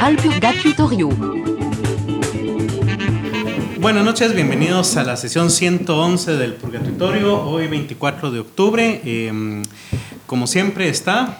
al 0.00 0.16
Purgatorio. 0.16 1.08
Buenas 3.78 4.04
noches, 4.04 4.34
bienvenidos 4.34 4.96
a 4.96 5.04
la 5.04 5.16
sesión 5.16 5.50
111 5.50 6.36
del 6.36 6.54
Purgatorio, 6.54 7.40
hoy 7.42 7.66
24 7.66 8.30
de 8.30 8.40
octubre. 8.40 9.00
Eh, 9.04 9.62
como 10.26 10.46
siempre 10.46 10.88
está 10.88 11.38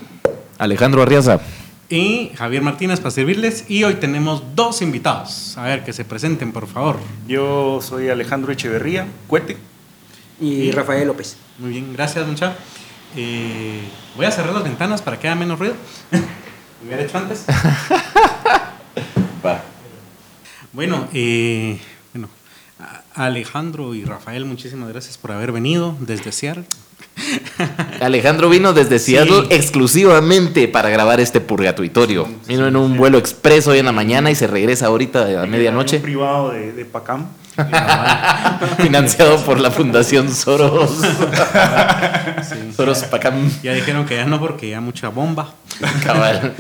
Alejandro 0.59 1.03
Arriaza. 1.03 1.41
y 1.89 2.31
Javier 2.37 2.63
Martínez 2.63 3.01
para 3.01 3.11
servirles 3.11 3.65
y 3.69 3.85
hoy 3.85 3.95
tenemos 3.95 4.43
dos 4.55 4.83
invitados. 4.83 5.57
A 5.57 5.65
ver, 5.65 5.83
que 5.83 5.93
se 5.93 6.05
presenten, 6.05 6.53
por 6.53 6.67
favor. 6.67 6.99
Yo 7.27 7.81
soy 7.81 8.11
Alejandro 8.11 8.53
Echeverría, 8.53 9.07
Cuete. 9.27 9.57
Y 10.41 10.71
Rafael 10.71 11.07
López. 11.09 11.37
Muy 11.59 11.71
bien, 11.71 11.93
gracias, 11.93 12.27
mucha. 12.27 12.55
Eh, 13.17 13.81
voy 14.17 14.27
a 14.27 14.31
cerrar 14.31 14.55
las 14.55 14.65
ventanas 14.65 15.03
para 15.03 15.19
que 15.19 15.29
haya 15.29 15.35
menos 15.35 15.59
ruido. 15.59 15.75
Lo 16.81 16.87
hubiera 16.87 17.03
hecho 17.05 17.19
antes. 17.19 17.45
Va. 19.45 19.63
Bueno, 20.73 21.09
eh, 21.13 21.79
bueno, 22.13 22.29
Alejandro 23.15 23.95
y 23.95 24.05
Rafael, 24.05 24.45
muchísimas 24.45 24.89
gracias 24.89 25.19
por 25.19 25.33
haber 25.33 25.53
venido 25.53 25.97
desde 26.01 26.33
Seattle. 26.33 26.65
Alejandro 28.01 28.49
vino 28.49 28.73
desde 28.73 28.99
Seattle 28.99 29.47
exclusivamente 29.51 30.69
para 30.69 30.89
grabar 30.89 31.21
este 31.21 31.41
purgatorio. 31.41 32.27
Vino 32.47 32.67
en 32.67 32.77
un 32.77 32.97
vuelo 32.97 33.19
expreso 33.19 33.73
hoy 33.73 33.79
en 33.79 33.87
la 33.87 33.93
mañana 33.93 34.31
y 34.31 34.35
se 34.35 34.47
regresa 34.47 34.87
ahorita 34.87 35.41
a 35.41 35.45
Un 35.45 35.51
medianoche, 35.51 35.99
privado 35.99 36.51
de, 36.51 36.73
de 36.73 36.85
Pacam. 36.85 37.27
financiado 38.79 39.39
por 39.45 39.59
la 39.61 39.71
Fundación 39.71 40.33
Soros. 40.35 40.91
Soros 42.77 43.05
Pacam. 43.05 43.51
Ya 43.63 43.73
dijeron 43.75 44.07
que 44.07 44.17
ya 44.17 44.25
no 44.25 44.39
porque 44.41 44.71
ya 44.71 44.81
mucha 44.81 45.09
bomba. 45.09 45.53
Cabal. 46.05 46.55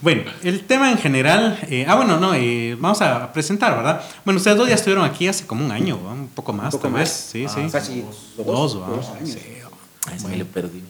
Bueno, 0.00 0.22
el 0.42 0.64
tema 0.64 0.90
en 0.90 0.98
general, 0.98 1.58
eh, 1.70 1.84
ah 1.88 1.94
bueno, 1.94 2.18
no, 2.18 2.34
eh, 2.34 2.76
vamos 2.78 3.00
a 3.02 3.32
presentar, 3.32 3.76
¿verdad? 3.76 4.02
Bueno, 4.24 4.38
ustedes 4.38 4.56
dos 4.56 4.68
ya 4.68 4.74
estuvieron 4.74 5.04
aquí 5.04 5.28
hace 5.28 5.46
como 5.46 5.64
un 5.64 5.70
año, 5.70 6.02
¿va? 6.04 6.12
un 6.12 6.26
poco 6.28 6.52
más, 6.52 6.66
Un 6.74 6.80
poco 6.80 6.82
tal 6.82 6.90
más. 6.92 7.00
vez, 7.02 7.28
sí, 7.30 7.46
sí. 7.48 7.68
Casi 7.70 8.00
dos, 8.02 8.44
Dos, 8.44 8.74
dos 8.74 9.08
años. 9.10 9.30
Sí, 9.30 9.38
Ay, 10.10 10.18
se 10.18 10.26
me 10.28 10.36
le 10.36 10.44
perdí. 10.44 10.82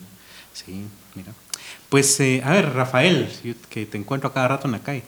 sí, 0.53 0.85
mira. 1.13 1.31
Pues, 1.89 2.19
eh, 2.21 2.41
a 2.43 2.49
ver, 2.49 2.73
Rafael, 2.73 3.29
yo 3.43 3.53
que 3.69 3.85
te 3.85 3.99
encuentro 3.99 4.27
a 4.29 4.33
cada 4.33 4.47
rato 4.47 4.65
en 4.67 4.71
la 4.71 4.79
calle. 4.79 5.03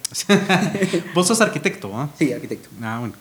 Vos 1.16 1.26
sos 1.28 1.42
arquitecto, 1.42 1.92
¿ah? 1.98 2.08
Sí, 2.20 2.32
arquitecto. 2.32 2.70
Ah, 2.84 2.98
bueno. 3.00 3.16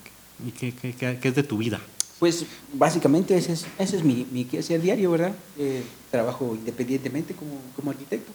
¿Y 0.46 0.50
qué, 0.52 0.72
qué- 0.74 0.94
qué- 0.94 1.18
qué 1.20 1.28
es 1.28 1.34
de 1.34 1.42
tu 1.42 1.58
vida? 1.58 1.80
Pues 2.18 2.44
básicamente 2.72 3.36
ese 3.36 3.52
es, 3.52 3.66
ese 3.78 3.96
es 3.96 4.04
mi, 4.04 4.26
mi 4.30 4.44
quehacer 4.44 4.80
diario, 4.80 5.10
¿verdad? 5.10 5.34
Eh, 5.58 5.82
trabajo 6.10 6.54
independientemente 6.54 7.34
como, 7.34 7.60
como 7.76 7.90
arquitecto 7.90 8.32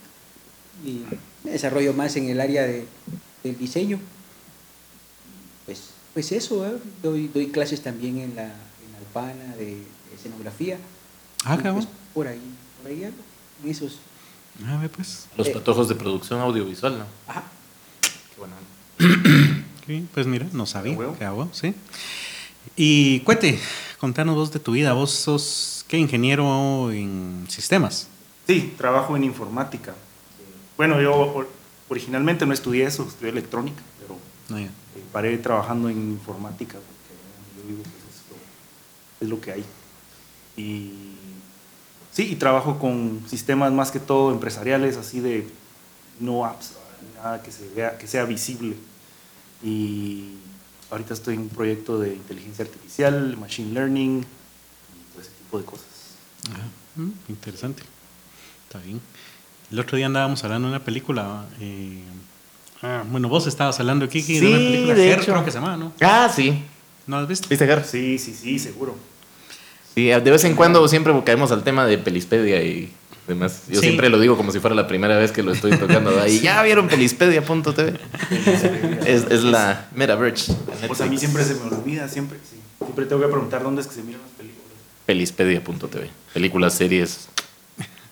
y 0.85 1.01
me 1.43 1.51
desarrollo 1.51 1.93
más 1.93 2.15
en 2.15 2.29
el 2.29 2.39
área 2.39 2.63
de, 2.63 2.85
del 3.43 3.57
diseño. 3.57 3.99
Pues, 5.65 5.81
pues 6.13 6.31
eso, 6.31 6.65
¿eh? 6.67 6.77
doy, 7.01 7.27
doy 7.33 7.47
clases 7.47 7.81
también 7.81 8.19
en 8.19 8.35
la, 8.35 8.43
en 8.45 8.91
la 8.93 8.99
Alpana 8.99 9.55
de, 9.55 9.65
de 9.75 10.15
escenografía. 10.15 10.77
Ah, 11.45 11.55
cabrón. 11.57 11.75
pues, 11.85 11.87
por 12.13 12.27
ahí, 12.27 12.41
por 12.81 12.91
ahí 12.91 13.03
algo, 13.03 13.17
en 13.63 13.71
esos. 13.71 13.99
A 14.67 14.77
ver, 14.77 14.89
pues. 14.89 15.27
Los 15.37 15.47
Eh. 15.47 15.51
patojos 15.51 15.87
de 15.87 15.95
producción 15.95 16.39
audiovisual, 16.41 16.99
¿no? 16.99 17.05
Ajá. 17.27 17.43
Qué 18.01 18.39
bueno. 18.39 18.55
Sí, 19.89 20.07
pues 20.13 20.27
mira, 20.27 20.45
no 20.53 20.67
sabía. 20.67 20.95
¿Qué 21.17 21.25
hago? 21.25 21.49
Sí. 21.51 21.73
Y 22.75 23.21
Cuete, 23.21 23.57
contanos 23.99 24.35
vos 24.35 24.51
de 24.51 24.59
tu 24.59 24.73
vida. 24.73 24.93
Vos 24.93 25.09
sos, 25.09 25.83
¿qué? 25.87 25.97
Ingeniero 25.97 26.91
en 26.91 27.47
sistemas. 27.49 28.07
Sí, 28.45 28.75
trabajo 28.77 29.17
en 29.17 29.23
informática. 29.23 29.95
Bueno, 30.77 31.01
yo 31.01 31.15
or- 31.33 31.49
originalmente 31.89 32.45
no 32.45 32.53
estudié 32.53 32.83
eso, 32.85 33.03
estudié 33.07 33.31
electrónica, 33.31 33.81
pero 33.99 34.15
No, 34.49 34.59
ya. 34.59 34.67
eh, 34.67 34.69
paré 35.11 35.35
trabajando 35.39 35.89
en 35.89 35.97
informática 36.11 36.73
porque 36.75 37.57
yo 37.63 37.67
vivo 37.67 37.81
pues, 37.81 37.95
es, 37.95 38.21
lo, 38.29 39.25
es 39.25 39.29
lo 39.29 39.41
que 39.41 39.51
hay. 39.53 39.65
Y 40.55 41.15
sí, 42.11 42.27
y 42.31 42.35
trabajo 42.35 42.77
con 42.77 43.23
sistemas 43.27 43.71
más 43.71 43.89
que 43.89 43.99
todo 43.99 44.31
empresariales, 44.33 44.97
así 44.97 45.19
de 45.19 45.47
no 46.19 46.45
apps, 46.45 46.73
nada 47.15 47.41
que, 47.41 47.51
se 47.51 47.67
vea, 47.69 47.97
que 47.97 48.05
sea 48.05 48.25
visible. 48.25 48.75
Y 49.63 50.35
ahorita 50.89 51.13
estoy 51.13 51.35
en 51.35 51.41
un 51.41 51.49
proyecto 51.49 51.99
de 51.99 52.13
inteligencia 52.13 52.65
artificial, 52.65 53.35
machine 53.37 53.73
learning, 53.73 54.19
y 54.21 55.11
todo 55.13 55.21
ese 55.21 55.31
tipo 55.31 55.57
de 55.59 55.65
cosas. 55.65 55.85
Ah, 56.53 56.67
mm, 56.95 57.09
interesante. 57.29 57.83
Está 58.67 58.79
bien. 58.79 59.01
El 59.71 59.79
otro 59.79 59.97
día 59.97 60.05
andábamos 60.07 60.43
hablando 60.43 60.67
de 60.69 60.75
una 60.75 60.83
película. 60.83 61.45
eh, 61.59 62.01
ah, 62.81 63.03
bueno, 63.09 63.27
vos 63.29 63.45
estabas 63.47 63.79
hablando 63.79 64.05
aquí 64.05 64.21
de 64.21 64.47
una 64.47 64.57
Sí, 64.57 64.63
película 64.65 64.93
de 64.95 65.11
Her, 65.11 65.19
hecho. 65.19 65.31
creo 65.33 65.45
que 65.45 65.51
se 65.51 65.59
llama, 65.59 65.77
¿no? 65.77 65.93
Ah, 66.01 66.31
sí. 66.33 66.63
¿No 67.07 67.17
has 67.17 67.27
visto? 67.27 67.47
¿Viste, 67.49 67.65
Gar? 67.65 67.83
Sí, 67.85 68.17
sí, 68.19 68.33
sí, 68.33 68.59
seguro. 68.59 68.95
Sí, 69.95 70.05
de 70.05 70.19
vez 70.19 70.43
en 70.43 70.55
cuando 70.55 70.87
siempre 70.87 71.13
caemos 71.25 71.51
al 71.51 71.63
tema 71.63 71.85
de 71.85 71.97
Pelispedia 71.97 72.63
y 72.63 72.91
demás. 73.29 73.61
Yo 73.69 73.75
Sí. 73.79 73.87
siempre 73.87 74.09
lo 74.09 74.19
digo 74.19 74.35
como 74.35 74.51
si 74.51 74.59
fuera 74.59 74.75
la 74.75 74.87
primera 74.87 75.17
vez 75.17 75.31
que 75.31 75.41
lo 75.43 75.53
estoy 75.53 75.71
tocando. 75.77 76.19
Ahí 76.21 76.39
ya 76.41 76.61
vieron 76.63 76.87
Pelispedia.tv. 76.89 77.93
Es, 79.05 79.23
es 79.29 79.43
la 79.43 79.87
Metaverse. 79.95 80.53
Pues 80.87 80.99
a 81.01 81.05
mí 81.05 81.17
siempre 81.17 81.43
se 81.45 81.53
me 81.55 81.61
olvida, 81.61 82.07
siempre, 82.09 82.37
sí. 82.49 82.57
Siempre 82.83 83.05
tengo 83.05 83.21
que 83.21 83.27
preguntar 83.29 83.63
dónde 83.63 83.81
es 83.81 83.87
que 83.87 83.95
se 83.95 84.01
miran 84.03 84.21
las 84.21 84.31
películas. 84.31 84.65
Pelispedia.tv. 85.05 86.09
Películas, 86.33 86.73
series. 86.73 87.27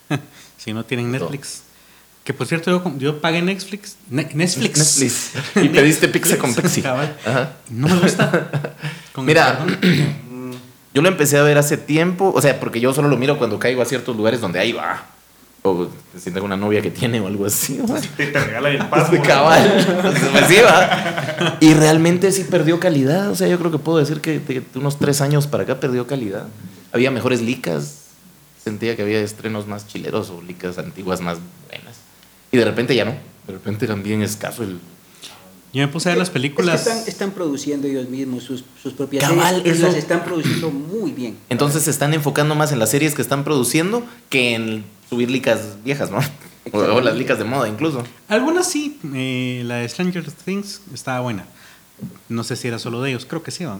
Si 0.57 0.73
no 0.73 0.83
tienen 0.83 1.11
Todo. 1.11 1.29
Netflix. 1.29 1.61
Que 2.25 2.33
por 2.33 2.45
cierto, 2.45 2.69
yo, 2.71 2.97
yo 2.97 3.21
pagué 3.21 3.41
Netflix. 3.41 3.95
Ne- 4.09 4.29
Netflix. 4.33 4.99
Netflix. 4.99 5.31
Y 5.63 5.69
pediste 5.69 6.09
pizza 6.09 6.37
con 6.37 6.53
Pepsi. 6.53 6.81
Cabal. 6.81 7.15
Ajá. 7.25 7.53
No 7.69 7.87
me 7.87 7.99
gusta. 8.01 8.51
Con 9.13 9.25
Mira, 9.25 9.65
yo 10.97 11.03
lo 11.03 11.09
empecé 11.09 11.37
a 11.37 11.43
ver 11.43 11.59
hace 11.59 11.77
tiempo. 11.77 12.31
O 12.35 12.41
sea, 12.41 12.59
porque 12.59 12.79
yo 12.79 12.91
solo 12.91 13.07
lo 13.07 13.17
miro 13.17 13.37
cuando 13.37 13.59
caigo 13.59 13.83
a 13.83 13.85
ciertos 13.85 14.17
lugares 14.17 14.41
donde 14.41 14.57
ahí 14.57 14.71
va. 14.71 15.05
O 15.61 15.87
si 16.17 16.31
tengo 16.31 16.43
una 16.47 16.57
novia 16.57 16.81
que 16.81 16.89
tiene 16.89 17.19
o 17.19 17.27
algo 17.27 17.45
así. 17.45 17.79
Te, 18.15 18.25
te 18.25 18.39
regalan 18.43 18.71
el 18.77 18.85
paso. 18.89 19.11
de 19.11 19.21
cabal. 19.21 20.15
Pues 20.31 20.45
sí, 20.47 20.55
va. 20.65 21.57
Y 21.59 21.75
realmente 21.75 22.31
sí 22.31 22.45
perdió 22.45 22.79
calidad. 22.79 23.29
O 23.29 23.35
sea, 23.35 23.47
yo 23.47 23.59
creo 23.59 23.69
que 23.69 23.77
puedo 23.77 23.99
decir 23.99 24.21
que 24.21 24.39
de 24.39 24.63
unos 24.73 24.97
tres 24.97 25.21
años 25.21 25.45
para 25.45 25.63
acá 25.65 25.79
perdió 25.79 26.07
calidad. 26.07 26.47
Había 26.91 27.11
mejores 27.11 27.41
licas. 27.41 28.05
Sentía 28.63 28.95
que 28.95 29.03
había 29.03 29.19
estrenos 29.19 29.67
más 29.67 29.85
chileros 29.85 30.31
o 30.31 30.41
licas 30.41 30.79
antiguas 30.79 31.21
más 31.21 31.37
buenas. 31.69 31.97
Y 32.51 32.57
de 32.57 32.65
repente 32.65 32.95
ya 32.95 33.05
no. 33.05 33.11
De 33.45 33.53
repente 33.53 33.85
eran 33.85 34.01
bien 34.01 34.23
escaso 34.23 34.63
el. 34.63 34.79
Yo 35.77 35.85
me 35.85 35.93
puse 35.93 36.09
a 36.09 36.11
ver 36.13 36.17
las 36.17 36.27
Es 36.27 36.31
que 36.31 36.33
películas. 36.33 36.87
están, 36.87 37.07
están 37.07 37.31
produciendo 37.31 37.87
ellos 37.87 38.09
mismos 38.09 38.43
sus, 38.43 38.63
sus 38.81 38.93
propias 38.93 39.23
Cabal, 39.23 39.57
series, 39.57 39.75
y 39.75 39.77
eso- 39.77 39.87
las 39.87 39.95
están 39.95 40.23
produciendo 40.25 40.71
muy 40.71 41.11
bien. 41.11 41.37
Entonces 41.49 41.83
se 41.83 41.91
están 41.91 42.13
enfocando 42.15 42.55
más 42.55 42.71
en 42.71 42.79
las 42.79 42.89
series 42.89 43.13
que 43.13 43.21
están 43.21 43.43
produciendo 43.43 44.03
que 44.29 44.55
en 44.55 44.83
subir 45.09 45.29
licas 45.29 45.77
viejas, 45.83 46.09
¿no? 46.11 46.19
O, 46.73 46.79
o 46.79 46.99
las 46.99 47.15
licas 47.15 47.37
de 47.37 47.45
moda 47.45 47.69
incluso. 47.69 48.03
Algunas 48.27 48.67
sí. 48.69 48.99
eh, 49.13 49.61
la 49.65 49.75
de 49.77 49.87
Stranger 49.87 50.25
Things 50.31 50.81
estaba 50.93 51.21
buena. 51.21 51.45
No 52.27 52.43
sé 52.43 52.57
si 52.57 52.67
era 52.67 52.77
solo 52.77 53.01
de 53.01 53.11
ellos. 53.11 53.25
Creo 53.25 53.41
que 53.41 53.51
sí, 53.51 53.63
¿va? 53.63 53.79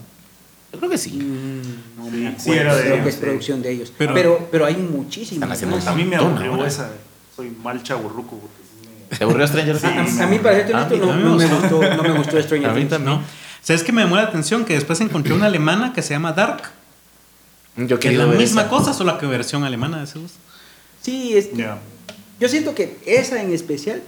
Yo 0.72 0.80
creo 0.80 0.90
que 0.92 0.98
sí. 0.98 1.12
Mm, 1.12 1.98
no 1.98 2.06
Sí, 2.06 2.12
me 2.12 2.30
sí 2.40 2.52
acuerdo, 2.52 2.62
era 2.62 2.76
de 2.76 2.82
creo 2.84 3.04
que 3.04 3.10
es 3.10 3.16
sí. 3.16 3.22
producción 3.22 3.62
de 3.62 3.72
ellos. 3.74 3.92
Pero- 3.98 4.14
Pero, 4.14 4.48
pero, 4.52 4.66
hay 4.66 4.78
muchísimas. 4.78 5.34
Están 5.34 5.52
haciendo 5.52 5.76
más. 5.76 5.88
A 5.88 5.96
mí 5.96 6.06
me 6.06 6.16
aburrió 6.16 6.66
esa. 6.66 6.90
Soy 7.36 7.50
mal 7.62 7.84
chaburruco 7.84 8.38
porque. 8.40 8.67
¿Te 9.16 9.24
aburrió 9.24 9.48
Stranger 9.48 9.78
Things? 9.80 10.20
a- 10.20 10.24
a 10.24 10.28
mí, 10.28 10.40
para 10.40 10.66
ser 10.66 10.76
honesto, 10.76 10.98
no, 10.98 11.16
no 11.16 11.36
me 11.36 11.46
gustó. 11.48 11.96
no 11.96 12.04
me 12.04 12.12
gustó 12.18 12.42
Stranger 12.42 12.70
A 12.70 12.74
mí 12.74 12.80
Things. 12.82 12.90
también. 12.92 13.18
¿No? 13.20 13.24
¿Sabes 13.62 13.84
que 13.84 13.92
me 13.92 14.02
llamó 14.02 14.16
la 14.16 14.24
atención? 14.24 14.66
Que 14.66 14.74
después 14.74 15.00
encontré 15.02 15.34
una 15.34 15.46
alemana 15.48 15.94
que 15.94 16.02
se 16.02 16.14
llama 16.14 16.34
Dark. 16.34 16.64
Yo 17.76 18.00
Que 18.00 18.10
es 18.10 18.18
la 18.18 18.26
ver 18.26 18.38
misma 18.38 18.62
esa. 18.62 18.70
cosa, 18.70 18.94
solo 18.94 19.18
que 19.18 19.26
versión 19.28 19.64
alemana 19.64 19.98
de 20.00 20.06
esos. 20.06 20.32
Sí, 21.02 21.38
es, 21.38 21.54
Ya. 21.54 21.78
yo 22.40 22.50
siento 22.50 22.74
que 22.74 22.98
esa 23.06 23.42
en 23.42 23.54
especial 23.54 24.02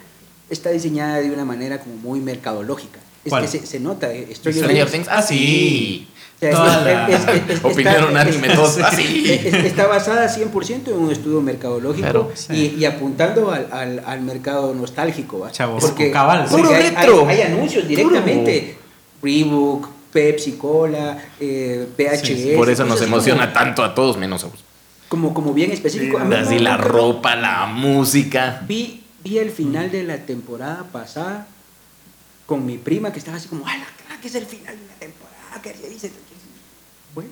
está 0.50 0.70
diseñada 0.72 1.18
de 1.18 1.30
una 1.32 1.46
manera 1.46 1.80
como 1.80 1.96
muy 1.96 2.20
mercadológica. 2.20 3.00
Es 3.26 3.30
¿Cuál? 3.30 3.44
que 3.44 3.48
se, 3.48 3.66
se 3.68 3.80
nota, 3.80 4.12
eh, 4.12 4.28
Stranger, 4.34 4.64
Stranger 4.64 4.90
Things. 4.90 5.08
Things. 5.08 5.08
Ah, 5.12 5.22
sí. 5.22 6.08
O 6.40 6.42
sea, 6.42 6.52
Toda 6.52 6.78
es- 6.78 6.86
la- 6.86 7.08
es- 7.10 7.28
es- 7.50 7.50
es- 7.58 7.66
Opinaron 7.66 8.08
está- 8.10 8.22
anime 8.22 8.48
es- 8.48 8.56
todos. 8.56 8.78
es- 8.78 8.84
Ah, 8.84 8.92
sí. 8.96 9.26
es- 9.28 9.54
Está 9.54 9.88
basada 9.88 10.30
100% 10.30 10.92
en 10.92 10.98
un 10.98 11.12
estudio 11.12 11.42
mercadológico 11.42 12.02
Claro, 12.04 12.32
sí. 12.34 12.74
y, 12.78 12.80
y 12.82 12.86
apuntando 12.86 13.52
al, 13.52 13.68
al, 13.72 14.02
al 14.06 14.22
mercado 14.22 14.74
nostálgico. 14.74 15.40
¿va? 15.40 15.52
Chavo, 15.52 15.80
Porque, 15.80 16.12
cabal. 16.12 16.46
porque 16.50 16.64
Puro 16.68 16.76
hay, 16.76 16.84
retro. 16.92 17.28
hay- 17.28 17.36
hay 17.38 17.42
anuncios 17.52 17.86
directamente. 17.88 18.78
Reebok, 19.22 19.90
Pepsi 20.14 20.54
Cola, 20.54 21.18
eh, 21.42 21.88
PHS. 21.98 22.26
Sí, 22.28 22.54
Por 22.56 22.70
eso 22.70 22.86
nos 22.86 23.02
emociona 23.02 23.42
como- 23.48 23.54
tanto 23.54 23.84
a 23.84 23.94
todos 23.94 24.16
menos 24.18 24.42
a 24.46 24.48
vos. 24.48 24.64
Como, 25.10 25.34
como 25.34 25.54
bien 25.54 25.72
específico. 25.72 26.18
Sí, 26.20 26.24
A 26.24 26.26
mí 26.26 26.36
Así 26.36 26.56
no- 26.56 26.62
la 26.62 26.78
ropa, 26.78 27.36
la 27.36 27.66
música. 27.66 28.62
Vi, 28.66 29.04
vi 29.26 29.40
el 29.40 29.52
final 29.52 29.92
de 29.92 30.04
la 30.04 30.18
temporada 30.20 30.86
pasada 30.92 31.48
con 32.46 32.66
mi 32.66 32.78
prima 32.78 33.12
que 33.12 33.20
estaba 33.20 33.36
así 33.38 33.50
como, 33.50 33.68
¡ay, 33.68 33.80
que 34.22 34.28
es 34.30 34.36
el 34.36 34.46
final 34.46 34.76
de 34.78 34.86
la 34.88 34.94
temporada! 34.94 35.62
¿Qué 35.62 35.74
se 35.74 35.90
dice? 35.90 36.12
Bueno. 37.22 37.32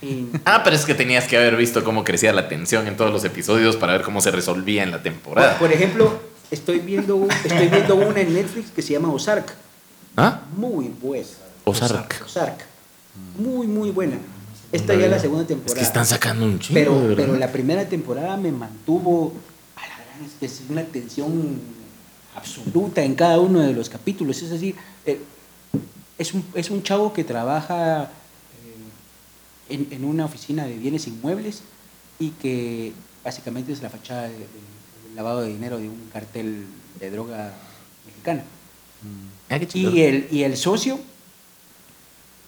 y- 0.02 0.26
Ah, 0.44 0.62
pero 0.64 0.76
es 0.76 0.84
que 0.84 0.94
tenías 0.94 1.26
que 1.26 1.36
haber 1.36 1.56
visto 1.56 1.82
cómo 1.84 2.04
crecía 2.04 2.32
la 2.32 2.48
tensión 2.48 2.86
en 2.86 2.96
todos 2.96 3.12
los 3.12 3.24
episodios 3.24 3.76
para 3.76 3.92
ver 3.94 4.02
cómo 4.02 4.20
se 4.20 4.30
resolvía 4.30 4.82
en 4.82 4.90
la 4.90 4.98
por, 4.98 5.02
temporada. 5.04 5.58
por 5.58 5.72
ejemplo, 5.72 6.30
Estoy 6.50 6.80
viendo, 6.80 7.28
estoy 7.44 7.68
viendo 7.68 7.94
una 7.94 8.20
en 8.20 8.34
Netflix 8.34 8.72
que 8.72 8.82
se 8.82 8.94
llama 8.94 9.12
Ozark. 9.12 9.54
¿Ah? 10.16 10.40
Muy 10.56 10.88
buena. 11.00 11.24
Ozark. 11.62 12.22
Ozark. 12.26 12.64
Muy, 13.38 13.68
muy 13.68 13.92
buena. 13.92 14.16
Esta 14.72 14.94
ya 14.96 15.04
es 15.04 15.10
la 15.12 15.18
segunda 15.20 15.42
Es 15.42 15.48
temporada. 15.48 15.78
que 15.78 15.86
están 15.86 16.04
sacando 16.06 16.44
un 16.44 16.58
chingo, 16.58 16.74
pero, 16.74 17.14
pero 17.14 17.36
la 17.36 17.52
primera 17.52 17.88
temporada 17.88 18.36
me 18.36 18.50
mantuvo 18.50 19.32
a 19.76 19.80
la 19.82 19.94
gran, 19.94 20.24
es 20.26 20.32
que 20.40 20.46
es 20.46 20.60
una 20.68 20.82
tensión 20.82 21.60
absoluta 22.34 23.00
en 23.04 23.14
cada 23.14 23.38
uno 23.38 23.60
de 23.60 23.72
los 23.72 23.88
capítulos. 23.88 24.42
Es 24.42 24.50
decir, 24.50 24.74
eh, 25.06 25.20
es, 26.18 26.34
un, 26.34 26.44
es 26.54 26.68
un 26.70 26.82
chavo 26.82 27.12
que 27.12 27.22
trabaja 27.22 28.10
en, 29.70 29.86
en 29.90 30.04
una 30.04 30.24
oficina 30.24 30.64
de 30.66 30.76
bienes 30.76 31.06
inmuebles 31.06 31.62
y 32.18 32.30
que 32.30 32.92
básicamente 33.24 33.72
es 33.72 33.82
la 33.82 33.90
fachada 33.90 34.22
de- 34.24 34.30
de- 34.30 34.38
del 35.06 35.16
lavado 35.16 35.40
de 35.42 35.48
dinero 35.48 35.78
de 35.78 35.88
un 35.88 36.08
cartel 36.12 36.66
de 36.98 37.10
droga 37.10 37.52
mexicana. 38.06 38.42
Ah, 39.48 39.58
qué 39.58 39.66
chido. 39.66 39.90
Y 39.94 40.02
el, 40.02 40.28
y 40.30 40.42
el 40.44 40.56
socio 40.56 40.98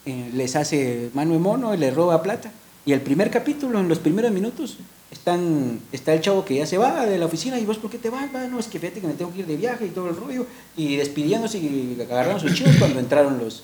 eh, 0.06 0.30
les 0.34 0.56
hace 0.56 1.10
mano 1.14 1.32
de 1.34 1.38
mono 1.38 1.74
y 1.74 1.78
le 1.78 1.90
roba 1.90 2.22
plata. 2.22 2.50
Y 2.84 2.92
el 2.92 3.00
primer 3.00 3.30
capítulo, 3.30 3.78
en 3.78 3.88
los 3.88 3.98
primeros 4.00 4.32
minutos, 4.32 4.76
están, 5.10 5.80
está 5.92 6.12
el 6.14 6.20
chavo 6.20 6.44
que 6.44 6.56
ya 6.56 6.66
se 6.66 6.78
va 6.78 7.06
de 7.06 7.16
la 7.18 7.26
oficina 7.26 7.58
y 7.60 7.64
vos, 7.64 7.78
¿por 7.78 7.90
qué 7.90 7.98
te 7.98 8.10
vas? 8.10 8.28
Va, 8.34 8.46
no, 8.48 8.58
es 8.58 8.66
que 8.66 8.80
fíjate 8.80 9.00
que 9.00 9.06
me 9.06 9.12
tengo 9.14 9.32
que 9.32 9.40
ir 9.40 9.46
de 9.46 9.56
viaje 9.56 9.86
y 9.86 9.90
todo 9.90 10.08
el 10.08 10.16
rollo. 10.16 10.46
Y 10.76 10.96
despidiéndose 10.96 11.58
y 11.58 11.96
agarraron 12.00 12.40
sus 12.40 12.54
chivos 12.54 12.74
cuando 12.78 12.98
entraron 12.98 13.38
los, 13.38 13.62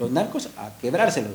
los 0.00 0.10
narcos 0.10 0.48
a 0.56 0.72
quebrárselos. 0.80 1.32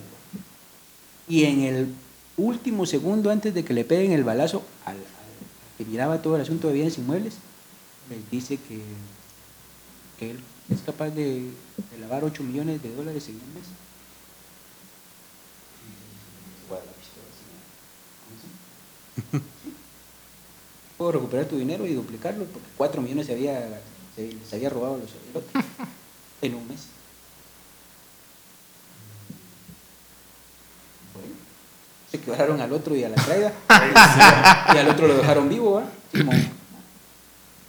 Y 1.31 1.45
en 1.45 1.62
el 1.62 1.88
último 2.36 2.86
segundo 2.86 3.31
antes 3.31 3.54
de 3.54 3.63
que 3.63 3.74
le 3.74 3.86
peguen 3.86 4.12
el 4.12 4.25
balazo 4.25 4.63
al, 4.83 4.98
que 5.78 5.86
miraba 5.86 6.22
todo 6.22 6.36
el 6.36 6.42
asunto 6.42 6.68
de 6.68 6.74
bienes 6.74 6.98
inmuebles, 6.98 7.36
les 8.10 8.30
dice 8.30 8.57
que, 8.57 8.81
que 10.19 10.31
él 10.31 10.39
es 10.69 10.81
capaz 10.81 11.10
de, 11.12 11.51
lavar 12.01 12.25
8 12.25 12.44
millones 12.44 12.83
de 12.83 12.94
dólares 12.94 13.30
en 13.30 13.36
un 13.36 13.54
mes. 13.54 13.63
Puedo 20.98 21.13
recuperar 21.13 21.45
tu 21.45 21.57
dinero 21.57 21.88
y 21.88 21.94
duplicarlo 21.94 22.44
porque 22.44 22.68
4 22.75 23.01
millones 23.01 23.28
se 23.28 23.36
había, 23.36 23.81
se 24.18 24.33
les 24.33 24.54
había 24.54 24.69
robado 24.69 24.98
los 24.98 25.10
el 25.13 26.50
en 26.50 26.56
un 26.56 26.68
mes. 26.68 26.88
Bueno, 31.13 31.36
se 32.11 32.19
quebraron 32.19 32.59
al 32.61 32.73
otro 32.73 32.95
y 32.95 33.03
a 33.03 33.09
la 33.09 33.15
traida 33.15 33.53
y 34.73 34.77
al 34.77 34.89
otro 34.89 35.07
lo 35.07 35.15
dejaron 35.17 35.47
vivo. 35.49 35.81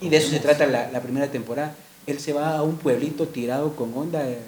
Y 0.01 0.09
de 0.09 0.17
eso 0.17 0.29
se 0.29 0.39
trata 0.39 0.65
la, 0.67 0.91
la 0.91 0.99
primera 1.01 1.27
temporada. 1.27 1.73
Él 2.05 2.19
se 2.19 2.33
va 2.33 2.57
a 2.57 2.63
un 2.63 2.75
pueblito 2.77 3.27
tirado 3.27 3.75
con 3.75 3.97
onda. 3.97 4.27
eh, 4.27 4.39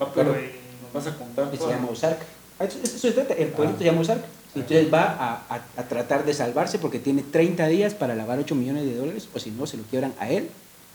Va, 0.00 0.12
pero, 0.12 0.32
nos 0.34 0.92
vas 0.92 1.06
a 1.06 1.16
contar 1.16 1.50
que 1.50 1.56
se 1.56 1.66
llama 1.68 1.88
Ozark. 1.90 2.18
Ah, 2.58 2.64
Eso, 2.64 2.78
eso 2.82 2.98
se 2.98 3.12
trata, 3.12 3.32
el 3.34 3.48
pueblito 3.48 3.78
se 3.78 3.84
llama 3.86 4.00
Ozark. 4.02 4.22
Entonces 4.54 4.92
va 4.92 5.02
a, 5.04 5.54
a- 5.54 5.62
a 5.76 5.82
tratar 5.84 6.24
de 6.26 6.34
salvarse 6.34 6.78
porque 6.78 6.98
tiene 6.98 7.22
30 7.22 7.66
días 7.68 7.94
para 7.94 8.14
lavar 8.14 8.38
8 8.40 8.54
millones 8.54 8.84
de 8.84 8.96
dólares, 8.96 9.28
o 9.32 9.38
si 9.38 9.50
no, 9.52 9.66
se 9.66 9.76
lo 9.78 9.84
quiebran 9.84 10.12
a 10.18 10.28
él, 10.28 10.50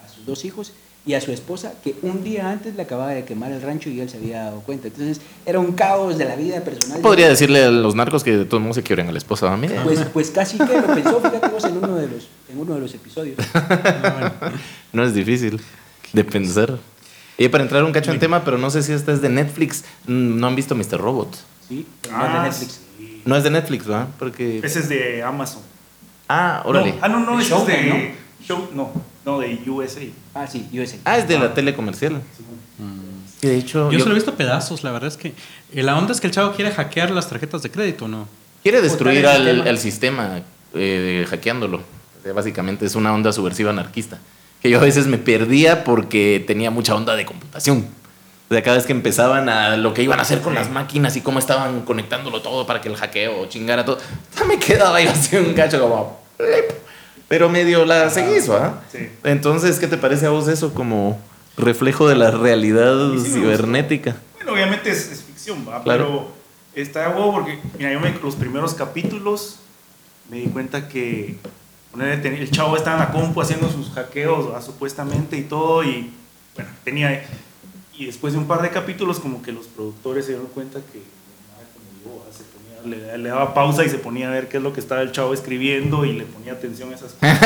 a 0.06 0.10
sus 0.14 0.26
dos 0.26 0.44
hijos 0.46 0.74
y 1.08 1.14
a 1.14 1.22
su 1.22 1.32
esposa, 1.32 1.74
que 1.84 1.96
un 2.02 2.24
día 2.24 2.50
antes 2.50 2.76
le 2.76 2.82
acababa 2.82 3.12
de 3.12 3.24
quemar 3.26 3.52
el 3.52 3.62
rancho 3.62 3.90
y 3.92 4.00
él 4.00 4.10
se 4.10 4.18
había 4.18 4.44
dado 4.46 4.62
cuenta. 4.62 4.88
Entonces 4.88 5.22
era 5.46 5.60
un 5.60 5.74
caos 5.74 6.18
de 6.18 6.26
la 6.26 6.36
vida 6.36 6.62
personal. 6.62 7.00
Podría 7.02 7.30
decirle 7.30 7.64
a 7.64 7.70
los 7.70 7.94
narcos 7.94 8.24
que 8.24 8.36
de 8.36 8.46
todos 8.46 8.62
modos 8.64 8.78
se 8.78 8.84
quiebren 8.84 9.08
a 9.10 9.12
la 9.12 9.18
esposa. 9.20 9.50
¿no? 9.52 9.58
Mire, 9.58 9.76
Pues, 9.84 10.00
pues 10.12 10.32
casi 10.32 10.58
que 10.58 10.64
lo 10.82 10.88
pensó, 10.88 11.22
fíjate 11.22 11.48
vos, 11.50 11.64
en 11.66 11.78
uno 11.78 11.96
de 11.96 12.08
los, 12.08 12.28
en 12.52 12.58
uno 12.60 12.74
de 12.74 12.80
los 12.82 12.94
episodios. 12.96 13.38
no 14.94 15.04
es 15.04 15.14
difícil 15.14 15.62
de 16.14 16.24
pensar. 16.24 16.78
Y 17.38 17.50
para 17.50 17.64
entrar 17.64 17.84
un 17.84 17.92
cacho 17.92 18.12
en 18.12 18.20
tema, 18.20 18.44
pero 18.44 18.58
no 18.58 18.70
sé 18.72 18.82
si 18.82 18.94
esta 18.94 19.12
es 19.12 19.22
de 19.22 19.30
Netflix. 19.30 19.84
Mm, 20.08 20.40
No 20.40 20.48
han 20.48 20.56
visto 20.56 20.74
Mr. 20.76 20.98
Robot. 21.00 21.36
¿Sí? 21.68 21.86
Ah, 22.12 22.18
Más 22.18 22.34
de 22.34 22.40
Netflix. 22.50 22.82
sí. 22.98 23.22
No 23.26 23.36
es 23.36 23.44
de 23.44 23.50
Netflix, 23.52 23.86
¿verdad? 23.86 24.08
Porque. 24.18 24.60
Ese 24.64 24.80
es 24.80 24.90
de 24.90 25.22
Amazon. 25.22 25.62
Ah, 26.30 26.62
órale. 26.66 26.94
No, 26.94 26.98
ah, 27.02 27.08
no, 27.10 27.20
no, 27.20 27.40
ese 27.40 27.56
es 27.56 27.68
de. 27.68 28.16
Show, 28.44 28.70
no, 28.74 28.92
no, 29.26 29.40
de 29.40 29.60
USA. 29.68 30.02
Ah, 30.34 30.48
sí, 30.48 30.68
USA. 30.74 30.98
Ah, 31.06 31.18
es 31.18 31.28
de 31.28 31.40
la 31.40 31.54
tele 31.54 31.74
comercial. 31.76 32.22
Sí, 33.42 33.48
de 33.48 33.58
hecho. 33.58 33.92
Yo 33.92 33.98
yo- 33.98 34.04
solo 34.04 34.12
he 34.12 34.16
visto 34.16 34.36
pedazos, 34.36 34.84
la 34.84 34.92
verdad 34.92 35.08
es 35.10 35.18
que. 35.18 35.34
eh, 35.74 35.84
La 35.84 35.98
onda 35.98 36.12
es 36.14 36.22
que 36.22 36.28
el 36.28 36.34
chavo 36.34 36.54
quiere 36.54 36.72
hackear 36.72 37.12
las 37.12 37.28
tarjetas 37.30 37.62
de 37.64 37.72
crédito, 37.72 38.08
¿no? 38.08 38.28
Quiere 38.64 38.82
destruir 38.82 39.20
el 39.20 39.26
al, 39.28 39.38
sistema. 39.44 39.70
al 39.70 39.78
sistema 39.78 40.42
eh, 40.74 41.26
hackeándolo. 41.30 41.78
O 41.78 42.24
sea, 42.24 42.34
básicamente 42.34 42.86
es 42.86 42.96
una 42.96 43.14
onda 43.14 43.32
subversiva 43.32 43.70
anarquista. 43.72 44.18
Que 44.62 44.70
yo 44.70 44.80
a 44.80 44.82
veces 44.82 45.06
me 45.08 45.18
perdía 45.20 45.84
porque 45.84 46.44
tenía 46.48 46.72
mucha 46.72 46.96
onda 46.96 47.16
de 47.16 47.26
computación. 47.26 47.86
O 48.50 48.54
sea, 48.54 48.64
cada 48.64 48.78
vez 48.78 48.86
que 48.86 48.94
empezaban 48.94 49.50
a 49.50 49.76
lo 49.78 49.94
que 49.94 50.02
iban 50.04 50.18
a 50.20 50.22
hacer 50.24 50.42
con 50.42 50.54
las 50.56 50.70
máquinas 50.72 51.16
y 51.16 51.22
cómo 51.22 51.38
estaban 51.40 51.82
conectándolo 51.82 52.42
todo 52.42 52.66
para 52.66 52.82
que 52.82 52.90
el 52.90 52.96
hackeo 52.96 53.48
chingara 53.48 53.86
todo, 53.86 53.98
ya 54.38 54.46
me 54.46 54.58
quedaba 54.60 54.98
ahí 54.98 55.08
así 55.14 55.36
un 55.36 55.54
cacho 55.54 55.80
como... 55.80 56.20
Pero 57.28 57.50
medio 57.50 57.86
la 57.86 58.10
seguís, 58.10 58.50
¿va? 58.50 58.84
Sí. 58.92 59.10
Entonces, 59.24 59.80
¿qué 59.80 59.88
te 59.88 59.98
parece 59.98 60.28
a 60.28 60.30
vos 60.30 60.48
eso 60.48 60.74
como 60.74 61.20
reflejo 61.58 62.08
de 62.08 62.16
la 62.16 62.32
realidad 62.32 63.14
sí 63.18 63.32
cibernética? 63.32 64.16
Bueno, 64.36 64.54
obviamente 64.54 64.92
es, 64.92 65.12
es 65.12 65.24
ficción, 65.24 65.66
¿va? 65.68 65.82
Claro. 65.84 66.06
Pero 66.06 66.84
está 66.84 67.08
de 67.08 67.16
huevo 67.16 67.34
porque, 67.34 67.60
mira, 67.78 67.92
yo 67.94 68.00
me, 68.00 68.12
los 68.12 68.36
primeros 68.36 68.74
capítulos 68.74 69.58
me 70.30 70.38
di 70.38 70.48
cuenta 70.48 70.88
que 70.88 71.38
el 72.00 72.52
chavo 72.52 72.76
estaba 72.76 72.98
en 72.98 73.08
la 73.08 73.12
compu 73.12 73.42
haciendo 73.42 73.70
sus 73.70 73.92
hackeos, 73.92 74.52
¿va? 74.52 74.62
supuestamente, 74.62 75.38
y 75.38 75.44
todo, 75.44 75.84
y 75.84 76.12
bueno, 76.56 76.70
tenía... 76.84 77.26
Y 77.98 78.08
después 78.08 78.34
de 78.34 78.40
un 78.40 78.48
par 78.48 78.62
de 78.62 78.72
capítulos, 78.72 79.20
como 79.20 79.42
que 79.42 79.54
los 79.54 79.68
productores 79.68 80.26
se 80.26 80.32
dieron 80.32 80.48
cuenta 80.48 80.82
que 80.92 81.00
nada 81.00 81.64
como 81.74 82.18
yo, 82.18 82.26
¿va? 82.26 82.30
Le, 82.86 83.18
le 83.18 83.30
daba 83.30 83.54
pausa 83.54 83.84
y 83.84 83.90
se 83.90 83.98
ponía 83.98 84.28
a 84.28 84.32
ver 84.32 84.48
qué 84.48 84.58
es 84.58 84.64
lo 84.64 84.74
que 84.74 84.80
estaba 84.80 85.02
el 85.02 85.12
chavo 85.12 85.34
escribiendo 85.34 86.06
y 86.06 86.14
le 86.14 86.24
ponía 86.26 86.54
atención 86.54 86.92
a 86.92 86.96
esas 86.96 87.14
cosas. 87.20 87.40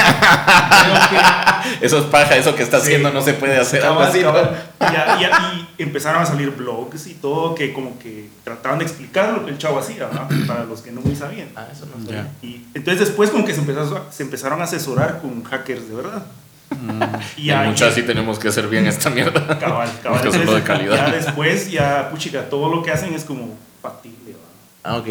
Que- 1.09 1.85
Eso 1.85 1.97
es 1.99 2.05
paja, 2.05 2.35
eso 2.35 2.55
que 2.55 2.63
está 2.63 2.77
haciendo 2.77 3.11
no 3.11 3.21
se 3.21 3.33
puede 3.33 3.57
hacer 3.57 3.83
algo 3.83 4.01
así. 4.01 4.21
¿no? 4.21 4.33
Y, 4.37 5.23
y 5.23 5.67
y 5.77 5.83
empezaron 5.83 6.21
a 6.21 6.25
salir 6.25 6.49
blogs 6.51 7.07
y 7.07 7.13
todo 7.15 7.55
que 7.55 7.71
como 7.73 7.97
que 7.99 8.29
trataban 8.43 8.79
de 8.79 8.85
explicar 8.85 9.31
lo 9.33 9.45
que 9.45 9.51
el 9.51 9.57
chavo 9.57 9.79
hacía, 9.79 10.05
¿verdad? 10.07 10.27
para 10.47 10.63
los 10.65 10.81
que 10.81 10.91
no 10.91 11.01
muy 11.01 11.15
sabían. 11.15 11.49
Ah, 11.55 11.67
eso 11.71 11.85
no 11.85 12.03
sabía. 12.05 12.27
Y 12.41 12.65
entonces 12.73 13.07
después 13.07 13.29
como 13.29 13.45
que 13.45 13.53
se, 13.53 13.61
empezó 13.61 13.95
a- 13.97 14.11
se 14.11 14.23
empezaron 14.23 14.59
a 14.61 14.65
asesorar 14.65 15.19
con 15.21 15.43
hackers 15.43 15.87
de 15.89 15.95
verdad. 15.95 16.23
Y 17.37 17.49
En 17.49 17.57
ahí- 17.57 17.69
muchas 17.69 17.93
sí 17.95 18.03
tenemos 18.03 18.37
que 18.39 18.49
hacer 18.49 18.67
bien 18.67 18.85
esta 18.87 19.09
mierda. 19.09 19.57
Cabal, 19.57 19.89
cabal. 20.03 20.21
Que 20.31 20.37
de 20.37 20.63
calidad. 20.63 21.07
Ya 21.07 21.11
después, 21.15 21.71
ya, 21.71 22.09
puchica, 22.11 22.43
todo 22.49 22.69
lo 22.73 22.83
que 22.83 22.91
hacen 22.91 23.13
es 23.13 23.23
como 23.23 23.57
factible, 23.81 24.28
Ah, 24.83 24.97
ok. 24.97 25.07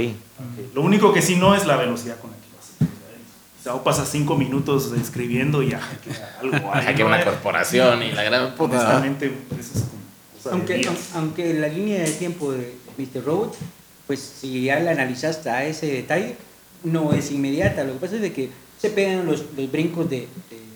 Lo 0.75 0.83
único 0.83 1.13
que 1.13 1.23
sí 1.23 1.37
no 1.37 1.55
es 1.55 1.67
la 1.67 1.77
velocidad 1.77 2.19
con 2.21 2.31
la 2.31 2.37
que. 2.37 2.85
¿verdad? 2.85 3.21
O 3.61 3.63
sea, 3.63 3.85
pasa 3.85 4.07
cinco 4.07 4.37
minutos 4.37 4.93
escribiendo 5.01 5.63
y 5.63 5.71
ya 5.71 5.81
algo. 6.41 6.71
Hackea 6.71 6.99
¿no? 6.99 7.07
una 7.07 7.25
corporación 7.25 8.03
y 8.03 8.13
la 8.13 8.23
gran 8.25 8.55
puta. 8.55 8.77
Honestamente, 8.77 9.27
eso 9.59 9.73
es 9.79 9.85
como 9.85 10.65
de 10.65 10.75
Aunque, 10.75 10.91
aunque 11.15 11.55
la 11.55 11.69
línea 11.69 12.03
de 12.03 12.11
tiempo 12.13 12.53
de 12.53 12.75
Mr. 12.97 13.25
Robot, 13.25 13.57
pues 14.07 14.21
si 14.21 14.65
ya 14.65 14.81
la 14.81 14.93
analizaste 14.93 15.51
a 15.51 15.65
ese 15.67 15.87
detalle, 15.87 16.37
no 16.85 17.13
es 17.13 17.31
inmediata. 17.31 17.85
Lo 17.85 17.95
que 17.95 17.99
pasa 17.99 18.17
es 18.17 18.23
de 18.23 18.33
que 18.33 18.51
se 18.81 18.91
pegan 18.91 19.27
los, 19.27 19.45
los 19.57 19.71
brincos 19.71 20.09
de, 20.09 20.21
de- 20.21 20.29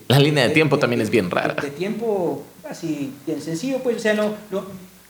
La 0.09 0.19
línea 0.19 0.47
de 0.47 0.53
tiempo 0.53 0.79
también 0.79 1.01
es 1.01 1.09
bien 1.09 1.31
rara. 1.31 1.55
De, 1.55 1.71
tiempo 1.71 2.45
así, 2.69 3.13
bien 3.27 3.41
sencillo, 3.41 3.79
pues, 3.83 3.97
o 3.97 4.01
sea, 4.01 4.15
no, 4.15 4.35
no, 4.51 4.65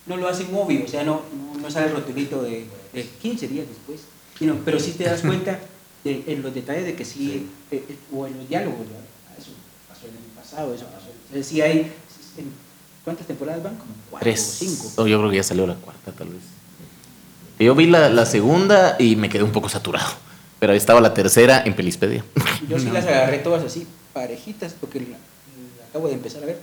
no 0.06 0.16
lo 0.16 0.28
hacen 0.28 0.49
obvio, 0.54 0.85
o 0.85 0.88
sea, 0.88 1.04
no, 1.04 1.23
no, 1.54 1.61
no 1.61 1.71
sale 1.71 1.87
el 1.87 1.92
rotulito 1.92 2.42
de, 2.42 2.66
de 2.92 3.06
15 3.23 3.49
días 3.49 3.66
después. 3.68 4.00
sino- 4.38 4.56
pero 4.64 4.80
sí 4.80 4.92
te 4.92 5.04
das 5.04 5.21
cuenta 5.23 5.59
de- 6.04 6.25
en 6.26 6.42
los 6.42 6.52
detalles 6.54 6.85
de 6.85 6.94
que 6.97 7.04
sí, 7.04 7.49
eh, 7.71 7.85
eh, 7.88 7.97
o 8.12 8.26
en 8.26 8.37
los 8.38 8.49
diálogos, 8.49 8.80
¿verdad? 8.80 9.04
Ah, 9.30 9.35
eso 9.38 9.50
pasó 9.88 10.06
el 10.06 10.12
año 10.12 10.35
pasado, 10.35 10.75
eso 10.75 10.85
pasó. 10.87 11.06
O 11.30 11.32
sea, 11.35 11.42
sí 11.44 11.61
hay, 11.61 11.92
en- 12.38 12.52
¿cuántas 13.04 13.26
temporadas 13.26 13.62
van? 13.62 13.76
Como 13.76 13.92
cuatro 14.11 14.28
o 14.28 14.32
Tres. 14.32 14.56
cinco. 14.59 14.90
Oh, 14.97 15.06
yo 15.06 15.18
creo 15.18 15.30
que 15.30 15.37
ya 15.37 15.42
salió 15.44 15.66
la 15.66 15.75
cuarta, 15.76 16.11
tal 16.12 16.28
vez. 16.30 16.42
Yo 17.59 17.75
vi 17.76 17.87
la, 17.87 18.09
la 18.09 18.26
segunda 18.26 18.97
y 18.99 19.14
me 19.14 19.28
quedé 19.28 19.44
un 19.44 19.52
poco 19.52 19.68
saturado. 19.68 20.11
Pero 20.59 20.73
ahí 20.73 20.78
estaba 20.78 21.00
la 21.00 21.14
tercera 21.14 21.62
en 21.64 21.75
Pelispedia. 21.76 22.25
Yo 22.68 22.78
sí 22.78 22.88
las 22.90 23.04
agarré 23.06 23.38
todas 23.38 23.62
así, 23.64 23.87
parejitas, 24.12 24.75
porque 24.80 24.99
la, 25.00 25.06
la 25.11 25.87
acabo 25.88 26.09
de 26.09 26.14
empezar 26.14 26.42
a 26.42 26.47
ver. 26.47 26.59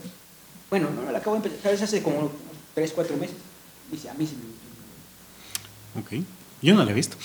Bueno, 0.68 0.88
no, 0.94 1.02
no 1.02 1.12
la 1.12 1.18
acabo 1.18 1.36
de 1.36 1.38
empezar, 1.38 1.58
tal 1.62 1.72
vez 1.72 1.82
hace 1.82 2.02
como 2.02 2.30
3, 2.74 2.92
4 2.94 3.16
meses. 3.16 3.36
Dice, 3.90 4.10
a 4.10 4.14
mí 4.14 4.26
sí 4.26 4.36
me 5.94 6.00
Ok. 6.00 6.24
Yo 6.62 6.74
no 6.74 6.84
la 6.84 6.90
he 6.90 6.94
visto. 6.94 7.16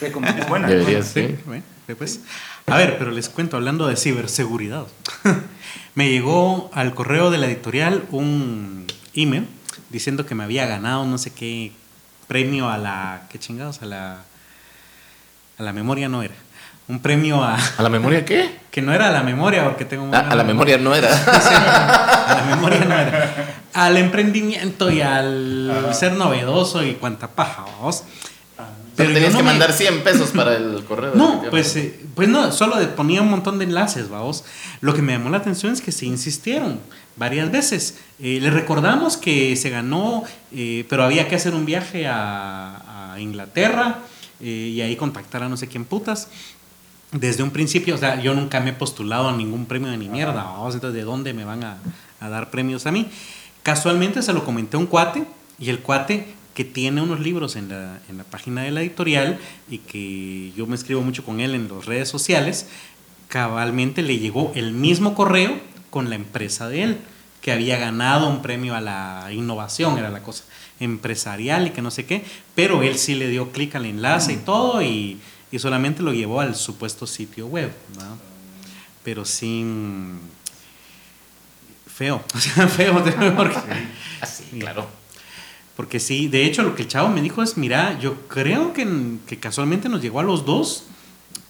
Es 0.00 0.48
buena. 0.48 0.68
Deberías, 0.68 1.08
Sí, 1.08 1.26
sí. 1.28 1.36
bueno, 1.46 1.62
pues. 1.96 2.20
A 2.66 2.76
ver, 2.76 2.98
pero 2.98 3.10
les 3.12 3.28
cuento, 3.28 3.56
hablando 3.56 3.86
de 3.86 3.96
ciberseguridad. 3.96 4.86
me 5.94 6.10
llegó 6.10 6.70
al 6.74 6.94
correo 6.94 7.30
de 7.30 7.38
la 7.38 7.46
editorial 7.46 8.04
un 8.10 8.86
email 9.14 9.46
diciendo 9.90 10.26
que 10.26 10.34
me 10.34 10.42
había 10.44 10.66
ganado 10.66 11.04
no 11.06 11.18
sé 11.18 11.30
qué 11.30 11.72
premio 12.26 12.68
a 12.68 12.78
la. 12.78 13.26
¿Qué 13.30 13.38
chingados? 13.38 13.80
A 13.82 13.86
la. 13.86 14.24
A 15.56 15.62
la 15.62 15.72
memoria 15.72 16.08
no 16.08 16.22
era. 16.22 16.34
Un 16.88 17.00
premio 17.00 17.42
a... 17.42 17.56
¿A 17.78 17.82
la 17.82 17.88
memoria 17.88 18.24
qué? 18.24 18.62
Que 18.74 18.82
no 18.82 18.92
era 18.92 19.06
a 19.08 19.12
la 19.12 19.22
memoria, 19.22 19.62
porque 19.62 19.84
tengo... 19.84 20.10
Ah, 20.12 20.26
a 20.30 20.34
la 20.34 20.42
memoria 20.42 20.76
no 20.78 20.96
era. 20.96 21.08
a 22.26 22.34
la 22.44 22.56
memoria 22.56 22.80
no 22.84 22.98
era. 22.98 23.54
Al 23.72 23.96
emprendimiento 23.96 24.90
y 24.90 25.00
al 25.00 25.90
ser 25.92 26.14
novedoso 26.14 26.82
y 26.84 26.94
cuanta 26.94 27.28
paja, 27.28 27.64
vamos. 27.78 28.02
Pero 28.96 29.10
yo 29.10 29.14
tenías 29.14 29.32
no 29.32 29.38
que 29.38 29.44
me- 29.44 29.50
mandar 29.50 29.72
100 29.72 30.02
pesos 30.02 30.30
para 30.30 30.56
el 30.56 30.84
correo. 30.84 31.12
No, 31.14 31.42
pues, 31.50 31.76
eh, 31.76 32.00
pues 32.16 32.28
no, 32.28 32.50
solo 32.50 32.76
ponía 32.96 33.22
un 33.22 33.30
montón 33.30 33.58
de 33.60 33.64
enlaces, 33.64 34.08
vamos. 34.08 34.44
Lo 34.80 34.92
que 34.92 35.02
me 35.02 35.12
llamó 35.12 35.30
la 35.30 35.36
atención 35.38 35.72
es 35.72 35.80
que 35.80 35.92
se 35.92 36.06
insistieron 36.06 36.80
varias 37.14 37.52
veces. 37.52 37.98
Eh, 38.20 38.40
le 38.42 38.50
recordamos 38.50 39.16
que 39.16 39.54
se 39.54 39.70
ganó, 39.70 40.24
eh, 40.52 40.84
pero 40.88 41.04
había 41.04 41.28
que 41.28 41.36
hacer 41.36 41.54
un 41.54 41.64
viaje 41.64 42.08
a, 42.08 43.12
a 43.14 43.20
Inglaterra 43.20 43.98
eh, 44.40 44.46
y 44.46 44.80
ahí 44.80 44.96
contactar 44.96 45.44
a 45.44 45.48
no 45.48 45.56
sé 45.56 45.68
quién 45.68 45.84
putas. 45.84 46.26
Desde 47.14 47.44
un 47.44 47.50
principio, 47.50 47.94
o 47.94 47.98
sea, 47.98 48.20
yo 48.20 48.34
nunca 48.34 48.58
me 48.58 48.70
he 48.70 48.72
postulado 48.72 49.28
a 49.28 49.36
ningún 49.36 49.66
premio 49.66 49.88
de 49.88 49.96
ni 49.96 50.08
mierda, 50.08 50.42
vamos, 50.42 50.74
entonces, 50.74 50.96
¿de 50.98 51.04
dónde 51.04 51.32
me 51.32 51.44
van 51.44 51.62
a, 51.62 51.78
a 52.18 52.28
dar 52.28 52.50
premios 52.50 52.86
a 52.86 52.90
mí? 52.90 53.06
Casualmente 53.62 54.20
se 54.20 54.32
lo 54.32 54.44
comenté 54.44 54.76
a 54.76 54.80
un 54.80 54.86
cuate 54.86 55.24
y 55.60 55.70
el 55.70 55.78
cuate 55.78 56.34
que 56.54 56.64
tiene 56.64 57.02
unos 57.02 57.20
libros 57.20 57.54
en 57.54 57.68
la, 57.68 58.00
en 58.08 58.18
la 58.18 58.24
página 58.24 58.62
de 58.62 58.72
la 58.72 58.82
editorial 58.82 59.38
y 59.70 59.78
que 59.78 60.52
yo 60.56 60.66
me 60.66 60.74
escribo 60.74 61.02
mucho 61.02 61.24
con 61.24 61.38
él 61.38 61.54
en 61.54 61.68
las 61.68 61.86
redes 61.86 62.08
sociales, 62.08 62.66
cabalmente 63.28 64.02
le 64.02 64.18
llegó 64.18 64.50
el 64.56 64.72
mismo 64.72 65.14
correo 65.14 65.56
con 65.90 66.10
la 66.10 66.16
empresa 66.16 66.68
de 66.68 66.82
él, 66.82 66.98
que 67.42 67.52
había 67.52 67.78
ganado 67.78 68.28
un 68.28 68.42
premio 68.42 68.74
a 68.74 68.80
la 68.80 69.28
innovación, 69.32 69.98
era 69.98 70.10
la 70.10 70.22
cosa 70.22 70.42
empresarial 70.80 71.68
y 71.68 71.70
que 71.70 71.80
no 71.80 71.92
sé 71.92 72.06
qué, 72.06 72.24
pero 72.56 72.82
él 72.82 72.98
sí 72.98 73.14
le 73.14 73.28
dio 73.28 73.52
clic 73.52 73.76
al 73.76 73.86
enlace 73.86 74.32
y 74.32 74.36
todo 74.36 74.82
y, 74.82 75.20
y 75.54 75.58
solamente 75.60 76.02
lo 76.02 76.12
llevó 76.12 76.40
al 76.40 76.54
supuesto 76.56 77.06
sitio 77.06 77.46
web, 77.46 77.70
¿no? 77.96 78.18
pero 79.04 79.24
sin 79.24 80.18
feo, 81.86 82.24
o 82.34 82.38
sea, 82.40 82.66
feo, 82.68 82.94
porque, 83.36 83.56
Ah, 84.20 84.26
sí, 84.26 84.44
claro. 84.58 84.86
porque 85.76 86.00
sí, 86.00 86.28
de 86.28 86.44
hecho 86.46 86.62
lo 86.62 86.74
que 86.74 86.82
el 86.82 86.88
chavo 86.88 87.08
me 87.08 87.20
dijo 87.20 87.42
es, 87.42 87.56
mira, 87.56 87.98
yo 88.00 88.26
creo 88.28 88.72
que, 88.72 88.86
que 89.26 89.38
casualmente 89.38 89.88
nos 89.88 90.00
llegó 90.02 90.20
a 90.20 90.22
los 90.22 90.44
dos 90.44 90.84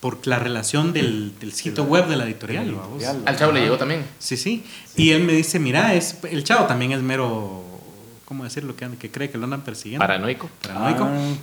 por 0.00 0.26
la 0.26 0.38
relación 0.38 0.92
del, 0.92 1.32
del 1.38 1.52
sitio 1.54 1.84
web 1.84 2.06
de 2.08 2.16
la 2.16 2.24
editorial. 2.24 2.76
Al 3.24 3.38
chavo 3.38 3.52
le 3.52 3.60
llegó 3.62 3.78
también. 3.78 4.04
Sí, 4.18 4.36
sí, 4.36 4.62
Y 4.96 5.10
él 5.12 5.24
me 5.24 5.32
dice, 5.32 5.58
mira, 5.58 5.94
es, 5.94 6.18
el 6.30 6.44
chavo 6.44 6.66
también 6.66 6.92
es 6.92 7.00
mero, 7.00 7.64
¿cómo 8.26 8.44
decirlo? 8.44 8.76
Que, 8.76 8.86
que 8.98 9.10
cree 9.10 9.30
que 9.30 9.38
lo 9.38 9.44
andan 9.44 9.62
persiguiendo. 9.62 10.02
Paranoico. 10.04 10.50
Paranoico. 10.62 11.04
Ah, 11.04 11.34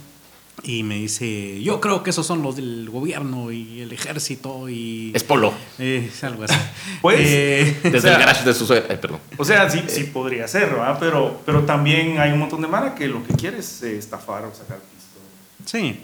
Y 0.64 0.84
me 0.84 0.96
dice, 0.96 1.60
yo 1.64 1.82
creo 1.82 2.04
que 2.04 2.12
esos 2.12 2.28
son 2.28 2.44
los 2.44 2.56
del 2.56 2.88
gobierno 2.90 3.52
y 3.52 3.82
el 3.82 3.92
ejército 3.94 4.70
y... 4.70 5.12
Es 5.16 5.24
polo. 5.24 5.52
Eh, 5.80 6.10
es 6.14 6.24
algo 6.24 6.44
así. 6.44 6.54
Pues, 7.02 7.18
Eh, 7.20 7.80
Desde 7.84 7.98
O 7.98 8.02
sea- 8.02 8.14
el 8.14 8.20
garage 8.20 8.46
de 8.46 8.54
su 8.54 8.68
suegra. 8.68 8.86
Ay, 8.92 8.98
perdón. 8.98 9.20
O 9.38 9.44
sea, 9.46 9.68
sí, 9.72 9.82
sí 9.88 10.04
podría 10.04 10.48
ser, 10.48 10.70
¿verdad? 10.70 10.98
Pero, 11.00 11.42
pero 11.48 11.64
también 11.64 12.20
hay 12.20 12.32
un 12.32 12.40
montón 12.40 12.62
de 12.62 12.68
mara 12.68 12.94
que 12.94 13.08
lo 13.08 13.24
que 13.26 13.34
quiere 13.34 13.58
es 13.58 13.82
eh, 13.82 13.98
estafar 13.98 14.46
o 14.46 14.54
sacar 14.54 14.78
pisto 14.78 15.20
sí. 15.66 15.80
y 15.88 15.98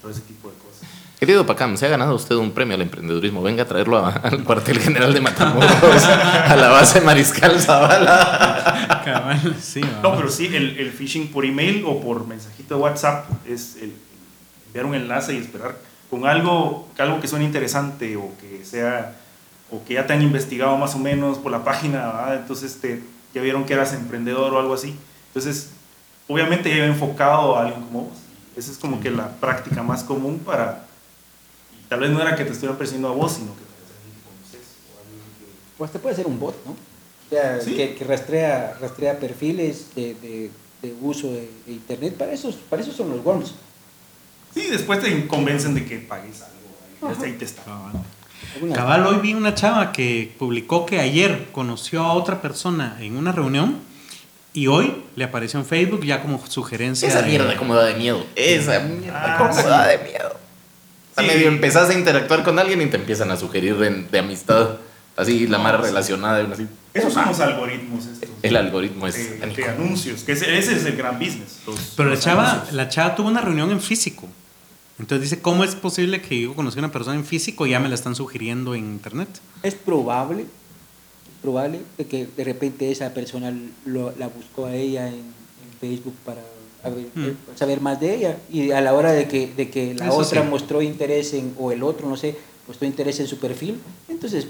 todo 0.00 0.12
ese 0.12 0.20
tipo 0.20 0.48
de 0.48 0.54
cosas. 0.58 0.65
Querido 1.18 1.46
Pacam, 1.46 1.78
se 1.78 1.86
ha 1.86 1.88
ganado 1.88 2.14
usted 2.14 2.34
un 2.36 2.50
premio 2.52 2.74
al 2.74 2.82
emprendedurismo. 2.82 3.42
Venga 3.42 3.62
a 3.62 3.66
traerlo 3.66 3.96
a- 4.04 4.10
al 4.10 4.44
cuartel 4.44 4.78
general 4.78 5.14
de 5.14 5.20
Matamoros, 5.22 5.70
a 6.04 6.56
la 6.56 6.68
base 6.68 7.00
Mariscal 7.00 7.58
Zavala. 7.58 9.00
Cabal, 9.04 9.56
sí. 9.60 9.80
No, 10.02 10.14
pero 10.14 10.30
sí, 10.30 10.46
el, 10.54 10.78
el 10.78 10.90
phishing 10.92 11.28
por 11.28 11.46
email 11.46 11.84
o 11.86 12.00
por 12.00 12.26
mensajito 12.26 12.74
de 12.76 12.80
WhatsApp 12.82 13.30
es 13.48 13.76
el 13.80 13.94
enviar 14.66 14.84
un 14.84 14.94
enlace 14.94 15.32
y 15.34 15.38
esperar 15.38 15.76
con 16.10 16.26
algo, 16.26 16.88
algo 16.98 17.20
que 17.20 17.28
suene 17.28 17.46
interesante 17.46 18.16
o 18.16 18.32
que 18.40 18.64
sea 18.64 19.16
o 19.70 19.82
que 19.84 19.94
ya 19.94 20.06
te 20.06 20.12
han 20.12 20.22
investigado 20.22 20.76
más 20.76 20.94
o 20.94 20.98
menos 20.98 21.38
por 21.38 21.50
la 21.50 21.64
página, 21.64 22.06
¿verdad? 22.06 22.34
entonces 22.36 22.78
te, 22.80 23.02
ya 23.34 23.40
vieron 23.42 23.64
que 23.64 23.72
eras 23.72 23.94
emprendedor 23.94 24.52
o 24.52 24.60
algo 24.60 24.74
así. 24.74 24.94
Entonces, 25.28 25.70
obviamente 26.28 26.68
ya 26.76 26.84
enfocado 26.84 27.56
a 27.56 27.62
alguien 27.62 27.80
como 27.84 28.02
vos. 28.02 28.18
Esa 28.56 28.70
es 28.70 28.76
como 28.78 29.00
que 29.00 29.10
la 29.10 29.28
práctica 29.40 29.82
más 29.82 30.04
común 30.04 30.40
para... 30.44 30.84
tal 31.88 32.00
vez 32.00 32.10
no 32.10 32.20
era 32.20 32.34
que 32.36 32.44
te 32.44 32.50
estuvieran 32.52 32.76
persiguiendo 32.78 33.08
a 33.08 33.12
vos, 33.12 33.32
sino 33.32 33.54
que 33.54 33.62
tal 33.62 33.76
vez 33.76 33.90
alguien 33.98 34.14
que 34.16 34.28
conoces 34.28 34.68
o 34.94 35.00
alguien 35.00 35.20
que... 35.38 35.46
Pues 35.78 35.92
te 35.92 35.98
puede 35.98 36.16
ser 36.16 36.26
un 36.26 36.38
bot, 36.40 36.54
¿no? 36.64 36.72
O 36.72 37.28
sea, 37.30 37.60
Sí. 37.60 37.74
que, 37.74 37.94
que 37.94 38.04
rastrea, 38.04 38.76
rastrea 38.80 39.18
perfiles 39.18 39.86
de, 39.94 40.14
de- 40.14 40.50
de 40.82 40.94
uso 41.00 41.28
de, 41.32 41.50
de 41.66 41.72
Internet. 41.72 42.14
Para 42.16 42.32
eso, 42.32 42.54
para 42.70 42.82
eso 42.82 42.92
son 42.92 43.08
los 43.10 43.24
worms. 43.24 43.54
Sí, 44.54 44.66
después 44.70 45.00
te 45.00 45.26
convencen 45.26 45.74
de 45.74 45.84
que 45.84 45.98
pagues 45.98 46.42
algo. 46.42 47.08
Ahí, 47.20 47.30
ahí 47.30 47.32
te 47.38 47.44
está. 47.46 47.62
Cabal. 47.64 47.92
Algunas- 48.54 48.76
Cabal, 48.78 49.06
hoy 49.06 49.16
vi 49.16 49.34
una 49.34 49.54
chava 49.54 49.90
que 49.92 50.34
publicó 50.38 50.86
que 50.86 51.00
ayer 51.00 51.48
conoció 51.52 52.02
a 52.04 52.12
otra 52.12 52.40
persona 52.42 52.98
en 53.00 53.16
una 53.16 53.32
reunión 53.32 53.78
y 54.52 54.68
hoy 54.68 55.02
le 55.16 55.24
apareció 55.24 55.58
en 55.58 55.66
Facebook 55.66 56.04
ya 56.04 56.22
como 56.22 56.44
sugerencia. 56.46 57.08
Esa 57.08 57.22
de- 57.22 57.28
mierda 57.28 57.56
como 57.56 57.74
da 57.74 57.84
de 57.86 57.94
miedo. 57.96 58.24
Esa 58.36 58.78
mierda 58.80 59.34
Ah, 59.34 59.38
como 59.38 59.52
sí. 59.54 59.62
da 59.66 59.86
de 59.88 59.98
miedo. 59.98 60.35
Sea, 61.16 61.24
Sí. 61.24 61.34
medio 61.34 61.48
empezás 61.48 61.88
a 61.90 61.94
interactuar 61.94 62.44
con 62.44 62.58
alguien 62.58 62.82
y 62.82 62.86
te 62.86 62.96
empiezan 62.96 63.30
a 63.30 63.36
sugerir 63.36 63.76
de, 63.76 63.90
de 64.04 64.18
amistad. 64.18 64.76
Así, 65.16 65.46
la 65.46 65.56
No, 65.58 65.64
mara 65.64 65.78
sí. 65.78 65.84
relacionada. 65.84 66.46
así, 66.52 66.66
Esos 66.92 67.12
son 67.14 67.24
ah, 67.24 67.28
los 67.30 67.40
algoritmos 67.40 68.04
estos. 68.04 68.28
El 68.42 68.54
algoritmo 68.56 69.06
es 69.06 69.14
satánico. 69.14 69.62
de 69.62 69.68
anuncios, 69.68 70.22
que 70.24 70.32
ese, 70.32 70.58
ese 70.58 70.76
es 70.76 70.84
el 70.84 70.94
gran 70.96 71.18
business. 71.18 71.60
los- 71.66 71.94
Pero 71.96 72.10
la 72.10 72.14
los 72.16 72.24
chava, 72.24 72.50
anuncios. 72.52 72.74
la 72.74 72.88
chava 72.90 73.14
tuvo 73.14 73.28
una 73.28 73.40
reunión 73.40 73.70
en 73.70 73.80
físico. 73.80 74.28
Entonces 74.98 75.30
dice, 75.30 75.42
¿cómo 75.42 75.64
es 75.64 75.74
posible 75.74 76.20
que 76.20 76.40
yo 76.42 76.54
conocí 76.54 76.78
a 76.78 76.80
una 76.80 76.92
persona 76.92 77.16
en 77.16 77.24
físico 77.24 77.66
y 77.66 77.70
ya 77.70 77.80
me 77.80 77.88
la 77.88 77.94
están 77.94 78.14
sugiriendo 78.14 78.74
en 78.74 78.84
internet? 78.84 79.28
Es 79.62 79.74
probable, 79.74 80.44
probable 81.42 81.80
de 81.96 82.06
que 82.06 82.26
de 82.36 82.44
repente 82.44 82.90
esa 82.90 83.12
persona 83.14 83.52
lo- 83.84 84.14
la 84.18 84.28
buscó 84.28 84.66
a 84.66 84.74
ella 84.74 85.08
en, 85.08 85.14
en 85.14 85.78
Facebook 85.80 86.14
para 86.24 86.40
a 86.86 86.90
ver- 86.90 87.06
Mm. 87.14 87.24
eh, 87.26 87.34
saber 87.56 87.80
más 87.80 88.00
de 88.00 88.14
ella 88.14 88.36
y 88.50 88.70
a 88.70 88.80
la 88.80 88.94
hora 88.94 89.12
de 89.12 89.26
que, 89.28 89.52
de 89.54 89.68
que 89.70 89.94
la 89.94 90.06
Eso 90.08 90.16
otra 90.16 90.42
sí. 90.42 90.48
mostró 90.48 90.80
interés 90.82 91.34
en, 91.34 91.54
o 91.58 91.72
el 91.72 91.82
otro, 91.82 92.08
no 92.08 92.16
sé, 92.16 92.36
mostró 92.66 92.86
interés 92.86 93.20
en 93.20 93.26
su 93.26 93.38
perfil, 93.38 93.80
entonces 94.08 94.46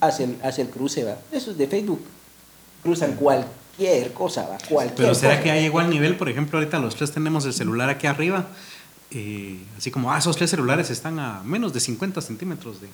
hace 0.00 0.24
el, 0.24 0.36
hace 0.42 0.62
el 0.62 0.68
cruce, 0.70 1.04
¿va? 1.04 1.16
Esos 1.32 1.56
de 1.58 1.66
Facebook 1.66 2.00
cruzan 2.82 3.14
cualquier 3.14 4.12
cosa, 4.12 4.48
¿va? 4.48 4.58
Cualquier 4.68 4.96
Pero 4.96 5.14
¿será 5.14 5.32
cosa. 5.34 5.42
que 5.42 5.48
ya 5.48 5.56
llegó 5.60 5.78
al 5.80 5.90
nivel? 5.90 6.16
Por 6.16 6.28
ejemplo, 6.28 6.58
ahorita 6.58 6.78
los 6.78 6.94
tres 6.96 7.10
tenemos 7.12 7.44
el 7.46 7.52
celular 7.52 7.88
aquí 7.88 8.06
arriba. 8.06 8.46
eh, 9.10 9.58
así 9.78 9.90
como, 9.90 10.12
ah, 10.12 10.18
esos 10.18 10.36
tres 10.36 10.50
celulares 10.50 10.90
están 10.90 11.18
a 11.18 11.42
menos 11.42 11.72
de 11.72 11.80
50 11.80 12.20
centímetros 12.20 12.78
de... 12.82 12.88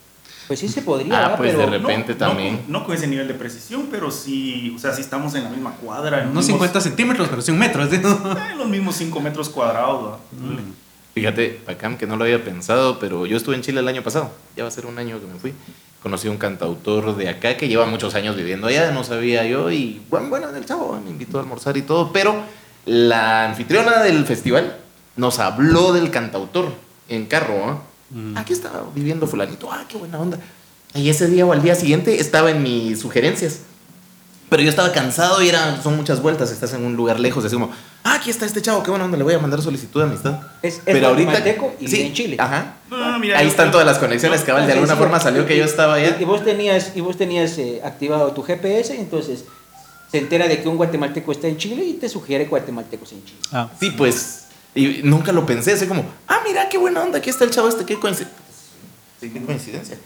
Pues 0.46 0.60
sí 0.60 0.68
se 0.68 0.82
podría, 0.82 1.26
Ah, 1.26 1.36
pues, 1.36 1.52
pero 1.54 1.70
de 1.70 1.78
repente 1.78 2.12
no, 2.12 2.18
también. 2.18 2.60
No, 2.68 2.80
no 2.80 2.84
con 2.86 2.94
ese 2.94 3.06
nivel 3.06 3.26
de 3.28 3.34
precisión, 3.34 3.88
pero 3.90 4.10
sí, 4.10 4.72
o 4.76 4.78
sea, 4.78 4.92
si 4.92 5.00
estamos 5.00 5.34
en 5.34 5.44
la 5.44 5.50
misma 5.50 5.72
cuadra. 5.76 6.24
No 6.24 6.34
los 6.34 6.44
50 6.46 6.80
centímetros, 6.80 7.28
pero 7.28 7.40
sí 7.40 7.50
un 7.50 7.58
metro. 7.58 7.88
¿sí? 7.88 7.96
mismos- 7.96 8.36
eh, 8.36 8.52
en 8.52 8.58
los 8.58 8.68
mismos 8.68 8.96
5 8.96 9.20
metros 9.20 9.48
cuadrados. 9.48 10.18
Mm. 10.32 10.56
Fíjate, 11.14 11.60
Pacam, 11.64 11.96
que 11.96 12.06
no 12.06 12.16
lo 12.16 12.24
había 12.24 12.42
pensado, 12.44 12.98
pero 12.98 13.24
yo 13.24 13.36
estuve 13.36 13.54
en 13.54 13.62
Chile 13.62 13.80
el 13.80 13.88
año 13.88 14.02
pasado. 14.02 14.30
Ya 14.56 14.64
va 14.64 14.68
a 14.68 14.72
ser 14.72 14.84
un 14.86 14.98
año 14.98 15.20
que 15.20 15.26
me 15.26 15.38
fui. 15.38 15.54
Conocí 16.02 16.28
a 16.28 16.30
un 16.30 16.36
cantautor 16.38 17.16
de 17.16 17.28
acá 17.30 17.56
que 17.56 17.68
lleva 17.68 17.86
muchos 17.86 18.14
años 18.14 18.36
viviendo 18.36 18.66
allá, 18.66 18.90
no 18.90 19.04
sabía 19.04 19.46
yo. 19.46 19.70
Y 19.70 20.02
bueno, 20.10 20.28
bueno, 20.28 20.48
el 20.54 20.66
chavo 20.66 21.00
me 21.02 21.10
invitó 21.10 21.38
a 21.38 21.42
almorzar 21.42 21.76
y 21.76 21.82
todo. 21.82 22.12
Pero 22.12 22.34
la 22.84 23.46
anfitriona 23.46 24.02
del 24.02 24.26
festival 24.26 24.76
nos 25.16 25.38
habló 25.38 25.92
del 25.94 26.10
cantautor 26.10 26.66
en 27.08 27.26
carro. 27.26 27.54
¿ah? 27.70 27.78
Mm. 28.10 28.36
Aquí 28.36 28.52
estaba 28.52 28.84
viviendo 28.94 29.26
fulanito. 29.26 29.70
Ah, 29.72 29.84
qué 29.88 29.96
buena 29.96 30.18
onda. 30.18 30.38
Y 30.94 31.08
ese 31.08 31.26
día 31.26 31.44
o 31.46 31.52
al 31.52 31.62
día 31.62 31.74
siguiente 31.74 32.20
estaba 32.20 32.50
en 32.50 32.62
mis 32.62 33.00
sugerencias. 33.00 33.60
Pero 34.50 34.62
yo 34.62 34.68
estaba 34.68 34.92
cansado 34.92 35.42
y 35.42 35.48
era, 35.48 35.82
son 35.82 35.96
muchas 35.96 36.20
vueltas. 36.22 36.52
Estás 36.52 36.72
en 36.74 36.84
un 36.84 36.94
lugar 36.94 37.18
lejos, 37.18 37.44
así 37.44 37.54
como, 37.56 37.70
ah, 38.04 38.14
aquí 38.14 38.30
está 38.30 38.44
este 38.46 38.62
chavo, 38.62 38.82
qué 38.84 38.90
buena 38.90 39.06
onda, 39.06 39.16
le 39.16 39.24
voy 39.24 39.34
a 39.34 39.38
mandar 39.40 39.60
solicitud 39.62 40.00
de 40.02 40.06
amistad. 40.06 40.38
Es- 40.62 40.80
es 40.86 41.00
guatemalteco 41.00 41.72
y 41.80 41.88
sí, 41.88 42.02
en 42.02 42.12
Chile. 42.12 42.36
Ajá. 42.38 42.74
No, 42.88 42.98
no, 42.98 43.12
no, 43.12 43.18
mira, 43.18 43.38
Ahí 43.38 43.46
yo- 43.46 43.50
están 43.50 43.70
todas 43.72 43.86
las 43.86 43.98
conexiones, 43.98 44.40
yo- 44.40 44.46
cabal. 44.46 44.66
De 44.66 44.74
alguna 44.74 44.92
Sí, 44.92 44.98
forma 44.98 45.18
salió 45.18 45.46
que 45.46 45.56
yo 45.56 45.64
estaba 45.64 45.98
Y, 45.98 46.02
y 46.04 46.06
allá. 46.06 46.26
vos 46.26 46.44
tenías, 46.44 46.92
y 46.94 47.00
vos 47.00 47.16
tenías 47.16 47.58
eh, 47.58 47.80
activado 47.82 48.30
tu 48.32 48.42
GPS, 48.42 48.94
entonces 48.96 49.44
se 50.12 50.18
entera 50.18 50.46
de 50.46 50.60
que 50.62 50.68
un 50.68 50.76
guatemalteco 50.76 51.32
está 51.32 51.48
en 51.48 51.56
Chile 51.56 51.82
y 51.84 51.94
te 51.94 52.08
sugiere 52.08 52.44
guatemaltecos 52.44 53.10
en 53.12 53.24
Chile. 53.24 53.38
Ah, 53.50 53.68
Sí, 53.80 53.90
pues. 53.96 54.43
Y 54.74 55.02
nunca 55.04 55.32
lo 55.32 55.46
pensé, 55.46 55.72
así 55.72 55.86
como, 55.86 56.04
ah, 56.26 56.40
mira, 56.44 56.68
qué 56.68 56.78
buena 56.78 57.02
onda, 57.02 57.18
aquí 57.18 57.30
está 57.30 57.44
el 57.44 57.50
chavo 57.50 57.68
este, 57.68 57.84
qué 57.84 57.98
coincidencia. 57.98 58.36
Sí, 59.20 59.30
qué 59.30 59.42
coincidencia. 59.44 59.98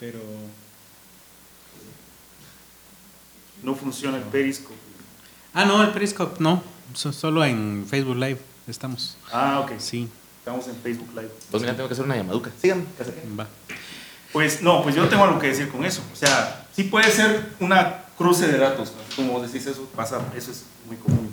pero... 0.00 0.18
No 3.62 3.74
funciona 3.74 4.18
el 4.18 4.22
Periscope. 4.24 4.74
Ah, 5.54 5.64
no, 5.64 5.82
el 5.82 5.90
Periscope 5.90 6.36
no. 6.40 6.62
So- 6.94 7.12
solo 7.12 7.44
en 7.44 7.86
Facebook 7.88 8.16
Live 8.16 8.38
estamos. 8.68 9.16
Ah, 9.32 9.60
ok. 9.60 9.72
Sí, 9.78 10.08
Estamos 10.38 10.68
en 10.68 10.76
Facebook 10.76 11.08
Live. 11.14 11.30
Pues 11.50 11.60
mira, 11.62 11.74
tengo 11.74 11.88
que 11.88 11.94
hacer 11.94 12.04
una 12.04 12.14
llamaduca. 12.16 12.52
Síganme. 12.60 12.84
va. 13.38 13.48
Pues 14.32 14.62
no, 14.62 14.80
pues 14.84 14.94
yo 14.94 15.08
tengo 15.08 15.24
algo 15.24 15.40
que 15.40 15.48
decir 15.48 15.68
con 15.68 15.84
eso. 15.84 16.02
O 16.12 16.16
sea, 16.16 16.66
sí 16.76 16.84
puede 16.84 17.10
ser 17.10 17.52
una 17.58 18.04
cruce 18.16 18.46
de 18.46 18.56
datos, 18.58 18.92
¿no? 18.92 19.16
como 19.16 19.40
decís 19.44 19.66
eso, 19.66 19.84
pasa, 19.96 20.20
eso 20.36 20.52
es 20.52 20.62
muy 20.86 20.96
común. 20.98 21.32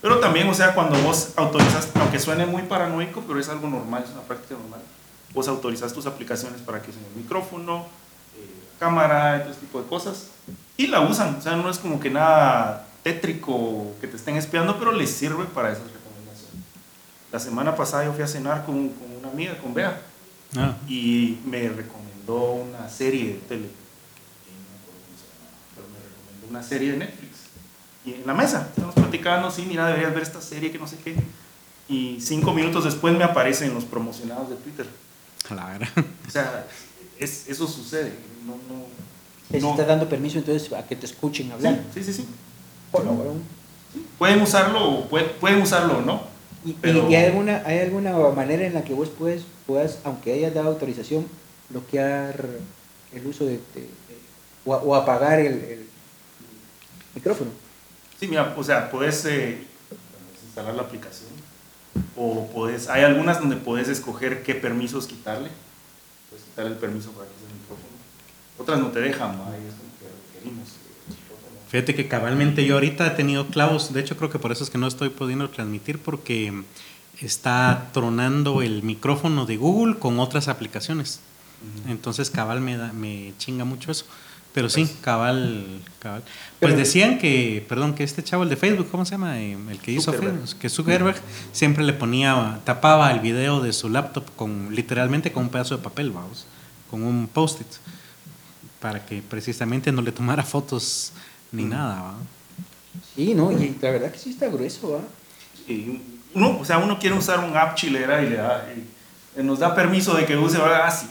Pero 0.00 0.18
también, 0.20 0.48
o 0.48 0.54
sea, 0.54 0.74
cuando 0.74 0.96
vos 1.02 1.30
autorizas, 1.36 1.90
aunque 1.94 2.18
suene 2.18 2.46
muy 2.46 2.62
paranoico, 2.62 3.22
pero 3.26 3.40
es 3.40 3.48
algo 3.48 3.68
normal, 3.68 4.04
es 4.04 4.10
una 4.10 4.22
práctica 4.22 4.54
normal. 4.54 4.80
vos 5.34 5.48
autorizas 5.48 5.92
tus 5.92 6.06
aplicaciones 6.06 6.60
para 6.62 6.80
que 6.80 6.90
usen 6.90 7.02
el 7.04 7.22
micrófono, 7.22 7.86
eh, 8.36 8.46
cámara 8.78 9.36
y 9.36 9.40
todo 9.40 9.50
ese 9.50 9.60
tipo 9.60 9.80
de 9.82 9.88
cosas. 9.88 10.28
Y 10.76 10.86
la 10.86 11.00
usan, 11.00 11.36
o 11.36 11.42
sea, 11.42 11.56
no 11.56 11.68
es 11.68 11.78
como 11.78 11.98
que 12.00 12.10
nada 12.10 12.86
tétrico 13.02 13.92
que 14.00 14.06
te 14.06 14.16
estén 14.16 14.36
espiando, 14.36 14.78
pero 14.78 14.92
les 14.92 15.10
sirve 15.10 15.44
para 15.44 15.72
esas 15.72 15.84
recomendaciones. 15.84 16.64
La 17.32 17.38
semana 17.40 17.74
pasada 17.76 18.04
yo 18.04 18.12
fui 18.12 18.22
a 18.22 18.28
cenar 18.28 18.64
con, 18.64 18.88
con 18.90 19.16
una 19.18 19.28
amiga, 19.28 19.58
con 19.58 19.74
Bea, 19.74 20.00
Ah, 20.56 20.76
y 20.88 21.38
me 21.44 21.68
recomendó 21.68 22.52
una 22.52 22.88
serie 22.88 23.34
de 23.34 23.40
tele. 23.40 23.68
Llamaba, 24.46 25.52
pero 25.74 25.86
me 25.88 25.98
recomendó 25.98 26.48
una 26.48 26.62
serie 26.62 26.92
de 26.92 26.98
Netflix. 26.98 27.27
Y 28.08 28.14
en 28.14 28.26
la 28.26 28.32
mesa, 28.34 28.68
estamos 28.70 28.94
platicando, 28.94 29.50
sí, 29.50 29.64
mira, 29.68 29.86
deberías 29.86 30.14
ver 30.14 30.22
esta 30.22 30.40
serie 30.40 30.70
que 30.70 30.78
no 30.78 30.86
sé 30.86 30.96
qué. 31.04 31.14
Y 31.88 32.18
cinco 32.20 32.52
minutos 32.54 32.84
después 32.84 33.14
me 33.16 33.24
aparecen 33.24 33.74
los 33.74 33.84
promocionados 33.84 34.48
de 34.50 34.56
Twitter. 34.56 34.86
a 35.50 35.54
la 35.54 35.66
verdad. 35.66 35.88
O 36.26 36.30
sea, 36.30 36.66
es- 37.18 37.48
eso 37.48 37.66
sucede. 37.66 38.12
No, 38.46 38.52
no, 38.52 38.84
Les 39.50 39.62
no. 39.62 39.70
está 39.70 39.84
dando 39.84 40.08
permiso 40.08 40.38
entonces 40.38 40.72
a 40.72 40.86
que 40.86 40.94
te 40.96 41.06
escuchen 41.06 41.50
hablar. 41.52 41.80
Sí, 41.94 42.02
sí, 42.04 42.12
sí. 42.12 42.26
Pueden 44.18 44.42
usarlo 44.42 44.88
o 44.90 45.08
pueden, 45.08 45.30
pueden 45.40 45.62
usarlo 45.62 46.00
no. 46.02 46.22
¿Y, 46.64 46.70
y- 46.70 46.78
Pero- 46.80 47.08
y 47.10 47.14
hay, 47.14 47.26
alguna, 47.26 47.62
hay 47.64 47.78
alguna 47.80 48.12
manera 48.30 48.66
en 48.66 48.74
la 48.74 48.84
que 48.84 48.92
vos 48.94 49.08
puedes, 49.08 49.42
puedas, 49.66 49.98
aunque 50.04 50.32
hayas 50.32 50.52
dado 50.54 50.68
autorización, 50.68 51.26
bloquear 51.70 52.44
el 53.14 53.26
uso 53.26 53.44
de, 53.44 53.52
de- 53.52 53.80
de- 53.80 53.88
o, 54.66 54.94
apagar 54.94 55.38
el, 55.40 55.46
el 55.54 55.86
micrófono? 57.14 57.50
Sí, 58.18 58.26
mira, 58.28 58.54
o 58.56 58.64
sea, 58.64 58.90
puedes 58.90 59.24
eh, 59.26 59.58
instalar 60.46 60.74
la 60.74 60.82
aplicación 60.82 61.28
o 62.16 62.48
puedes, 62.52 62.88
hay 62.88 63.04
algunas 63.04 63.38
donde 63.40 63.56
puedes 63.56 63.88
escoger 63.88 64.42
qué 64.42 64.54
permisos 64.54 65.06
quitarle. 65.06 65.50
Puedes 66.30 66.44
quitar 66.44 66.66
el 66.66 66.74
permiso 66.74 67.10
para 67.12 67.26
que 67.26 67.34
use 67.36 67.46
el 67.52 67.58
micrófono. 67.60 67.88
Otras 68.58 68.80
no 68.80 68.88
te 68.88 69.00
dejan, 69.00 69.36
¿no? 69.38 69.44
Ahí 69.44 69.62
es 69.66 69.74
como 69.74 69.90
que 69.98 70.34
requerimos 70.34 70.68
el 70.68 71.14
micrófono. 71.14 71.56
Fíjate 71.68 71.94
que 71.94 72.08
cabalmente 72.08 72.64
yo 72.66 72.74
ahorita 72.74 73.06
he 73.06 73.10
tenido 73.10 73.46
clavos, 73.46 73.92
de 73.92 74.00
hecho 74.00 74.16
creo 74.16 74.30
que 74.30 74.38
por 74.40 74.50
eso 74.52 74.64
es 74.64 74.70
que 74.70 74.78
no 74.78 74.86
estoy 74.88 75.10
pudiendo 75.10 75.48
transmitir 75.50 75.98
porque 76.00 76.52
está 77.20 77.88
tronando 77.92 78.62
el 78.62 78.82
micrófono 78.82 79.46
de 79.46 79.56
Google 79.56 79.98
con 79.98 80.18
otras 80.18 80.48
aplicaciones. 80.48 81.20
Entonces 81.88 82.30
cabal 82.30 82.60
me, 82.60 82.76
da- 82.76 82.92
me 82.92 83.32
chinga 83.38 83.64
mucho 83.64 83.90
eso. 83.90 84.06
Pero 84.58 84.68
sí, 84.68 84.96
cabal, 85.00 85.80
cabal. 86.00 86.22
Pero- 86.58 86.74
Pues 86.74 86.76
decían 86.76 87.18
que, 87.18 87.64
perdón, 87.68 87.94
que 87.94 88.02
este 88.02 88.24
chavo, 88.24 88.42
el 88.42 88.48
de 88.48 88.56
Facebook, 88.56 88.88
¿cómo 88.90 89.04
se 89.04 89.12
llama? 89.12 89.38
Eh, 89.40 89.56
El 89.70 89.78
que 89.78 89.92
hizo 89.92 90.10
Zuckerberg. 90.12 90.38
Facebook, 90.40 90.58
que 90.60 90.68
Zuckerberg 90.68 91.16
siempre 91.52 91.84
le 91.84 91.92
ponía, 91.92 92.58
tapaba 92.64 93.10
el 93.12 93.20
video 93.20 93.60
de 93.60 93.72
su 93.72 93.88
laptop 93.88 94.24
con, 94.36 94.74
literalmente 94.74 95.30
con 95.32 95.44
un 95.44 95.48
pedazo 95.50 95.76
de 95.76 95.82
papel, 95.82 96.10
vamos, 96.10 96.46
con 96.90 97.02
un 97.04 97.28
post-it, 97.28 97.68
para 98.80 99.04
que 99.06 99.22
precisamente 99.22 99.92
no 99.92 100.02
le 100.02 100.10
tomara 100.12 100.42
fotos 100.42 101.12
ni 101.52 101.64
Mm. 101.64 101.68
nada, 101.68 102.02
¿va? 102.02 102.14
Sí, 103.14 103.34
¿no? 103.34 103.52
Y 103.52 103.76
la 103.80 103.90
verdad 103.90 104.10
que 104.10 104.18
sí 104.18 104.30
está 104.30 104.48
grueso, 104.48 105.00
¿ah? 105.00 105.70
Y 105.70 106.00
uno, 106.34 106.58
o 106.60 106.64
sea, 106.64 106.78
uno 106.78 106.98
quiere 106.98 107.16
usar 107.16 107.40
un 107.40 107.56
app 107.56 107.76
chilera 107.76 108.22
y 108.22 108.30
le 108.30 108.36
da, 108.36 108.66
y 109.36 109.42
nos 109.42 109.58
da 109.60 109.74
permiso 109.74 110.14
de 110.14 110.24
que 110.26 110.36
use, 110.36 110.58
¿verdad? 110.58 110.82
Ah, 110.86 110.90
sí, 110.90 111.06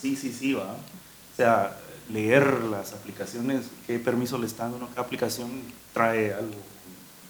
sí, 0.00 0.16
sí, 0.16 0.32
sí, 0.32 0.52
va. 0.54 0.72
O 0.72 1.36
sea, 1.36 1.76
leer 2.10 2.60
las 2.64 2.92
aplicaciones, 2.92 3.66
qué 3.86 3.98
permiso 3.98 4.38
le 4.38 4.46
están 4.46 4.72
dando, 4.72 4.88
qué 4.94 5.00
aplicación 5.00 5.50
trae 5.92 6.32
algo. 6.34 6.54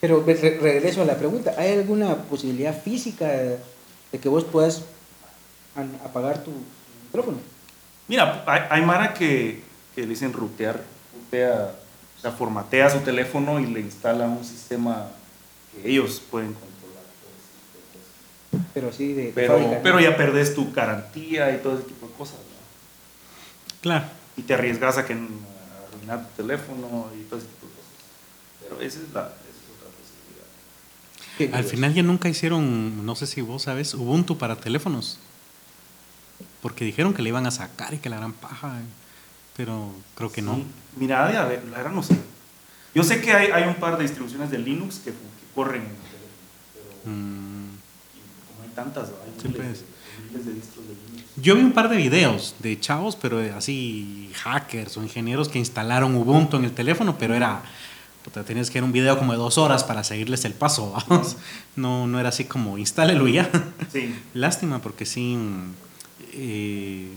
Pero 0.01 0.23
re- 0.25 0.35
re- 0.35 0.59
regreso 0.59 1.03
a 1.03 1.05
la 1.05 1.17
pregunta, 1.17 1.55
¿hay 1.57 1.73
alguna 1.79 2.15
posibilidad 2.17 2.79
física 2.79 3.27
de 3.29 4.19
que 4.21 4.29
vos 4.29 4.45
puedas 4.45 4.83
apagar 6.05 6.43
tu 6.45 6.51
micrófono? 7.07 7.39
Mira, 8.09 8.45
hay, 8.47 8.63
hay 8.71 8.83
Mara 8.83 9.15
que, 9.15 9.63
que 9.95 10.03
le 10.03 10.09
dicen 10.09 10.33
rutear, 10.33 10.81
rutea, 11.15 11.73
o 12.19 12.21
sea, 12.21 12.33
formatea 12.33 12.91
su 12.91 12.99
teléfono 12.99 13.61
y 13.61 13.67
le 13.67 13.81
instala 13.81 14.27
un 14.27 14.45
sistema 14.45 15.09
que 15.73 15.89
ellos 15.91 16.21
pueden 16.31 16.53
controlar. 16.53 17.05
todo 17.23 17.31
ese 17.39 17.53
tipo 17.63 17.79
de 17.79 17.99
cosas. 17.99 18.71
Pero 18.75 18.93
sí 18.93 19.13
de 19.15 19.33
Pero, 19.35 19.53
fábrica, 19.55 19.77
¿no? 19.77 19.83
pero 19.83 20.01
ya 20.01 20.17
perdés 20.17 20.55
tu 20.55 20.71
garantía 20.73 21.55
y 21.55 21.59
todo 21.59 21.75
ese 21.79 21.85
tipo 21.85 22.07
de 22.09 22.13
cosas. 22.13 22.37
¿no? 22.37 23.81
Claro. 23.81 24.05
Y 24.37 24.43
te 24.43 24.55
arriesgas 24.55 24.99
a 24.99 25.07
que 25.07 25.13
a 25.13 25.17
arruinar 25.17 26.29
tu 26.29 26.43
teléfono 26.43 27.11
y 27.19 27.23
todo 27.25 27.39
ese 27.39 27.49
tipo 27.49 27.67
de 27.67 27.73
cosas. 27.73 27.93
Pero 28.61 28.81
esa 28.81 28.99
es, 29.01 29.13
la, 29.13 29.21
esa 29.23 29.51
es 29.51 29.71
otra 29.77 29.91
posibilidad. 31.39 31.59
Al 31.59 31.65
final 31.65 31.95
ya 31.95 32.03
nunca 32.03 32.29
hicieron, 32.29 33.05
no 33.07 33.15
sé 33.15 33.27
si 33.27 33.41
vos 33.41 33.63
sabes, 33.63 33.95
Ubuntu 33.95 34.37
para 34.39 34.57
teléfonos. 34.57 35.19
Porque 36.63 36.85
dijeron 36.85 37.13
que 37.15 37.23
le 37.23 37.29
iban 37.29 37.47
a 37.47 37.51
sacar 37.51 37.93
y 37.95 37.99
que 37.99 38.09
la 38.09 38.17
gran 38.17 38.33
paja, 38.33 38.81
pero 39.57 39.93
creo 40.17 40.33
que 40.33 40.43
no. 40.43 40.57
Sí. 40.57 40.65
Mira, 40.97 41.27
a 41.27 41.45
ver, 41.47 41.63
la 41.71 41.77
verdad 41.79 41.93
no 41.93 42.03
sé. 42.03 42.17
Yo 42.95 43.03
sé 43.05 43.21
que 43.21 43.33
hay, 43.33 43.51
hay 43.51 43.65
un 43.69 43.75
par 43.77 43.97
de 43.99 44.03
distribuciones 44.05 44.51
de 44.51 44.59
Linux 44.59 44.97
que, 44.99 45.11
que 45.11 45.17
corren 45.55 45.83
en 45.83 45.89
el 45.89 45.97
teléfono, 45.97 46.31
pero 46.73 47.13
Mm. 47.15 47.69
y 48.15 48.53
como 48.55 48.63
hay 48.63 48.69
tantas, 48.75 49.11
¿no? 49.11 49.17
hay 49.25 49.33
Sí, 49.43 49.49
miles, 49.49 49.61
pues. 49.67 49.85
miles 50.31 50.47
de 50.47 50.55
distros 50.55 50.89
de 50.89 50.95
Linux. 50.95 51.04
Yo 51.45 51.55
vi 51.57 51.61
un 51.63 51.73
par 51.73 51.91
de 51.91 51.97
videos 51.97 52.55
de 52.61 52.81
chavos, 52.81 53.17
pero 53.17 53.39
así 53.55 54.31
hackers 54.37 54.97
o 54.97 55.03
ingenieros 55.03 55.51
que 55.51 55.59
instalaron 55.59 56.17
Ubuntu 56.17 56.57
en 56.57 56.65
el 56.65 56.73
teléfono, 56.73 57.19
pero 57.19 57.35
era, 57.35 57.63
puta, 58.25 58.45
tenías 58.45 58.71
que 58.71 58.79
ver 58.81 58.85
un 58.85 58.93
video 58.93 59.19
como 59.19 59.33
de 59.33 59.39
dos 59.39 59.59
horas 59.59 59.85
para 59.85 60.03
seguirles 60.05 60.47
el 60.47 60.55
paso, 60.55 60.93
vamos. 61.09 61.37
No, 61.77 62.07
no 62.07 62.19
era 62.19 62.31
así 62.31 62.47
como, 62.47 62.79
instálelo 62.79 63.29
ya. 63.29 63.51
Sí, 63.93 64.15
Lástima 64.35 64.81
porque 64.81 65.05
sí, 65.05 65.37
eh, 66.33 67.11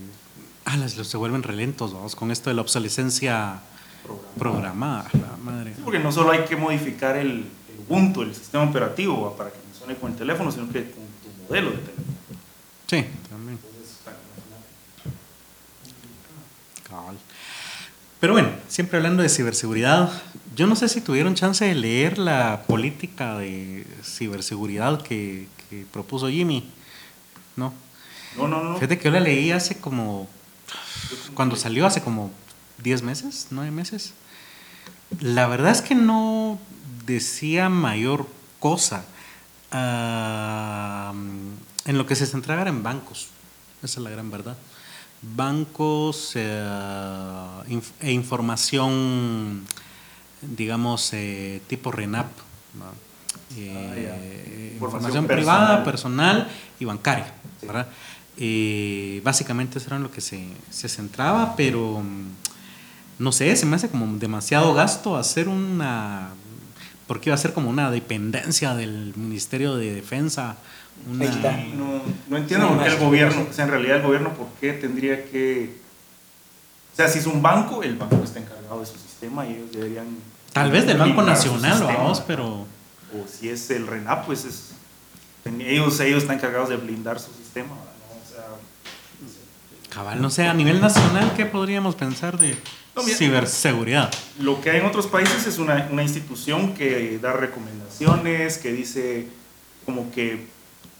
las- 0.77 0.97
los 0.97 1.07
se 1.07 1.15
vuelven 1.15 1.41
relentos, 1.43 1.93
vamos, 1.93 2.13
con 2.17 2.29
esto 2.29 2.49
de 2.49 2.55
la 2.55 2.63
obsolescencia 2.63 3.61
programa. 4.03 5.05
programada, 5.05 5.09
la 5.13 5.37
madre. 5.41 5.73
Porque 5.85 5.99
no 5.99 6.11
solo 6.11 6.31
hay 6.31 6.43
que 6.43 6.57
modificar 6.57 7.15
el, 7.15 7.29
el 7.29 7.45
Ubuntu, 7.87 8.23
el 8.23 8.35
sistema 8.35 8.65
operativo, 8.65 9.21
¿va? 9.21 9.37
para 9.37 9.51
que 9.51 9.57
funcione 9.59 9.95
con 9.95 10.11
el 10.11 10.17
teléfono, 10.17 10.51
sino 10.51 10.67
que 10.67 10.83
con 10.91 11.03
tu 11.23 11.43
modelo 11.47 11.69
de 11.71 11.77
teléfono. 11.77 12.07
Sí, 12.87 13.05
también. 13.29 13.57
Entonces, 13.63 13.91
está- 13.99 14.13
Cabal. 16.89 17.17
Pero 18.19 18.33
bueno, 18.33 18.49
siempre 18.67 18.97
hablando 18.97 19.21
de 19.21 19.29
ciberseguridad, 19.29 20.11
yo 20.55 20.65
no 20.65 20.75
sé 20.75 20.89
si 20.89 21.01
tuvieron 21.01 21.35
chance 21.35 21.63
de 21.63 21.75
leer 21.75 22.17
la 22.17 22.63
política 22.67 23.37
de 23.37 23.85
ciberseguridad 24.03 25.01
que, 25.01 25.47
que 25.69 25.85
propuso 25.91 26.27
Jimmy. 26.29 26.69
No. 27.55 27.73
No, 28.37 28.47
no, 28.47 28.63
no. 28.63 28.75
Fíjate 28.75 28.97
que 28.97 29.05
yo 29.05 29.11
la 29.11 29.19
leí 29.19 29.51
hace 29.51 29.77
como. 29.77 30.27
Cuando 31.33 31.55
salió, 31.55 31.85
hace 31.85 32.01
como 32.01 32.31
10 32.83 33.03
meses, 33.03 33.47
9 33.51 33.71
meses. 33.71 34.13
La 35.19 35.47
verdad 35.47 35.71
es 35.71 35.81
que 35.81 35.95
no 35.95 36.59
decía 37.05 37.69
mayor 37.69 38.27
cosa. 38.59 39.05
Ah, 39.71 41.13
en 41.85 41.97
lo 41.97 42.05
que 42.05 42.15
se 42.15 42.25
centraba 42.25 42.61
era 42.61 42.69
en 42.69 42.83
bancos. 42.83 43.29
Esa 43.83 43.99
es 43.99 44.03
la 44.03 44.09
gran 44.09 44.31
verdad. 44.31 44.57
Bancos 45.21 46.33
eh, 46.35 46.69
inf- 47.69 47.91
e 48.01 48.11
información, 48.11 49.63
digamos, 50.41 51.11
eh, 51.13 51.61
tipo 51.67 51.91
RENAP. 51.91 52.27
¿no? 52.77 52.85
Eh, 53.57 54.71
Información 54.73 55.25
privada, 55.25 55.83
personal. 55.83 56.47
y 56.79 56.85
bancaria. 56.85 57.33
Sí. 57.59 57.67
¿verdad? 57.67 57.87
Básicamente 59.23 59.79
eso 59.79 59.87
era 59.87 59.95
en 59.97 60.03
lo 60.03 60.11
que 60.11 60.21
se, 60.21 60.47
se 60.69 60.87
centraba, 60.89 61.55
pero 61.55 61.99
mm, 62.01 63.23
no 63.23 63.31
sé, 63.31 63.55
se 63.55 63.65
me 63.65 63.75
hace 63.77 63.89
como 63.89 64.05
demasiado 64.17 64.73
gasto 64.75 65.17
hacer 65.17 65.47
una. 65.49 66.29
Porque 67.07 67.29
iba 67.29 67.35
a 67.35 67.39
ser 67.39 67.53
como 67.53 67.69
una 67.69 67.89
dependencia 67.89 68.75
del 68.75 69.13
Ministerio 69.15 69.75
de 69.75 69.93
Defensa. 69.95 70.57
Una, 71.09 71.23
Ahí 71.25 71.29
está. 71.29 71.51
No, 71.75 72.01
no 72.27 72.37
entiendo 72.37 72.67
Sí, 72.67 72.73
por 72.73 72.83
qué 72.83 72.89
el 72.89 72.99
gobierno, 72.99 73.47
o 73.49 73.53
sea, 73.53 73.65
en 73.65 73.71
realidad 73.71 73.97
el 73.97 74.03
gobierno, 74.03 74.33
¿por 74.33 74.47
qué 74.59 74.73
tendría 74.73 75.25
que... 75.25 75.75
O 76.93 76.95
sea, 76.95 77.07
si 77.07 77.19
es 77.19 77.27
un 77.27 77.41
banco, 77.41 77.83
el 77.83 77.95
banco 77.95 78.21
está 78.23 78.39
encargado 78.39 78.79
de 78.79 78.85
su 78.85 78.97
sistema 78.97 79.45
y 79.45 79.53
ellos 79.53 79.71
deberían... 79.71 80.07
Tal 80.53 80.71
vez 80.71 80.87
del 80.87 80.97
Banco 80.97 81.21
Nacional, 81.21 81.83
vamos, 81.83 82.21
pero. 82.25 82.65
O 83.13 83.27
si 83.29 83.47
es 83.49 83.69
el 83.69 83.85
RENAP, 83.85 84.25
pues 84.25 84.43
es... 84.45 84.71
Ellos, 85.45 85.99
ellos 85.99 86.23
están 86.23 86.37
encargados 86.37 86.69
de 86.69 86.77
blindar 86.77 87.19
su 87.19 87.31
sistema. 87.33 87.67
¿no? 87.67 87.75
O 87.75 88.27
sea, 88.27 88.43
Cabal, 89.89 90.21
no 90.21 90.29
sé, 90.29 90.47
a 90.47 90.53
nivel 90.53 90.81
nacional, 90.81 91.31
¿qué 91.37 91.45
podríamos 91.45 91.95
pensar 91.95 92.37
de 92.39 92.57
No, 92.95 93.03
mira. 93.03 93.17
ciberseguridad? 93.17 94.11
Lo 94.39 94.59
que 94.61 94.71
hay 94.71 94.79
en 94.79 94.85
otros 94.87 95.07
países 95.07 95.45
es 95.47 95.59
una, 95.59 95.87
una 95.91 96.01
institución 96.03 96.73
que 96.73 97.19
da 97.21 97.33
recomendaciones, 97.33 98.57
que 98.57 98.73
dice 98.73 99.27
como 99.85 100.11
que 100.11 100.47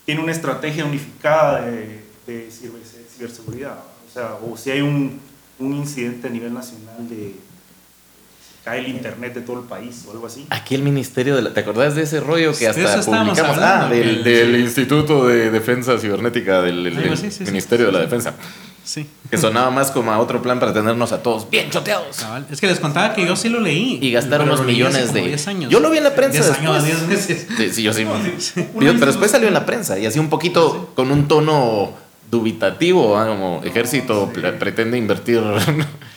tiene 0.08 0.22
una 0.22 0.32
estrategia 0.32 0.86
unificada 0.86 1.66
de, 1.66 2.00
de 2.26 2.48
ciber- 2.48 2.80
ciberseguridad. 3.14 3.74
O 4.08 4.10
sea, 4.10 4.36
o 4.42 4.56
si 4.56 4.70
hay 4.70 4.80
un, 4.80 5.20
un 5.58 5.74
incidente 5.74 6.28
a 6.28 6.30
nivel 6.30 6.54
nacional 6.54 7.06
de 7.10 7.34
cae 8.64 8.78
el 8.80 8.88
internet 8.88 9.34
de 9.34 9.42
todo 9.42 9.60
el 9.60 9.66
país 9.66 10.06
o 10.08 10.12
algo 10.12 10.26
así. 10.26 10.46
Aquí 10.48 10.74
el 10.74 10.82
Ministerio 10.82 11.36
de 11.36 11.42
la... 11.42 11.52
¿Te 11.52 11.60
acordás 11.60 11.94
de 11.94 12.04
ese 12.04 12.20
rollo 12.20 12.54
que 12.56 12.68
hasta 12.68 12.80
eso 13.00 13.04
publicamos? 13.04 13.38
hablando, 13.38 13.86
ah, 13.86 13.90
del, 13.90 14.58
Instituto 14.58 15.26
de 15.26 15.50
Defensa 15.50 15.98
Cibernética 15.98 16.62
del, 16.62 16.84
del- 16.84 16.96
Algo 16.96 17.02
del 17.10 17.12
así, 17.12 17.30
sí, 17.30 17.44
sí. 17.44 17.50
Ministerio 17.52 17.84
de 17.88 17.92
la 17.92 17.98
Defensa. 18.00 18.32
Sí. 18.88 19.06
Que 19.30 19.36
sonaba 19.36 19.68
más 19.70 19.90
como 19.90 20.10
a 20.12 20.18
otro 20.18 20.40
plan 20.40 20.58
para 20.58 20.72
tenernos 20.72 21.12
a 21.12 21.22
todos 21.22 21.50
bien 21.50 21.68
choteados. 21.68 22.16
Cabal. 22.16 22.46
Es 22.50 22.58
que 22.58 22.66
les 22.66 22.80
contaba 22.80 23.14
que 23.14 23.26
yo 23.26 23.36
sí 23.36 23.50
lo 23.50 23.60
leí. 23.60 23.98
Y 24.00 24.12
gastar 24.12 24.40
pero 24.40 24.44
unos 24.44 24.64
millones 24.64 25.12
de... 25.12 25.20
10 25.20 25.48
años. 25.48 25.70
Yo 25.70 25.80
lo 25.80 25.90
vi 25.90 25.98
en 25.98 26.04
la 26.04 26.14
prensa 26.14 26.42
10 26.42 26.58
años, 26.58 26.82
después. 26.82 27.28
10 27.28 27.28
meses. 27.28 27.46
Sí, 27.58 27.70
sí, 27.70 27.82
yo 27.82 27.92
sí. 27.92 28.06
Pero 28.78 28.94
después 28.94 29.30
salió 29.30 29.46
en 29.46 29.52
la 29.52 29.66
prensa 29.66 29.98
y 29.98 30.06
así 30.06 30.18
un 30.18 30.30
poquito 30.30 30.92
con 30.96 31.10
un 31.10 31.28
tono 31.28 31.92
dubitativo, 32.30 33.18
¿ah? 33.18 33.26
como 33.26 33.60
ejército 33.62 34.32
sí. 34.34 34.40
pretende 34.58 34.96
invertir 34.96 35.42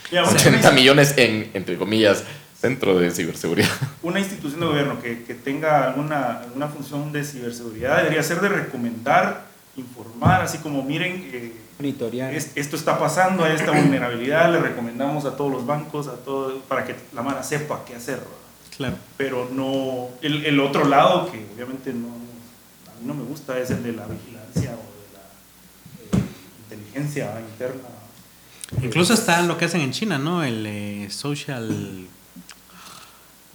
Ya, 0.10 0.24
bueno, 0.24 0.38
80 0.40 0.60
una- 0.60 0.72
millones 0.72 1.16
en, 1.18 1.52
entre 1.54 1.78
comillas, 1.78 2.24
centro 2.58 2.98
de 2.98 3.12
ciberseguridad. 3.12 3.70
Una 4.02 4.20
institución 4.22 4.62
de 4.62 4.66
gobierno 4.68 5.02
que, 5.02 5.24
que 5.24 5.34
tenga 5.34 5.90
alguna, 5.90 6.40
alguna 6.40 6.68
función 6.70 7.12
de 7.12 7.26
ciberseguridad 7.26 7.98
debería 7.98 8.24
ser 8.24 8.40
de 8.40 8.48
recomendar, 8.48 9.46
informar, 9.76 10.42
así 10.42 10.60
como 10.60 10.84
miren, 10.84 11.30
eh, 11.34 11.54
Monitorear. 11.82 12.34
es- 12.34 12.52
esto 12.56 12.76
está 12.76 12.98
pasando, 13.00 13.44
hay 13.44 13.56
esta 13.56 13.72
vulnerabilidad, 13.72 14.52
le 14.52 14.60
recomendamos 14.60 15.26
a 15.26 15.36
todos 15.36 15.52
los 15.52 15.66
bancos, 15.66 16.08
a 16.08 16.16
todo, 16.18 16.60
para 16.68 16.86
que 16.86 16.96
la 17.14 17.22
mara 17.22 17.42
sepa 17.44 17.84
qué 17.86 17.96
hacer. 17.96 18.22
Claro. 18.78 18.96
Pero 19.18 19.50
no, 19.52 20.10
el, 20.22 20.46
el 20.46 20.60
otro 20.60 20.86
lado 20.86 21.32
que 21.32 21.46
obviamente 21.56 21.92
no, 21.94 22.08
a 22.08 23.00
mí 23.00 23.06
no 23.06 23.14
me 23.14 23.24
gusta 23.24 23.58
es 23.60 23.70
el 23.72 23.84
de 23.84 23.94
la 23.94 24.06
vigilancia 24.08 24.72
o 24.72 24.84
de 26.12 26.18
la 26.18 26.20
eh, 26.20 26.24
inteligencia 26.64 27.34
interna. 27.52 27.90
Incluso 28.82 29.14
está 29.14 29.42
lo 29.42 29.58
que 29.58 29.66
hacen 29.66 29.82
en 29.82 29.92
China, 29.92 30.18
¿no? 30.18 30.44
El 30.44 30.66
eh, 30.66 31.08
social. 31.10 32.08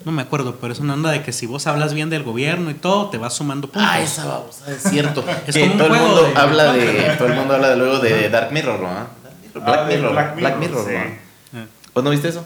No 0.05 0.13
me 0.13 0.23
acuerdo, 0.23 0.57
pero 0.61 0.73
es 0.73 0.79
una 0.79 0.95
onda 0.95 1.11
de 1.11 1.23
que 1.23 1.33
si 1.33 1.47
vos 1.47 1.67
hablas 1.67 1.95
bien 1.95 2.11
del 2.11 2.23
gobierno 2.23 2.71
y 2.71 2.75
todo, 2.75 3.09
te 3.09 3.19
vas 3.19 3.35
sumando 3.35 3.69
puntos. 3.69 3.91
Ah, 3.91 4.01
esa 4.01 4.27
babosa, 4.27 4.71
es 4.71 4.83
cierto. 4.83 5.25
Es 5.47 5.55
que 5.55 5.69
todo 5.71 5.87
el 5.95 6.01
mundo 6.01 6.23
de- 6.25 6.37
habla 6.37 6.73
de 6.73 7.15
todo 7.19 7.29
el 7.29 7.35
mundo 7.35 7.55
habla 7.55 7.71
de 7.71 7.77
luego 7.77 7.99
de 7.99 8.29
Dark 8.29 8.53
Mirror, 8.53 8.81
¿no? 8.81 8.89
Ah, 8.89 9.07
Black 9.55 9.79
Ah, 9.81 9.85
Mirror, 9.89 10.13
Black 10.13 10.37
Black 10.37 10.59
Mirror, 10.59 10.87
Mirror, 10.87 11.05
sí. 11.09 11.13
¿no? 11.53 11.61
Eh, 11.63 11.67
¿Vos 11.95 12.05
no 12.05 12.11
viste 12.11 12.29
eso? 12.29 12.45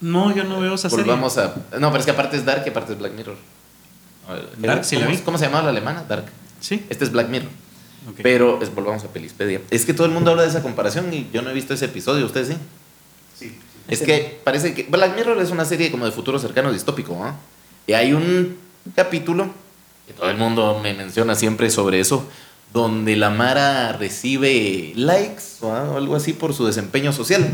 No, 0.00 0.34
yo 0.34 0.44
no 0.44 0.58
veo 0.60 0.74
esa 0.74 0.88
serie. 0.90 1.04
Volvamos 1.04 1.36
a 1.38 1.54
No, 1.78 1.88
pero 1.90 1.98
es 1.98 2.04
que 2.06 2.10
aparte 2.12 2.36
es 2.38 2.44
Dark 2.44 2.62
y 2.66 2.70
aparte 2.70 2.92
es 2.94 2.98
Black 2.98 3.12
Mirror. 3.12 3.36
Dark 4.58 4.84
sí 4.84 4.96
la 4.96 5.04
¿cómo- 5.06 5.16
vi. 5.16 5.22
¿Cómo 5.22 5.38
se 5.38 5.44
llamaba 5.46 5.64
la 5.64 5.70
alemana? 5.70 6.04
Dark. 6.08 6.24
Sí. 6.60 6.84
Este 6.88 7.04
es 7.04 7.12
Black 7.12 7.28
Mirror. 7.28 7.50
Pero 8.22 8.58
es- 8.62 8.74
volvamos 8.74 9.04
a 9.04 9.08
Pelispedia. 9.08 9.60
Es 9.70 9.84
que 9.84 9.92
todo 9.94 10.06
el 10.06 10.12
mundo 10.12 10.30
habla 10.30 10.42
de 10.44 10.48
esa 10.48 10.62
comparación 10.62 11.12
y 11.12 11.28
yo 11.32 11.42
no 11.42 11.50
he 11.50 11.52
visto 11.54 11.74
ese 11.74 11.84
episodio, 11.86 12.24
¿ustedes 12.26 12.48
sí? 12.48 12.56
Sí. 13.88 13.94
Es 13.94 14.02
que 14.02 14.40
parece 14.42 14.74
que 14.74 14.84
Black 14.84 15.16
Mirror 15.16 15.40
es 15.40 15.50
una 15.50 15.64
serie 15.64 15.90
como 15.90 16.04
de 16.04 16.12
futuro 16.12 16.38
cercano 16.38 16.72
distópico, 16.72 17.22
¿ah? 17.22 17.36
Y 17.86 17.92
hay 17.92 18.12
un 18.12 18.56
capítulo 18.94 19.50
que 20.06 20.12
todo 20.12 20.30
el 20.30 20.36
mundo 20.36 20.80
me 20.82 20.94
menciona 20.94 21.34
siempre 21.34 21.70
sobre 21.70 22.00
eso, 22.00 22.26
donde 22.72 23.16
la 23.16 23.30
Mara 23.30 23.92
recibe 23.92 24.92
likes 24.94 25.42
o 25.60 25.72
algo 25.72 26.16
así 26.16 26.32
por 26.32 26.54
su 26.54 26.66
desempeño 26.66 27.12
social. 27.12 27.44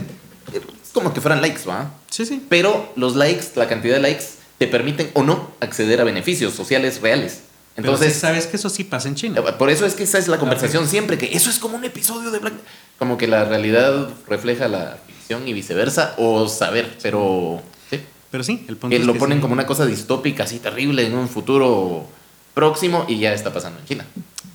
Es 0.53 0.90
como 0.92 1.14
que 1.14 1.21
fueran 1.21 1.40
likes, 1.40 1.62
¿va? 1.66 1.95
Sí, 2.11 2.27
sí. 2.27 2.45
Pero 2.49 2.92
los 2.97 3.16
likes, 3.16 3.47
la 3.57 3.68
cantidad 3.68 3.95
de 3.95 4.01
likes, 4.03 4.25
te 4.59 4.66
permiten 4.66 5.11
o 5.14 5.23
no 5.23 5.51
acceder 5.61 6.01
a 6.01 6.05
beneficios 6.05 6.53
sociales 6.55 7.01
reales. 7.01 7.42
Entonces, 7.75 8.09
Entonces, 8.09 8.21
sabes 8.21 8.47
que 8.47 8.57
eso 8.57 8.68
sí 8.68 8.85
pasa 8.85 9.09
en 9.09 9.14
China. 9.14 9.42
por 9.57 9.71
eso 9.71 9.87
es 9.87 9.95
que 9.95 10.03
esa 10.03 10.18
es 10.18 10.29
la 10.29 10.38
conversación 10.38 10.87
siempre, 10.87 11.16
que 11.16 11.35
eso 11.35 11.49
es 11.49 11.59
como 11.59 11.77
un 11.77 11.85
episodio 11.85 12.31
de 12.31 12.38
Black 12.38 12.53
Como 12.99 13.16
que 13.16 13.27
la 13.27 13.47
realidad 13.47 14.11
refleja 14.29 14.68
la 14.68 14.99
ficción 15.33 15.49
y 15.49 15.53
viceversa, 15.53 16.14
o 16.18 16.49
saber, 16.49 16.99
pero 17.03 17.62
sí, 17.90 18.01
Pero 18.31 18.45
sí, 18.45 18.64
el 18.68 18.77
punto 18.77 18.90
que 18.90 19.01
es 19.01 19.07
lo 19.07 19.12
que 19.14 19.18
ponen 19.18 19.38
sí. 19.38 19.42
como 19.42 19.55
una 19.55 19.66
cosa 19.66 19.87
distópica, 19.87 20.45
así 20.45 20.59
terrible, 20.59 21.07
en 21.07 21.14
un 21.14 21.29
futuro 21.29 22.07
próximo 22.55 23.07
y 23.09 23.18
ya 23.18 23.33
está 23.33 23.53
pasando 23.53 23.81
en 23.81 23.87
China. 23.87 24.07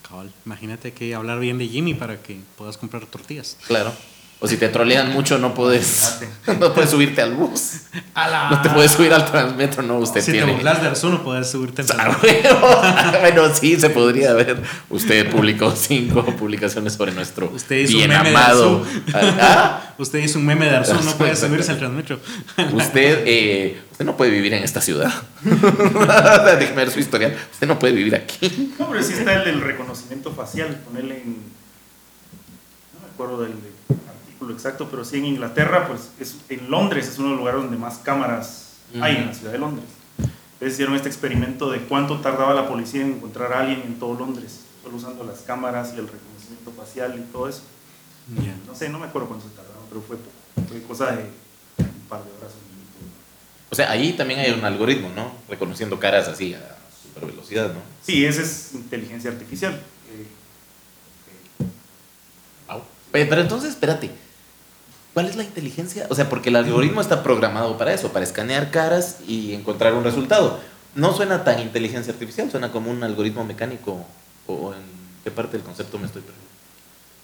Cabal, 0.07 0.31
Imagínate 0.45 0.93
que 0.93 1.15
hablar 1.15 1.39
bien 1.39 1.57
de 1.57 1.67
Jimmy 1.67 1.93
para 1.93 2.21
que 2.21 2.39
puedas 2.57 2.77
comprar 2.77 3.05
tortillas. 3.07 3.57
Claro. 3.67 3.91
O 4.39 4.47
si 4.47 4.55
te 4.57 4.69
trolean 4.69 5.11
mucho, 5.13 5.39
no 5.39 5.55
puedes, 5.55 6.19
no 6.59 6.71
puedes 6.71 6.91
subirte 6.91 7.23
al 7.23 7.33
bus. 7.33 7.77
¡Ala! 8.13 8.51
No 8.51 8.61
te 8.61 8.69
puedes 8.69 8.91
subir 8.91 9.11
al 9.11 9.25
transmetro, 9.25 9.81
no, 9.81 9.97
usted 9.97 10.21
si 10.21 10.31
tiene. 10.31 10.45
te 10.45 10.53
burlas 10.53 10.79
de 10.79 10.87
Arzuno, 10.89 11.23
puedes 11.23 11.49
subirte 11.49 11.81
en 11.81 11.87
Ah, 11.97 12.15
bueno, 13.19 13.51
sí, 13.51 13.79
se 13.79 13.89
podría 13.89 14.33
ver. 14.33 14.61
Usted 14.91 15.31
publicó 15.31 15.71
cinco 15.75 16.23
publicaciones 16.37 16.93
sobre 16.93 17.13
nuestro 17.13 17.49
Usted 17.51 17.77
hizo 17.77 17.93
un 17.93 17.97
bien 17.97 18.09
de 18.11 18.15
amado. 18.15 18.85
Ah, 19.15 19.95
Usted 19.97 20.19
hizo 20.19 20.37
un 20.37 20.45
meme 20.45 20.65
de 20.65 20.75
Arzuno, 20.75 21.01
no 21.01 21.17
puede 21.17 21.35
subirse 21.35 21.71
al 21.71 21.79
transmetro. 21.79 22.19
Usted, 22.73 23.23
eh, 23.25 23.81
usted 23.91 24.05
no 24.05 24.15
puede 24.15 24.29
vivir 24.29 24.53
en 24.53 24.63
esta 24.63 24.81
ciudad. 24.81 25.11
Déjeme 26.59 26.75
ver 26.75 26.91
su 26.91 26.99
historial. 26.99 27.35
Usted 27.53 27.65
no 27.65 27.79
puede 27.79 27.93
vivir 27.93 28.13
aquí. 28.13 28.75
No, 28.77 28.87
pero 28.87 29.01
sí 29.01 29.13
está 29.13 29.33
el 29.33 29.45
del 29.45 29.61
reconocimiento 29.61 30.31
facial, 30.31 30.79
ponerle 30.85 31.15
en. 31.23 31.33
No 32.93 32.99
me 33.01 33.11
acuerdo 33.11 33.41
del 33.41 33.53
artículo 34.37 34.53
exacto, 34.53 34.87
pero 34.89 35.03
sí 35.03 35.17
en 35.17 35.25
Inglaterra, 35.25 35.87
pues 35.87 36.11
es, 36.19 36.35
en 36.49 36.69
Londres 36.69 37.07
es 37.07 37.17
uno 37.17 37.29
de 37.29 37.31
los 37.31 37.39
lugares 37.39 37.61
donde 37.61 37.77
más 37.77 37.97
cámaras 37.97 38.73
hay 39.01 39.15
en 39.15 39.27
la 39.27 39.33
ciudad 39.33 39.51
de 39.51 39.57
Londres. 39.57 39.87
Entonces 40.19 40.73
hicieron 40.73 40.95
este 40.95 41.07
experimento 41.07 41.71
de 41.71 41.79
cuánto 41.79 42.19
tardaba 42.19 42.53
la 42.53 42.67
policía 42.67 43.01
en 43.01 43.13
encontrar 43.13 43.51
a 43.53 43.61
alguien 43.61 43.81
en 43.81 43.97
todo 43.97 44.13
Londres, 44.13 44.61
solo 44.83 44.97
usando 44.97 45.23
las 45.23 45.39
cámaras 45.39 45.93
y 45.95 45.99
el 45.99 46.07
reconocimiento 46.07 46.71
facial 46.71 47.15
y 47.17 47.31
todo 47.31 47.49
eso. 47.49 47.63
No 48.67 48.75
sé, 48.75 48.89
no 48.89 48.99
me 48.99 49.07
acuerdo 49.07 49.27
cuánto 49.27 49.47
se 49.47 49.55
tardaron, 49.55 49.83
pero 49.89 50.01
fue 50.01 50.17
poco. 50.17 50.67
Fue 50.67 50.81
cosa 50.83 51.15
de 51.15 51.23
un 51.79 52.07
par 52.07 52.23
de 52.23 52.29
horas. 52.37 52.51
O 53.69 53.75
sea, 53.75 53.89
ahí 53.89 54.13
también 54.13 54.39
hay 54.39 54.51
un 54.51 54.63
algoritmo, 54.63 55.09
¿no? 55.15 55.31
Reconociendo 55.49 55.99
caras 55.99 56.27
así 56.27 56.53
a 56.53 56.77
super 57.01 57.25
velocidad, 57.25 57.73
¿no? 57.73 57.79
Sí, 58.03 58.23
esa 58.23 58.43
es 58.43 58.71
inteligencia 58.73 59.31
artificial. 59.31 59.73
Eh. 59.73 60.27
Pero, 63.11 63.29
pero 63.29 63.41
entonces, 63.41 63.71
espérate. 63.71 64.26
¿Cuál 65.17 65.29
es 65.29 65.35
la 65.35 65.43
inteligencia? 65.43 66.05
O 66.11 66.13
sea, 66.13 66.29
porque 66.29 66.49
el 66.49 66.55
algoritmo 66.57 67.01
está 67.01 67.23
programado 67.23 67.75
para 67.79 67.91
eso, 67.91 68.13
para 68.13 68.23
escanear 68.23 68.69
caras 68.69 69.17
y 69.27 69.55
encontrar 69.55 69.95
un 69.95 70.03
resultado. 70.03 70.59
No 70.93 71.11
suena 71.11 71.43
tan 71.43 71.59
inteligencia 71.59 72.13
artificial, 72.13 72.51
suena 72.51 72.71
como 72.71 72.91
un 72.91 73.03
algoritmo 73.03 73.43
mecánico. 73.43 74.05
¿O 74.45 74.75
en 74.75 74.81
qué 75.23 75.31
parte 75.31 75.57
del 75.57 75.65
concepto 75.65 75.97
me 75.97 76.05
estoy 76.05 76.21
perdiendo? 76.21 76.47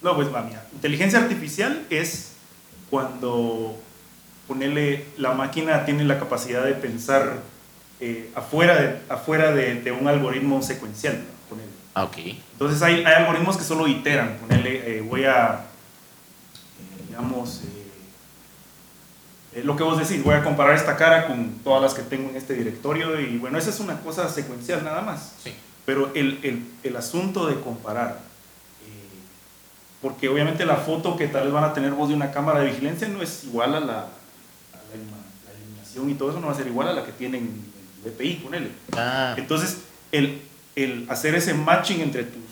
No, 0.02 0.16
pues 0.16 0.34
va, 0.34 0.42
mira. 0.42 0.66
Inteligencia 0.74 1.20
artificial 1.20 1.86
es 1.92 2.32
cuando 2.90 3.78
ponerle 4.48 5.06
la 5.18 5.34
máquina 5.34 5.86
tiene 5.86 6.04
la 6.04 6.18
capacidad 6.18 6.66
de 6.66 6.74
pensar 6.74 7.42
eh, 8.00 8.32
afuera, 8.34 8.82
de, 8.82 8.98
afuera 9.08 9.52
de, 9.52 9.82
de 9.82 9.92
un 9.92 10.08
algoritmo 10.08 10.64
secuencial. 10.64 11.22
Ponele. 11.48 11.70
Ah, 11.94 12.06
ok. 12.06 12.18
Entonces 12.54 12.82
hay, 12.82 13.06
hay 13.06 13.14
algoritmos 13.14 13.56
que 13.56 13.64
solo 13.64 13.88
iteran. 13.88 14.38
Ponerle, 14.40 14.98
eh, 14.98 15.02
voy 15.02 15.26
a, 15.26 15.68
eh, 16.80 17.04
digamos, 17.10 17.62
eh, 19.56 19.62
lo 19.64 19.76
que 19.76 19.84
vos 19.84 19.98
decís, 19.98 20.24
voy 20.24 20.36
a 20.36 20.44
comparar 20.44 20.76
esta 20.76 20.96
cara 20.98 21.28
con 21.28 21.60
todas 21.64 21.82
las 21.82 21.94
que 21.94 22.02
tengo 22.02 22.30
en 22.30 22.36
este 22.36 22.54
directorio 22.54 23.20
y 23.20 23.38
bueno, 23.38 23.58
esa 23.58 23.70
es 23.70 23.80
una 23.80 24.00
cosa 24.00 24.30
secuencial 24.30 24.84
nada 24.84 25.02
más. 25.02 25.34
Sí. 25.44 25.54
Pero 25.86 26.12
el, 26.16 26.40
el, 26.44 26.66
el 26.84 26.96
asunto 26.96 27.46
de 27.48 27.60
comparar, 27.60 28.20
eh, 28.86 29.18
porque 30.02 30.30
obviamente 30.30 30.66
la 30.66 30.78
foto 30.78 31.18
que 31.18 31.28
tal 31.28 31.44
vez 31.44 31.54
van 31.54 31.66
a 31.66 31.74
tener 31.74 31.92
vos 31.92 32.10
de 32.10 32.16
una 32.16 32.32
cámara 32.32 32.60
de 32.62 32.68
vigilancia 32.68 33.08
no 33.10 33.22
es 33.22 33.44
igual 33.44 33.76
a 33.76 33.80
la, 33.80 33.94
a 33.94 33.96
la, 33.96 34.04
la 35.46 35.60
iluminación 35.60 36.10
y 36.10 36.14
todo 36.14 36.30
eso 36.32 36.40
no 36.40 36.48
va 36.48 36.54
a 36.54 36.58
ser 36.58 36.68
igual 36.68 36.88
a 36.88 36.94
la 36.94 37.04
que 37.04 37.12
tienen 37.12 37.42
en 37.44 37.74
el 38.06 38.12
DPI, 38.14 38.36
ponele. 38.36 38.70
Ah, 38.94 39.36
Entonces, 39.38 39.80
el, 40.12 40.42
el 40.76 41.06
hacer 41.10 41.36
ese 41.36 41.54
matching 41.54 42.02
entre 42.02 42.24
tus, 42.24 42.44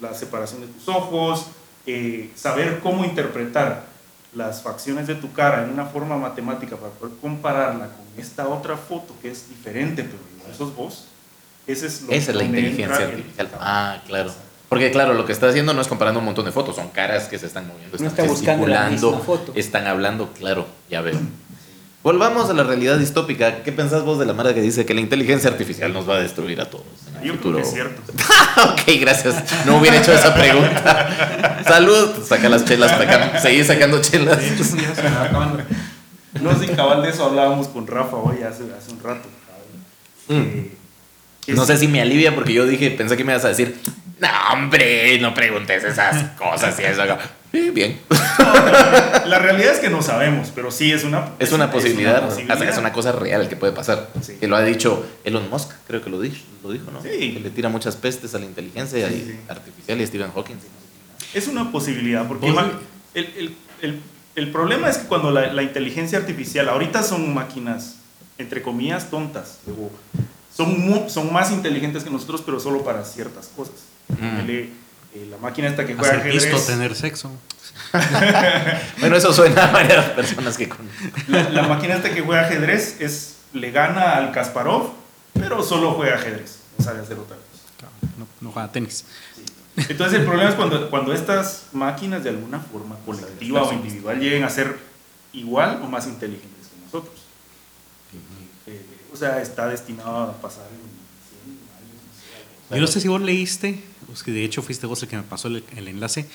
la 0.00 0.14
separación 0.14 0.60
de 0.62 0.68
tus 0.68 0.88
ojos, 0.88 1.46
eh, 1.86 2.30
saber 2.36 2.80
cómo 2.80 3.04
interpretar 3.04 3.89
las 4.34 4.62
facciones 4.62 5.06
de 5.06 5.14
tu 5.16 5.32
cara 5.32 5.64
en 5.64 5.70
una 5.70 5.86
forma 5.86 6.16
matemática 6.16 6.76
para 6.76 6.92
poder 6.92 7.14
compararla 7.20 7.86
con 7.86 8.04
esta 8.22 8.46
otra 8.48 8.76
foto 8.76 9.14
que 9.20 9.30
es 9.30 9.48
diferente, 9.48 10.04
pero 10.04 10.18
igual 10.38 10.54
sos 10.56 10.74
vos, 10.76 11.06
ese 11.66 11.86
es 11.86 12.02
lo 12.02 12.12
esa 12.12 12.30
es 12.30 12.36
la 12.36 12.44
inteligencia 12.44 13.06
artificial. 13.06 13.48
Ah, 13.58 14.00
claro. 14.06 14.32
Porque 14.68 14.92
claro, 14.92 15.14
lo 15.14 15.24
que 15.26 15.32
está 15.32 15.48
haciendo 15.48 15.74
no 15.74 15.80
es 15.80 15.88
comparando 15.88 16.20
un 16.20 16.26
montón 16.26 16.44
de 16.44 16.52
fotos, 16.52 16.76
son 16.76 16.90
caras 16.90 17.24
que 17.26 17.38
se 17.40 17.46
están 17.46 17.66
moviendo, 17.66 17.96
No 17.98 18.06
están 18.06 18.24
está 18.26 18.32
buscando 18.32 18.66
la 18.68 18.82
gesticulando, 18.88 19.10
misma 19.18 19.24
foto. 19.24 19.52
están 19.56 19.86
hablando, 19.88 20.32
claro, 20.32 20.66
ya 20.88 21.00
veo. 21.00 21.18
Volvamos 22.02 22.48
a 22.48 22.54
la 22.54 22.62
realidad 22.64 22.96
distópica. 22.96 23.62
¿Qué 23.62 23.72
pensás 23.72 24.02
vos 24.04 24.18
de 24.18 24.24
la 24.24 24.32
Mara 24.32 24.54
que 24.54 24.62
dice 24.62 24.86
que 24.86 24.94
la 24.94 25.00
inteligencia 25.02 25.50
artificial 25.50 25.92
nos 25.92 26.08
va 26.08 26.16
a 26.16 26.20
destruir 26.20 26.58
a 26.60 26.70
todos 26.70 26.86
en 27.10 27.16
el 27.16 27.22
Yo 27.24 27.32
creo 27.32 27.36
futuro? 27.36 27.56
que 27.58 27.62
es 27.62 27.70
cierto. 27.72 28.02
ok, 28.72 28.80
gracias. 29.00 29.66
No 29.66 29.76
hubiera 29.76 29.98
hecho 29.98 30.12
esa 30.14 30.32
pregunta. 30.34 31.60
Salud. 31.66 32.24
Saca 32.26 32.48
las 32.48 32.64
chelas 32.64 32.92
para 32.92 33.26
acá. 33.26 33.40
Seguí 33.40 33.62
sacando 33.64 34.00
chelas. 34.00 34.38
De 34.38 34.48
hecho, 34.48 34.64
sí. 34.64 34.78
No 36.40 36.58
sé, 36.58 36.68
cabal 36.68 37.02
de 37.02 37.10
eso 37.10 37.24
hablábamos 37.26 37.68
con 37.68 37.86
Rafa 37.86 38.16
hoy 38.16 38.36
hace, 38.44 38.62
hace 38.76 38.92
un 38.92 39.02
rato. 39.02 39.28
Mm. 40.28 40.40
Eh, 40.40 40.70
No 41.48 41.66
sé 41.66 41.76
si 41.76 41.86
me 41.88 42.00
alivia 42.00 42.34
porque 42.34 42.52
yo 42.54 42.64
dije, 42.66 42.90
pensé 42.92 43.16
que 43.16 43.24
me 43.24 43.32
ibas 43.32 43.44
a 43.44 43.48
decir, 43.48 43.76
no, 44.20 44.28
hombre, 44.52 45.18
no 45.18 45.34
preguntes 45.34 45.82
esas 45.84 46.30
cosas 46.38 46.78
y 46.80 46.84
eso. 46.84 47.02
Sí, 47.52 47.70
bien. 47.70 47.98
La 49.26 49.38
realidad 49.38 49.72
es 49.74 49.80
que 49.80 49.90
no 49.90 50.02
sabemos, 50.02 50.52
pero 50.54 50.70
sí 50.70 50.92
es 50.92 51.04
una, 51.04 51.32
Es 51.38 51.52
una 51.52 51.70
posibilidad, 51.70 52.16
Es 52.30 52.44
una 52.44 52.54
o 52.54 52.58
sea, 52.58 52.70
es 52.70 52.78
una 52.78 52.92
cosa 52.92 53.12
real 53.12 53.48
que 53.48 53.56
puede 53.56 53.72
pasar. 53.72 54.08
Sí. 54.22 54.34
Que 54.38 54.46
lo 54.48 54.56
ha 54.56 54.62
dicho 54.62 55.04
Elon 55.24 55.48
Musk, 55.50 55.70
creo 55.86 56.02
que 56.02 56.10
lo 56.10 56.20
dijo, 56.20 56.36
lo 56.62 56.70
dijo 56.70 56.90
¿no? 56.90 57.02
Sí. 57.02 57.34
Que 57.34 57.40
le 57.40 57.50
tira 57.50 57.68
muchas 57.68 57.96
pestes 57.96 58.34
a 58.34 58.38
la 58.38 58.44
inteligencia 58.46 59.08
Sí, 59.08 59.38
artificial 59.48 60.00
y 60.00 60.06
Stephen 60.06 60.30
Hawking. 60.32 60.56
Es 61.34 61.48
una 61.48 61.70
posibilidad, 61.72 62.26
porque 62.26 62.46
el, 63.14 63.24
el- 63.36 63.56
el- 63.82 64.00
el 64.36 64.52
problema 64.52 64.88
es 64.88 64.98
que 64.98 65.08
cuando 65.08 65.30
la, 65.32 65.52
la 65.52 65.62
inteligencia 65.62 66.16
artificial, 66.18 66.68
ahorita 66.68 67.02
son 67.02 67.34
máquinas, 67.34 67.96
entre 68.38 68.62
comillas, 68.62 69.10
tontas, 69.10 69.58
son, 70.54 71.10
son 71.10 71.32
más 71.32 71.50
inteligentes 71.50 72.04
que 72.04 72.10
nosotros, 72.10 72.42
pero 72.46 72.60
solo 72.60 72.82
para 72.84 73.04
ciertas 73.04 73.48
cosas. 73.48 73.74
Mm. 74.08 74.38
Eh, 75.14 75.26
la 75.28 75.38
máquina 75.38 75.68
esta 75.68 75.86
que 75.86 75.94
juega 75.94 76.16
ajedrez, 76.16 76.66
tener 76.66 76.94
sexo. 76.94 77.32
Bueno, 79.00 79.16
eso 79.16 79.32
suena 79.32 79.64
a 79.64 79.72
varias 79.72 80.04
personas 80.10 80.56
que 80.56 80.68
con... 80.68 80.88
la, 81.28 81.50
la 81.50 81.62
máquina 81.62 81.96
esta 81.96 82.10
que 82.14 82.20
juega 82.20 82.42
ajedrez 82.42 83.00
es, 83.00 83.36
le 83.52 83.70
gana 83.70 84.16
al 84.16 84.32
Kasparov, 84.32 84.92
pero 85.34 85.62
solo 85.62 85.92
juega 85.92 86.14
ajedrez, 86.14 86.58
no 86.78 86.84
sabe 86.84 87.00
hacer 87.00 87.18
otra 87.18 87.36
cosa. 87.36 87.90
No, 88.18 88.26
no 88.40 88.52
juega 88.52 88.70
tenis. 88.70 89.04
Sí. 89.34 89.44
Entonces 89.88 90.20
el 90.20 90.26
problema 90.26 90.50
es 90.50 90.56
cuando, 90.56 90.90
cuando 90.90 91.12
estas 91.12 91.66
máquinas 91.72 92.22
de 92.24 92.30
alguna 92.30 92.60
forma 92.60 92.96
colectiva 93.04 93.62
o 93.62 93.72
individual 93.72 94.18
lleguen 94.18 94.44
a 94.44 94.50
ser 94.50 94.78
igual 95.32 95.80
o 95.82 95.86
más 95.86 96.06
inteligentes 96.06 96.68
que 96.68 96.84
nosotros. 96.84 97.14
Eh, 98.66 98.84
o 99.12 99.16
sea, 99.16 99.40
está 99.40 99.68
destinado 99.68 100.22
a 100.22 100.32
pasar 100.40 100.66
en 100.66 100.80
100 101.44 101.58
años. 101.78 102.02
no 102.68 102.68
sé. 102.68 102.74
Yo 102.74 102.80
no 102.80 102.86
sé 102.86 103.00
si 103.00 103.08
vos 103.08 103.20
leíste, 103.20 103.82
pues 104.10 104.24
que 104.24 104.32
de 104.32 104.44
hecho 104.44 104.60
fuiste 104.60 104.86
vos 104.86 105.02
el 105.02 105.08
que 105.08 105.16
me 105.16 105.22
pasó 105.22 105.48
el, 105.48 105.64
el 105.76 105.88
enlace, 105.88 106.26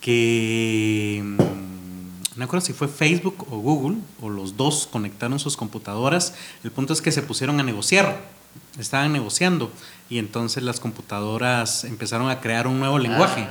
que 0.00 1.20
mm, 1.22 1.36
no 1.36 2.36
me 2.36 2.44
acuerdo 2.46 2.66
si 2.66 2.72
fue 2.72 2.88
Facebook 2.88 3.46
o 3.50 3.58
Google, 3.58 3.98
o 4.20 4.28
los 4.28 4.56
dos 4.56 4.88
conectaron 4.90 5.38
sus 5.38 5.56
computadoras. 5.56 6.34
El 6.64 6.72
punto 6.72 6.92
es 6.92 7.00
que 7.00 7.12
se 7.12 7.22
pusieron 7.22 7.60
a 7.60 7.62
negociar, 7.62 8.22
estaban 8.78 9.12
negociando, 9.12 9.70
y 10.08 10.18
entonces 10.18 10.62
las 10.62 10.80
computadoras 10.80 11.84
empezaron 11.84 12.30
a 12.30 12.40
crear 12.40 12.66
un 12.66 12.80
nuevo 12.80 12.98
lenguaje. 12.98 13.46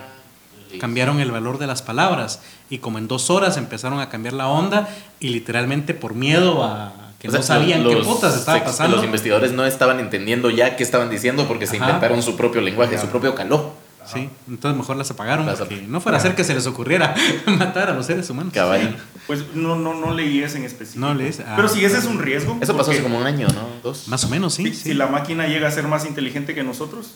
Cambiaron 0.79 1.19
el 1.19 1.31
valor 1.31 1.59
de 1.59 1.67
las 1.67 1.83
palabras 1.83 2.41
y 2.69 2.79
como 2.79 2.97
en 2.97 3.07
dos 3.07 3.29
horas 3.29 3.57
empezaron 3.57 3.99
a 3.99 4.09
cambiar 4.09 4.33
la 4.33 4.47
onda 4.47 4.89
y 5.19 5.29
literalmente 5.29 5.93
por 5.93 6.15
miedo 6.15 6.63
a 6.63 7.02
que 7.23 7.29
O 7.29 7.31
sea, 7.31 7.39
no 7.39 7.45
sabían 7.45 7.83
qué 7.83 7.95
los 7.95 8.05
putas 8.05 8.35
estaba 8.35 8.63
pasando. 8.63 8.97
Los 8.97 9.05
investigadores 9.05 9.51
no 9.53 9.65
estaban 9.65 9.99
entendiendo 9.99 10.49
ya 10.51 10.75
qué 10.75 10.83
estaban 10.83 11.09
diciendo 11.09 11.47
porque 11.47 11.65
se 11.65 11.77
Ajá. 11.77 11.85
inventaron 11.87 12.21
su 12.21 12.35
propio 12.37 12.61
lenguaje, 12.61 12.97
su 12.99 13.07
propio 13.07 13.33
caló. 13.33 13.73
Sí, 14.05 14.29
entonces 14.49 14.77
mejor 14.77 14.97
las 14.97 15.09
apagaron 15.11 15.45
Las 15.45 15.59
porque 15.59 15.75
ap- 15.75 15.81
no 15.87 16.01
fuera 16.01 16.17
a 16.17 16.21
ser 16.21 16.35
que 16.35 16.43
se 16.43 16.53
les 16.53 16.67
ocurriera 16.67 17.15
matar 17.45 17.89
a 17.89 17.93
los 17.93 18.05
seres 18.05 18.29
humanos. 18.29 18.51
Cabal. 18.53 18.97
Pues 19.25 19.55
no, 19.55 19.77
no, 19.77 19.93
no 19.93 20.13
leí 20.13 20.43
ese 20.43 20.57
en 20.57 20.65
específico. 20.65 20.99
No 21.05 21.13
lees, 21.13 21.39
ah. 21.39 21.53
Pero 21.55 21.69
si 21.69 21.85
ese 21.85 21.99
es 21.99 22.03
un 22.05 22.19
riesgo. 22.19 22.57
Eso 22.59 22.75
pasó 22.75 22.91
hace 22.91 23.01
como 23.01 23.17
un 23.17 23.25
año, 23.25 23.47
¿no? 23.47 23.65
Dos. 23.81 24.09
Más 24.09 24.21
o 24.25 24.27
menos, 24.27 24.55
sí. 24.55 24.65
si, 24.65 24.73
sí. 24.73 24.81
si 24.89 24.93
la 24.93 25.07
máquina 25.07 25.47
llega 25.47 25.69
a 25.69 25.71
ser 25.71 25.87
más 25.87 26.05
inteligente 26.05 26.53
que 26.53 26.63
nosotros, 26.65 27.11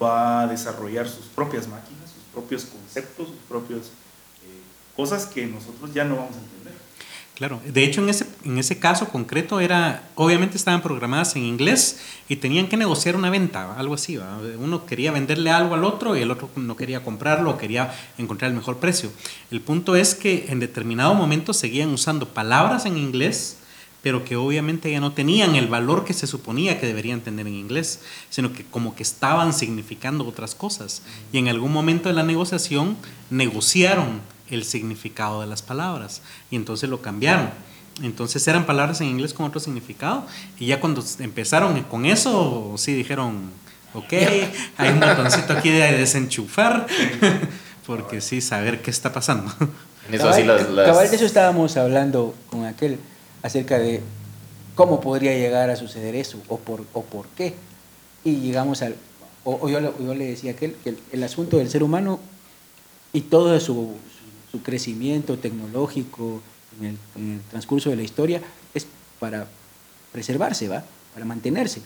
va 0.00 0.42
a 0.42 0.46
desarrollar 0.46 1.08
sus 1.08 1.24
propias 1.24 1.66
máquinas, 1.68 2.10
sus 2.14 2.22
propios 2.34 2.64
conceptos, 2.66 3.28
sus 3.28 3.36
propias 3.48 3.80
eh, 4.44 4.60
cosas 4.94 5.24
que 5.24 5.46
nosotros 5.46 5.94
ya 5.94 6.04
no 6.04 6.16
vamos 6.16 6.32
a 6.36 6.38
entender. 6.40 6.59
Claro, 7.40 7.58
de 7.64 7.84
hecho 7.84 8.02
en 8.02 8.10
ese, 8.10 8.26
en 8.44 8.58
ese 8.58 8.78
caso 8.78 9.08
concreto 9.08 9.60
era, 9.60 10.10
obviamente 10.14 10.58
estaban 10.58 10.82
programadas 10.82 11.36
en 11.36 11.44
inglés 11.44 11.98
y 12.28 12.36
tenían 12.36 12.68
que 12.68 12.76
negociar 12.76 13.16
una 13.16 13.30
venta, 13.30 13.76
algo 13.78 13.94
así, 13.94 14.18
uno 14.58 14.84
quería 14.84 15.10
venderle 15.10 15.50
algo 15.50 15.74
al 15.74 15.84
otro 15.84 16.14
y 16.14 16.20
el 16.20 16.30
otro 16.30 16.50
no 16.56 16.76
quería 16.76 17.02
comprarlo 17.02 17.52
o 17.52 17.56
quería 17.56 17.94
encontrar 18.18 18.50
el 18.50 18.58
mejor 18.58 18.76
precio. 18.76 19.10
El 19.50 19.62
punto 19.62 19.96
es 19.96 20.14
que 20.14 20.48
en 20.50 20.60
determinado 20.60 21.14
momento 21.14 21.54
seguían 21.54 21.88
usando 21.88 22.28
palabras 22.28 22.84
en 22.84 22.98
inglés, 22.98 23.56
pero 24.02 24.22
que 24.22 24.36
obviamente 24.36 24.90
ya 24.90 25.00
no 25.00 25.12
tenían 25.12 25.56
el 25.56 25.66
valor 25.66 26.04
que 26.04 26.12
se 26.12 26.26
suponía 26.26 26.78
que 26.78 26.86
deberían 26.86 27.22
tener 27.22 27.46
en 27.46 27.54
inglés, 27.54 28.00
sino 28.28 28.52
que 28.52 28.66
como 28.66 28.94
que 28.94 29.02
estaban 29.02 29.54
significando 29.54 30.26
otras 30.26 30.54
cosas. 30.54 31.00
Y 31.32 31.38
en 31.38 31.48
algún 31.48 31.72
momento 31.72 32.10
de 32.10 32.14
la 32.14 32.22
negociación 32.22 32.98
negociaron 33.30 34.20
el 34.50 34.64
significado 34.64 35.40
de 35.40 35.46
las 35.46 35.62
palabras 35.62 36.22
y 36.50 36.56
entonces 36.56 36.88
lo 36.90 37.00
cambiaron. 37.02 37.50
Entonces 38.02 38.46
eran 38.48 38.66
palabras 38.66 39.00
en 39.00 39.08
inglés 39.08 39.34
con 39.34 39.46
otro 39.46 39.60
significado 39.60 40.24
y 40.58 40.66
ya 40.66 40.80
cuando 40.80 41.04
empezaron 41.18 41.80
con 41.84 42.06
eso, 42.06 42.74
sí 42.78 42.94
dijeron, 42.94 43.50
ok, 43.94 44.12
hay 44.78 44.88
un 44.90 45.00
botoncito 45.00 45.52
aquí 45.52 45.68
de 45.70 45.92
desenchufar, 45.98 46.86
porque 47.86 48.20
sí, 48.20 48.40
saber 48.40 48.80
qué 48.82 48.90
está 48.90 49.12
pasando. 49.12 49.52
En 50.08 50.14
eso 50.14 50.28
así 50.28 50.44
las, 50.44 50.68
las- 50.70 50.86
cabal 50.88 51.10
de 51.10 51.16
eso 51.16 51.24
estábamos 51.26 51.76
hablando 51.76 52.34
con 52.48 52.64
aquel 52.64 52.98
acerca 53.42 53.78
de 53.78 54.00
cómo 54.74 55.00
podría 55.00 55.32
llegar 55.34 55.68
a 55.70 55.76
suceder 55.76 56.14
eso 56.14 56.38
o 56.48 56.58
por, 56.58 56.84
o 56.94 57.02
por 57.04 57.26
qué. 57.28 57.54
Y 58.24 58.36
llegamos 58.36 58.82
al, 58.82 58.96
o, 59.44 59.58
o 59.62 59.68
yo, 59.68 59.80
le- 59.80 59.92
yo 60.00 60.14
le 60.14 60.26
decía 60.26 60.52
a 60.52 60.54
aquel 60.54 60.74
que 60.82 60.90
el, 60.90 60.98
el 61.12 61.22
asunto 61.22 61.58
del 61.58 61.68
ser 61.68 61.82
humano 61.82 62.18
y 63.12 63.22
todo 63.22 63.58
su, 63.60 63.66
su, 63.74 64.19
su 64.50 64.62
crecimiento 64.62 65.38
tecnológico 65.38 66.42
en 66.80 66.86
el, 66.86 66.98
en 67.16 67.32
el 67.34 67.40
transcurso 67.50 67.90
de 67.90 67.96
la 67.96 68.02
historia 68.02 68.40
es 68.74 68.86
para 69.18 69.46
preservarse, 70.12 70.68
¿va? 70.68 70.84
Para 71.14 71.24
mantenerse. 71.24 71.82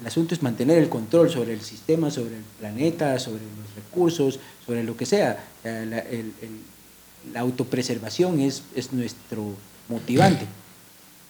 El 0.00 0.06
asunto 0.06 0.34
es 0.34 0.42
mantener 0.42 0.78
el 0.78 0.88
control 0.88 1.30
sobre 1.30 1.52
el 1.52 1.60
sistema, 1.60 2.10
sobre 2.10 2.36
el 2.36 2.42
planeta, 2.58 3.18
sobre 3.18 3.42
los 3.42 3.74
recursos, 3.74 4.38
sobre 4.66 4.82
lo 4.84 4.96
que 4.96 5.06
sea. 5.06 5.44
Eh, 5.64 5.86
La, 5.88 5.98
el- 5.98 6.32
el- 6.40 7.32
la 7.34 7.40
autopreservación 7.40 8.40
es, 8.40 8.62
es 8.74 8.92
nuestro 8.94 9.54
motivante. 9.90 10.46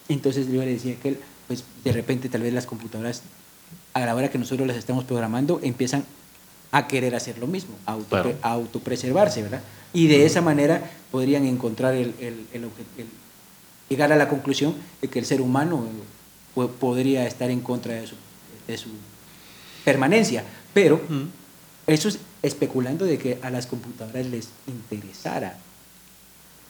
Entonces 0.08 0.46
yo 0.46 0.60
le 0.60 0.72
decía 0.74 0.94
que 1.02 1.08
él, 1.10 1.18
pues 1.48 1.64
de 1.82 1.92
repente 1.92 2.28
tal 2.28 2.42
vez 2.42 2.52
las 2.54 2.66
computadoras, 2.66 3.22
a 3.92 4.00
la 4.06 4.14
hora 4.14 4.30
que 4.30 4.38
nosotros 4.38 4.68
las 4.68 4.76
estamos 4.76 5.02
programando, 5.04 5.58
empiezan 5.64 6.04
a 6.70 6.86
querer 6.86 7.16
hacer 7.16 7.38
lo 7.38 7.48
mismo, 7.48 7.74
a, 7.86 7.98
Claro. 8.08 8.34
a 8.42 8.52
autopreservarse, 8.52 9.42
¿verdad? 9.42 9.62
Y 9.92 10.06
de 10.06 10.24
esa 10.26 10.40
manera 10.40 10.90
podrían 11.10 11.44
encontrar 11.46 11.94
el, 11.94 12.14
el- 12.20 12.46
el 12.52 12.64
obje- 12.64 12.86
el- 12.98 13.06
llegar 13.88 14.12
a 14.12 14.16
la 14.16 14.28
conclusión 14.28 14.74
de 15.02 15.08
que 15.08 15.18
el 15.18 15.24
ser 15.26 15.40
humano 15.40 15.84
eh, 15.84 16.02
po- 16.54 16.68
podría 16.68 17.26
estar 17.26 17.50
en 17.50 17.60
contra 17.60 17.94
de 17.94 18.06
su, 18.06 18.14
de 18.68 18.78
su 18.78 18.88
permanencia. 19.84 20.44
Pero 20.72 21.00
eso 21.86 22.08
es 22.08 22.18
especulando 22.42 23.04
de 23.04 23.18
que 23.18 23.38
a 23.42 23.50
las 23.50 23.66
computadoras 23.66 24.26
les 24.26 24.48
interesara 24.68 25.58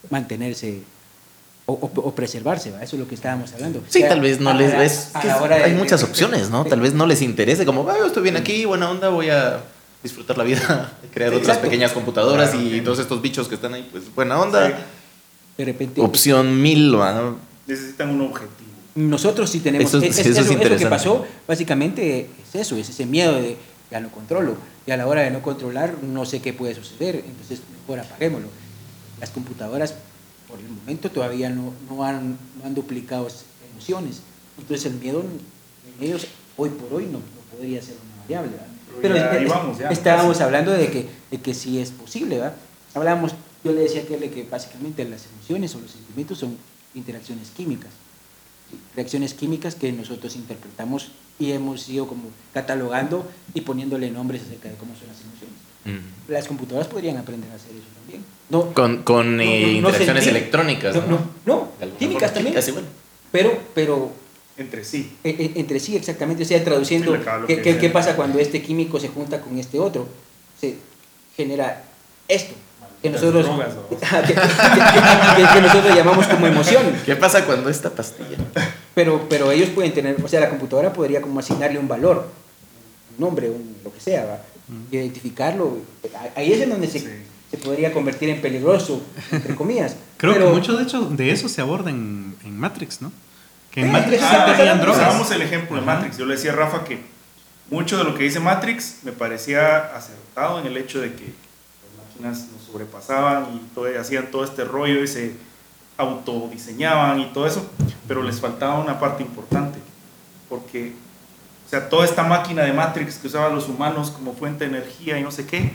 mantenerse 0.08 0.82
o, 1.66 1.74
o- 1.74 2.00
o 2.00 2.14
preservarse, 2.14 2.70
¿va? 2.72 2.82
eso 2.82 2.96
es 2.96 3.00
lo 3.00 3.06
que 3.06 3.14
estábamos 3.14 3.52
hablando. 3.52 3.80
Sí, 3.88 3.98
O 3.98 4.00
sea, 4.00 4.08
tal 4.08 4.20
vez 4.22 4.40
no 4.40 4.52
les 4.54 4.72
la- 4.72 4.78
ves. 4.78 5.10
de- 5.22 5.54
hay 5.64 5.72
muchas 5.74 6.00
de- 6.00 6.06
opciones, 6.06 6.50
¿no? 6.50 6.64
Tal 6.70 6.80
vez 6.80 6.94
no 6.94 7.06
les 7.06 7.22
interese, 7.22 7.64
como, 7.64 7.88
"Ah, 7.88 7.96
yo 7.98 8.06
estoy 8.06 8.22
bien 8.24 8.36
aquí, 8.36 8.64
buena 8.64 8.90
onda, 8.90 9.08
voy 9.10 9.28
a 9.30 9.62
disfrutar 10.02 10.36
la 10.38 10.44
vida, 10.44 10.92
crear 11.12 11.30
otras 11.32 11.48
Exacto. 11.48 11.62
pequeñas 11.68 11.92
computadoras 11.92 12.50
Claro, 12.50 12.66
y 12.66 12.70
sí. 12.70 12.80
todos 12.80 12.98
estos 12.98 13.20
bichos 13.20 13.48
que 13.48 13.54
están 13.56 13.74
ahí, 13.74 13.86
pues 13.90 14.12
buena 14.14 14.40
onda. 14.40 14.66
Sí. 14.68 14.74
de 15.58 15.64
repente 15.64 16.00
Opción 16.00 16.60
mil, 16.62 16.98
¿va? 16.98 17.34
Necesitan 17.66 18.10
un 18.10 18.22
objetivo. 18.22 18.70
nosotros 18.94 19.50
sí 19.50 19.60
tenemos 19.60 19.88
Eso 19.88 19.98
es- 19.98 20.04
es- 20.04 20.18
eso 20.26 20.30
es 20.40 20.46
eso, 20.46 20.58
eso 20.58 20.76
que 20.78 20.86
pasó 20.86 21.26
básicamente 21.46 22.28
es 22.48 22.54
eso 22.54 22.76
es 22.76 22.88
ese 22.88 23.06
miedo 23.06 23.34
de 23.34 23.56
ya 23.90 24.00
no 24.00 24.10
controlo 24.10 24.56
y 24.86 24.90
a 24.90 24.96
la 24.96 25.06
hora 25.06 25.22
de 25.22 25.30
no 25.30 25.42
controlar 25.42 25.94
no 26.02 26.24
sé 26.24 26.40
qué 26.40 26.52
puede 26.52 26.74
suceder 26.74 27.16
entonces 27.26 27.60
mejor 27.80 28.00
apaguémoslo 28.00 28.48
las 29.20 29.30
computadoras 29.30 29.94
por 30.48 30.58
el 30.58 30.68
momento 30.68 31.10
todavía 31.10 31.50
no, 31.50 31.72
no 31.88 32.02
han 32.04 32.36
no 32.58 32.64
han 32.66 32.74
duplicado 32.74 33.28
emociones 33.72 34.22
entonces 34.58 34.86
el 34.86 34.94
miedo 34.98 35.20
en 35.22 36.04
ellos 36.04 36.26
hoy 36.56 36.70
por 36.70 36.92
hoy 36.94 37.04
no, 37.06 37.18
no 37.18 37.40
podría 37.56 37.80
ser 37.82 37.94
una 38.02 38.22
variable 38.22 38.50
¿verdad? 38.56 38.66
Pero 39.02 39.16
ya 39.16 39.26
es- 39.26 39.36
ahí 39.38 39.44
es- 39.44 39.50
vamos, 39.50 39.78
ya, 39.78 39.88
estábamos 39.90 40.40
hablando 40.40 40.72
de 40.72 40.90
que, 40.90 41.06
de 41.30 41.38
que 41.40 41.54
sí 41.54 41.78
es 41.80 41.90
posible 41.90 42.36
¿verdad? 42.36 42.54
hablábamos 42.94 43.32
yo 43.64 43.72
le 43.72 43.82
decía 43.82 44.00
a 44.00 44.04
aquel 44.04 44.20
de 44.20 44.30
que 44.30 44.44
básicamente 44.44 45.04
las 45.04 45.26
emociones 45.26 45.74
o 45.74 45.80
los 45.80 45.90
sentimientos 45.90 46.38
son 46.38 46.56
interacciones 46.94 47.50
químicas 47.50 47.90
reacciones 48.94 49.34
químicas 49.34 49.74
que 49.74 49.90
nosotros 49.92 50.36
interpretamos 50.36 51.10
y 51.38 51.52
hemos 51.52 51.88
ido 51.88 52.06
como 52.06 52.24
catalogando 52.52 53.28
y 53.54 53.62
poniéndole 53.62 54.10
nombres 54.10 54.42
acerca 54.42 54.68
de 54.68 54.74
cómo 54.76 54.92
son 54.94 55.08
las 55.08 55.16
emociones. 55.20 56.04
Las 56.28 56.46
computadoras 56.46 56.86
podrían 56.86 57.16
aprender 57.16 57.50
a 57.50 57.54
hacer 57.56 57.70
eso 57.72 57.86
también. 58.00 58.24
No, 58.48 58.72
Con, 58.72 59.02
con 59.02 59.36
no- 59.38 59.42
eh, 59.42 59.60
no- 59.66 59.66
no 59.82 59.88
interacciones 59.88 60.26
electrónicas. 60.26 60.94
No, 60.94 61.00
No, 61.02 61.08
no, 61.08 61.18
no, 61.46 61.68
De 61.78 61.84
alguna 61.84 61.98
químicas 61.98 62.34
también. 62.34 62.54
químicas. 62.60 62.84
Pero, 63.32 63.58
pero 63.74 64.12
Entre 64.60 64.84
sí. 64.84 65.16
e- 65.24 65.30
e- 65.30 65.52
entre 65.60 65.80
sí 65.80 65.96
exactamente, 65.96 66.42
o 66.42 66.46
sea, 66.46 66.62
traduciendo 66.62 67.16
qué, 67.46 67.62
que 67.62 67.78
qué- 67.78 67.88
pasa 67.90 68.14
cuando 68.14 68.38
este 68.38 68.60
químico 68.62 69.00
se 69.00 69.08
junta 69.08 69.40
con 69.40 69.58
este 69.58 69.78
otro. 69.80 70.06
Se 70.60 70.76
genera 71.36 71.82
esto, 72.28 72.54
que 73.02 73.08
nosotros, 73.08 73.46
drogas, 73.46 73.74
¿no? 73.74 73.88
que, 73.88 73.96
que- 73.96 74.34
que- 74.34 75.52
que 75.54 75.60
nosotros 75.62 75.96
llamamos 75.96 76.26
como 76.26 76.46
emoción. 76.46 76.82
¿Qué 77.06 77.16
pasa 77.16 77.46
cuando 77.46 77.70
esta 77.70 77.90
pastilla? 77.90 78.36
Pero, 78.94 79.26
pero 79.30 79.50
ellos 79.50 79.70
pueden 79.70 79.92
tener, 79.94 80.16
o 80.22 80.28
sea, 80.28 80.40
la 80.40 80.50
computadora 80.50 80.92
podría 80.92 81.22
como 81.22 81.40
asignarle 81.40 81.78
un 81.78 81.88
valor, 81.88 82.28
un 83.16 83.24
nombre, 83.24 83.48
un, 83.48 83.76
lo 83.82 83.92
que 83.94 84.00
sea, 84.00 84.24
¿va? 84.26 84.42
identificarlo. 84.92 85.78
Ahí 86.36 86.52
es 86.52 86.60
en 86.60 86.70
donde 86.70 86.86
se, 86.86 87.00
Sí. 87.00 87.06
se 87.50 87.56
podría 87.56 87.92
convertir 87.92 88.28
en 88.28 88.40
peligroso, 88.42 89.00
entre 89.32 89.54
comillas. 89.56 89.96
Creo 90.18 90.34
Pero- 90.34 90.46
que 90.50 90.52
mucho 90.52 90.76
de 90.76 90.82
hecho 90.84 91.00
de 91.06 91.30
eso 91.32 91.48
se 91.48 91.60
aborda 91.62 91.90
en, 91.90 92.36
en 92.44 92.58
Matrix, 92.58 93.00
¿no? 93.00 93.10
Que 93.70 93.80
en 93.80 93.86
Sí, 93.86 93.92
Matrix 93.92 94.20
sí 94.22 94.28
sí, 94.28 94.52
tenían 94.56 94.80
drogas. 94.80 94.98
Usábamos 95.00 95.30
el 95.30 95.42
ejemplo 95.42 95.76
de. 95.76 95.82
Matrix. 95.82 96.16
Yo 96.18 96.26
le 96.26 96.34
decía 96.34 96.52
a 96.52 96.56
Rafa 96.56 96.84
que 96.84 97.00
mucho 97.70 97.98
de 97.98 98.04
lo 98.04 98.14
que 98.14 98.24
dice 98.24 98.40
Matrix 98.40 98.96
me 99.04 99.12
parecía 99.12 99.94
acertado 99.96 100.58
en 100.60 100.66
el 100.66 100.76
hecho 100.76 101.00
de 101.00 101.14
que 101.14 101.24
las 101.96 102.06
máquinas 102.08 102.48
nos 102.52 102.64
sobrepasaban 102.66 103.46
y 103.54 103.58
todo- 103.74 103.86
hacían 104.00 104.30
todo 104.30 104.42
este 104.44 104.64
rollo 104.64 105.02
y 105.02 105.06
se 105.08 105.34
autodiseñaban 105.96 107.20
y 107.20 107.26
todo 107.26 107.46
eso, 107.46 107.68
pero 108.08 108.22
les 108.22 108.40
faltaba 108.40 108.78
una 108.80 108.98
parte 108.98 109.22
importante, 109.22 109.78
porque, 110.48 110.94
o 111.66 111.68
sea, 111.70 111.88
toda 111.88 112.04
esta 112.04 112.22
máquina 112.22 112.62
de 112.62 112.72
Matrix 112.72 113.16
que 113.18 113.26
usaban 113.26 113.54
los 113.54 113.68
humanos 113.68 114.10
como 114.10 114.32
fuente 114.34 114.64
de 114.66 114.76
energía 114.76 115.18
y 115.18 115.22
no 115.22 115.30
sé 115.30 115.46
qué, 115.46 115.72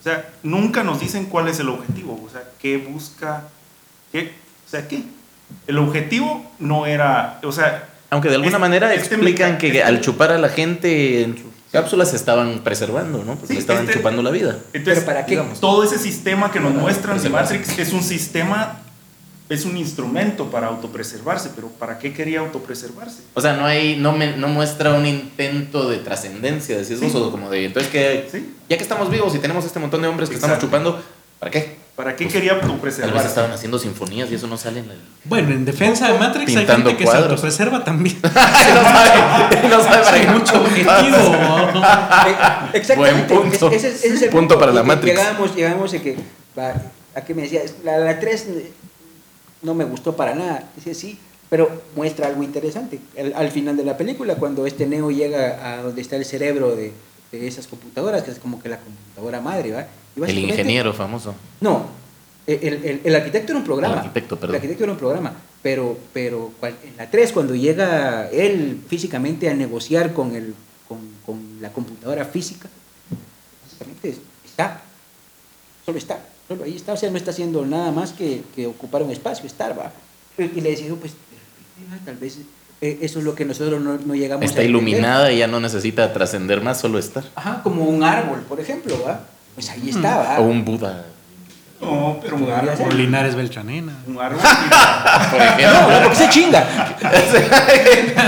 o 0.00 0.02
sea, 0.02 0.28
nunca 0.42 0.84
nos 0.84 1.00
dicen 1.00 1.24
cuál 1.26 1.48
es 1.48 1.58
el 1.58 1.68
objetivo, 1.70 2.22
o 2.24 2.28
sea, 2.30 2.42
qué 2.60 2.76
busca, 2.76 3.44
qué, 4.12 4.34
o 4.66 4.70
sea, 4.70 4.86
qué. 4.86 5.04
El 5.66 5.78
objetivo 5.78 6.50
no 6.58 6.86
era, 6.86 7.40
o 7.44 7.52
sea, 7.52 7.88
Aunque 8.10 8.28
de 8.28 8.34
alguna 8.34 8.50
Este- 8.50 8.60
manera 8.60 8.92
este 8.94 9.14
explican 9.14 9.56
que 9.56 9.68
este- 9.68 9.82
al 9.84 10.00
chupar 10.02 10.32
a 10.32 10.38
la 10.38 10.50
gente 10.50 11.22
en 11.22 11.34
sus 11.36 11.46
cápsulas 11.72 12.10
se 12.10 12.16
estaban 12.16 12.58
preservando, 12.62 13.24
¿no? 13.24 13.36
Porque 13.36 13.54
Sí, 13.54 13.58
estaban 13.58 13.84
este- 13.84 13.96
chupando 13.98 14.22
la 14.22 14.30
vida. 14.30 14.58
Entonces, 14.74 15.02
¿Pero 15.02 15.06
para 15.06 15.24
qué? 15.24 15.30
digamos. 15.30 15.60
todo 15.60 15.82
ese 15.82 15.98
sistema 15.98 16.52
que 16.52 16.60
nos 16.60 16.74
muestran 16.74 17.22
de. 17.22 17.30
Matrix 17.30 17.78
es 17.78 17.92
un 17.94 18.02
sistema, 18.02 18.80
es 19.48 19.64
un 19.64 19.78
instrumento 19.78 20.50
para 20.50 20.66
autopreservarse, 20.66 21.50
pero 21.54 21.68
¿para 21.68 21.98
qué 21.98 22.12
quería 22.12 22.40
autopreservarse? 22.40 23.22
O 23.32 23.40
sea, 23.40 23.54
no 23.54 23.64
hay, 23.64 23.96
no, 23.96 24.12
me, 24.12 24.36
no 24.36 24.48
muestra 24.48 24.92
un 24.92 25.06
intento 25.06 25.88
de 25.88 25.96
trascendencia, 25.98 26.76
decís 26.76 27.00
vos, 27.00 27.12
Sí. 27.12 27.16
o 27.18 27.30
como 27.30 27.48
de, 27.48 27.64
entonces 27.64 27.90
que, 27.90 28.28
¿Sí? 28.30 28.54
ya 28.68 28.76
que 28.76 28.82
estamos 28.82 29.08
vivos 29.10 29.34
y 29.34 29.38
tenemos 29.38 29.64
este 29.64 29.78
montón 29.78 30.02
de 30.02 30.08
hombres 30.08 30.28
que 30.28 30.34
estamos 30.34 30.56
Exacto. 30.56 30.66
chupando, 30.66 31.02
¿para 31.38 31.50
qué? 31.50 31.76
¿Para 31.96 32.16
qué 32.16 32.24
Pues, 32.24 32.32
quería 32.34 32.52
Tal 32.52 32.60
vez 32.60 32.70
autopreservarse? 32.70 33.28
estaban 33.28 33.52
haciendo 33.52 33.78
sinfonías 33.78 34.30
y 34.30 34.34
eso 34.36 34.46
no 34.46 34.56
sale 34.56 34.80
en 34.80 34.90
el... 34.90 34.98
Bueno, 35.24 35.50
en 35.50 35.64
defensa 35.66 36.10
de 36.10 36.18
Matrix 36.18 36.50
hay 36.50 36.56
Pintando 36.56 36.88
gente 36.88 36.98
que 36.98 37.04
cuadros. 37.04 37.22
se 37.22 37.32
autopreserva 37.34 37.84
también. 37.84 38.18
no 38.22 38.30
sabe, 38.30 39.68
no 39.68 39.82
sabe 39.82 39.98
para 40.04 40.12
Hay 40.16 40.20
qué. 40.26 40.32
mucho 40.32 40.54
objetivo. 40.62 41.16
Exactamente. 42.72 43.34
Buen 43.34 43.50
punto. 43.50 43.70
Ese, 43.70 43.88
ese 43.88 44.08
es 44.14 44.22
el 44.22 44.30
Punto 44.30 44.58
para 44.58 44.72
la 44.72 44.82
Matrix. 44.82 45.16
Llegamos, 45.16 45.54
llegamos 45.54 45.92
a 45.94 45.98
que, 45.98 46.16
a 47.14 47.20
que 47.20 47.34
me 47.34 47.42
decía, 47.42 47.60
la, 47.84 47.98
la 47.98 48.18
3 48.18 48.46
no 49.62 49.74
me 49.74 49.84
gustó 49.84 50.16
para 50.16 50.34
nada. 50.34 50.64
Dice, 50.76 50.94
sí, 50.94 51.18
pero 51.50 51.82
muestra 51.94 52.26
algo 52.28 52.42
interesante. 52.42 53.00
Al, 53.18 53.34
al 53.36 53.50
final 53.50 53.76
de 53.76 53.84
la 53.84 53.96
película, 53.96 54.36
cuando 54.36 54.66
este 54.66 54.86
Neo 54.86 55.10
llega 55.10 55.74
a 55.78 55.82
donde 55.82 56.00
está 56.00 56.16
el 56.16 56.24
cerebro 56.24 56.74
de, 56.74 56.92
de 57.32 57.46
esas 57.46 57.66
computadoras, 57.66 58.22
que 58.22 58.30
es 58.30 58.38
como 58.38 58.62
que 58.62 58.68
la 58.70 58.78
computadora 58.78 59.40
madre, 59.40 59.72
¿va? 59.72 59.86
El 60.16 60.38
ingeniero 60.38 60.92
famoso. 60.92 61.34
No, 61.60 61.86
el, 62.46 62.62
el- 62.84 63.00
el 63.04 63.14
arquitecto 63.14 63.52
era 63.52 63.58
un 63.58 63.64
programa. 63.64 63.94
El 63.94 63.98
arquitecto, 64.00 64.36
perdón. 64.36 64.50
El 64.54 64.56
arquitecto 64.56 64.84
era 64.84 64.92
un 64.92 64.98
programa. 64.98 65.32
Pero, 65.62 65.96
pero 66.12 66.50
en 66.62 66.96
la 66.96 67.08
3, 67.10 67.30
cuando 67.32 67.54
llega 67.54 68.28
él 68.30 68.80
físicamente 68.88 69.48
a 69.48 69.54
negociar 69.54 70.12
con, 70.12 70.34
el, 70.34 70.54
con, 70.88 70.98
con 71.24 71.58
la 71.60 71.70
computadora 71.72 72.24
física, 72.24 72.68
básicamente 73.64 74.16
está. 74.44 74.80
Solo 75.86 75.98
está. 75.98 76.18
Solo 76.48 76.64
ahí 76.64 76.74
está. 76.76 76.92
O 76.94 76.96
sea, 76.96 77.10
no 77.10 77.16
está 77.16 77.30
haciendo 77.30 77.64
nada 77.64 77.92
más 77.92 78.12
que, 78.12 78.42
que 78.56 78.66
ocupar 78.66 79.02
un 79.04 79.10
espacio, 79.12 79.46
estar, 79.46 79.78
va. 79.78 79.92
Y 80.38 80.60
le 80.60 80.70
decía, 80.70 80.92
pues, 81.00 81.12
tal 82.04 82.16
vez 82.16 82.38
eh, 82.80 82.98
eso 83.02 83.20
es 83.20 83.24
lo 83.24 83.34
que 83.36 83.44
nosotros 83.44 83.80
no, 83.80 83.98
no 83.98 84.14
llegamos 84.16 84.44
Está 84.44 84.60
a 84.60 84.64
entender. 84.64 84.70
iluminada 84.70 85.32
y 85.32 85.38
ya 85.38 85.46
no 85.46 85.60
necesita 85.60 86.12
trascender 86.12 86.60
más, 86.60 86.80
solo 86.80 86.98
estar. 86.98 87.22
Ajá, 87.36 87.62
como 87.62 87.84
un 87.84 88.02
árbol, 88.02 88.40
por 88.48 88.58
ejemplo, 88.58 89.00
¿va? 89.06 89.26
Pues 89.54 89.68
ahí 89.70 89.90
está, 89.90 90.16
¿va? 90.18 90.38
O 90.40 90.42
un 90.44 90.64
Buda, 90.64 91.04
No, 91.80 92.18
pero 92.22 92.36
un 92.36 92.50
árbol. 92.50 92.96
Linares 92.96 93.34
Beltranena. 93.34 93.92
Un 94.06 94.18
árbol. 94.20 94.40
mira, 94.42 95.28
por 95.30 95.38
No, 95.38 95.44
ejemplo. 95.44 95.90
no, 95.90 96.02
porque 96.02 96.16
se 96.16 96.28
chinga. 96.30 96.64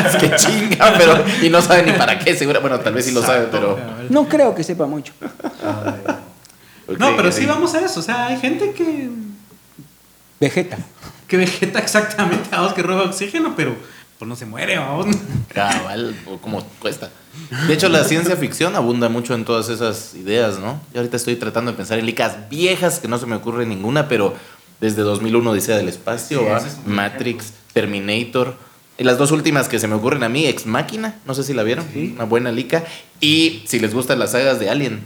es 0.06 0.16
que 0.16 0.36
chinga, 0.36 0.92
pero. 0.98 1.24
Y 1.42 1.48
no 1.50 1.62
sabe 1.62 1.82
ni 1.84 1.92
para 1.92 2.18
qué, 2.18 2.34
seguro. 2.36 2.60
Bueno, 2.60 2.80
tal 2.80 2.94
vez 2.94 3.04
sí 3.06 3.12
lo 3.12 3.22
sabe, 3.22 3.46
pero. 3.50 3.78
No 4.10 4.28
creo 4.28 4.54
que 4.54 4.64
sepa 4.64 4.86
mucho. 4.86 5.12
No, 6.98 7.08
Ok, 7.10 7.14
pero 7.16 7.32
sí 7.32 7.46
vamos 7.46 7.74
a 7.74 7.80
eso. 7.80 8.00
O 8.00 8.02
sea, 8.02 8.26
hay 8.26 8.38
gente 8.38 8.72
que, 8.72 9.08
Vegeta. 10.40 10.76
que 11.26 11.36
vegeta 11.38 11.78
exactamente, 11.78 12.48
vamos, 12.52 12.74
que 12.74 12.82
roba 12.82 13.04
oxígeno, 13.04 13.54
pero 13.56 13.74
pues 14.24 14.28
no 14.30 14.36
se 14.36 14.46
muere, 14.46 14.78
vamos. 14.78 15.14
Cabal, 15.52 16.16
o 16.26 16.38
como 16.38 16.64
cuesta. 16.80 17.10
De 17.66 17.74
hecho, 17.74 17.90
la 17.90 18.04
ciencia 18.04 18.36
ficción 18.36 18.74
abunda 18.74 19.10
mucho 19.10 19.34
en 19.34 19.44
todas 19.44 19.68
esas 19.68 20.14
ideas, 20.14 20.58
¿no? 20.58 20.80
Yo 20.94 21.00
ahorita 21.00 21.18
estoy 21.18 21.36
tratando 21.36 21.72
de 21.72 21.76
pensar 21.76 21.98
en 21.98 22.06
licas 22.06 22.48
viejas 22.48 23.00
que 23.00 23.08
no 23.08 23.18
se 23.18 23.26
me 23.26 23.36
ocurre 23.36 23.66
ninguna, 23.66 24.08
pero 24.08 24.34
desde 24.80 25.02
2001 25.02 25.50
Odisea 25.50 25.76
del 25.76 25.90
Espacio, 25.90 26.38
Sí, 26.38 26.44
¿va? 26.46 26.56
ese 26.56 26.68
es 26.68 26.76
un 26.86 26.94
Matrix, 26.94 27.52
Terminator. 27.74 28.56
Y 28.96 29.04
las 29.04 29.18
dos 29.18 29.30
últimas 29.30 29.68
que 29.68 29.78
se 29.78 29.88
me 29.88 29.94
ocurren 29.94 30.22
a 30.22 30.30
mí, 30.30 30.46
Ex 30.46 30.64
Máquina, 30.64 31.16
no 31.26 31.34
sé 31.34 31.42
si 31.42 31.52
la 31.52 31.62
vieron, 31.62 31.84
una 32.14 32.24
buena 32.24 32.50
lica. 32.50 32.82
Y 33.20 33.62
si 33.66 33.78
les 33.78 33.92
gustan 33.92 34.18
las 34.18 34.30
sagas 34.30 34.58
de 34.58 34.70
Alien, 34.70 35.02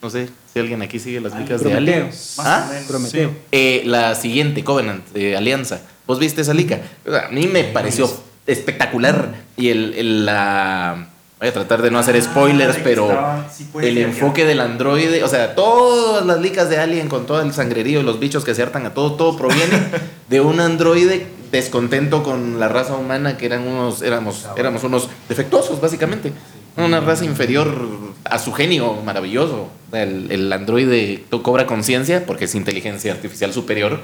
no 0.00 0.08
sé 0.08 0.30
si 0.54 0.58
alguien 0.58 0.80
aquí 0.80 0.98
sigue 0.98 1.20
las 1.20 1.34
licas 1.38 1.62
de. 1.62 1.74
Alien. 1.74 2.06
Más 2.06 2.38
¿Ah? 2.38 2.64
o 2.66 2.72
menos. 2.72 2.86
Prometeo. 2.88 3.30
Eh, 3.52 3.82
la 3.84 4.14
siguiente, 4.14 4.64
Covenant, 4.64 5.04
Alianza. 5.36 5.82
¿Vos 6.06 6.18
viste 6.18 6.40
esa 6.40 6.54
lica? 6.54 6.80
A 7.26 7.30
mí 7.30 7.46
me 7.46 7.64
pareció 7.64 8.08
espectacular. 8.48 9.34
Y 9.56 9.68
el, 9.68 9.94
el- 9.94 10.26
la... 10.26 11.08
Voy 11.38 11.46
a 11.46 11.52
tratar 11.52 11.82
de 11.82 11.92
no 11.92 12.00
hacer 12.00 12.20
spoilers, 12.20 12.78
Ah, 12.78 12.80
pero 12.82 13.44
sí 13.56 13.68
puede 13.72 13.88
el 13.90 13.94
ser, 13.94 14.04
enfoque 14.08 14.44
del 14.44 14.58
androide, 14.58 15.22
o 15.22 15.28
sea, 15.28 15.54
todas 15.54 16.26
las 16.26 16.40
licas 16.40 16.68
de 16.68 16.78
Alien 16.78 17.08
con 17.08 17.26
todo 17.26 17.40
el 17.42 17.52
sangrerío 17.52 18.00
y 18.00 18.02
los 18.02 18.18
bichos 18.18 18.44
que 18.44 18.56
se 18.56 18.62
hartan 18.62 18.86
a 18.86 18.92
todo, 18.92 19.12
todo 19.14 19.36
proviene 19.36 19.78
de 20.28 20.40
un 20.40 20.58
androide 20.58 21.28
descontento 21.52 22.24
con 22.24 22.58
la 22.58 22.66
raza 22.66 22.96
humana 22.96 23.36
que 23.36 23.46
eran 23.46 23.68
unos, 23.68 24.02
éramos, 24.02 24.48
éramos 24.56 24.82
unos 24.82 25.08
defectuosos, 25.28 25.80
básicamente. 25.80 26.32
Una 26.76 26.98
raza 26.98 27.24
inferior 27.24 27.86
a 28.24 28.38
su 28.40 28.52
genio 28.52 28.94
maravilloso. 29.04 29.68
El, 29.92 30.32
el 30.32 30.52
androide 30.52 31.22
cobra 31.42 31.66
conciencia 31.66 32.26
porque 32.26 32.46
es 32.46 32.54
inteligencia 32.56 33.12
artificial 33.12 33.52
superior. 33.52 34.00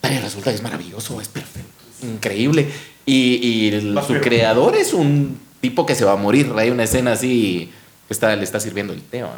Pero 0.00 0.20
resulta 0.22 0.50
que 0.50 0.56
es 0.56 0.62
maravilloso, 0.62 1.20
es 1.20 1.28
perfecto, 1.28 1.63
increíble. 2.04 2.68
Y, 3.06 3.70
su 4.06 4.20
creador 4.20 4.76
es 4.76 4.92
un 4.92 5.38
tipo 5.60 5.86
que 5.86 5.94
se 5.94 6.04
va 6.04 6.12
a 6.12 6.16
morir. 6.16 6.52
Hay 6.56 6.70
una 6.70 6.84
escena 6.84 7.12
así 7.12 7.70
que 8.06 8.14
está, 8.14 8.34
le 8.36 8.44
está 8.44 8.60
sirviendo 8.60 8.92
el 8.92 9.02
té, 9.02 9.20
¿no? 9.20 9.30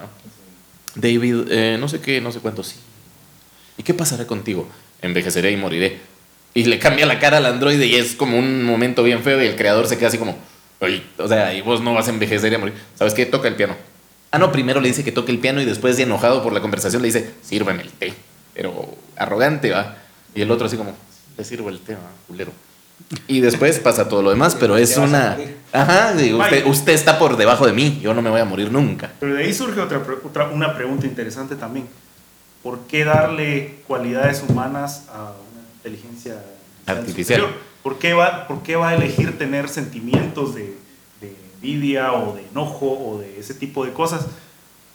David, 0.94 1.50
eh, 1.50 1.76
no 1.78 1.88
sé 1.88 2.00
qué, 2.00 2.20
no 2.20 2.32
sé 2.32 2.40
cuánto, 2.40 2.62
sí. 2.62 2.76
¿Y 3.76 3.82
qué 3.82 3.92
pasará 3.92 4.26
contigo? 4.26 4.66
Envejeceré 5.02 5.52
y 5.52 5.56
moriré. 5.56 5.98
Y 6.54 6.64
le 6.64 6.78
cambia 6.78 7.04
la 7.04 7.18
cara 7.18 7.36
al 7.36 7.46
androide 7.46 7.86
y 7.86 7.96
es 7.96 8.14
como 8.14 8.38
un 8.38 8.64
momento 8.64 9.02
bien 9.02 9.22
feo 9.22 9.42
y 9.42 9.46
el 9.46 9.56
creador 9.56 9.86
se 9.88 9.98
queda 9.98 10.08
así 10.08 10.16
como, 10.16 10.38
"Oye, 10.80 11.02
o 11.18 11.28
sea, 11.28 11.52
y 11.52 11.60
vos 11.60 11.82
no 11.82 11.92
vas 11.92 12.08
a 12.08 12.10
envejecer 12.10 12.50
y 12.50 12.54
a 12.54 12.58
morir. 12.58 12.74
¿Sabes 12.94 13.12
qué? 13.12 13.26
Toca 13.26 13.48
el 13.48 13.56
piano. 13.56 13.76
Ah, 14.30 14.38
no, 14.38 14.52
primero 14.52 14.80
le 14.80 14.88
dice 14.88 15.04
que 15.04 15.12
toque 15.12 15.32
el 15.32 15.38
piano 15.38 15.60
y 15.60 15.64
después, 15.64 15.98
enojado 15.98 16.42
por 16.42 16.52
la 16.52 16.60
conversación, 16.60 17.02
le 17.02 17.08
dice, 17.08 17.30
sírveme 17.42 17.82
el 17.82 17.90
té. 17.90 18.14
Pero 18.54 18.94
arrogante, 19.16 19.70
¿va? 19.70 19.96
Y 20.34 20.40
el 20.40 20.50
otro 20.50 20.66
así 20.66 20.76
como, 20.76 20.94
le 21.36 21.44
sirvo 21.44 21.68
el 21.68 21.80
té, 21.80 21.94
¿va? 21.94 22.10
Culero. 22.26 22.52
Y 23.28 23.40
después 23.40 23.78
pasa 23.78 24.08
todo 24.08 24.22
lo 24.22 24.30
demás, 24.30 24.56
pero 24.58 24.76
es 24.76 24.94
Te 24.94 25.00
una... 25.00 25.36
Ajá, 25.72 26.14
digo, 26.14 26.38
usted, 26.38 26.66
usted 26.66 26.92
está 26.92 27.18
por 27.18 27.36
debajo 27.36 27.66
de 27.66 27.72
mí, 27.72 28.00
yo 28.02 28.14
no 28.14 28.22
me 28.22 28.30
voy 28.30 28.40
a 28.40 28.44
morir 28.44 28.72
nunca. 28.72 29.12
Pero 29.20 29.34
de 29.34 29.44
ahí 29.44 29.52
surge 29.52 29.80
otra, 29.80 30.02
otra 30.24 30.48
una 30.48 30.74
pregunta 30.74 31.06
interesante 31.06 31.56
también. 31.56 31.86
¿Por 32.62 32.80
qué 32.86 33.04
darle 33.04 33.82
cualidades 33.86 34.42
humanas 34.48 35.04
a 35.12 35.34
una 35.52 35.62
inteligencia 35.76 36.42
Artificial. 36.86 37.40
superior? 37.40 37.66
¿Por 37.82 37.98
qué 37.98 38.14
va, 38.14 38.48
por 38.48 38.62
qué 38.62 38.76
va 38.76 38.88
a 38.88 38.94
elegir 38.94 39.38
tener 39.38 39.68
sentimientos 39.68 40.54
de, 40.54 40.76
de 41.20 41.36
envidia 41.54 42.12
o 42.14 42.34
de 42.34 42.46
enojo 42.48 42.90
o 42.90 43.18
de 43.20 43.38
ese 43.38 43.54
tipo 43.54 43.84
de 43.84 43.92
cosas? 43.92 44.26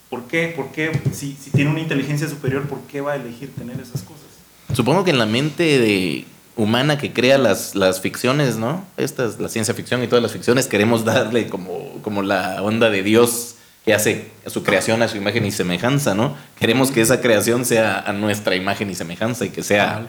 ¿Por 0.09 0.23
qué? 0.23 0.51
¿Por 0.53 0.71
qué? 0.71 0.99
Si, 1.13 1.37
si 1.39 1.51
tiene 1.51 1.69
una 1.69 1.79
inteligencia 1.79 2.27
superior, 2.27 2.63
¿por 2.63 2.79
qué 2.81 2.99
va 2.99 3.13
a 3.13 3.15
elegir 3.15 3.53
tener 3.55 3.79
esas 3.79 4.01
cosas? 4.01 4.30
Supongo 4.73 5.03
que 5.03 5.11
en 5.11 5.19
la 5.19 5.25
mente 5.25 5.79
de 5.79 6.25
humana 6.55 6.97
que 6.97 7.11
crea 7.13 7.37
las, 7.37 7.75
las 7.75 8.01
ficciones, 8.01 8.57
¿no? 8.57 8.85
Estas, 8.97 9.39
la 9.39 9.49
ciencia 9.49 9.73
ficción 9.73 10.03
y 10.03 10.07
todas 10.07 10.21
las 10.23 10.31
ficciones, 10.31 10.67
queremos 10.67 11.05
darle 11.05 11.47
como, 11.47 11.99
como 12.01 12.21
la 12.21 12.61
onda 12.61 12.89
de 12.89 13.03
Dios 13.03 13.55
que 13.85 13.93
hace 13.93 14.31
su 14.45 14.63
creación 14.63 15.01
a 15.01 15.07
su 15.07 15.17
imagen 15.17 15.45
y 15.45 15.51
semejanza, 15.51 16.13
¿no? 16.13 16.35
Queremos 16.59 16.91
que 16.91 17.01
esa 17.01 17.19
creación 17.19 17.65
sea 17.65 17.99
a 17.99 18.13
nuestra 18.13 18.55
imagen 18.55 18.89
y 18.91 18.95
semejanza 18.95 19.45
y 19.45 19.49
que 19.49 19.63
sea 19.63 20.07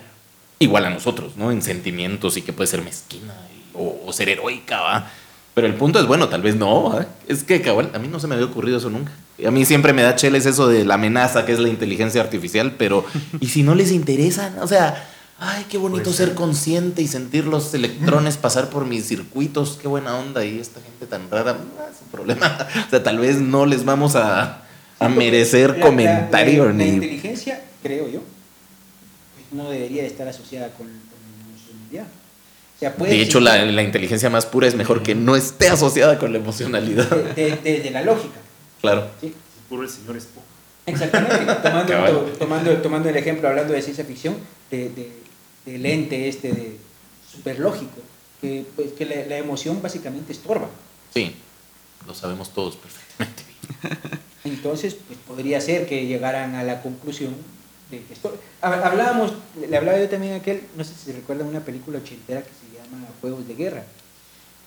igual 0.59 0.85
a 0.85 0.91
nosotros, 0.91 1.37
¿no? 1.37 1.51
En 1.51 1.63
sentimientos 1.63 2.37
y 2.37 2.43
que 2.43 2.53
puede 2.53 2.67
ser 2.69 2.83
mezquina 2.83 3.33
y- 3.57 3.63
o, 3.75 4.03
o 4.07 4.13
ser 4.13 4.29
heroica, 4.29 4.81
¿va? 4.83 5.11
Pero 5.55 5.67
el 5.67 5.75
punto 5.75 5.99
es, 6.01 6.07
bueno, 6.07 6.29
tal 6.29 6.41
vez 6.43 6.57
no. 6.57 6.99
Es 7.29 7.45
que, 7.45 7.61
cabal, 7.61 7.91
a 7.95 7.99
mí 7.99 8.09
no 8.09 8.19
se 8.19 8.27
me 8.27 8.35
había 8.35 8.47
ocurrido 8.47 8.79
eso 8.79 8.89
nunca. 8.89 9.13
A 9.47 9.51
mí 9.51 9.65
siempre 9.67 9.93
me 9.93 10.03
da 10.03 10.17
cheles 10.17 10.47
eso 10.47 10.67
de 10.69 10.85
la 10.85 10.95
amenaza 10.95 11.45
que 11.45 11.53
es 11.53 11.59
la 11.59 11.69
inteligencia 11.69 12.21
artificial, 12.23 12.73
pero 12.79 13.05
¿y 13.41 13.49
si 13.49 13.63
no 13.63 13.75
les 13.75 13.91
interesa? 13.93 14.55
O 14.63 14.67
sea, 14.67 15.09
ay, 15.39 15.67
qué 15.69 15.77
bonito 15.79 16.05
Puede 16.05 16.17
ser 16.17 16.35
consciente 16.35 17.03
y 17.03 17.09
sentir 17.09 17.45
los 17.47 17.75
electrones 17.75 18.37
pasar 18.39 18.71
por 18.71 18.87
mis 18.87 19.07
circuitos, 19.07 19.79
qué 19.83 19.89
buena 19.89 20.17
onda, 20.17 20.45
y 20.45 20.59
esta 20.59 20.81
gente 20.81 21.07
tan 21.07 21.29
rara, 21.31 21.57
ah, 21.79 21.87
es 21.93 22.01
un 22.03 22.09
problema. 22.11 22.57
O 22.87 22.91
sea, 22.91 23.03
tal 23.03 23.19
vez 23.19 23.39
no 23.39 23.67
les 23.67 23.85
vamos 23.85 24.15
a, 24.17 24.63
a 25.01 25.09
merecer 25.11 25.71
La- 25.71 25.77
la- 25.79 25.85
comentario 25.85 26.63
la- 26.67 26.71
la 26.73 26.77
ni... 26.79 26.89
inteligencia 26.91 27.63
creo 27.83 28.09
yo, 28.09 28.21
pues 29.35 29.47
no 29.53 29.69
debería 29.71 30.05
estar 30.05 30.27
asociada 30.29 30.69
con, 30.69 30.87
con 30.87 31.19
la 31.27 31.49
emocionalidad. 31.51 32.07
Sea, 32.83 32.91
De 32.99 33.23
hecho, 33.23 33.39
la, 33.39 33.65
la 33.65 33.83
inteligencia 33.85 34.29
más 34.29 34.45
pura 34.45 34.67
es 34.67 34.75
mejor 34.75 35.05
que 35.05 35.15
no 35.15 35.37
esté 35.37 35.69
asociada 35.69 36.19
con 36.19 36.33
la 36.33 36.39
emocionalidad. 36.39 37.09
de- 37.09 37.91
la 37.93 38.03
lógica. 38.03 38.41
Claro. 38.81 39.07
¿sí? 39.21 39.33
Puro 39.69 39.85
el 39.85 39.89
señor 39.89 40.17
Spock. 40.17 40.43
Exactamente, 40.87 41.45
tomando, 41.63 41.93
to- 41.95 42.33
tomando, 42.41 42.77
tomando 42.79 43.09
el 43.09 43.17
ejemplo, 43.17 43.49
hablando 43.49 43.73
de 43.73 43.83
ciencia 43.83 44.05
ficción, 44.05 44.37
de, 44.71 44.89
de- 44.89 45.13
del 45.65 45.87
ente 45.87 46.29
este 46.29 46.53
de 46.53 46.77
superlógico, 47.33 48.01
que, 48.41 48.65
pues, 48.75 48.93
que 48.95 49.07
la, 49.07 49.15
la 49.27 49.39
emoción 49.39 49.81
básicamente 49.81 50.33
estorba. 50.33 50.69
Sí, 51.15 51.37
lo 52.05 52.15
sabemos 52.15 52.53
todos 52.53 52.75
perfectamente. 52.77 53.45
Entonces, 54.45 54.97
pues, 55.07 55.21
podría 55.29 55.61
ser 55.61 55.87
que 55.87 56.05
llegaran 56.07 56.57
a 56.57 56.65
la 56.65 56.83
conclusión 56.83 57.37
de 57.93 57.99
que 57.99 58.15
Hablábamos, 58.61 59.35
le 59.69 59.77
hablaba 59.77 59.99
yo 60.01 60.09
también 60.09 60.33
a 60.33 60.37
aquel, 60.37 60.63
no 60.77 60.83
sé 60.83 60.95
si 60.95 61.07
se 61.07 61.13
recuerdan 61.13 61.47
una 61.47 61.61
película 61.61 61.99
ochentera 61.99 62.41
que 62.43 62.49
se 62.49 62.72
llama 62.93 63.07
Juegos 63.21 63.47
de 63.49 63.55
Guerra. 63.55 63.85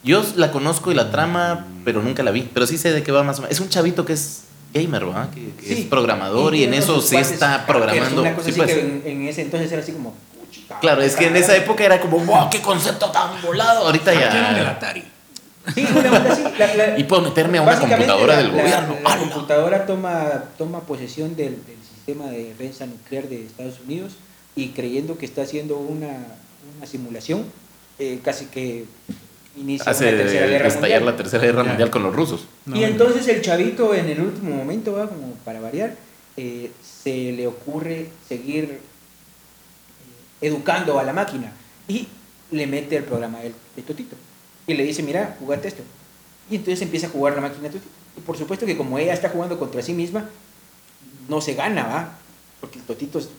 Yo 0.04 0.24
la 0.36 0.52
conozco 0.52 0.92
y 0.92 0.96
la 0.96 1.10
trama, 1.12 1.66
pero 1.84 2.02
nunca 2.02 2.22
la 2.24 2.32
vi. 2.32 2.48
Pero 2.54 2.68
sí 2.68 2.78
sé 2.78 2.92
de 2.92 3.02
qué 3.02 3.12
va 3.12 3.24
más 3.24 3.40
o 3.40 3.42
menos. 3.42 3.52
Es 3.56 3.60
un 3.60 3.70
chavito 3.70 4.06
que 4.06 4.14
es 4.14 4.44
gamer, 4.74 5.06
¿verdad? 5.06 5.30
Que, 5.32 5.52
que 5.56 5.66
Sí, 5.76 5.82
es 5.82 5.86
programador 5.88 6.54
y, 6.56 6.64
en 6.64 6.74
eso 6.74 6.96
cuates 7.02 7.32
está 7.32 7.66
programando. 7.66 8.22
Una 8.22 8.36
cosa 8.36 8.46
Sí, 8.46 8.52
así 8.52 8.60
pues. 8.60 8.74
que 8.74 8.80
en, 8.82 9.04
en 9.06 9.28
ese 9.28 9.42
entonces 9.42 9.72
era 9.72 9.82
así 9.82 9.94
como... 9.94 10.14
"Puchica, 10.40 10.80
Claro, 10.80 11.02
es 11.02 11.16
que 11.16 11.28
en 11.28 11.36
esa 11.36 11.56
época 11.56 11.84
era 11.84 12.00
como, 12.00 12.20
wow, 12.20 12.50
qué 12.52 12.62
concepto 12.62 13.10
tan 13.10 13.42
volado. 13.42 13.86
Ahorita 13.86 14.14
ya. 14.14 14.70
Atari. 14.70 15.04
Sí, 15.74 15.84
una 15.92 16.12
onda 16.12 16.32
así. 16.32 16.44
la- 16.60 16.76
la- 16.76 17.00
Y 17.00 17.04
puedo 17.06 17.24
meterme 17.24 17.58
a 17.58 17.64
una 17.64 17.80
computadora 17.80 18.36
la- 18.36 18.42
del 18.44 18.52
gobierno. 18.52 18.96
La, 19.04 19.18
computadora 19.18 19.86
toma, 19.88 20.44
toma 20.60 20.82
posesión 20.82 21.36
del, 21.36 21.54
del 21.66 21.78
sistema 21.96 22.26
de 22.26 22.44
defensa 22.44 22.86
nuclear 22.86 23.28
de 23.28 23.46
Estados 23.48 23.80
Unidos 23.84 24.12
y 24.56 24.70
creyendo 24.70 25.18
que 25.18 25.26
está 25.26 25.42
haciendo 25.42 25.78
una, 25.78 26.18
una 26.78 26.86
simulación, 26.86 27.46
eh, 28.00 28.20
casi 28.24 28.46
que 28.48 28.86
inicia 29.58 29.90
Hace 29.92 30.10
una 30.10 30.18
tercera 30.18 30.48
guerra 30.48 30.68
estallar 30.68 31.00
mundial. 31.02 31.06
la 31.06 31.16
tercera 31.18 31.44
guerra 31.44 31.64
mundial 31.64 31.90
con 31.90 32.04
los 32.04 32.16
rusos. 32.16 32.46
No, 32.66 32.76
y 32.76 32.84
entonces 32.84 33.28
el 33.28 33.42
chavito 33.42 33.94
en 33.96 34.10
el 34.10 34.20
último 34.22 34.56
momento, 34.56 34.94
¿va? 34.94 35.08
como 35.08 35.34
para 35.46 35.60
variar, 35.62 35.96
eh, 36.38 36.72
se 37.04 37.32
le 37.32 37.48
ocurre 37.48 38.10
seguir 38.28 38.66
eh, 38.66 38.80
educando 40.42 41.00
a 41.00 41.04
la 41.04 41.14
máquina 41.14 41.52
y 41.88 42.08
le 42.52 42.68
mete 42.68 42.98
el 42.98 43.04
programa 43.04 43.40
del, 43.40 43.54
del 43.76 43.86
Totito 43.86 44.16
y 44.68 44.74
le 44.74 44.84
dice, 44.84 45.04
mira, 45.04 45.36
jugate 45.40 45.68
esto. 45.68 45.84
Y 46.50 46.56
entonces 46.58 46.82
empieza 46.82 47.08
a 47.08 47.10
jugar 47.10 47.36
la 47.36 47.42
máquina 47.42 47.70
Totito. 47.70 47.86
Y 48.18 48.22
por 48.22 48.38
supuesto 48.38 48.66
que 48.66 48.78
como 48.78 48.98
ella 49.00 49.14
está 49.14 49.30
jugando 49.30 49.58
contra 49.60 49.82
sí 49.82 49.94
misma, 49.94 50.30
no 51.28 51.42
se 51.42 51.54
gana, 51.54 51.84
¿va? 51.88 52.18
Porque 52.62 52.80
el 52.80 52.86
Totito, 52.86 53.20
es- 53.20 53.30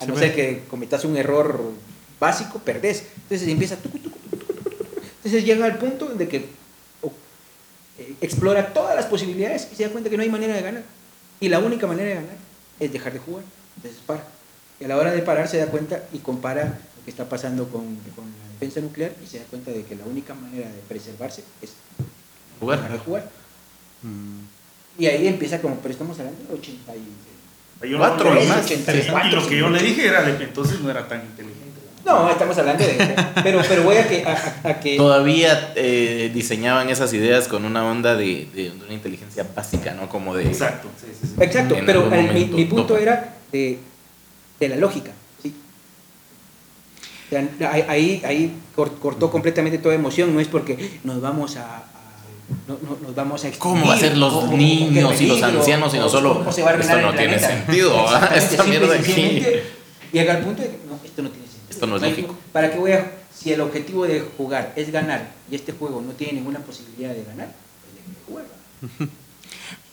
a 0.00 0.06
no 0.06 0.16
ser 0.16 0.34
que 0.34 0.62
cometas 0.70 1.04
un 1.04 1.16
error 1.16 1.60
básico, 2.20 2.58
perdés. 2.60 3.04
Entonces 3.22 3.48
empieza... 3.48 3.76
tucu, 3.76 3.98
tucu, 3.98 4.18
tucu, 4.18 4.36
tucu, 4.46 4.64
tucu. 4.74 4.94
Entonces 5.16 5.44
llega 5.44 5.64
al 5.64 5.78
punto 5.78 6.06
de 6.06 6.28
que 6.28 6.36
eh, 7.98 8.14
explora 8.20 8.72
todas 8.72 8.94
las 8.94 9.06
posibilidades 9.06 9.68
y 9.72 9.76
se 9.76 9.84
da 9.84 9.90
cuenta 9.90 10.10
que 10.10 10.16
no 10.16 10.22
hay 10.22 10.28
manera 10.30 10.54
de 10.54 10.62
ganar. 10.62 10.82
Y 11.40 11.48
la 11.48 11.58
única 11.58 11.86
manera 11.86 12.08
de 12.10 12.14
ganar 12.16 12.36
es 12.78 12.92
dejar 12.92 13.12
de 13.12 13.18
jugar. 13.18 13.44
Entonces 13.76 14.00
para. 14.06 14.24
Y 14.78 14.84
a 14.84 14.88
la 14.88 14.96
hora 14.96 15.10
de 15.12 15.20
parar 15.22 15.48
se 15.48 15.58
da 15.58 15.66
cuenta 15.66 16.04
y 16.12 16.18
compara 16.18 16.64
lo 16.64 17.04
que 17.04 17.10
está 17.10 17.28
pasando 17.28 17.68
con, 17.68 17.96
con 18.16 18.24
la 18.24 18.52
defensa 18.54 18.80
nuclear 18.80 19.12
y 19.22 19.26
se 19.26 19.38
da 19.38 19.44
cuenta 19.44 19.70
de 19.70 19.84
que 19.84 19.94
la 19.96 20.04
única 20.04 20.32
manera 20.34 20.68
de 20.68 20.78
preservarse 20.88 21.42
es 21.60 21.72
dejar 22.60 22.92
de 22.92 22.98
Jugar. 22.98 23.00
jugar. 23.04 23.30
Mm. 24.02 24.40
Y 24.98 25.06
ahí 25.06 25.26
empieza 25.28 25.60
como, 25.60 25.76
pero 25.76 25.92
estamos 25.92 26.18
hablando 26.18 26.42
de 26.44 26.54
80 26.58 26.92
y... 26.96 27.88
Yo 27.88 27.96
Cuatro 27.98 28.34
no- 28.34 28.40
nomás. 28.40 28.64
84, 28.64 29.28
Y 29.28 29.32
lo 29.34 29.48
que 29.48 29.58
yo 29.58 29.68
le 29.70 29.82
dije 29.82 30.06
era 30.06 30.22
de 30.22 30.36
que 30.36 30.44
entonces 30.44 30.80
no 30.80 30.90
era 30.90 31.06
tan 31.08 31.20
inteligente. 31.22 31.59
No, 32.04 32.30
estamos 32.30 32.56
hablando 32.58 32.82
de... 32.84 33.14
Pero, 33.42 33.60
pero 33.68 33.82
voy 33.82 33.96
a 33.96 34.08
que... 34.08 34.24
A, 34.24 34.54
a- 34.70 34.80
que 34.80 34.96
Todavía 34.96 35.72
eh, 35.76 36.30
diseñaban 36.32 36.88
esas 36.88 37.12
ideas 37.12 37.46
con 37.46 37.64
una 37.64 37.84
onda 37.84 38.16
de, 38.16 38.48
de 38.54 38.72
una 38.84 38.94
inteligencia 38.94 39.46
básica, 39.54 39.92
¿no? 39.94 40.08
Como 40.08 40.34
de. 40.34 40.46
Exacto, 40.46 40.88
sí, 41.00 41.06
sí, 41.20 41.28
sí. 41.28 41.34
Exacto, 41.42 41.74
en 41.76 41.84
pero 41.86 42.04
el- 42.04 42.10
mi, 42.10 42.16
momento 42.26 42.56
mi 42.56 42.64
punto 42.64 42.86
topa. 42.88 43.00
era 43.00 43.34
de, 43.52 43.78
de 44.58 44.68
la 44.68 44.76
lógica. 44.76 45.10
¿sí? 45.42 45.54
O 47.26 47.30
sea, 47.30 47.70
ahí, 47.72 47.84
ahí, 47.88 48.22
ahí 48.24 48.56
cor- 48.74 48.98
cortó 48.98 49.30
completamente 49.30 49.78
toda 49.78 49.94
emoción, 49.94 50.34
no 50.34 50.40
es 50.40 50.48
porque 50.48 51.00
nos 51.04 51.20
vamos 51.20 51.56
a... 51.56 51.76
a- 51.76 51.84
no- 52.66 52.78
no- 52.82 52.98
nos 53.06 53.14
vamos 53.14 53.44
a 53.44 53.50
¿Cómo 53.58 53.86
va 53.86 53.94
a 53.94 53.98
ser 53.98 54.16
los 54.16 54.32
extinguir, 54.34 55.04
o- 55.04 55.10
niños 55.10 55.20
y 55.20 55.26
los 55.26 55.42
ancianos, 55.42 55.92
sino 55.92 56.06
o- 56.06 56.08
solo, 56.08 56.44
o 56.46 56.50
se 56.52 56.62
va 56.62 56.70
a 56.70 56.72
arruinar 56.72 56.96
esto 56.98 57.10
no 57.12 57.16
tiene 57.16 57.36
planeta? 57.36 57.64
sentido, 57.64 58.06
Esta 58.34 58.64
y 58.64 58.68
mierda 58.70 58.94
aquí. 58.94 59.42
Llega 60.12 60.34
al 60.34 60.40
punto 60.42 60.62
de 60.62 60.68
que 60.70 60.78
no, 60.88 60.98
esto 61.04 61.22
no 61.22 61.30
tiene 61.30 61.39
sentido. 61.39 61.39
Esto 61.80 61.86
no 61.86 61.96
es 61.96 62.02
lógico. 62.02 62.36
¿Para 62.52 62.70
qué 62.70 62.78
voy 62.78 62.92
a...? 62.92 63.10
Si 63.34 63.50
el 63.52 63.60
objetivo 63.62 64.04
de 64.06 64.20
jugar 64.36 64.74
es 64.76 64.92
ganar 64.92 65.32
y 65.50 65.54
este 65.54 65.72
juego 65.72 66.02
no 66.02 66.12
tiene 66.12 66.34
ninguna 66.34 66.58
posibilidad 66.58 67.14
de 67.14 67.24
ganar, 67.24 67.54
pues. 68.28 68.44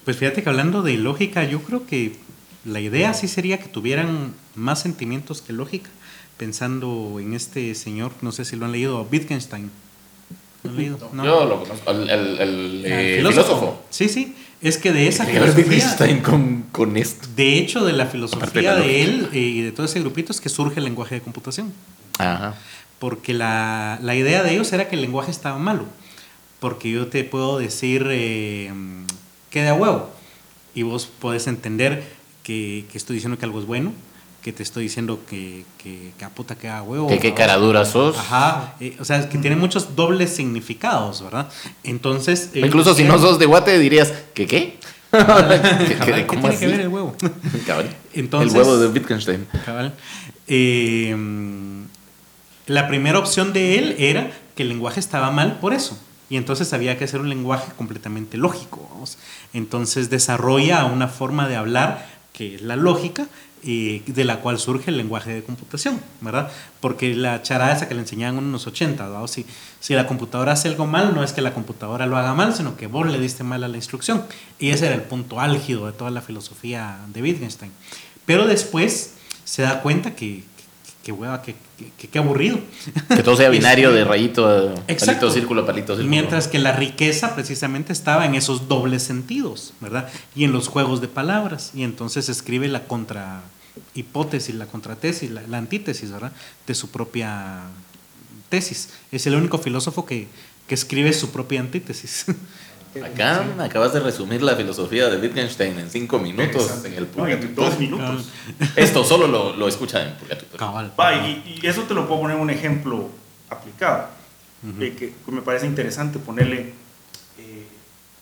Pues 0.03 0.17
fíjate 0.17 0.43
que 0.43 0.49
hablando 0.49 0.81
de 0.81 0.97
lógica, 0.97 1.43
yo 1.45 1.61
creo 1.61 1.85
que 1.85 2.17
la 2.65 2.81
idea 2.81 3.13
sí 3.13 3.27
sería 3.29 3.59
que 3.59 3.69
tuvieran 3.69 4.33
más 4.55 4.81
sentimientos 4.81 5.41
que 5.41 5.53
lógica, 5.53 5.89
pensando 6.37 7.17
en 7.21 7.33
este 7.33 7.73
señor, 7.75 8.11
no 8.21 8.31
sé 8.33 8.43
si 8.43 8.55
lo 8.57 8.65
han 8.65 8.73
leído, 8.73 9.07
Wittgenstein. 9.09 9.71
¿Lo 10.63 10.69
han 10.71 10.75
leído? 10.77 11.09
No. 11.13 11.23
Yo 11.23 11.45
lo 11.45 11.59
conozco, 11.63 11.91
el, 11.91 12.09
el- 12.09 12.39
el, 12.39 12.83
Ah, 12.85 13.01
eh, 13.01 13.15
filósofo. 13.17 13.81
Sí, 13.89 14.09
sí, 14.09 14.35
es 14.61 14.77
que 14.77 14.91
de 14.91 15.07
esa 15.07 15.25
filosofía, 15.25 16.21
con, 16.23 16.63
con 16.71 16.97
esto. 16.97 17.27
de 17.35 17.57
hecho 17.57 17.85
de 17.85 17.93
la 17.93 18.05
de 18.05 18.11
filosofía 18.11 18.75
de 18.75 19.03
él 19.03 19.29
y 19.33 19.61
de 19.61 19.71
todo 19.71 19.85
ese 19.85 19.99
grupito 19.99 20.31
es 20.31 20.41
que 20.41 20.49
surge 20.49 20.79
el 20.79 20.85
lenguaje 20.85 21.15
de 21.15 21.21
computación. 21.21 21.73
Ajá. 22.19 22.55
porque 22.97 23.33
la, 23.35 23.99
la 24.01 24.15
idea 24.15 24.41
de 24.41 24.51
ellos 24.53 24.73
era 24.73 24.89
que 24.89 24.95
el 24.95 25.01
lenguaje 25.01 25.29
estaba 25.29 25.59
malo. 25.59 25.85
Porque 26.59 26.89
yo 26.89 27.05
te 27.07 27.23
puedo 27.23 27.59
decir 27.59 28.07
eh, 28.09 28.71
que 29.51 29.61
de 29.61 29.69
a 29.69 29.75
huevo. 29.75 30.09
Y 30.73 30.81
vos 30.81 31.05
podés 31.05 31.45
entender 31.45 32.03
que, 32.41 32.85
que 32.91 32.97
estoy 32.97 33.15
diciendo 33.15 33.37
que 33.37 33.45
algo 33.45 33.59
es 33.59 33.67
bueno, 33.67 33.93
que 34.41 34.53
te 34.53 34.63
estoy 34.63 34.83
diciendo 34.83 35.19
que, 35.29 35.65
que, 35.77 36.11
que 36.17 36.25
a 36.25 36.29
puta 36.29 36.55
que 36.55 36.69
a 36.69 36.81
huevo. 36.83 37.07
Que 37.07 37.19
qué 37.19 37.33
cara 37.33 37.57
dura 37.57 37.83
sos. 37.85 38.17
Ajá, 38.17 38.75
eh, 38.79 38.95
o 38.99 39.03
sea, 39.05 39.17
es 39.19 39.25
que 39.25 39.37
tiene 39.37 39.55
muchos 39.57 39.95
dobles 39.95 40.29
significados, 40.35 41.21
¿verdad? 41.23 41.49
Entonces. 41.83 42.51
eh, 42.53 42.61
Incluso 42.65 42.93
si 42.93 43.03
no 43.03 43.17
sos 43.19 43.39
de 43.39 43.45
Guate 43.45 43.77
dirías, 43.79 44.13
¿qué 44.33 44.45
qué? 44.47 44.79
¿Qué- 45.11 45.97
qué- 46.05 46.13
¿Qué 46.13 46.27
¿Cómo 46.27 46.41
tiene 46.41 46.55
así? 46.55 46.59
que 46.59 46.67
ver 46.67 46.79
el 46.81 46.87
huevo? 46.89 47.15
Cabal. 47.67 47.89
Entonces- 48.13 48.53
el 48.53 48.57
huevo 48.57 48.77
de 48.77 48.87
Wittgenstein. 48.87 49.47
Cabal. 49.65 49.93
Eh, 50.47 51.15
la 52.67 52.87
primera 52.87 53.19
opción 53.19 53.53
de 53.53 53.77
él 53.79 53.95
era 53.97 54.31
que 54.55 54.63
el 54.63 54.69
lenguaje 54.69 54.99
estaba 54.99 55.31
mal 55.31 55.59
por 55.59 55.73
eso. 55.73 55.97
Y 56.29 56.35
entonces 56.35 56.73
había 56.73 56.97
que 56.97 57.05
hacer 57.05 57.21
un 57.21 57.29
lenguaje 57.29 57.71
completamente 57.77 58.37
lógico. 58.37 58.85
vamos. 58.91 59.17
Entonces 59.53 60.09
desarrolla 60.09 60.83
una 60.85 61.07
forma 61.07 61.47
de 61.47 61.55
hablar 61.55 62.05
que 62.33 62.55
es 62.55 62.61
la 62.61 62.75
lógica, 62.75 63.27
de 63.63 64.23
la 64.23 64.39
cual 64.39 64.59
surge 64.59 64.91
el 64.91 64.97
lenguaje 64.97 65.33
de 65.33 65.43
computación, 65.43 65.99
¿verdad? 66.21 66.51
Porque 66.79 67.15
la 67.15 67.41
charada 67.41 67.73
esa 67.73 67.87
que 67.87 67.95
le 67.95 68.01
enseñaban 68.01 68.37
en 68.37 68.51
los 68.51 68.67
80, 68.67 69.07
¿verdad? 69.07 69.27
Si, 69.27 69.45
si 69.79 69.93
la 69.93 70.07
computadora 70.07 70.53
hace 70.53 70.67
algo 70.69 70.85
mal, 70.85 71.13
no 71.15 71.23
es 71.23 71.33
que 71.33 71.41
la 71.41 71.53
computadora 71.53 72.05
lo 72.05 72.17
haga 72.17 72.33
mal, 72.33 72.53
sino 72.53 72.77
que 72.77 72.87
vos 72.87 73.07
le 73.07 73.19
diste 73.19 73.43
mal 73.43 73.63
a 73.63 73.67
la 73.67 73.77
instrucción. 73.77 74.23
Y 74.59 74.69
ese 74.69 74.85
era 74.85 74.95
el 74.95 75.03
punto 75.03 75.39
álgido 75.39 75.85
de 75.87 75.93
toda 75.93 76.11
la 76.11 76.21
filosofía 76.21 76.99
de 77.07 77.21
Wittgenstein. 77.21 77.71
Pero 78.25 78.45
después 78.45 79.13
se 79.43 79.61
da 79.61 79.81
cuenta 79.81 80.15
que, 80.15 80.43
que 81.07 81.13
hueva, 81.13 81.41
que, 81.41 81.55
que 81.97 82.19
aburrido. 82.19 82.59
Que 83.07 83.23
todo 83.23 83.37
sea 83.37 83.47
binario 83.59 83.93
de 83.93 84.03
rayito, 84.03 84.73
Exacto. 84.89 85.05
palito, 85.05 85.31
círculo, 85.31 85.65
palito, 85.65 85.93
círculo. 85.93 86.09
Mientras 86.09 86.49
que 86.49 86.59
la 86.59 86.73
riqueza 86.73 87.33
precisamente 87.33 87.93
estaba 87.93 88.25
en 88.25 88.35
esos 88.35 88.67
dobles 88.67 89.03
sentidos, 89.03 89.73
¿verdad? 89.79 90.09
Y 90.35 90.43
en 90.43 90.51
los 90.51 90.67
juegos 90.67 90.99
de 90.99 91.07
palabras. 91.07 91.71
Y 91.73 91.83
entonces 91.83 92.27
escribe 92.27 92.67
la 92.67 92.83
contra 92.83 93.39
hipótesis, 93.93 94.53
la 94.53 94.65
contratesis, 94.65 95.31
la, 95.31 95.43
la 95.43 95.59
antítesis, 95.59 96.11
¿verdad? 96.11 96.33
De 96.67 96.75
su 96.75 96.89
propia 96.89 97.61
tesis. 98.49 98.89
Es 99.09 99.25
el 99.27 99.35
único 99.35 99.59
filósofo 99.59 100.05
que, 100.05 100.27
que 100.67 100.75
escribe 100.75 101.13
su 101.13 101.29
propia 101.29 101.61
antítesis. 101.61 102.25
Acá 103.03 103.45
me 103.57 103.63
acabas 103.63 103.93
de 103.93 103.99
resumir 103.99 104.41
la 104.41 104.55
filosofía 104.55 105.09
de 105.09 105.17
Wittgenstein 105.17 105.77
en 105.79 105.89
cinco 105.89 106.19
minutos 106.19 106.83
en 106.85 106.93
el 106.93 107.07
No, 107.15 107.27
en 107.27 107.39
Purgatorio. 107.39 107.55
dos 107.55 107.79
minutos. 107.79 108.29
Esto 108.75 109.03
solo 109.03 109.27
lo, 109.27 109.55
lo 109.55 109.67
escucha 109.67 110.03
en 110.07 110.13
Purgatorio. 110.15 110.57
Cabal. 110.57 110.91
Va, 110.99 111.13
y, 111.15 111.59
y 111.61 111.67
eso 111.67 111.83
te 111.83 111.93
lo 111.93 112.07
puedo 112.07 112.21
poner 112.21 112.37
un 112.37 112.49
ejemplo 112.49 113.09
aplicado, 113.49 114.07
Ujú. 114.67 114.79
de 114.79 114.95
que, 114.95 115.13
que 115.25 115.31
me 115.31 115.41
parece 115.41 115.65
interesante 115.65 116.19
ponerle 116.19 116.73
eh, 117.39 117.67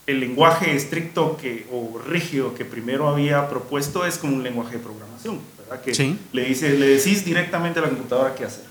el 0.07 0.19
lenguaje 0.19 0.75
estricto 0.75 1.37
que, 1.37 1.67
o 1.71 1.99
rígido 2.05 2.53
que 2.53 2.65
primero 2.65 3.07
había 3.09 3.49
propuesto 3.49 4.05
es 4.05 4.17
como 4.17 4.35
un 4.35 4.43
lenguaje 4.43 4.73
de 4.77 4.83
programación, 4.83 5.39
¿verdad? 5.57 5.81
Que 5.81 5.93
Sí. 5.95 6.19
le, 6.33 6.45
dice, 6.45 6.77
le 6.77 6.87
decís 6.87 7.23
directamente 7.25 7.79
a 7.79 7.83
la 7.83 7.89
computadora 7.89 8.35
qué 8.35 8.45
hacer. 8.45 8.65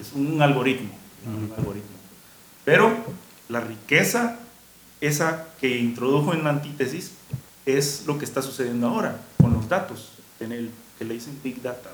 Es 0.00 0.12
un 0.14 0.40
algoritmo, 0.42 0.90
un 1.26 1.52
algoritmo. 1.56 1.88
Pero 2.64 2.94
la 3.48 3.60
riqueza, 3.60 4.38
esa 5.06 5.46
que 5.60 5.78
introdujo 5.78 6.32
en 6.34 6.44
la 6.44 6.50
antítesis, 6.50 7.12
es 7.66 8.04
lo 8.06 8.18
que 8.18 8.24
está 8.24 8.42
sucediendo 8.42 8.88
ahora 8.88 9.18
con 9.40 9.52
los 9.54 9.68
datos. 9.68 10.10
Tener- 10.38 10.68
que 10.98 11.04
le 11.04 11.14
dicen 11.14 11.38
Big 11.42 11.60
Data. 11.62 11.90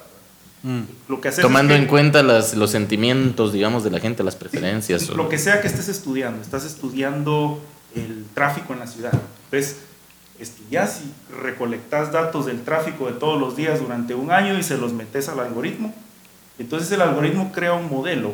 Mm. 0.62 0.80
Lo 1.08 1.20
que 1.22 1.30
Tomando 1.30 1.72
es 1.72 1.78
que- 1.78 1.82
en 1.84 1.88
cuenta 1.88 2.22
las, 2.22 2.54
los 2.54 2.70
sentimientos, 2.70 3.52
digamos, 3.52 3.82
de 3.82 3.90
la 3.90 3.98
gente, 4.00 4.22
las 4.22 4.36
preferencias. 4.36 5.08
o- 5.08 5.14
Lo 5.16 5.28
que 5.30 5.38
sea 5.38 5.60
que 5.62 5.68
estés 5.68 5.88
estudiando, 5.88 6.42
estás 6.42 6.64
estudiando 6.66 7.62
el 7.94 8.26
tráfico 8.34 8.74
en 8.74 8.80
la 8.80 8.86
ciudad. 8.86 9.12
Entonces, 9.44 9.76
estudias 10.38 11.00
y 11.02 11.32
recolectas 11.42 12.12
datos 12.12 12.46
del 12.46 12.62
tráfico 12.62 13.06
de 13.06 13.12
todos 13.12 13.40
los 13.40 13.56
días 13.56 13.80
durante 13.80 14.14
un 14.14 14.30
año 14.32 14.58
y 14.58 14.62
se 14.62 14.76
los 14.76 14.92
metes 14.92 15.28
al 15.28 15.40
algoritmo. 15.40 15.94
Entonces 16.58 16.90
el 16.92 17.00
algoritmo 17.00 17.52
crea 17.52 17.72
un 17.72 17.88
modelo 17.88 18.32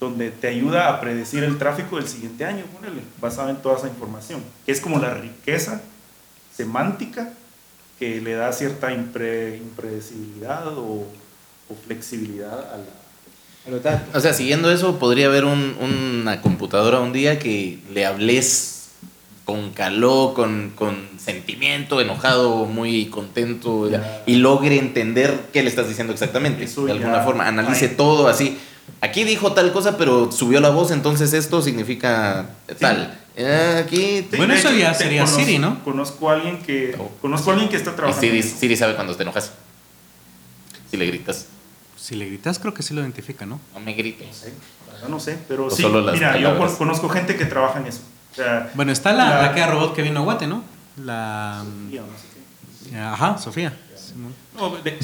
donde 0.00 0.30
te 0.30 0.46
ayuda 0.48 0.88
a 0.88 1.00
predecir 1.00 1.42
el 1.44 1.58
tráfico 1.58 1.96
del 1.96 2.06
siguiente 2.06 2.44
año, 2.44 2.64
ponele, 2.72 3.02
basado 3.20 3.50
en 3.50 3.56
toda 3.56 3.78
esa 3.78 3.88
información, 3.88 4.42
que 4.64 4.72
es 4.72 4.80
como 4.80 4.98
la 4.98 5.14
riqueza 5.14 5.80
semántica 6.54 7.32
que 7.98 8.20
le 8.20 8.34
da 8.34 8.52
cierta 8.52 8.90
impre- 8.92 9.56
impredecibilidad 9.58 10.68
o, 10.78 11.04
o 11.68 11.74
flexibilidad 11.86 12.52
a 12.52 12.76
la, 12.76 12.84
A 13.66 13.70
los 13.70 13.82
datos. 13.82 14.14
O 14.14 14.20
sea, 14.20 14.32
siguiendo 14.32 14.70
eso, 14.70 14.98
podría 15.00 15.26
haber 15.26 15.44
un- 15.44 15.74
una 16.22 16.40
computadora 16.42 17.00
un 17.00 17.12
día 17.12 17.38
que 17.40 17.80
le 17.92 18.06
hables 18.06 18.74
con 19.44 19.72
calor, 19.72 20.34
con, 20.34 20.72
con 20.76 21.08
sentimiento, 21.18 22.00
enojado, 22.00 22.66
muy 22.66 23.06
contento, 23.06 23.90
Ya. 23.90 24.22
y 24.26 24.36
logre 24.36 24.78
entender 24.78 25.34
qué 25.52 25.62
le 25.62 25.70
estás 25.70 25.88
diciendo 25.88 26.12
exactamente. 26.12 26.64
Eso 26.64 26.84
de 26.86 26.92
alguna 26.92 27.22
forma, 27.22 27.48
analice 27.48 27.88
todo 27.88 28.28
así. 28.28 28.58
Aquí 29.00 29.24
dijo 29.24 29.52
tal 29.52 29.72
cosa, 29.72 29.96
pero 29.96 30.32
subió 30.32 30.60
la 30.60 30.70
voz, 30.70 30.90
entonces 30.90 31.32
esto 31.32 31.62
significa 31.62 32.46
tal. 32.80 33.18
Eh, 33.36 33.82
aquí... 33.86 34.26
Sí, 34.30 34.36
Bueno, 34.36 34.54
eso 34.54 34.72
ya 34.72 34.92
te 34.92 35.04
sería 35.04 35.26
Siri, 35.26 35.58
¿no? 35.58 35.82
Conozco 35.84 36.28
a 36.30 36.34
alguien 36.34 36.60
que, 36.62 36.96
Oh. 36.98 37.08
conozco 37.20 37.50
a 37.50 37.52
alguien 37.52 37.70
que 37.70 37.76
está 37.76 37.94
trabajando. 37.94 38.20
Siri. 38.20 38.42
Siri 38.42 38.76
sabe 38.76 38.94
cuando 38.96 39.14
te 39.16 39.22
enojas. 39.22 39.52
Si 40.90 40.96
le 40.96 41.06
gritas, 41.06 41.46
Si 41.96 42.14
le 42.16 42.26
gritas, 42.26 42.58
creo 42.58 42.72
que 42.74 42.82
sí 42.82 42.94
lo 42.94 43.00
identifica, 43.02 43.44
¿no? 43.46 43.60
no 43.74 43.80
me 43.80 43.92
grites. 43.94 44.46
Verdad 44.92 45.08
no 45.08 45.20
sé, 45.20 45.38
pero 45.46 45.66
O 45.66 45.70
sí, 45.70 45.82
solo 45.82 46.00
las 46.00 46.14
mira, 46.14 46.36
yo 46.38 46.48
palabras. 46.48 46.72
conozco 46.72 47.08
gente 47.08 47.36
que 47.36 47.44
trabaja 47.44 47.78
en 47.78 47.86
eso. 47.86 48.00
O 48.32 48.34
sea, 48.34 48.70
Bueno, 48.74 48.90
está 48.92 49.12
la, 49.12 49.28
La- 49.30 49.42
la 49.42 49.54
que 49.54 49.64
robot 49.66 49.94
que 49.94 50.02
vino 50.02 50.20
a 50.20 50.22
Guate, 50.24 50.46
¿no? 50.46 50.64
La. 51.04 51.62
Sofía, 51.64 52.00
no 52.00 52.06
sé 52.18 52.90
qué. 52.90 52.98
Ajá, 52.98 53.38
Sofía. 53.38 53.78
Simón. 53.94 54.34
No, 54.56 54.76
de-. 54.82 54.98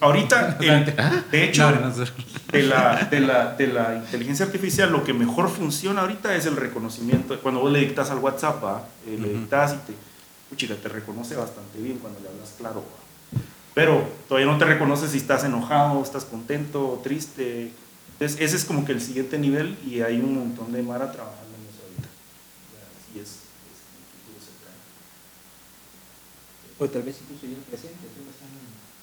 Ahorita, 0.00 0.58
el- 0.60 0.94
de 1.30 1.44
hecho, 1.44 1.70
de 2.52 2.62
la, 2.62 3.04
de, 3.10 3.20
la, 3.20 3.54
de 3.54 3.66
la 3.66 3.94
inteligencia 3.96 4.46
artificial, 4.46 4.90
lo 4.90 5.04
que 5.04 5.12
mejor 5.12 5.48
funciona 5.50 6.00
ahorita 6.02 6.34
es 6.36 6.46
el 6.46 6.56
reconocimiento. 6.56 7.38
Cuando 7.40 7.60
vos 7.60 7.70
le 7.72 7.80
dictas 7.80 8.10
al 8.10 8.18
WhatsApp, 8.18 8.62
¿va? 8.64 8.88
Eh, 9.06 9.18
le 9.20 9.28
dictas 9.34 9.74
y 9.74 9.76
te, 9.86 9.92
puchica, 10.50 10.74
te 10.76 10.88
reconoce 10.88 11.36
bastante 11.36 11.78
bien 11.80 11.98
cuando 11.98 12.20
le 12.20 12.28
hablas 12.28 12.54
claro. 12.58 12.80
¿va? 12.80 13.40
Pero 13.74 14.08
todavía 14.28 14.50
no 14.50 14.58
te 14.58 14.64
reconoce 14.64 15.08
si 15.08 15.18
estás 15.18 15.44
enojado, 15.44 16.02
estás 16.02 16.24
contento, 16.24 17.00
triste. 17.04 17.70
Entonces, 18.14 18.40
ese 18.40 18.56
es 18.56 18.64
como 18.64 18.84
que 18.84 18.92
el 18.92 19.00
siguiente 19.00 19.38
nivel 19.38 19.76
y 19.86 20.00
hay 20.00 20.18
un 20.20 20.34
montón 20.36 20.72
de 20.72 20.82
Mara 20.82 21.12
trabajando 21.12 21.54
en 21.54 21.62
eso 21.70 21.82
ahorita. 21.84 22.08
Así 22.98 23.20
es, 23.20 23.28
es 23.28 23.78
un 23.86 24.02
futuro 24.10 24.40
cercano. 24.42 24.80
O 26.80 26.88
tal 26.88 27.02
vez 27.02 27.16
incluso 27.22 27.46
ya 27.46 27.56
el 27.58 27.62
presente. 27.62 27.94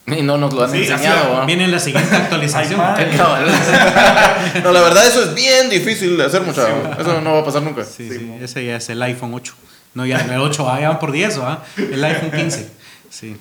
Y 0.08 0.22
no 0.22 0.38
nos 0.38 0.53
lo 0.53 0.64
han 0.64 0.72
Sí, 0.72 0.78
enseñado. 0.84 1.34
¿va? 1.34 1.45
Viene 1.45 1.68
la 1.68 1.80
siguiente 1.80 2.16
actualización. 2.16 2.80
Ay. 2.80 3.12
No, 3.18 4.62
no, 4.64 4.72
la 4.72 4.82
verdad 4.82 5.08
eso 5.08 5.24
es 5.24 5.34
bien 5.34 5.70
difícil 5.70 6.16
de 6.18 6.26
hacer, 6.26 6.41
mucha. 6.43 6.68
Eso 6.99 7.22
no 7.22 7.34
va 7.34 7.39
a 7.39 7.45
pasar 7.45 7.64
nunca. 7.64 7.84
Sí, 7.84 8.10
ese 8.39 8.66
ya 8.66 8.76
es 8.78 8.89
el 8.89 9.01
iPhone 9.01 9.34
8. 9.34 9.53
No, 9.95 10.06
ya 10.06 10.18
el 10.20 10.39
8, 10.39 10.70
ah, 10.70 10.80
ya 10.80 10.89
van 10.89 10.99
por 10.99 11.12
10, 11.12 11.39
¿va? 11.41 11.64
El 11.78 12.03
iPhone 12.03 12.32
15. 12.32 12.70
Sí. 13.10 13.36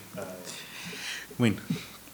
Bueno. 1.36 1.56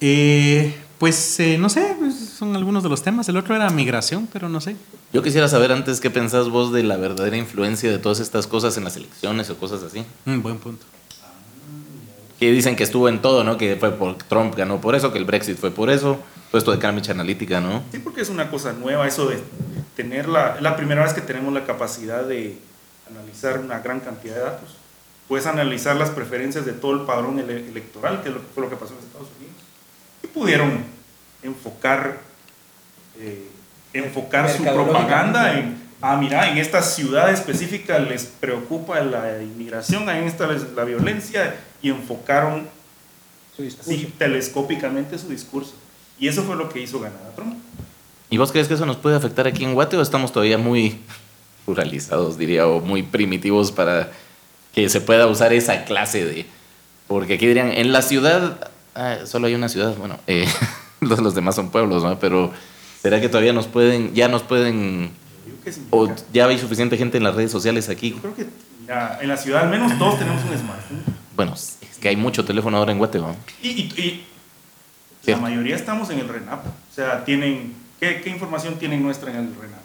Eh, 0.01 0.75
pues 0.99 1.39
eh, 1.41 1.57
no 1.59 1.69
sé, 1.69 1.95
pues, 1.99 2.15
son 2.39 2.57
algunos 2.57 2.83
de 2.83 2.89
los 2.89 3.03
temas. 3.03 3.29
El 3.29 3.37
otro 3.37 3.55
era 3.55 3.69
migración, 3.71 4.29
pero 4.33 4.49
no 4.49 4.61
sé. 4.61 4.77
Yo 5.13 5.23
quisiera 5.23 5.47
saber 5.49 5.73
antes 5.73 6.01
qué 6.01 6.11
pensás 6.11 6.49
vos 6.49 6.73
de 6.73 6.83
la 6.83 6.97
verdadera 6.97 7.37
influencia 7.37 7.91
de 7.91 7.99
todas 7.99 8.21
estas 8.21 8.47
cosas 8.47 8.77
en 8.77 8.85
las 8.85 8.97
elecciones 8.97 9.49
o 9.51 9.57
cosas 9.59 9.83
así. 9.83 10.05
Mm, 10.25 10.41
buen 10.41 10.59
punto. 10.59 10.85
Que 12.41 12.51
dicen 12.51 12.75
que 12.75 12.83
estuvo 12.85 13.09
en 13.09 13.21
todo, 13.23 13.45
¿no? 13.45 13.57
Que 13.59 13.77
fue 13.77 13.93
por 13.93 14.17
Trump 14.17 14.55
ganó 14.57 14.81
por 14.81 14.95
eso, 14.97 15.13
que 15.13 15.19
el 15.19 15.25
Brexit 15.27 15.59
fue 15.59 15.71
por 15.71 15.91
eso. 15.91 16.19
Todo 16.51 16.59
esto 16.59 16.73
de 16.73 16.79
Cambridge 16.79 17.11
Analytica, 17.11 17.61
¿no? 17.61 17.83
Sí, 17.93 17.99
porque 18.01 18.23
es 18.23 18.29
una 18.31 18.51
cosa 18.51 18.73
nueva 18.73 19.07
eso 19.07 19.29
de 19.29 19.39
tener 19.95 20.27
la, 20.29 20.57
es 20.57 20.63
la 20.63 20.75
primera 20.75 21.05
vez 21.05 21.13
que 21.13 21.21
tenemos 21.21 21.53
la 21.55 21.65
capacidad 21.65 22.25
de 22.25 22.59
analizar 23.09 23.59
una 23.61 23.79
gran 23.81 24.01
cantidad 24.01 24.35
de 24.35 24.41
datos. 24.41 24.77
Puedes 25.29 25.47
analizar 25.47 25.95
las 25.97 26.11
preferencias 26.11 26.65
de 26.67 26.73
todo 26.73 26.93
el 26.95 27.01
padrón 27.03 27.39
ele- 27.39 27.69
electoral, 27.69 28.23
que 28.23 28.31
es 28.31 28.35
lo 28.35 28.41
que 28.41 28.47
fue 28.53 28.65
lo 28.65 28.71
que 28.71 28.77
pasó 28.77 28.95
en 28.95 28.99
Estados 29.07 29.29
Unidos. 29.39 29.55
Y 30.25 30.27
pudieron 30.27 30.83
enfocar, 31.43 32.19
eh, 33.19 33.47
enfocar 33.93 34.51
su 34.51 34.65
propaganda 34.65 35.59
en, 35.59 35.77
ah, 36.01 36.17
mira, 36.17 36.51
en 36.51 36.59
esta 36.59 36.83
ciudad 36.83 37.31
específica 37.31 37.99
les 37.99 38.25
preocupa 38.25 38.99
la 39.01 39.41
inmigración, 39.43 40.09
esta 40.09 40.47
les- 40.49 40.73
la 40.75 40.85
violencia, 40.85 41.55
y 41.83 41.91
enfocaron 41.91 42.69
Su 43.57 43.65
telescópicamente 44.19 45.19
su 45.19 45.29
discurso. 45.29 45.75
Y 46.19 46.29
eso 46.29 46.43
fue 46.45 46.57
lo 46.57 46.69
que 46.69 46.81
hizo 46.81 47.01
ganar 47.01 47.21
a 47.27 47.35
Trump. 47.35 47.57
¿Y 48.29 48.39
vos 48.39 48.53
crees 48.53 48.69
que 48.69 48.75
eso 48.75 48.87
nos 48.87 48.97
puede 48.97 49.17
afectar 49.17 49.47
aquí 49.47 49.65
en 49.65 49.75
Guate 49.75 49.97
o 49.97 50.03
estamos 50.03 50.33
todavía 50.33 50.59
muy 50.59 51.01
ruralizados, 51.67 52.39
diría, 52.39 52.67
o 52.67 52.81
muy 52.81 53.03
primitivos 53.03 53.73
para 53.73 54.11
que 54.73 54.89
se 54.89 55.01
pueda 55.01 55.27
usar 55.27 55.53
esa 55.53 55.85
clase 55.85 56.25
de... 56.25 56.47
Porque 57.09 57.35
aquí 57.35 57.47
dirían, 57.47 57.73
en 57.73 57.93
la 57.93 58.03
ciudad, 58.03 58.71
ah, 58.95 59.19
solo 59.25 59.49
hay 59.49 59.55
una 59.55 59.69
ciudad, 59.69 59.97
bueno, 59.97 60.19
eh, 60.27 60.47
los, 61.01 61.19
los 61.19 61.35
demás 61.35 61.57
son 61.57 61.71
pueblos, 61.71 62.05
¿no? 62.05 62.19
Pero 62.21 62.53
¿será 63.03 63.21
que 63.21 63.29
todavía 63.29 63.53
nos 63.53 63.67
pueden, 63.67 64.15
ya 64.15 64.29
nos 64.29 64.43
pueden, 64.43 65.11
o 65.91 66.09
ya 66.33 66.47
hay 66.47 66.59
suficiente 66.59 66.97
gente 66.97 67.19
en 67.19 67.25
las 67.25 67.35
redes 67.35 67.51
sociales 67.51 67.89
aquí? 67.89 68.11
Yo 68.11 68.19
creo 68.21 68.35
que 68.37 68.47
mira, 68.81 69.19
en 69.21 69.29
la 69.29 69.37
ciudad 69.37 69.63
al 69.63 69.71
menos 69.71 69.99
todos 69.99 70.19
tenemos 70.19 70.43
un 70.45 70.57
smartphone. 70.57 71.20
Bueno, 71.41 71.55
es 71.55 71.79
que 71.99 72.09
hay 72.11 72.17
mucho 72.17 72.45
teléfono 72.45 72.77
ahora 72.77 72.93
en 72.93 72.99
Guate, 72.99 73.19
¿no? 73.19 73.35
Y, 73.63 73.69
y- 73.71 74.25
y 75.27 75.31
la 75.31 75.39
mayoría 75.39 75.75
estamos 75.75 76.11
en 76.11 76.19
el 76.19 76.29
RENAP. 76.29 76.67
O 76.67 76.95
sea, 76.95 77.25
tienen, 77.25 77.73
¿qué, 77.99 78.21
qué 78.23 78.29
información 78.29 78.79
tienen 78.79 79.03
nuestra 79.03 79.31
en 79.31 79.37
el 79.39 79.55
RENAP? 79.59 79.81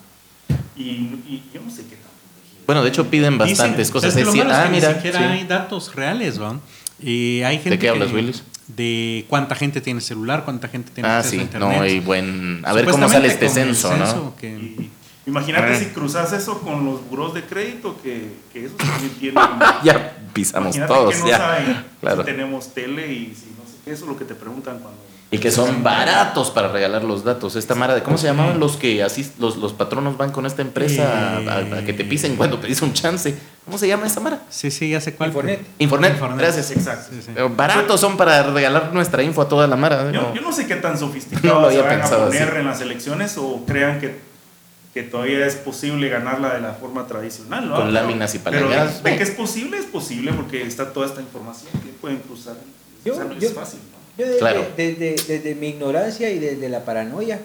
Y, 0.75 0.81
y 0.83 1.43
yo 1.53 1.61
no 1.61 1.71
sé 1.71 1.83
qué 1.83 1.95
tan 1.95 2.11
protegido. 2.11 2.65
Bueno, 2.65 2.83
de 2.83 2.89
hecho 2.89 3.09
piden 3.09 3.37
Dicen, 3.37 3.47
bastantes 3.47 3.89
cosas. 3.89 4.13
Es 4.17 4.21
es 4.21 4.27
ah, 4.27 4.31
que 4.33 4.37
mira, 4.43 4.69
ni 4.69 4.81
siquiera 4.95 5.19
sí. 5.19 5.23
hay 5.25 5.43
datos 5.45 5.95
reales, 5.95 6.41
¿va? 6.41 6.59
Y 7.01 7.41
hay 7.43 7.59
gente 7.59 7.79
qué 7.79 7.87
hablas, 7.87 8.09
que- 8.09 8.15
Willis? 8.15 8.43
De 8.67 9.25
cuánta 9.29 9.55
gente 9.55 9.79
tiene 9.79 10.01
celular, 10.01 10.43
cuánta 10.43 10.67
gente 10.67 10.91
tiene 10.93 11.07
Ah, 11.07 11.19
acceso 11.19 11.35
a 11.35 11.39
sí, 11.39 11.41
internet. 11.43 11.69
no 11.77 11.81
hay 11.83 11.99
buen... 12.01 12.63
A 12.65 12.73
ver 12.73 12.83
cómo 12.89 13.07
sale 13.07 13.29
este 13.29 13.47
censo, 13.47 13.95
¿no? 13.95 14.35
que- 14.35 14.49
Y 14.49 14.89
imagínate 15.27 15.73
Ah. 15.73 15.79
si 15.79 15.85
cruzas 15.87 16.31
eso 16.33 16.61
con 16.61 16.85
los 16.85 17.07
buros 17.09 17.33
de 17.33 17.43
crédito, 17.43 17.95
que, 18.03 18.31
que 18.53 18.65
esos 18.65 18.77
también 18.77 19.11
tienen... 19.19 19.43
Ya 19.83 20.17
pisamos 20.33 20.75
imagínate 20.75 20.93
todos, 20.93 21.13
que 21.15 21.19
no 21.21 21.27
ya. 21.27 21.37
saben 21.37 21.85
Claro. 22.01 22.17
si 22.17 22.25
tenemos 22.25 22.73
tele 22.73 23.11
y 23.11 23.33
si 23.35 23.47
no 23.57 23.65
sé 23.65 23.77
qué, 23.85 23.91
eso 23.91 24.05
es 24.05 24.09
lo 24.11 24.17
que 24.17 24.25
te 24.25 24.35
preguntan 24.35 24.79
cuando... 24.79 24.99
Y 25.31 25.39
que 25.39 25.49
son 25.51 25.83
baratos 25.83 26.51
para 26.51 26.67
regalar 26.69 27.03
los 27.03 27.23
datos. 27.23 27.55
Esta 27.55 27.73
mara 27.73 27.95
de 27.95 28.03
cómo 28.03 28.17
se 28.17 28.27
llamaban 28.27 28.59
los 28.59 28.77
que 28.77 29.01
así 29.03 29.29
los, 29.39 29.57
los 29.57 29.73
patronos 29.73 30.17
van 30.17 30.31
con 30.31 30.45
esta 30.45 30.61
empresa 30.61 31.03
a, 31.03 31.37
a- 31.37 31.77
a 31.79 31.83
que 31.83 31.93
te 31.93 32.05
pisen 32.05 32.35
cuando 32.35 32.61
pedís 32.61 32.81
un 32.83 32.93
chance. 32.93 33.35
¿Cómo 33.65 33.77
se 33.79 33.87
llama 33.87 34.05
esa 34.05 34.19
mara? 34.21 34.43
Sí, 34.49 34.69
sí, 34.69 34.91
ya 34.91 35.01
sé 35.01 35.15
cuál. 35.15 35.29
Infornet. 35.31 35.65
Infonet. 35.79 36.19
Gracias. 36.37 36.69
Exacto. 36.71 37.07
Sí, 37.11 37.21
sí. 37.25 37.31
Pero 37.33 37.49
baratos 37.49 37.99
son 37.99 38.15
para 38.17 38.43
regalar 38.43 38.93
nuestra 38.93 39.23
info 39.23 39.41
a 39.41 39.49
toda 39.49 39.67
la 39.67 39.75
mara. 39.75 40.09
Yo, 40.11 40.21
¿no? 40.21 40.35
yo 40.35 40.41
no 40.41 40.53
sé 40.53 40.67
qué 40.67 40.75
tan 40.75 40.93
No 40.93 40.99
sofisticados 40.99 41.61
lo 41.63 41.71
se 41.71 41.79
había 41.79 41.97
van 41.97 42.01
a 42.05 42.17
poner 42.17 42.43
así. 42.49 42.57
en 42.59 42.65
las 42.67 42.81
elecciones 42.81 43.35
o 43.37 43.63
crean 43.65 43.99
que, 43.99 44.19
que 44.95 45.03
todavía 45.03 45.45
es 45.45 45.55
posible 45.55 46.07
ganarla 46.07 46.53
de 46.55 46.61
la 46.61 46.73
forma 46.73 47.05
tradicional, 47.05 47.67
¿no? 47.67 47.75
Con 47.75 47.81
Pero- 47.87 47.91
láminas 47.91 48.33
y 48.33 48.39
Pero 48.39 48.61
palangadas. 48.69 49.03
de 49.03 49.17
que 49.17 49.23
es 49.23 49.31
posible, 49.31 49.77
es 49.77 49.85
posible 49.85 50.31
porque 50.31 50.61
está 50.63 50.93
toda 50.93 51.05
esta 51.05 51.19
información 51.21 51.69
que 51.83 51.89
pueden 51.99 52.19
cruzar. 52.19 52.55
Yo- 53.03 53.11
o 53.11 53.15
sea, 53.17 53.25
no 53.25 53.37
yo- 53.37 53.49
es 53.49 53.53
fácil, 53.53 53.79
¿no? 53.91 53.97
Yo 54.17 54.25
desde, 54.25 54.39
Claro. 54.39 54.65
desde, 54.77 55.15
desde 55.27 55.53
mi 55.55 55.67
ignorancia 55.67 56.31
y 56.31 56.39
desde 56.39 56.69
la 56.69 56.85
paranoia, 56.85 57.41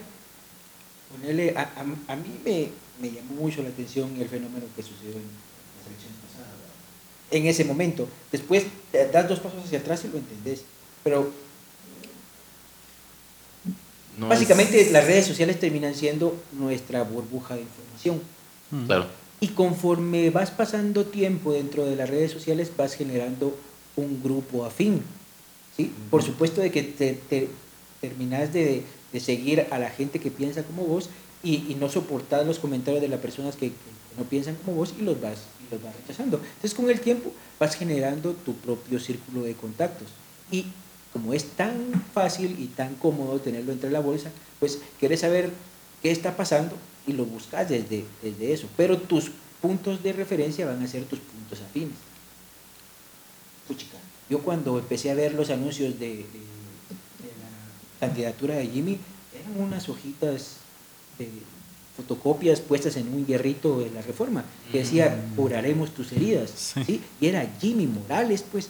ponerle, 1.11 1.53
a, 1.57 1.61
a- 1.63 2.13
a 2.13 2.15
mí 2.15 2.39
me, 2.45 2.69
me 3.01 3.13
llamó 3.13 3.33
mucho 3.41 3.61
la 3.61 3.67
atención 3.69 4.15
el 4.17 4.29
fenómeno 4.29 4.65
que 4.73 4.81
sucedió 4.81 5.11
en 5.11 5.27
las 5.27 5.87
elecciones 5.87 6.17
pasadas. 6.25 6.51
¿verdad? 6.55 7.31
En 7.31 7.45
ese 7.47 7.65
momento. 7.65 8.07
Después 8.31 8.63
das 9.11 9.27
dos 9.27 9.39
pasos 9.41 9.65
hacia 9.65 9.79
atrás 9.79 10.05
y 10.05 10.07
lo 10.07 10.17
entendés. 10.19 10.63
Pero 11.03 11.29
No 14.17 14.27
básicamente 14.27 14.81
es- 14.81 14.91
las 14.91 15.05
redes 15.05 15.25
sociales 15.25 15.59
terminan 15.59 15.95
siendo 15.95 16.35
nuestra 16.53 17.03
burbuja 17.03 17.55
de 17.55 17.61
información. 17.61 18.21
Mm. 18.71 18.85
Claro. 18.85 19.05
Y 19.39 19.47
conforme 19.49 20.29
vas 20.29 20.51
pasando 20.51 21.05
tiempo 21.05 21.53
dentro 21.53 21.85
de 21.85 21.95
las 21.95 22.09
redes 22.09 22.31
sociales, 22.31 22.71
vas 22.77 22.93
generando 22.93 23.57
un 23.95 24.21
grupo 24.23 24.65
afín. 24.65 25.01
¿sí? 25.75 25.91
Por 26.09 26.21
supuesto 26.23 26.61
de 26.61 26.71
que 26.71 26.83
te, 26.83 27.13
te- 27.13 27.49
terminas 28.01 28.53
de, 28.53 28.83
de 29.13 29.19
seguir 29.19 29.65
a 29.71 29.79
la 29.79 29.89
gente 29.89 30.19
que 30.19 30.29
piensa 30.31 30.63
como 30.63 30.83
vos 30.83 31.09
y, 31.43 31.55
y 31.71 31.75
no 31.79 31.89
soportar 31.89 32.45
los 32.45 32.59
comentarios 32.59 33.01
de 33.01 33.07
las 33.07 33.19
personas 33.19 33.55
que, 33.55 33.69
que 33.69 33.73
no 34.17 34.23
piensan 34.25 34.55
como 34.55 34.75
vos 34.77 34.93
y 34.99 35.03
los 35.03 35.19
vas, 35.21 35.39
y 35.67 35.73
los 35.73 35.81
vas 35.83 35.95
rechazando. 35.95 36.37
Entonces 36.37 36.73
con 36.75 36.89
el 36.89 36.99
tiempo 36.99 37.31
vas 37.59 37.75
generando 37.75 38.33
tu 38.33 38.53
propio 38.55 38.99
círculo 38.99 39.41
de 39.43 39.53
contactos. 39.55 40.09
Y 40.51 40.65
como 41.13 41.33
es 41.33 41.43
tan 41.45 42.03
fácil 42.13 42.55
y 42.59 42.67
tan 42.67 42.95
cómodo 42.95 43.39
tenerlo 43.39 43.71
entre 43.71 43.91
la 43.91 43.99
bolsa, 43.99 44.29
pues 44.59 44.79
quieres 44.99 45.19
saber 45.21 45.51
qué 46.01 46.11
está 46.11 46.35
pasando 46.37 46.75
y 47.07 47.13
lo 47.13 47.25
buscas 47.25 47.67
desde, 47.69 48.05
desde 48.21 48.53
eso. 48.53 48.67
Pero 48.77 48.97
tus 48.97 49.31
puntos 49.61 50.01
de 50.03 50.13
referencia 50.13 50.65
van 50.65 50.81
a 50.81 50.87
ser 50.87 51.03
tus 51.05 51.19
puntos 51.19 51.59
afines. 51.61 51.95
Puchica, 53.67 53.97
yo 54.29 54.39
cuando 54.39 54.79
empecé 54.79 55.11
a 55.11 55.15
ver 55.15 55.33
los 55.33 55.49
anuncios 55.49 55.99
de, 55.99 56.07
de- 56.07 56.23
de 56.23 57.31
la 57.39 57.99
candidatura 58.07 58.55
de 58.55 58.67
Jimmy, 58.67 58.97
eran 59.39 59.61
unas 59.67 59.87
hojitas 59.89 60.55
de 61.17 61.29
fotocopias 61.95 62.61
puestas 62.61 62.95
en 62.95 63.13
un 63.13 63.25
hierrito 63.25 63.79
de 63.79 63.91
la 63.91 64.01
reforma, 64.01 64.43
que 64.71 64.79
decía, 64.79 65.23
curaremos 65.35 65.91
tus 65.93 66.11
heridas. 66.13 66.51
Sí. 66.55 66.83
¿sí? 66.85 67.01
Y 67.19 67.27
era 67.27 67.45
Jimmy 67.59 67.85
Morales, 67.87 68.43
pues. 68.49 68.69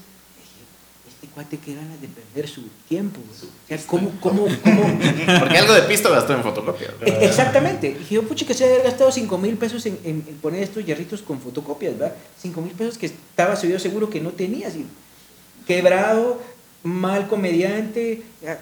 Este 1.21 1.33
cuate 1.35 1.57
qué 1.59 1.75
ganas 1.75 2.01
de 2.01 2.07
perder 2.07 2.49
su 2.49 2.63
tiempo. 2.89 3.19
O 3.21 3.67
sea, 3.67 3.77
¿cómo, 3.85 4.11
cómo, 4.19 4.47
cómo? 4.63 4.81
Porque 5.39 5.57
algo 5.57 5.73
de 5.73 5.83
pisto 5.83 6.09
gastó 6.09 6.33
en 6.33 6.41
fotocopia. 6.41 6.87
E- 7.05 7.25
Exactamente. 7.25 7.93
Dije 7.93 8.15
yo, 8.15 8.23
pucha, 8.23 8.45
que 8.47 8.55
se 8.55 8.65
había 8.65 8.83
gastado 8.83 9.11
5 9.11 9.37
mil 9.37 9.55
pesos 9.55 9.85
en, 9.85 9.99
en- 10.03 10.23
en 10.27 10.35
poner 10.41 10.63
estos 10.63 10.83
hierritos 10.83 11.21
con 11.21 11.39
fotocopias, 11.39 11.95
¿verdad? 11.97 12.15
5 12.41 12.59
mil 12.61 12.71
pesos 12.73 12.97
que 12.97 13.05
estaba 13.05 13.53
yo 13.61 13.77
seguro 13.77 14.09
que 14.09 14.19
no 14.19 14.31
tenía. 14.31 14.67
así, 14.69 14.85
quebrado, 15.67 16.41
mal 16.83 17.27
comediante. 17.27 18.23
ya, 18.41 18.59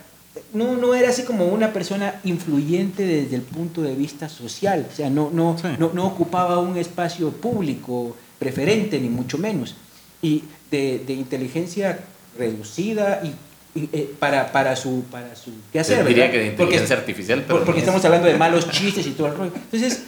No, 0.54 0.76
no 0.76 0.94
era 0.94 1.10
así 1.10 1.24
como 1.24 1.46
una 1.48 1.72
persona 1.72 2.20
influyente 2.26 3.04
desde 3.06 3.38
el 3.38 3.42
punto 3.44 3.82
de 3.82 3.96
vista 3.96 4.28
social. 4.28 4.86
O 4.92 4.96
sea, 4.96 5.10
no, 5.10 5.30
no, 5.32 5.58
Sí. 5.62 5.68
no, 5.78 5.92
no 5.94 6.06
ocupaba 6.08 6.60
un 6.60 6.78
espacio 6.78 7.32
público 7.32 8.16
preferente, 8.38 9.00
ni 9.00 9.08
mucho 9.10 9.38
menos. 9.38 9.76
Y 10.22 10.44
de, 10.72 11.00
de 11.08 11.14
inteligencia 11.14 12.00
reducida 12.40 13.22
y, 13.24 13.36
y, 13.80 13.90
eh, 13.94 14.16
para, 14.20 14.52
para 14.52 14.76
su 14.76 15.04
para 15.12 15.36
su 15.36 15.52
quehacer, 15.72 16.04
diría 16.08 16.26
¿verdad? 16.26 16.32
que 16.32 16.40
de 16.40 16.46
Porque- 16.52 16.64
inteligencia 16.64 16.96
artificial, 16.98 17.44
pero 17.46 17.60
por- 17.60 17.66
porque 17.66 17.82
no 17.82 17.84
es. 17.84 17.84
estamos 17.84 18.06
hablando 18.06 18.28
de 18.28 18.38
malos 18.38 18.70
chistes 18.72 19.06
y 19.06 19.12
todo 19.12 19.28
el 19.28 19.36
rollo. 19.36 19.52
Entonces, 19.56 20.04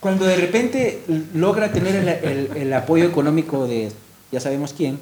cuando 0.00 0.26
de 0.26 0.36
repente 0.36 1.02
logra 1.34 1.72
tener 1.72 1.96
el, 1.96 2.08
el- 2.08 2.56
el 2.56 2.72
apoyo 2.74 3.04
económico 3.04 3.66
de 3.66 3.90
ya 4.32 4.40
sabemos 4.40 4.74
quién, 4.74 4.98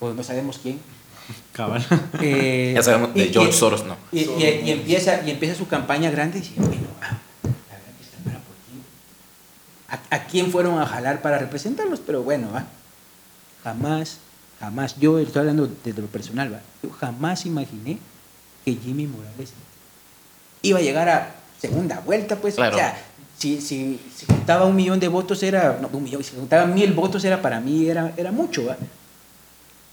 o 0.00 0.10
no 0.12 0.22
sabemos 0.22 0.58
quién, 0.62 0.78
Cabal. 1.52 1.84
eh, 2.22 2.72
Ya 2.74 2.82
sabemos, 2.82 3.12
de 3.14 3.24
y- 3.26 3.32
George 3.32 3.50
y- 3.50 3.54
Soros, 3.54 3.84
no. 3.84 3.96
Y, 4.12 4.20
y- 4.20 4.62
y 4.66 4.70
empieza, 4.70 5.22
y 5.26 5.30
empieza 5.30 5.54
su 5.54 5.66
campaña 5.68 6.10
grande 6.10 6.38
y 6.38 6.40
dice, 6.42 6.54
bueno, 6.56 6.86
ah. 7.02 7.18
¿A, 9.88 10.16
a 10.16 10.24
quién 10.26 10.50
fueron 10.50 10.78
a 10.80 10.86
jalar 10.86 11.22
para 11.22 11.38
representarlos? 11.38 12.00
Pero 12.00 12.22
bueno, 12.22 12.48
ah, 12.54 12.64
jamás, 13.62 14.18
jamás, 14.64 14.96
yo 14.98 15.18
estoy 15.18 15.40
hablando 15.40 15.68
desde 15.84 16.00
lo 16.00 16.08
personal, 16.08 16.52
¿va? 16.54 16.60
yo 16.82 16.90
jamás 16.90 17.44
imaginé 17.46 17.98
que 18.64 18.74
Jimmy 18.74 19.06
Morales 19.06 19.50
iba 20.62 20.78
a 20.78 20.82
llegar 20.82 21.08
a 21.08 21.34
segunda 21.60 22.00
vuelta, 22.00 22.36
pues, 22.36 22.54
Claro. 22.54 22.74
o 22.76 22.78
sea, 22.78 22.96
si, 23.38 23.60
si, 23.60 24.00
si 24.16 24.24
juntaba 24.26 24.64
un 24.64 24.74
millón 24.76 24.98
de 25.00 25.08
votos 25.08 25.42
era, 25.42 25.78
no, 25.80 25.88
un 25.88 26.02
millón, 26.04 26.24
si 26.24 26.34
juntaba 26.36 26.66
mil 26.66 26.92
votos 26.94 27.24
era 27.24 27.42
para 27.42 27.60
mí, 27.60 27.86
era, 27.88 28.12
era 28.16 28.32
mucho, 28.32 28.64
¿va? 28.66 28.76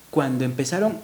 Cuando 0.09 0.43
empezaron 0.45 0.97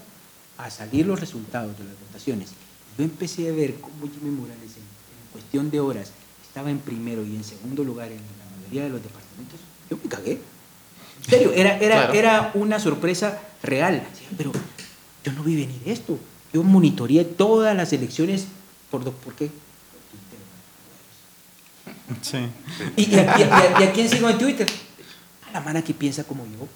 a 0.57 0.70
salir 0.70 1.05
los 1.05 1.20
resultados 1.20 1.78
de 1.78 1.84
las 1.84 1.93
votaciones, 2.07 2.49
yo 2.97 3.03
empecé 3.03 3.49
a 3.49 3.51
ver 3.51 3.76
cómo 3.76 4.01
Jimmy 4.11 4.32
Morales 4.32 4.72
en, 4.76 4.84
en 4.84 5.32
cuestión 5.32 5.70
de 5.70 5.80
horas 5.80 6.11
estaba 6.47 6.70
en 6.70 6.80
primero 6.80 7.24
y 7.26 7.36
en 7.36 7.43
segundo 7.43 7.84
lugar 7.84 8.07
en 8.11 8.18
la 8.18 8.57
mayoría 8.57 8.84
de 8.84 8.89
los 8.89 9.03
departamentos, 9.03 9.59
yo 9.89 9.97
me 10.01 10.09
cagué. 10.09 10.39
En 11.24 11.30
serio, 11.30 11.51
era, 11.53 11.78
era, 11.80 11.95
Claro. 11.95 12.13
era 12.13 12.51
una 12.53 12.80
sorpresa 12.80 13.39
real. 13.64 14.03
Decía, 14.12 14.28
Pero 14.38 14.51
yo 15.24 15.32
no 15.34 15.43
vi 15.43 15.55
venir 15.55 15.82
esto. 15.86 16.18
Yo 16.53 16.64
monitoreé 16.64 17.24
todas 17.26 17.76
las 17.76 17.91
elecciones. 17.93 18.47
¿Por, 18.89 19.03
¿por 19.03 19.34
qué? 19.36 19.47
Por 19.47 19.99
Twitter. 22.22 22.22
Sí. 22.22 22.38
¿Y, 22.95 23.16
y, 23.16 23.20
a, 23.20 23.24
y 23.39 23.43
a- 23.43 23.82
y 23.82 23.84
a 23.84 23.91
quién 23.93 24.10
sigo 24.10 24.30
en 24.30 24.38
Twitter? 24.38 24.68
A 25.49 25.51
la 25.53 25.62
mana 25.62 25.82
que 25.82 25.93
piensa 25.93 26.24
como 26.24 26.45
yo. 26.45 26.68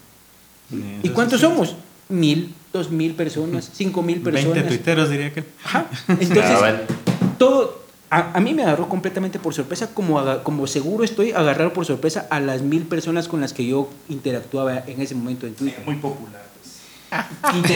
¿Y 1.04 1.10
cuántos 1.10 1.40
sí. 1.40 1.46
somos? 1.46 1.76
Mil, 2.10 2.54
dos 2.74 2.90
mil 2.92 3.14
personas, 3.14 3.70
cinco 3.74 4.02
mil 4.02 4.20
20 4.20 4.32
personas. 4.44 4.68
tuiteros 4.68 5.10
diría 5.10 5.34
que. 5.34 5.46
Ajá. 5.64 5.86
Entonces, 6.10 6.44
Cabal. 6.44 6.86
todo, 7.38 7.84
a, 8.10 8.34
a 8.38 8.40
mí 8.42 8.54
me 8.54 8.64
agarró 8.64 8.90
completamente 8.90 9.40
por 9.40 9.54
sorpresa, 9.54 9.94
como, 9.94 10.22
como 10.44 10.68
seguro 10.68 11.06
estoy 11.06 11.32
agarrado 11.32 11.72
por 11.72 11.86
sorpresa 11.86 12.28
a 12.30 12.42
las 12.42 12.62
mil 12.62 12.84
personas 12.84 13.30
con 13.30 13.40
las 13.40 13.54
que 13.54 13.66
yo 13.66 13.90
interactuaba 14.10 14.80
en 14.88 15.00
ese 15.02 15.16
momento 15.16 15.48
en 15.48 15.56
Twitter. 15.56 15.82
Muy 15.86 15.96
popular. 15.96 16.44
de 17.68 17.76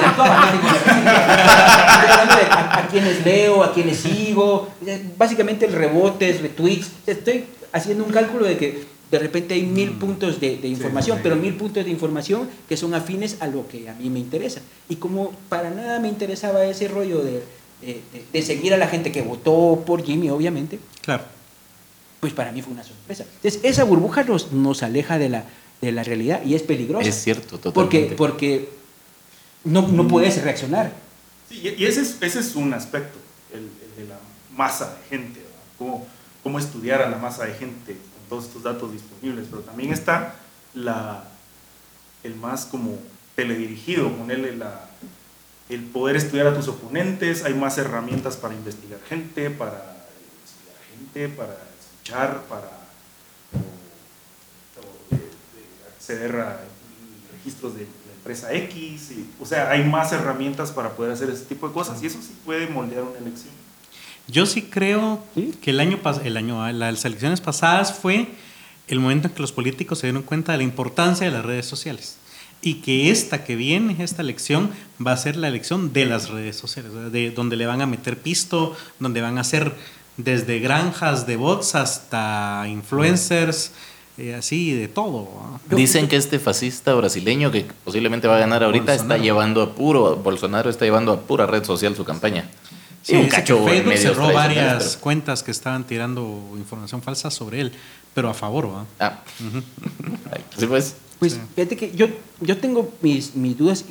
a, 2.50 2.80
a 2.80 2.88
quienes 2.88 3.26
leo, 3.26 3.64
a 3.64 3.74
quienes 3.74 3.98
sigo, 3.98 4.70
básicamente 5.18 5.66
el 5.66 5.74
rebotes, 5.74 6.42
retweets. 6.42 6.88
Estoy 7.06 7.46
haciendo 7.74 8.04
un 8.06 8.12
cálculo 8.12 8.46
de 8.46 8.58
que 8.58 8.86
de 9.12 9.20
repente 9.20 9.54
hay 9.54 9.64
mil 9.64 9.92
puntos 9.92 10.40
de, 10.40 10.58
de 10.58 10.68
información, 10.68 11.18
sí. 11.18 11.22
pero 11.24 11.36
mil 11.36 11.56
puntos 11.56 11.84
de 11.86 11.92
información 11.92 12.50
que 12.68 12.76
son 12.78 12.94
afines 12.94 13.38
a 13.42 13.48
lo 13.48 13.68
que 13.68 13.90
a 13.90 13.94
mí 13.94 14.10
me 14.10 14.20
interesa. 14.20 14.62
Y 14.90 14.96
como 14.96 15.32
para 15.50 15.70
nada 15.70 16.00
me 16.00 16.08
interesaba 16.08 16.64
ese 16.66 16.88
rollo 16.88 17.22
de, 17.22 17.44
de- 17.82 18.02
de- 18.14 18.26
de 18.34 18.42
seguir 18.42 18.74
a 18.74 18.78
la 18.78 18.88
gente 18.88 19.12
que 19.12 19.22
votó 19.22 19.84
por 19.86 20.04
Jimmy, 20.04 20.30
obviamente, 20.30 20.80
Claro. 21.02 21.24
pues 22.20 22.34
para 22.34 22.52
mí 22.52 22.62
fue 22.62 22.74
una 22.74 22.84
sorpresa. 22.84 23.26
Entonces, 23.36 23.60
esa 23.64 23.84
burbuja 23.84 24.24
nos, 24.24 24.52
nos 24.52 24.82
aleja 24.82 25.20
de 25.20 25.30
la, 25.30 25.44
de 25.82 25.92
la 25.92 26.04
realidad 26.04 26.42
y 26.44 26.56
es 26.56 26.64
peligrosa. 26.64 27.08
Es 27.08 27.16
cierto, 27.22 27.60
Porque, 27.74 28.10
totalmente. 28.10 28.16
porque 28.16 28.70
no, 29.66 29.88
no 29.88 30.08
puedes 30.08 30.42
reaccionar. 30.42 30.92
Sí, 31.50 31.60
y 31.78 31.86
ese 31.86 32.02
es, 32.02 32.18
ese 32.22 32.40
es 32.40 32.56
un 32.56 32.74
aspecto, 32.74 33.18
el, 33.52 33.60
el 33.60 33.96
de 34.04 34.10
la 34.14 34.18
masa 34.56 34.96
de 34.96 35.10
gente, 35.10 35.40
¿verdad? 35.42 35.56
Cómo, 35.78 36.08
cómo 36.44 36.60
estudiar 36.60 37.02
a 37.02 37.10
la 37.10 37.18
masa 37.18 37.46
de 37.46 37.54
gente 37.54 37.94
con 37.94 38.30
todos 38.30 38.46
estos 38.46 38.64
datos 38.64 38.92
disponibles, 38.94 39.48
pero 39.50 39.62
también 39.62 39.92
está 39.94 40.36
la, 40.74 41.24
el 42.24 42.36
más 42.36 42.66
como 42.66 42.98
teledirigido, 43.36 44.12
ponerle 44.12 44.56
la, 44.56 44.90
el 45.70 45.84
poder 45.84 46.16
estudiar 46.16 46.48
a 46.48 46.56
tus 46.56 46.68
oponentes, 46.68 47.44
hay 47.44 47.54
más 47.54 47.78
herramientas 47.78 48.38
para 48.38 48.54
investigar 48.54 49.00
gente, 49.08 49.50
para 49.50 49.78
estudiar 50.46 50.78
gente, 50.98 51.30
para 51.36 51.54
escuchar, 51.80 52.42
para 52.50 52.70
o- 53.54 54.80
o 54.80 55.16
de- 55.16 55.18
de 55.18 55.88
acceder 55.96 56.36
a 56.40 56.60
registros 57.34 57.76
de 57.76 57.88
empresa 58.26 58.52
X, 58.54 59.12
y- 59.12 59.26
o 59.40 59.46
sea, 59.46 59.70
hay 59.70 59.84
más 59.84 60.12
herramientas 60.12 60.72
para 60.72 60.90
poder 60.90 61.12
hacer 61.12 61.30
ese 61.30 61.46
tipo 61.46 61.68
de 61.68 61.74
cosas 61.76 62.02
y 62.02 62.08
eso 62.08 62.18
sí 62.20 62.32
puede 62.44 62.66
moldear 62.68 63.04
una 63.04 63.20
elección. 63.20 63.54
Yo 64.28 64.48
sí 64.48 64.64
creo 64.64 65.24
¿Sí? 65.36 65.54
que 65.62 65.70
el 65.70 65.80
año 65.80 66.00
el 66.24 66.36
año, 66.38 66.64
ah, 66.64 66.72
las 66.72 67.06
elecciones 67.06 67.40
pasadas 67.40 67.94
fue 67.94 68.30
el 68.88 69.00
momento 69.00 69.28
en 69.28 69.34
que 69.36 69.42
los 69.42 69.52
políticos 69.52 70.00
se 70.00 70.08
dieron 70.08 70.24
cuenta 70.24 70.54
de 70.54 70.58
la 70.58 70.64
importancia 70.64 71.28
de 71.28 71.32
las 71.32 71.46
redes 71.46 71.68
sociales 71.68 72.18
y 72.64 72.76
que 72.82 73.12
esta 73.12 73.44
que 73.44 73.56
viene, 73.56 73.96
esta 74.04 74.24
elección, 74.24 74.72
va 75.06 75.12
a 75.12 75.18
ser 75.18 75.36
la 75.36 75.48
elección 75.48 75.94
de 75.94 76.06
las 76.06 76.30
redes 76.30 76.56
sociales, 76.56 76.92
de 77.12 77.30
donde 77.30 77.58
le 77.58 77.68
van 77.68 77.82
a 77.82 77.86
meter 77.86 78.18
pisto, 78.18 78.76
donde 79.00 79.22
van 79.22 79.38
a 79.38 79.42
hacer 79.42 79.72
desde 80.18 80.58
granjas 80.60 81.28
de 81.28 81.36
bots 81.36 81.76
hasta 81.76 82.66
influencers, 82.68 83.72
eh, 84.18 84.34
así 84.36 84.74
de 84.74 84.88
todo. 84.88 85.28
Dicen 85.70 86.08
que 86.08 86.16
este 86.16 86.40
fascista 86.40 86.94
brasileño 86.94 87.52
que 87.52 87.66
posiblemente 87.84 88.28
va 88.28 88.38
a 88.38 88.40
ganar 88.40 88.64
ahorita 88.64 88.94
está 88.94 89.18
llevando 89.18 89.62
a 89.62 89.76
puro, 89.76 90.16
Bolsonaro 90.18 90.70
está 90.70 90.86
llevando 90.86 91.12
a 91.12 91.22
pura 91.22 91.46
red 91.46 91.64
social 91.64 91.96
su 91.96 92.06
campaña. 92.06 92.50
Sí, 93.02 93.14
Y 93.14 93.18
un 93.18 93.24
que 93.26 93.30
cacho 93.30 93.58
en 93.60 93.66
Facebook 93.84 93.98
cerró 93.98 94.34
varias 94.34 94.84
pero- 94.90 95.02
cuentas 95.02 95.44
que 95.44 95.52
estaban 95.52 95.86
tirando 95.86 96.54
información 96.58 97.02
falsa 97.04 97.30
sobre 97.30 97.62
él, 97.62 97.72
pero 98.14 98.30
a 98.30 98.34
favor, 98.34 98.68
¿va? 98.74 98.86
Ah. 99.00 99.22
Ay, 100.32 100.42
sí, 100.58 100.66
pues. 100.66 100.96
Pues 101.20 101.34
Sí. 101.34 101.40
fíjate 101.56 101.78
que 101.78 101.92
yo, 101.96 102.08
yo 102.42 102.58
tengo 102.58 102.92
mis, 103.02 103.36
mis 103.36 103.58
dudas 103.58 103.86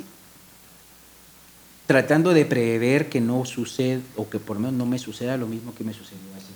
tratando 1.87 2.33
de 2.33 2.45
prever 2.45 3.09
que 3.09 3.21
no 3.21 3.45
suceda, 3.45 4.01
o 4.15 4.27
que 4.29 4.39
por 4.39 4.57
lo 4.57 4.61
menos 4.63 4.75
no 4.75 4.85
me 4.85 4.97
suceda 4.99 5.37
lo 5.37 5.47
mismo 5.47 5.73
que 5.75 5.83
me 5.83 5.93
sucedió 5.93 6.19
hace, 6.35 6.45
hace 6.45 6.53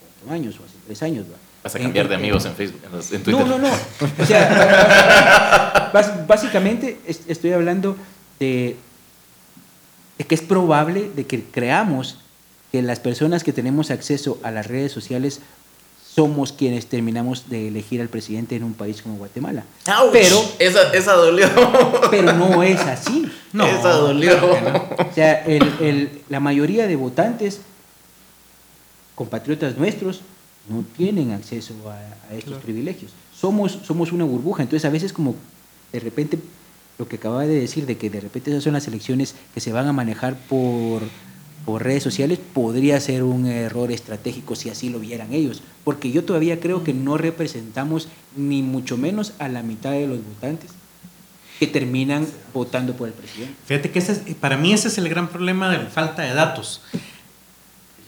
cuatro 0.00 0.34
años 0.34 0.56
o 0.60 0.64
hace 0.64 0.74
tres 0.86 1.02
años. 1.02 1.26
¿va? 1.26 1.36
Vas 1.62 1.74
a 1.74 1.78
En- 1.78 1.84
cambiar 1.84 2.08
de 2.08 2.14
en- 2.14 2.20
amigos 2.20 2.44
en 2.44 2.54
Facebook, 2.54 2.80
en, 2.84 2.92
los- 2.92 3.12
en 3.12 3.22
Twitter. 3.22 3.46
No, 3.46 3.58
no, 3.58 3.68
no. 3.68 3.74
O 4.22 4.26
sea, 4.26 5.90
básicamente 6.26 6.98
es- 7.06 7.20
estoy 7.28 7.52
hablando 7.52 7.96
de, 8.40 8.76
de 10.18 10.24
que 10.24 10.34
es 10.34 10.40
probable 10.42 11.10
de 11.14 11.24
que 11.26 11.42
creamos 11.44 12.18
que 12.72 12.82
las 12.82 12.98
personas 13.00 13.44
que 13.44 13.52
tenemos 13.52 13.90
acceso 13.90 14.38
a 14.42 14.50
las 14.50 14.66
redes 14.66 14.90
sociales 14.92 15.40
somos 16.14 16.52
quienes 16.52 16.86
terminamos 16.86 17.48
de 17.48 17.68
elegir 17.68 18.00
al 18.02 18.08
presidente 18.08 18.54
en 18.56 18.64
un 18.64 18.74
país 18.74 19.00
como 19.00 19.16
Guatemala. 19.16 19.64
¡Auch! 19.86 20.10
Pero, 20.12 20.42
Esa, 20.58 20.92
esa 20.92 21.12
dolió. 21.14 21.48
pero 22.10 22.32
no 22.34 22.62
es 22.62 22.80
así. 22.80 23.30
No, 23.52 23.66
esa 23.66 23.90
dolió. 23.92 24.38
claro 24.38 24.54
que 24.54 24.60
no. 25.02 25.10
O 25.10 25.14
sea, 25.14 25.44
el- 25.44 25.74
el- 25.80 26.22
la 26.30 26.40
mayoría 26.40 26.86
de 26.86 26.96
votantes, 26.96 27.60
compatriotas 29.14 29.76
nuestros, 29.76 30.22
no 30.68 30.84
tienen 30.96 31.32
acceso 31.32 31.74
a, 31.90 31.94
a 31.96 32.34
estos 32.34 32.44
Claro. 32.54 32.62
privilegios. 32.62 33.12
Somos, 33.38 33.78
somos 33.84 34.12
una 34.12 34.24
burbuja, 34.24 34.62
entonces 34.62 34.84
a 34.84 34.90
veces 34.90 35.12
como 35.12 35.34
de 35.92 36.00
repente 36.00 36.38
lo 36.98 37.08
que 37.08 37.16
acaba 37.16 37.42
de 37.46 37.58
decir, 37.60 37.86
de 37.86 37.96
que 37.96 38.10
de 38.10 38.20
repente 38.20 38.50
esas 38.50 38.62
son 38.62 38.74
las 38.74 38.86
elecciones 38.86 39.34
que 39.54 39.60
se 39.60 39.72
van 39.72 39.88
a 39.88 39.92
manejar 39.92 40.36
por, 40.48 41.02
por 41.66 41.82
redes 41.82 42.02
sociales, 42.02 42.38
podría 42.54 43.00
ser 43.00 43.24
un 43.24 43.46
error 43.46 43.90
estratégico 43.90 44.54
si 44.54 44.70
así 44.70 44.88
lo 44.90 45.00
vieran 45.00 45.32
ellos. 45.32 45.62
Porque 45.84 46.12
yo 46.12 46.24
todavía 46.24 46.60
creo 46.60 46.84
que 46.84 46.94
no 46.94 47.18
representamos 47.18 48.08
ni 48.36 48.62
mucho 48.62 48.96
menos 48.96 49.32
a 49.40 49.48
la 49.48 49.62
mitad 49.62 49.90
de 49.92 50.06
los 50.06 50.18
votantes 50.24 50.70
que 51.58 51.66
terminan 51.66 52.26
votando 52.54 52.94
por 52.94 53.08
el 53.08 53.14
presidente. 53.14 53.54
Fíjate 53.66 53.90
que 53.90 53.98
ese 53.98 54.12
es- 54.12 54.34
para 54.36 54.56
mí 54.56 54.72
ese 54.72 54.88
es 54.88 54.98
el 54.98 55.08
gran 55.08 55.28
problema 55.28 55.68
de 55.70 55.78
la 55.78 55.86
falta 55.90 56.22
de 56.22 56.34
datos. 56.34 56.82
El 56.92 57.00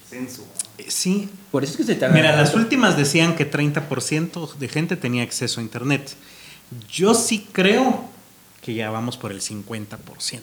censo. 0.09 0.45
Eh, 0.79 0.87
Sí, 0.89 1.29
Por 1.51 1.63
eso 1.65 1.73
es 1.73 1.77
que 1.79 1.85
se 1.85 1.93
está... 1.93 2.09
Mira, 2.09 2.37
las 2.37 2.55
últimas 2.55 2.97
decían 2.97 3.37
que 3.37 3.51
30% 3.51 4.55
de 4.55 4.69
gente 4.69 4.97
tenía 4.97 5.23
acceso 5.23 5.61
a 5.61 5.63
Internet. 5.63 6.15
Yo 6.91 7.15
sí 7.15 7.47
creo 7.53 8.05
que 8.63 8.75
ya 8.75 8.91
vamos 8.91 9.17
por 9.17 9.31
el 9.33 9.41
50%. 9.41 10.41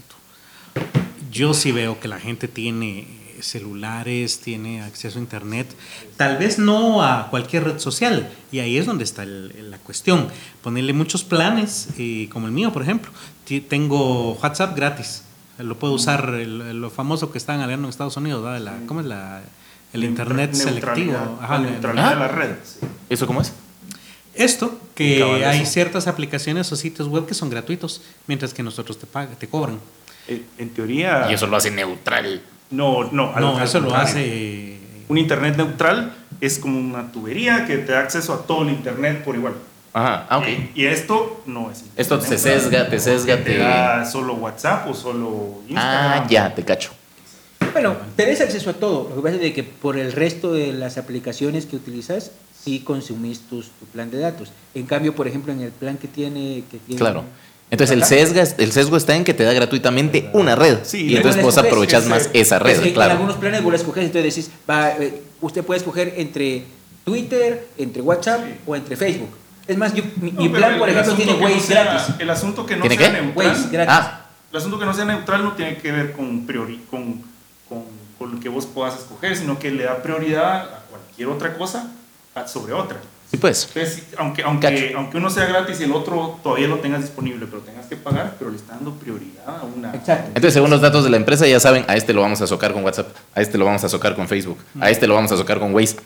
Yo 1.32 1.54
sí 1.54 1.72
veo 1.72 2.00
que 2.00 2.08
la 2.08 2.20
gente 2.20 2.48
tiene 2.48 3.08
celulares, 3.42 4.40
tiene 4.40 4.84
acceso 4.84 5.18
a 5.18 5.22
Internet, 5.22 5.68
tal 6.16 6.38
vez 6.38 6.60
no 6.60 7.02
a 7.04 7.28
cualquier 7.32 7.64
red 7.64 7.80
social, 7.80 8.30
y 8.52 8.60
ahí 8.60 8.78
es 8.78 8.86
donde 8.86 9.04
está 9.04 9.24
el- 9.24 9.72
la 9.72 9.80
cuestión. 9.80 10.28
Ponerle 10.62 10.94
muchos 10.94 11.24
planes, 11.24 11.88
eh, 11.98 12.30
como 12.32 12.46
el 12.46 12.52
mío, 12.54 12.72
por 12.72 12.84
ejemplo. 12.84 13.12
Ti- 13.46 13.62
Tengo 13.62 14.34
WhatsApp 14.34 14.76
gratis, 14.76 15.24
lo 15.58 15.78
puedo 15.80 15.94
usar, 15.94 16.36
el- 16.36 16.80
lo 16.80 16.90
famoso 16.92 17.32
que 17.32 17.40
están 17.40 17.62
hablando 17.62 17.88
en 17.88 17.90
Estados 17.90 18.16
Unidos, 18.18 18.44
¿verdad? 18.44 18.60
La- 18.62 18.86
¿cómo 18.86 19.00
es 19.00 19.08
la, 19.08 19.42
el 19.94 20.04
Internet 20.04 20.54
selectivo? 20.54 21.38
Ajá, 21.42 21.58
la 21.60 21.70
neutralidad 21.70 22.08
Ah. 22.08 22.14
de 22.14 22.20
las 22.20 22.32
redes. 22.32 22.78
sí. 22.80 22.88
¿Eso 23.10 23.28
cómo 23.28 23.42
es? 23.42 23.52
Esto, 24.34 24.80
que 24.96 25.24
hay 25.46 25.66
ciertas 25.66 26.08
aplicaciones 26.08 26.72
o 26.72 26.76
sitios 26.78 27.08
web 27.10 27.26
que 27.26 27.34
son 27.34 27.50
gratuitos, 27.50 28.02
mientras 28.28 28.54
que 28.54 28.64
nosotros 28.64 28.98
te, 28.98 29.06
pagan, 29.06 29.36
te 29.36 29.48
cobran. 29.48 29.80
Eh, 30.28 30.44
En 30.58 30.70
teoría. 30.70 31.28
Y 31.30 31.34
eso 31.34 31.48
lo 31.48 31.58
hace 31.58 31.72
neutral. 31.72 32.42
No, 32.70 33.12
no. 33.12 33.34
al- 33.36 33.42
No, 33.42 33.62
eso 33.62 33.80
lo 33.82 33.94
hace... 33.96 34.78
Un 35.10 35.18
internet 35.18 35.58
neutral 35.58 36.14
es 36.40 36.58
como 36.60 36.80
una 36.80 37.12
tubería 37.12 37.66
que 37.66 37.78
te 37.80 37.92
da 37.92 38.00
acceso 38.00 38.34
a 38.34 38.44
todo 38.48 38.62
el 38.62 38.70
internet 38.70 39.24
por 39.26 39.36
igual. 39.36 39.56
Ajá, 39.94 40.26
ah, 40.30 40.38
ok. 40.38 40.46
Y 40.74 40.86
esto 40.86 41.44
no 41.46 41.70
es. 41.70 41.84
Esto 41.98 42.16
internet 42.16 42.40
neutral. 42.42 42.62
sesga, 42.62 42.90
te 42.90 43.00
sesga, 43.02 43.38
Que 43.38 43.44
te- 43.44 43.58
da 43.58 44.06
solo 44.06 44.36
WhatsApp 44.36 44.88
o 44.88 44.94
solo 44.94 45.62
Instagram. 45.68 46.24
Ah, 46.24 46.28
ya, 46.30 46.56
te 46.56 46.64
cacho. 46.64 46.92
Bueno, 47.74 47.96
tenés 48.16 48.42
acceso 48.42 48.70
a 48.70 48.74
todo. 48.74 49.10
Lo 49.10 49.16
que 49.16 49.22
pasa 49.22 49.36
es 49.36 49.42
de 49.42 49.54
que 49.54 49.64
por 49.64 49.98
el 49.98 50.12
resto 50.12 50.54
de 50.54 50.74
las 50.74 50.98
aplicaciones 50.98 51.66
que 51.66 51.76
utilizas, 51.76 52.32
sí 52.64 52.80
consumís 52.80 53.42
tus, 53.42 53.68
tu 53.80 53.86
plan 53.86 54.10
de 54.12 54.20
datos. 54.20 54.52
En 54.76 54.86
cambio, 54.86 55.16
por 55.16 55.28
ejemplo, 55.28 55.52
en 55.54 55.62
el 55.62 55.72
plan 55.72 55.98
que 55.98 56.08
tiene... 56.08 56.64
Que 56.70 56.78
tiene 56.78 57.00
Claro. 57.00 57.24
Entonces 57.70 57.94
el, 57.96 58.00
Acá, 58.04 58.10
sesga, 58.10 58.44
el 58.58 58.72
sesgo 58.74 58.98
está 58.98 59.16
en 59.16 59.24
que 59.24 59.34
te 59.34 59.44
da 59.46 59.54
gratuitamente 59.54 60.30
una 60.34 60.56
red. 60.58 60.80
Sí, 60.84 61.06
y 61.08 61.16
entonces 61.16 61.42
vos 61.42 61.54
ese- 62.04 62.10
más 62.10 62.30
esa 62.34 62.58
es 62.58 62.62
red, 62.62 62.80
que 62.82 62.88
En 62.90 62.94
claro. 62.94 63.12
algunos 63.14 63.38
planes 63.38 63.64
vos 63.64 63.72
la 63.72 63.78
escoges, 63.78 64.04
entonces 64.04 64.36
decís, 64.36 64.52
va, 64.70 64.90
eh, 64.98 65.22
usted 65.40 65.64
puede 65.64 65.78
escoger 65.80 66.14
entre 66.18 66.66
Twitter, 67.06 67.68
entre 67.78 68.02
WhatsApp 68.02 68.42
Sí. 68.46 68.54
o 68.68 68.76
entre 68.76 68.98
Facebook. 68.98 69.30
Es 69.68 69.78
más, 69.78 69.94
yo- 69.94 70.04
mi, 70.18 70.32
No, 70.32 70.52
plan, 70.52 70.78
por 70.80 70.90
ejemplo, 70.90 71.14
tiene 71.16 71.32
no 71.32 71.38
Waze 71.46 71.60
sea- 71.62 71.84
gratis. 71.86 72.16
El 72.20 72.30
asunto 72.30 72.66
que 72.66 72.76
no 72.76 72.82
¿Tiene 72.82 72.98
sea 72.98 73.14
qué? 73.16 73.22
neutral. 73.22 73.48
Waze 73.48 73.70
gratis. 73.72 73.96
Ah, 73.98 74.26
El 74.52 74.58
asunto 74.58 74.78
que 74.78 74.86
no 74.86 74.94
sea 74.94 75.06
neutral 75.06 75.44
no 75.46 75.54
tiene 75.54 75.78
que 75.78 75.92
ver 75.94 76.12
con, 76.12 76.46
priori, 76.46 76.82
con 76.92 77.24
lo 78.32 78.40
que 78.40 78.50
vos 78.50 78.66
puedas 78.66 78.98
escoger, 78.98 79.36
sino 79.36 79.60
que 79.60 79.72
le 79.72 79.84
da 79.84 80.02
prioridad 80.02 80.62
a 80.62 80.84
cualquier 80.90 81.28
otra 81.28 81.58
cosa 81.58 81.92
sobre 82.48 82.74
otra. 82.74 82.98
sí 83.30 83.38
pues. 83.38 83.68
Entonces, 83.74 84.04
aunque, 84.18 84.44
aunque, 84.44 84.94
aunque 84.96 85.18
uno 85.18 85.30
sea 85.30 85.46
gratis 85.46 85.80
y 85.82 85.84
el 85.84 85.92
otro 85.92 86.40
todavía 86.42 86.68
lo 86.68 86.80
tengas 86.80 87.02
disponible, 87.02 87.46
pero 87.46 87.62
tengas 87.62 87.86
que 87.88 87.98
pagar, 87.98 88.36
pero 88.40 88.52
le 88.52 88.58
está 88.58 88.76
dando 88.76 88.94
prioridad 88.94 89.48
a 89.48 89.64
una. 89.64 89.94
Exacto. 89.94 90.28
Entonces, 90.28 90.54
según 90.54 90.70
los 90.70 90.82
datos 90.82 91.04
de 91.04 91.10
la 91.10 91.18
empresa, 91.18 91.46
ya 91.46 91.60
saben, 91.60 91.84
a 91.88 91.96
este 91.96 92.14
lo 92.14 92.22
vamos 92.22 92.42
a 92.42 92.48
socar 92.48 92.74
con 92.74 92.84
WhatsApp, 92.84 93.10
a 93.36 93.42
este 93.42 93.58
lo 93.58 93.66
vamos 93.66 93.84
a 93.84 93.90
socar 93.90 94.16
con 94.16 94.28
Facebook, 94.28 94.58
a 94.80 94.90
este 94.90 95.08
lo 95.08 95.16
vamos 95.16 95.32
a 95.32 95.38
socar 95.38 95.60
con 95.60 95.74
Waze. 95.74 95.98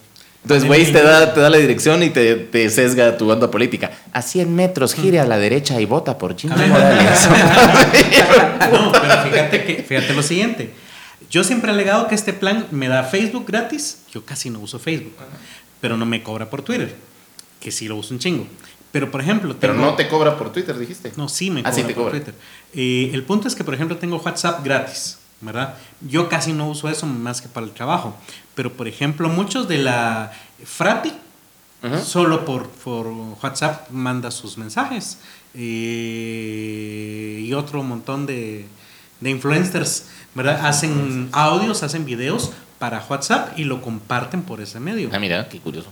Entonces, 0.41 0.69
Waze 0.69 0.91
te 0.91 1.01
da, 1.01 1.33
te 1.33 1.39
da 1.39 1.49
la 1.49 1.57
dirección 1.57 2.03
y 2.03 2.11
te, 2.11 2.35
te 2.35 2.69
sesga 2.69 3.17
tu 3.17 3.25
banda 3.25 3.49
política. 3.49 3.91
A 4.13 4.21
100 4.21 4.55
metros, 4.55 4.93
gire 4.93 5.19
a 5.19 5.25
la 5.25 5.39
derecha 5.39 5.81
y 5.81 5.85
vota 5.85 6.19
por 6.19 6.35
Jimmy 6.35 6.55
Morales. 6.67 7.27
No, 8.71 8.91
pero 8.91 9.23
fíjate, 9.23 9.63
que, 9.63 9.83
fíjate 9.83 10.13
lo 10.13 10.23
siguiente. 10.23 10.71
Yo 11.29 11.43
siempre 11.43 11.71
he 11.71 11.73
alegado 11.73 12.07
que 12.07 12.15
este 12.15 12.33
plan 12.33 12.67
me 12.71 12.87
da 12.87 13.03
Facebook 13.03 13.45
gratis. 13.47 13.99
Yo 14.11 14.23
casi 14.25 14.49
no 14.49 14.59
uso 14.59 14.79
Facebook, 14.79 15.13
pero 15.81 15.97
no 15.97 16.05
me 16.05 16.23
cobra 16.23 16.49
por 16.49 16.61
Twitter, 16.61 16.95
que 17.59 17.71
sí 17.71 17.87
lo 17.87 17.95
uso 17.97 18.13
un 18.13 18.19
chingo. 18.19 18.47
Pero, 18.91 19.11
por 19.11 19.19
ejemplo, 19.21 19.55
Pero 19.59 19.73
tengo- 19.73 19.85
no 19.85 19.95
te 19.95 20.07
cobra 20.07 20.37
por 20.37 20.53
Twitter, 20.53 20.77
dijiste. 20.77 21.11
No, 21.17 21.27
sí 21.27 21.51
me 21.51 21.59
Ah, 21.61 21.63
cobra 21.63 21.75
sí 21.75 21.81
te 21.83 21.93
por 21.93 22.03
cobra. 22.03 22.11
Twitter. 22.11 22.33
Eh, 22.73 23.11
el 23.13 23.23
punto 23.23 23.47
es 23.47 23.55
que, 23.55 23.63
por 23.65 23.73
ejemplo, 23.73 23.97
tengo 23.97 24.17
WhatsApp 24.17 24.63
gratis, 24.63 25.17
¿verdad? 25.41 25.75
Yo 25.99 26.29
casi 26.29 26.53
no 26.53 26.69
uso 26.69 26.87
eso 26.87 27.05
más 27.05 27.41
que 27.41 27.49
para 27.49 27.65
el 27.65 27.73
trabajo. 27.73 28.15
Pero, 28.55 28.71
por 28.71 28.87
ejemplo, 28.87 29.27
muchos 29.27 29.67
de 29.67 29.79
la 29.79 30.31
Frati, 30.63 31.11
solo 32.03 32.45
por, 32.45 32.67
por 32.69 33.07
WhatsApp 33.43 33.89
manda 33.91 34.31
sus 34.31 34.57
mensajes. 34.57 35.17
Eh, 35.53 37.43
y 37.45 37.53
otro 37.53 37.83
montón 37.83 38.25
de, 38.25 38.65
de 39.21 39.29
influencers, 39.29 40.05
¿verdad? 40.33 40.65
Hacen 40.65 41.29
audios, 41.31 41.83
hacen 41.83 42.05
videos 42.05 42.51
para 42.79 43.03
WhatsApp 43.09 43.57
y 43.57 43.63
lo 43.63 43.81
comparten 43.81 44.41
por 44.41 44.61
ese 44.61 44.79
medio. 44.79 45.09
Ah, 45.13 45.19
mira, 45.19 45.47
qué 45.49 45.59
curioso. 45.59 45.87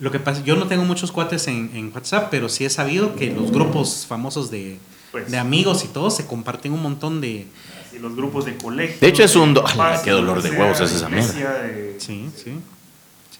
Lo 0.00 0.10
que 0.10 0.18
pasa, 0.18 0.42
yo 0.44 0.56
no 0.56 0.66
tengo 0.66 0.84
muchos 0.84 1.12
cuates 1.12 1.46
en, 1.48 1.70
en 1.74 1.92
WhatsApp, 1.94 2.28
pero 2.30 2.48
sí 2.48 2.64
he 2.64 2.70
sabido 2.70 3.14
que 3.14 3.30
los 3.30 3.52
grupos 3.52 4.06
famosos 4.08 4.50
de, 4.50 4.78
Pues. 5.12 5.30
de 5.30 5.38
amigos 5.38 5.84
y 5.84 5.88
todos 5.88 6.16
se 6.16 6.26
comparten 6.26 6.72
un 6.72 6.82
montón 6.82 7.20
de... 7.20 7.46
Así, 7.86 7.98
los 8.00 8.16
grupos 8.16 8.44
de 8.44 8.56
colegio. 8.56 8.96
De 9.00 9.06
hecho, 9.08 9.22
es 9.22 9.36
un 9.36 9.54
do- 9.54 9.62
papás, 9.62 9.78
¡Hala, 9.78 10.02
qué 10.02 10.10
dolor 10.10 10.42
de 10.42 10.50
huevos 10.50 10.80
es 10.80 10.92
esa 10.92 11.08
de- 11.08 11.96
Sí, 11.98 11.98
sí. 11.98 12.30
sí. 12.44 12.58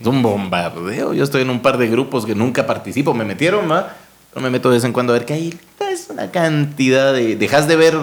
Es 0.00 0.06
un 0.06 0.22
bombardeo. 0.22 1.12
Yo 1.14 1.24
estoy 1.24 1.42
en 1.42 1.50
un 1.50 1.60
par 1.60 1.78
de 1.78 1.88
grupos 1.88 2.24
que 2.26 2.34
nunca 2.34 2.66
participo. 2.66 3.14
Me 3.14 3.24
metieron, 3.24 3.68
¿va? 3.70 3.96
Pero 4.32 4.42
me 4.42 4.50
meto 4.50 4.68
de 4.68 4.76
vez 4.76 4.84
en 4.84 4.92
cuando 4.92 5.12
a 5.12 5.18
ver 5.18 5.24
que 5.26 5.32
hay. 5.34 5.58
Es 5.90 6.08
una 6.10 6.30
cantidad 6.32 7.12
de. 7.12 7.36
Dejas 7.36 7.66
de 7.68 7.76
ver 7.76 7.96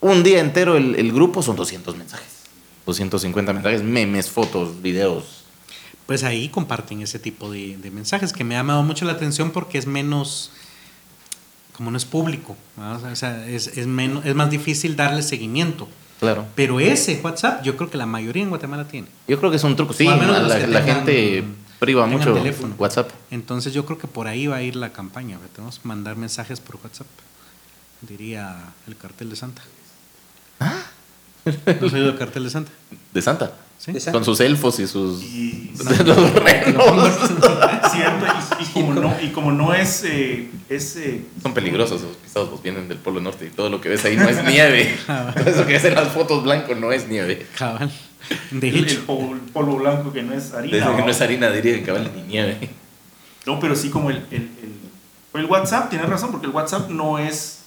un 0.00 0.22
día 0.22 0.40
entero 0.40 0.76
el, 0.76 0.94
el 0.96 1.12
grupo, 1.12 1.42
son 1.42 1.56
200 1.56 1.96
mensajes. 1.96 2.26
250 2.86 3.52
mensajes, 3.52 3.82
memes, 3.82 4.30
fotos, 4.30 4.80
videos. 4.82 5.44
Pues 6.06 6.24
ahí 6.24 6.48
comparten 6.48 7.02
ese 7.02 7.18
tipo 7.18 7.50
de, 7.50 7.76
de 7.76 7.90
mensajes 7.90 8.32
que 8.32 8.44
me 8.44 8.54
ha 8.56 8.60
llamado 8.60 8.82
mucho 8.82 9.04
la 9.04 9.12
atención 9.12 9.50
porque 9.50 9.78
es 9.78 9.86
menos... 9.86 10.50
Como 11.76 11.92
no 11.92 11.96
es 11.96 12.04
público, 12.06 12.56
o 12.76 13.14
sea, 13.14 13.46
es, 13.46 13.68
es, 13.68 13.86
menos, 13.86 14.26
es 14.26 14.34
más 14.34 14.50
difícil 14.50 14.96
darle 14.96 15.22
seguimiento. 15.22 15.86
Claro. 16.18 16.44
Pero 16.56 16.80
ese 16.80 17.20
WhatsApp 17.22 17.62
yo 17.62 17.76
creo 17.76 17.88
que 17.88 17.96
la 17.96 18.04
mayoría 18.06 18.42
en 18.42 18.48
Guatemala 18.48 18.88
tiene. 18.88 19.06
Yo 19.28 19.38
creo 19.38 19.48
que 19.52 19.58
es 19.58 19.62
un 19.62 19.76
truco. 19.76 19.92
Sí, 19.92 20.02
la, 20.04 20.16
que 20.58 20.66
la 20.66 20.80
tengan- 20.84 20.84
gente 21.04 21.44
priva 21.78 22.04
mucho 22.08 22.34
teléfono. 22.34 22.74
WhatsApp. 22.78 23.10
Entonces 23.30 23.72
yo 23.74 23.86
creo 23.86 23.96
que 23.96 24.08
por 24.08 24.26
ahí 24.26 24.48
va 24.48 24.56
a 24.56 24.62
ir 24.62 24.74
la 24.74 24.92
campaña. 24.92 25.38
Tenemos 25.54 25.78
que 25.78 25.86
mandar 25.86 26.16
mensajes 26.16 26.58
por 26.58 26.80
WhatsApp. 26.82 27.06
Diría 28.00 28.56
el 28.88 28.96
cartel 28.96 29.30
de 29.30 29.36
Santa. 29.36 29.62
¿No 31.80 31.88
soy 31.88 32.00
del 32.00 32.18
cartel 32.18 32.44
de 32.44 32.50
Santa? 32.50 32.70
De 33.12 33.22
Santa. 33.22 33.52
¿Sí? 33.78 33.92
De 33.92 34.00
Santa. 34.00 34.18
Con 34.18 34.24
sus 34.24 34.40
elfos 34.40 34.78
y 34.80 34.86
sus. 34.86 35.22
Y, 35.22 35.72
los 36.04 36.34
renos. 36.34 37.18
cierto, 37.92 38.26
y, 38.58 38.62
y 38.62 38.66
como 38.72 38.94
no, 38.94 39.16
y 39.22 39.28
como 39.28 39.52
no 39.52 39.72
es, 39.74 40.04
eh, 40.04 40.50
es 40.68 40.96
eh, 40.96 41.24
Son 41.42 41.54
peligrosos 41.54 42.02
esos 42.02 42.16
pisados, 42.16 42.48
pues 42.50 42.62
vienen 42.62 42.88
del 42.88 42.98
Polo 42.98 43.20
Norte 43.20 43.46
y 43.46 43.50
todo 43.50 43.70
lo 43.70 43.80
que 43.80 43.88
ves 43.88 44.04
ahí 44.04 44.16
no 44.16 44.28
es 44.28 44.44
nieve. 44.44 44.98
Eso 45.46 45.66
que 45.66 45.74
ves 45.74 45.84
en 45.84 45.94
las 45.94 46.08
fotos 46.08 46.42
blanco 46.42 46.74
no 46.74 46.92
es 46.92 47.08
nieve. 47.08 47.46
Cabal. 47.56 47.90
De 48.50 48.68
el, 48.68 48.76
el 48.76 48.84
hecho. 48.84 49.06
polvo, 49.06 49.34
el 49.34 49.40
polvo 49.40 49.76
blanco 49.76 50.12
que 50.12 50.22
no 50.22 50.34
es 50.34 50.52
harina. 50.52 50.76
Desde 50.76 50.96
que 50.96 51.02
no 51.02 51.10
es 51.10 51.20
harina 51.20 51.50
diría 51.50 51.74
que 51.74 51.82
cabal 51.84 52.10
ni 52.14 52.22
nieve. 52.22 52.70
No, 53.46 53.58
pero 53.60 53.74
sí 53.74 53.88
como 53.88 54.10
el, 54.10 54.26
el, 54.30 54.50
el, 54.62 55.40
el 55.40 55.46
WhatsApp, 55.46 55.88
tienes 55.88 56.08
razón, 56.08 56.30
porque 56.30 56.46
el 56.46 56.52
WhatsApp 56.52 56.90
no 56.90 57.18
es 57.18 57.60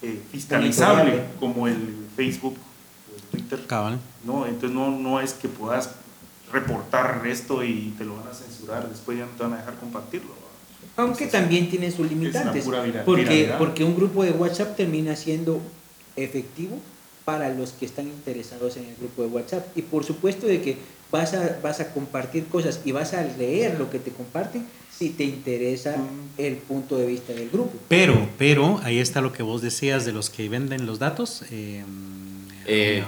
eh, 0.00 0.22
fiscalizable 0.30 1.24
como 1.40 1.66
el 1.66 2.07
Facebook 2.18 2.56
Twitter. 3.30 3.64
Cabal. 3.68 4.00
No, 4.24 4.44
entonces 4.44 4.72
no, 4.72 4.90
no 4.90 5.20
es 5.20 5.34
que 5.34 5.48
puedas 5.48 5.90
reportar 6.52 7.22
esto 7.26 7.62
y 7.62 7.94
te 7.96 8.04
lo 8.04 8.16
van 8.16 8.26
a 8.26 8.34
censurar, 8.34 8.88
después 8.88 9.18
ya 9.18 9.26
no 9.26 9.30
te 9.32 9.42
van 9.44 9.52
a 9.52 9.56
dejar 9.58 9.74
compartirlo. 9.76 10.30
Aunque 10.96 11.28
también 11.28 11.70
tiene 11.70 11.92
sus 11.92 12.08
limitantes. 12.08 12.64
Porque, 12.64 13.22
viralidad. 13.22 13.58
porque 13.58 13.84
un 13.84 13.94
grupo 13.94 14.24
de 14.24 14.32
WhatsApp 14.32 14.76
termina 14.76 15.14
siendo 15.14 15.60
efectivo 16.16 16.80
para 17.24 17.50
los 17.50 17.70
que 17.70 17.86
están 17.86 18.08
interesados 18.08 18.76
en 18.78 18.86
el 18.86 18.96
grupo 18.96 19.22
de 19.22 19.28
WhatsApp. 19.28 19.78
Y 19.78 19.82
por 19.82 20.02
supuesto 20.02 20.48
de 20.48 20.60
que 20.60 20.76
vas 21.10 21.34
a, 21.34 21.58
vas 21.62 21.80
a 21.80 21.92
compartir 21.92 22.46
cosas 22.46 22.80
y 22.84 22.92
vas 22.92 23.14
a 23.14 23.22
leer 23.22 23.78
lo 23.78 23.90
que 23.90 23.98
te 23.98 24.10
comparten 24.10 24.66
si 24.96 25.10
te 25.10 25.24
interesa 25.24 25.96
Mm. 25.96 26.28
el 26.40 26.56
punto 26.56 26.96
de 26.98 27.06
vista 27.06 27.32
del 27.32 27.48
grupo. 27.50 27.78
Pero, 27.88 28.28
pero, 28.36 28.80
ahí 28.82 28.98
está 28.98 29.20
lo 29.20 29.32
que 29.32 29.42
vos 29.42 29.62
decías 29.62 30.04
de 30.04 30.12
los 30.12 30.28
que 30.30 30.48
venden 30.48 30.86
los 30.86 30.98
datos. 30.98 31.42
eh, 31.50 31.84
Eh. 32.66 33.02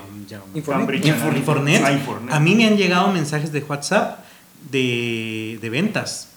Infornet. 0.55 1.83
Ah, 1.85 1.93
Infornet. 1.93 2.33
A 2.33 2.41
mí 2.41 2.55
me 2.55 2.67
han 2.67 2.77
llegado 2.77 3.13
mensajes 3.13 3.53
de 3.53 3.61
WhatsApp 3.61 4.25
de, 4.71 5.59
de 5.61 5.71
ventas. 5.71 6.29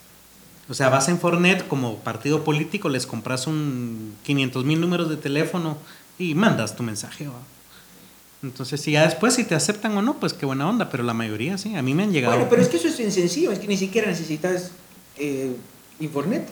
O 0.69 0.73
sea, 0.73 0.89
vas 0.89 1.07
a 1.07 1.11
Infornet 1.11 1.67
como 1.67 1.97
partido 1.99 2.43
político, 2.43 2.89
les 2.89 3.05
compras 3.05 3.47
un 3.47 4.15
500 4.23 4.65
mil 4.65 4.81
números 4.81 5.09
de 5.09 5.17
teléfono 5.17 5.77
y 6.17 6.35
mandas 6.35 6.75
tu 6.75 6.83
mensaje. 6.83 7.27
¿va? 7.27 7.39
Entonces, 8.43 8.81
si 8.81 8.91
ya 8.91 9.05
después 9.05 9.33
si 9.33 9.45
te 9.45 9.55
aceptan 9.55 9.95
o 9.97 10.01
no, 10.01 10.19
pues 10.19 10.33
qué 10.33 10.45
buena 10.45 10.69
onda, 10.69 10.89
pero 10.89 11.03
la 11.03 11.13
mayoría 11.13 11.57
sí, 11.57 11.75
a 11.75 11.81
mí 11.81 11.93
me 11.93 12.03
han 12.03 12.11
llegado. 12.11 12.33
Bueno, 12.35 12.49
pero 12.49 12.61
es 12.61 12.67
que 12.67 12.77
eso 12.77 12.89
es 12.89 12.97
bien 12.97 13.11
sencillo, 13.11 13.51
es 13.51 13.59
que 13.59 13.67
ni 13.67 13.77
siquiera 13.77 14.07
necesitas 14.09 14.71
eh, 15.17 15.55
Infornet. 15.99 16.47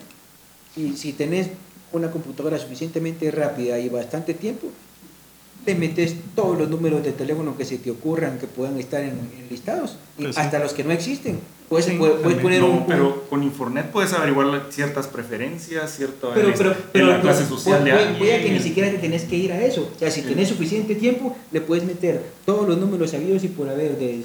Si, 0.74 0.96
si 0.96 1.12
tenés 1.12 1.48
una 1.92 2.10
computadora 2.10 2.58
suficientemente 2.58 3.30
rápida 3.30 3.78
y 3.78 3.90
bastante 3.90 4.32
tiempo, 4.32 4.68
te 5.66 5.74
metes 5.74 6.16
todos 6.34 6.58
los 6.58 6.70
números 6.70 7.04
de 7.04 7.12
teléfono 7.12 7.56
que 7.56 7.64
se 7.66 7.76
te 7.78 7.90
ocurran 7.90 8.38
que 8.38 8.46
puedan 8.46 8.78
estar 8.80 9.02
en, 9.02 9.10
en 9.10 9.46
listados, 9.50 9.96
y 10.18 10.22
Pues 10.22 10.34
sí. 10.36 10.40
hasta 10.40 10.58
los 10.58 10.72
que 10.72 10.84
no 10.84 10.92
existen. 10.92 11.38
Puedes, 11.72 11.86
Sí, 11.86 11.96
puedes- 11.96 12.38
poner 12.42 12.60
No, 12.60 12.66
un, 12.68 12.76
un- 12.80 12.86
pero 12.86 13.24
con 13.30 13.42
Infornet 13.42 13.86
puedes 13.90 14.12
averiguar 14.12 14.66
ciertas 14.68 15.06
preferencias, 15.06 15.90
cierto 15.96 16.30
pero, 16.34 16.52
pero, 16.54 16.70
en 16.72 16.76
pero 16.92 17.06
la 17.06 17.20
clase 17.22 17.46
social 17.46 17.82
de 17.82 17.92
alguien. 17.92 18.18
puede 18.18 18.42
que 18.42 18.50
ni 18.50 18.60
siquiera 18.60 18.90
te 18.90 18.98
tenés 18.98 19.22
que 19.22 19.36
ir 19.36 19.52
a 19.54 19.64
eso. 19.64 19.90
O 19.96 19.98
sea, 19.98 20.10
si 20.10 20.20
Sí. 20.20 20.28
tenés 20.28 20.48
suficiente 20.50 20.94
tiempo, 20.96 21.34
le 21.50 21.62
puedes 21.62 21.84
meter 21.84 22.22
todos 22.44 22.68
los 22.68 22.76
números 22.76 23.12
sabidos 23.12 23.42
y 23.44 23.48
por 23.48 23.70
haber 23.70 23.96
de 23.96 24.22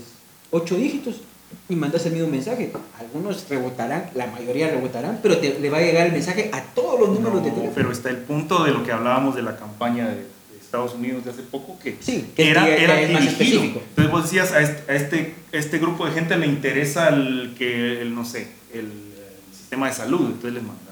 ocho 0.52 0.76
dígitos 0.76 1.22
y 1.70 1.76
mandas 1.78 2.06
el 2.06 2.12
mismo 2.12 2.28
mensaje. 2.28 2.70
Algunos 3.00 3.48
rebotarán, 3.48 4.10
la 4.14 4.28
mayoría 4.28 4.68
rebotarán, 4.70 5.20
pero 5.24 5.38
te, 5.38 5.58
le 5.58 5.70
va 5.70 5.78
a 5.78 5.82
llegar 5.84 6.08
el 6.08 6.12
mensaje 6.12 6.50
a 6.52 6.62
todos 6.76 7.00
los 7.00 7.12
números 7.12 7.43
de 7.45 7.50
No, 7.52 7.56
teléfono. 7.56 7.72
pero 7.74 7.91
está 7.93 8.10
el 8.10 8.18
punto 8.18 8.66
de 8.66 8.72
lo 8.72 8.84
que 8.84 8.91
hablábamos 8.91 9.38
de 9.38 9.43
la 9.43 9.56
campaña 9.56 10.10
de, 10.10 10.16
de 10.16 10.58
Estados 10.62 10.95
Unidos 10.95 11.24
de 11.24 11.32
hace 11.32 11.43
poco, 11.43 11.80
que 11.82 11.95
Sí, 12.02 12.30
que 12.36 12.50
era, 12.52 12.68
ya 12.68 12.76
era 12.76 13.00
es 13.00 13.12
más 13.14 13.22
dirigido. 13.22 13.45
específico. 13.62 13.82
Entonces 13.88 14.12
vos 14.12 14.24
decías, 14.24 14.52
a 14.52 14.60
este, 14.62 14.91
a 14.91 14.95
este, 14.95 15.36
este 15.58 15.80
grupo 15.80 16.05
de 16.05 16.12
gente 16.14 16.38
le 16.38 16.47
interesa 16.47 17.10
el, 17.10 17.53
que, 17.58 18.01
el, 18.01 18.14
no 18.16 18.24
sé, 18.26 18.47
el, 18.74 18.80
el 18.82 19.55
sistema 19.58 19.88
de 19.88 19.93
salud, 19.93 20.26
entonces 20.26 20.53
les 20.53 20.64
mandas 20.64 20.84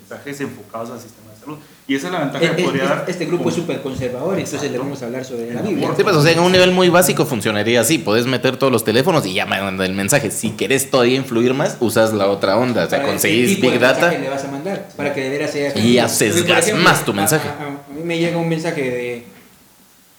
mensajes 0.00 0.40
enfocados 0.40 0.90
al 0.90 1.00
sistema 1.00 1.30
de 1.32 1.40
salud. 1.40 1.58
Y 1.86 1.94
esa 1.94 2.08
es 2.08 2.12
la 2.12 2.20
ventaja 2.20 2.44
Es- 2.44 2.50
que 2.52 2.62
podría 2.62 2.82
es- 2.82 2.88
dar. 2.88 3.04
este 3.08 3.24
grupo 3.26 3.44
con- 3.44 3.52
es 3.52 3.58
súper 3.58 3.80
conservador, 3.82 4.38
entonces 4.38 4.70
le 4.70 4.76
vamos 4.78 5.02
a 5.02 5.06
hablar 5.06 5.24
sobre 5.24 5.54
la 5.54 5.62
Biblia. 5.62 5.88
Sí, 5.96 6.02
pues, 6.02 6.16
o 6.16 6.22
sea, 6.22 6.32
en 6.32 6.40
un 6.40 6.52
nivel 6.52 6.72
muy 6.72 6.90
básico 6.90 7.24
funcionaría 7.24 7.80
así. 7.80 7.96
Puedes 7.98 8.26
meter 8.26 8.56
todos 8.58 8.70
los 8.72 8.84
teléfonos 8.84 9.24
y 9.26 9.32
ya 9.34 9.46
manda 9.46 9.86
el 9.86 9.94
mensaje. 9.94 10.30
Si 10.30 10.50
querés 10.50 10.90
todavía 10.90 11.16
influir 11.16 11.54
más, 11.54 11.78
usas 11.80 12.12
la 12.12 12.26
otra 12.28 12.56
onda. 12.58 12.84
O 12.84 12.88
sea, 12.90 12.98
Para 12.98 13.10
conseguís 13.10 13.60
Big 13.60 13.78
Data. 13.80 14.10
le 14.10 14.28
vas 14.28 14.44
a 14.44 14.50
mandar 14.50 14.88
para 14.96 15.14
que 15.14 15.22
de 15.22 15.30
veras 15.30 15.50
sea 15.52 15.76
Y 15.78 15.98
sesgas 16.08 16.72
más 16.74 17.04
tu 17.06 17.14
mensaje. 17.14 17.48
A, 17.48 17.52
a- 17.52 17.66
a 17.66 17.94
mí 17.94 18.02
me 18.04 18.18
llega 18.18 18.36
un 18.36 18.48
mensaje 18.48 18.82
de 18.82 19.24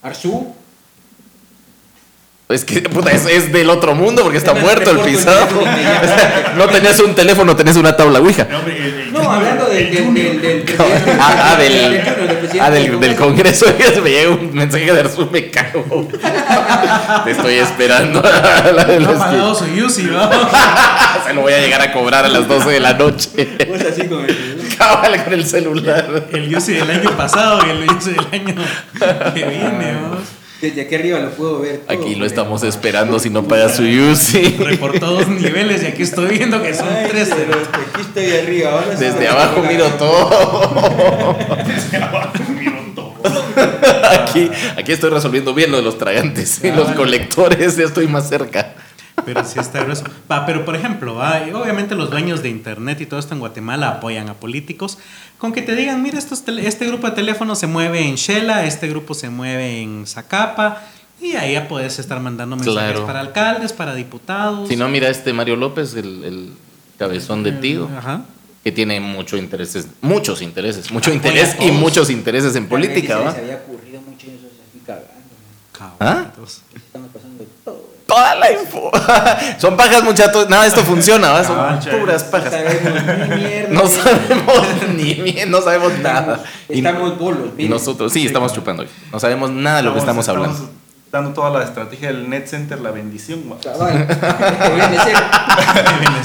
Arzú. 0.02 0.54
Es 2.50 2.66
que, 2.66 2.82
puta, 2.82 3.12
es, 3.12 3.28
es 3.28 3.52
del 3.52 3.70
otro 3.70 3.94
mundo 3.94 4.24
porque 4.24 4.40
está 4.40 4.56
muerto 4.56 4.90
el 4.90 5.00
pisado. 5.02 5.48
No 6.58 6.68
tenías 6.68 7.00
un 7.00 7.14
teléfono, 7.14 7.56
tenés 7.56 7.78
una 7.78 7.96
tabla 7.96 8.20
Ouija. 8.20 8.48
No, 9.12 9.32
hablando 9.32 9.66
del, 9.66 9.86
el 9.86 9.92
del, 9.94 10.04
Junior. 10.04 10.32
del, 10.32 10.42
del 10.42 10.62
presidente. 10.64 11.18
Ah, 11.20 11.52
ah, 11.52 11.56
del, 11.58 12.02
presidente 12.02 12.60
ah, 12.60 12.70
del, 12.72 12.90
del 12.90 13.00
del 13.00 13.16
Congreso. 13.16 13.66
me 14.04 14.10
llega 14.10 14.32
un 14.32 14.52
mensaje 14.52 14.92
de 14.92 15.00
Arzu, 15.00 15.30
me 15.32 15.52
cago. 15.52 16.08
Te 17.24 17.32
estoy 17.32 17.54
esperando. 17.54 18.20
a 18.20 18.72
la 18.76 18.84
de 18.84 19.00
No 19.00 19.54
Se 19.56 21.34
lo 21.34 21.42
voy 21.42 21.54
a 21.54 21.60
llegar 21.60 21.82
a 21.82 21.94
cobrar 21.94 22.26
a 22.26 22.30
las 22.30 22.48
12 22.48 22.68
de 22.68 22.80
la 22.80 22.94
noche. 22.94 23.30
Pues 23.68 23.86
así 23.86 24.08
con 24.08 24.26
el- 24.26 24.76
Cabal 24.76 25.24
con 25.24 25.34
el 25.34 25.46
celular. 25.46 26.28
El 26.34 26.50
Yusi 26.50 26.74
del 26.74 26.90
año 26.90 27.12
pasado 27.16 27.60
y 27.68 27.70
el 27.70 27.86
Yusi 27.88 28.12
del 28.12 28.28
año 28.32 28.56
que 29.36 29.44
viene, 29.46 29.94
vamos. 30.02 30.20
Desde 30.62 30.82
aquí 30.82 30.96
arriba 30.96 31.20
lo 31.20 31.30
puedo 31.32 31.60
ver. 31.62 31.78
todo, 31.88 31.98
Aquí 31.98 32.16
lo 32.16 32.26
estamos 32.26 32.64
esperando 32.64 33.18
si 33.20 33.30
no 33.30 33.44
paga 33.48 33.70
su 33.70 33.84
UCI. 33.84 34.58
Reportó 34.60 35.06
dos 35.08 35.28
niveles 35.30 35.84
y 35.84 35.86
aquí 35.88 36.04
estoy 36.04 36.38
viendo 36.38 36.62
que 36.62 36.74
son 36.74 36.88
Ay, 36.90 37.08
tres. 37.10 37.30
pero 37.34 37.54
aquí 37.58 38.02
estoy 38.02 38.32
arriba. 38.38 38.72
ahora 38.72 38.96
Desde 38.96 39.28
abajo 39.28 39.62
miro 39.64 39.86
todo. 39.98 41.38
Desde 41.66 41.98
abajo 41.98 42.34
miro 42.58 42.74
todo. 42.94 43.14
Aquí, 44.10 44.50
aquí 44.78 44.92
estoy 44.92 45.10
resolviendo 45.12 45.54
bien 45.54 45.72
lo 45.72 45.78
de 45.78 45.84
los 45.84 45.98
tragantes 45.98 46.62
y 46.64 46.72
los 46.72 46.90
colectores. 46.92 47.78
Ya 47.78 47.86
estoy 47.86 48.08
más 48.08 48.28
cerca. 48.28 48.74
Pero 49.26 49.44
sí 49.44 49.60
está 49.60 49.84
grueso. 49.84 50.04
Va, 50.32 50.46
pero 50.46 50.66
por 50.66 50.76
ejemplo, 50.76 51.16
va, 51.16 51.42
obviamente 51.54 51.96
los 51.96 52.10
dueños 52.10 52.42
de 52.44 52.50
internet 52.50 53.02
y 53.02 53.06
todo 53.06 53.20
esto 53.20 53.34
en 53.34 53.40
Guatemala 53.40 53.90
apoyan 53.90 54.30
a 54.30 54.34
políticos 54.36 54.98
con 55.38 55.52
que 55.54 55.62
te 55.62 55.76
digan, 55.76 56.02
mira, 56.02 56.18
estos 56.20 56.44
este 56.48 56.88
grupo 56.88 57.08
de 57.10 57.16
teléfonos 57.16 57.60
se 57.60 57.68
mueve 57.68 58.02
en 58.08 58.16
Shela, 58.16 58.66
este 58.66 58.88
grupo 58.88 59.14
se 59.14 59.30
mueve 59.30 59.82
en 59.82 60.06
Zacapa, 60.08 60.82
y 61.22 61.34
ahí 61.36 61.54
ya 61.54 61.68
puedes 61.68 62.00
estar 62.00 62.20
mandando 62.20 62.56
mensajes 62.56 62.92
Claro. 62.92 63.06
para 63.06 63.20
alcaldes, 63.20 63.74
para 63.74 63.94
diputados. 63.94 64.68
Si 64.70 64.76
no, 64.76 64.88
mira 64.90 65.10
este 65.10 65.34
Mario 65.34 65.56
López, 65.58 65.94
el, 65.96 66.24
el 66.24 66.54
cabezón 66.98 67.44
de 67.44 67.52
tío, 67.54 67.90
Ajá. 67.98 68.22
que 68.64 68.72
tiene 68.72 69.00
mucho 69.00 69.36
intereses, 69.38 69.88
muchos 70.02 70.42
intereses, 70.42 70.92
mucho 70.92 71.10
Apoya 71.12 71.16
interés 71.32 71.56
y 71.62 71.72
muchos 71.72 72.10
intereses 72.10 72.56
en 72.56 72.68
política, 72.68 73.18
Se 73.18 73.24
¿va? 73.24 73.32
les 73.32 73.40
había 73.42 73.56
ocurrido 73.58 74.02
mucho 74.02 74.28
y 74.28 74.30
eso 74.32 74.48
se 74.50 74.78
aquí 74.78 74.86
cagando. 74.86 75.10
¿Ah? 76.02 76.32
Estamos 76.76 77.10
pasando 77.14 77.44
de 77.44 77.50
todo. 77.64 77.79
Toda 78.10 78.36
la 78.36 78.52
info. 78.52 78.92
Son 79.60 79.78
pajas, 79.78 80.04
muchachos. 80.04 80.50
Nada, 80.50 80.66
esto 80.66 80.82
funciona, 80.84 81.30
¿va? 81.32 81.44
Son 81.44 81.58
Ah, 81.60 81.80
puras 82.00 82.26
No 82.26 82.32
pajas. 82.32 82.52
sabemos 82.52 83.30
ni 83.30 83.36
mierda. 83.36 83.70
No 83.70 83.88
sabemos 83.88 84.66
ni 84.98 85.14
bien, 85.14 85.52
no 85.52 85.62
sabemos 85.62 85.94
nada. 86.00 86.44
Y, 86.68 86.78
Estamos 86.80 87.18
bolos. 87.20 87.50
y 87.58 87.70
nosotros, 87.70 88.12
sí, 88.12 88.26
estamos 88.26 88.52
chupando 88.54 88.82
hoy. 88.84 88.90
No 89.12 89.20
sabemos 89.20 89.52
nada 89.52 89.78
de 89.78 89.84
lo 89.84 89.94
que 89.94 90.00
estamos 90.00 90.28
hablando. 90.28 90.70
dando 91.12 91.32
toda 91.34 91.50
la 91.60 91.64
estrategia 91.66 92.08
del 92.10 92.30
Net 92.30 92.48
Center, 92.48 92.80
la 92.82 92.92
bendición. 92.92 93.44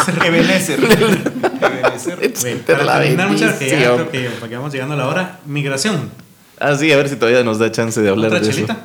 ser- 0.04 0.24
Ebenezer. 0.26 0.80
Ebenezer. 0.84 2.32
Güey, 2.40 2.56
para 2.62 2.84
la 2.84 3.00
terminar, 3.00 3.28
muchas 3.28 3.54
que 3.54 3.68
ya 3.68 3.76
bendición. 3.76 4.08
creo 4.08 4.10
que 4.10 4.30
porque 4.40 4.56
vamos 4.56 4.72
llegando 4.72 4.94
a 4.94 4.98
la 4.98 5.06
hora. 5.08 5.38
Migración. 5.46 6.10
Ah, 6.58 6.74
sí, 6.76 6.92
a 6.92 6.96
ver 6.96 7.08
si 7.08 7.16
todavía 7.16 7.42
nos 7.42 7.58
da 7.58 7.70
chance 7.72 8.00
de 8.00 8.08
hablar 8.08 8.26
¿Otra 8.28 8.40
de 8.40 8.46
eso. 8.46 8.54
chelita? 8.54 8.76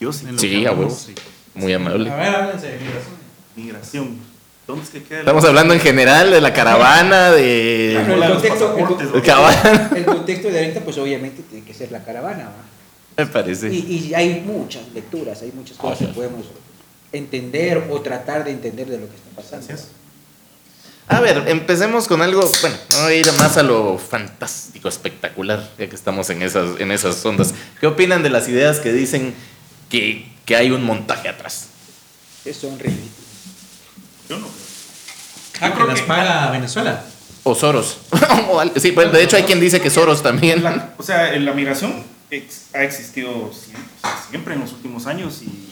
Yo 0.00 0.12
sí. 0.12 0.26
Sí, 0.36 0.54
a 0.54 0.70
hablamos, 0.70 0.78
huevo. 0.78 0.96
sí. 1.06 1.14
Muy 1.56 1.72
amable. 1.72 2.10
A 2.10 2.16
ver, 2.16 2.34
háblense 2.34 2.66
de 2.68 2.78
migración. 2.78 3.16
Migración. 3.56 4.18
¿Dónde 4.66 4.84
es 4.84 4.90
que 4.90 5.02
queda? 5.02 5.20
Estamos 5.20 5.44
hablando 5.44 5.74
en 5.74 5.80
general 5.80 6.30
de 6.30 6.40
la 6.40 6.52
caravana, 6.52 7.30
de... 7.32 7.96
El 7.96 8.32
contexto-. 8.32 9.22
Cabal. 9.24 9.90
El 9.96 10.04
contexto 10.04 10.48
de 10.48 10.58
ahorita, 10.58 10.80
pues 10.80 10.98
obviamente 10.98 11.42
tiene 11.48 11.64
que 11.64 11.72
ser 11.72 11.92
la 11.92 12.04
caravana. 12.04 12.44
¿va? 12.44 13.24
Me 13.24 13.26
parece. 13.26 13.72
Y, 13.72 14.08
y 14.08 14.14
hay 14.14 14.42
muchas 14.44 14.82
lecturas, 14.92 15.40
hay 15.42 15.52
muchas 15.52 15.76
cosas 15.76 15.98
que 15.98 16.14
podemos 16.14 16.46
entender 17.12 17.84
o 17.90 18.00
tratar 18.00 18.44
de 18.44 18.50
entender 18.50 18.88
de 18.88 18.98
lo 18.98 19.08
que 19.08 19.14
está 19.14 19.30
pasando. 19.34 19.66
Gracias. 19.66 19.90
A 21.08 21.20
ver, 21.20 21.44
empecemos 21.46 22.08
con 22.08 22.20
algo, 22.20 22.50
bueno, 22.60 22.76
voy 23.02 23.12
a 23.12 23.14
ir 23.14 23.32
más 23.38 23.56
a 23.56 23.62
lo 23.62 23.96
fantástico, 23.96 24.88
espectacular, 24.88 25.70
ya 25.78 25.88
que 25.88 25.94
estamos 25.94 26.28
en 26.30 26.42
esas, 26.42 26.80
en 26.80 26.90
esas 26.90 27.24
ondas. 27.24 27.54
¿Qué 27.80 27.86
opinan 27.86 28.24
de 28.24 28.30
las 28.30 28.48
ideas 28.48 28.80
que 28.80 28.92
dicen 28.92 29.32
que, 29.88 30.26
que 30.46 30.56
hay 30.56 30.70
un 30.70 30.82
montaje 30.84 31.28
atrás? 31.28 31.66
Que 32.42 32.54
son 32.54 32.78
ridículos. 32.78 33.10
Yo 34.30 34.38
no 34.38 34.46
creo. 34.46 34.66
Ah, 35.60 35.74
que 35.76 35.84
las 35.84 36.00
paga 36.02 36.50
Venezuela. 36.50 37.04
O 37.42 37.54
Soros. 37.54 37.98
Sí, 38.76 38.92
pues, 38.92 39.12
de 39.12 39.22
hecho 39.22 39.36
hay 39.36 39.42
quien 39.42 39.60
dice 39.60 39.80
que 39.80 39.90
Soros 39.90 40.22
también. 40.22 40.62
La- 40.62 40.94
o 40.96 41.02
sea, 41.02 41.34
en 41.34 41.44
la 41.44 41.52
migración 41.52 42.02
ex- 42.30 42.74
ha 42.74 42.82
existido 42.82 43.52
siempre, 43.52 43.82
o 44.02 44.06
sea, 44.08 44.24
siempre 44.30 44.54
en 44.54 44.60
los 44.60 44.72
últimos 44.72 45.06
años 45.06 45.42
y 45.42 45.68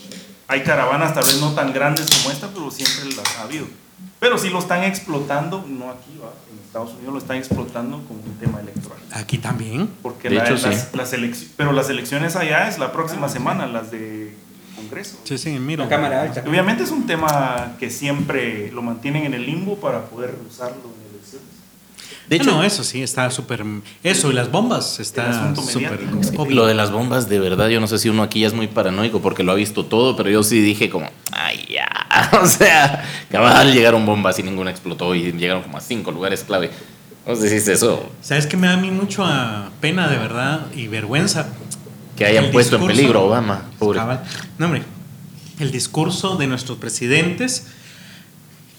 hay 0.48 0.62
caravanas 0.62 1.14
tal 1.14 1.24
vez 1.24 1.40
no 1.40 1.52
tan 1.54 1.72
grandes 1.72 2.06
como 2.10 2.30
esta, 2.30 2.48
pero 2.48 2.70
siempre 2.70 3.14
las 3.16 3.36
ha 3.38 3.42
habido. 3.42 3.66
Pero 4.20 4.38
sí 4.38 4.50
lo 4.50 4.58
están 4.58 4.84
explotando, 4.84 5.64
no 5.68 5.90
aquí, 5.90 6.18
¿va? 6.22 6.32
en 6.52 6.64
Estados 6.64 6.92
Unidos 6.94 7.12
lo 7.14 7.18
están 7.18 7.36
explotando 7.38 8.02
como 8.06 8.20
un 8.22 8.38
tema 8.38 8.60
electoral. 8.60 8.98
Aquí 9.12 9.38
también. 9.38 9.88
Porque 10.02 10.28
De 10.28 10.36
la- 10.36 10.44
hecho, 10.44 10.56
sí. 10.58 10.68
las, 10.94 11.12
elecci- 11.12 11.48
pero 11.56 11.72
las 11.72 11.88
elecciones 11.90 12.36
allá 12.36 12.68
es 12.68 12.78
la 12.78 12.92
próxima 12.92 13.28
semana, 13.28 13.66
las 13.66 13.90
de 13.90 14.34
Congreso. 14.84 15.18
Sí, 15.24 15.38
sí, 15.38 15.50
miro. 15.58 15.84
La 15.84 15.90
cámara 15.90 16.22
alta. 16.22 16.44
Obviamente 16.46 16.84
es 16.84 16.90
un 16.90 17.06
tema 17.06 17.74
que 17.78 17.90
siempre 17.90 18.70
lo 18.72 18.82
mantienen 18.82 19.24
en 19.24 19.34
el 19.34 19.46
limbo 19.46 19.76
para 19.76 20.04
poder 20.06 20.34
usarlo 20.48 20.76
en 20.76 21.14
elecciones. 21.14 21.48
De 22.28 22.36
hecho, 22.36 22.52
no, 22.52 22.64
eso 22.64 22.84
sí, 22.84 23.02
está 23.02 23.30
súper. 23.30 23.64
Eso 24.02 24.30
y 24.30 24.34
las 24.34 24.50
bombas 24.50 24.98
está 25.00 25.54
súper. 25.54 26.00
lo 26.50 26.66
de 26.66 26.74
las 26.74 26.90
bombas, 26.90 27.28
de 27.28 27.38
verdad, 27.38 27.68
yo 27.68 27.80
no 27.80 27.86
sé 27.86 27.98
si 27.98 28.08
uno 28.08 28.22
aquí 28.22 28.40
ya 28.40 28.46
es 28.46 28.54
muy 28.54 28.66
paranoico 28.66 29.20
porque 29.20 29.42
lo 29.42 29.52
ha 29.52 29.56
visto 29.56 29.84
todo, 29.84 30.16
pero 30.16 30.30
yo 30.30 30.42
sí 30.42 30.60
dije 30.60 30.88
como, 30.88 31.10
ay, 31.32 31.66
ya. 31.68 31.88
O 32.40 32.46
sea, 32.46 33.04
cabal, 33.30 33.72
llegaron 33.72 34.06
bombas 34.06 34.38
y 34.38 34.42
ninguna 34.42 34.70
explotó 34.70 35.14
y 35.14 35.32
llegaron 35.32 35.62
como 35.62 35.76
a 35.78 35.80
cinco 35.80 36.12
lugares 36.12 36.44
clave. 36.44 36.70
No 37.26 37.34
sé 37.34 37.48
si 37.48 37.56
es 37.56 37.68
eso, 37.68 38.10
¿Sabes 38.20 38.46
qué 38.46 38.56
me 38.56 38.66
da 38.66 38.74
a 38.74 38.76
mí 38.76 38.90
mucho 38.90 39.24
pena 39.80 40.08
de 40.08 40.18
verdad 40.18 40.66
y 40.74 40.88
vergüenza? 40.88 41.48
Que 42.16 42.24
hayan 42.24 42.46
El 42.46 42.50
puesto 42.50 42.76
en 42.76 42.86
peligro 42.86 43.20
a 43.20 43.22
Obama, 43.24 43.70
pobre. 43.78 44.00
No, 44.58 44.66
hombre. 44.66 44.82
El 45.58 45.70
discurso 45.70 46.36
de 46.36 46.46
nuestros 46.46 46.78
presidentes, 46.78 47.66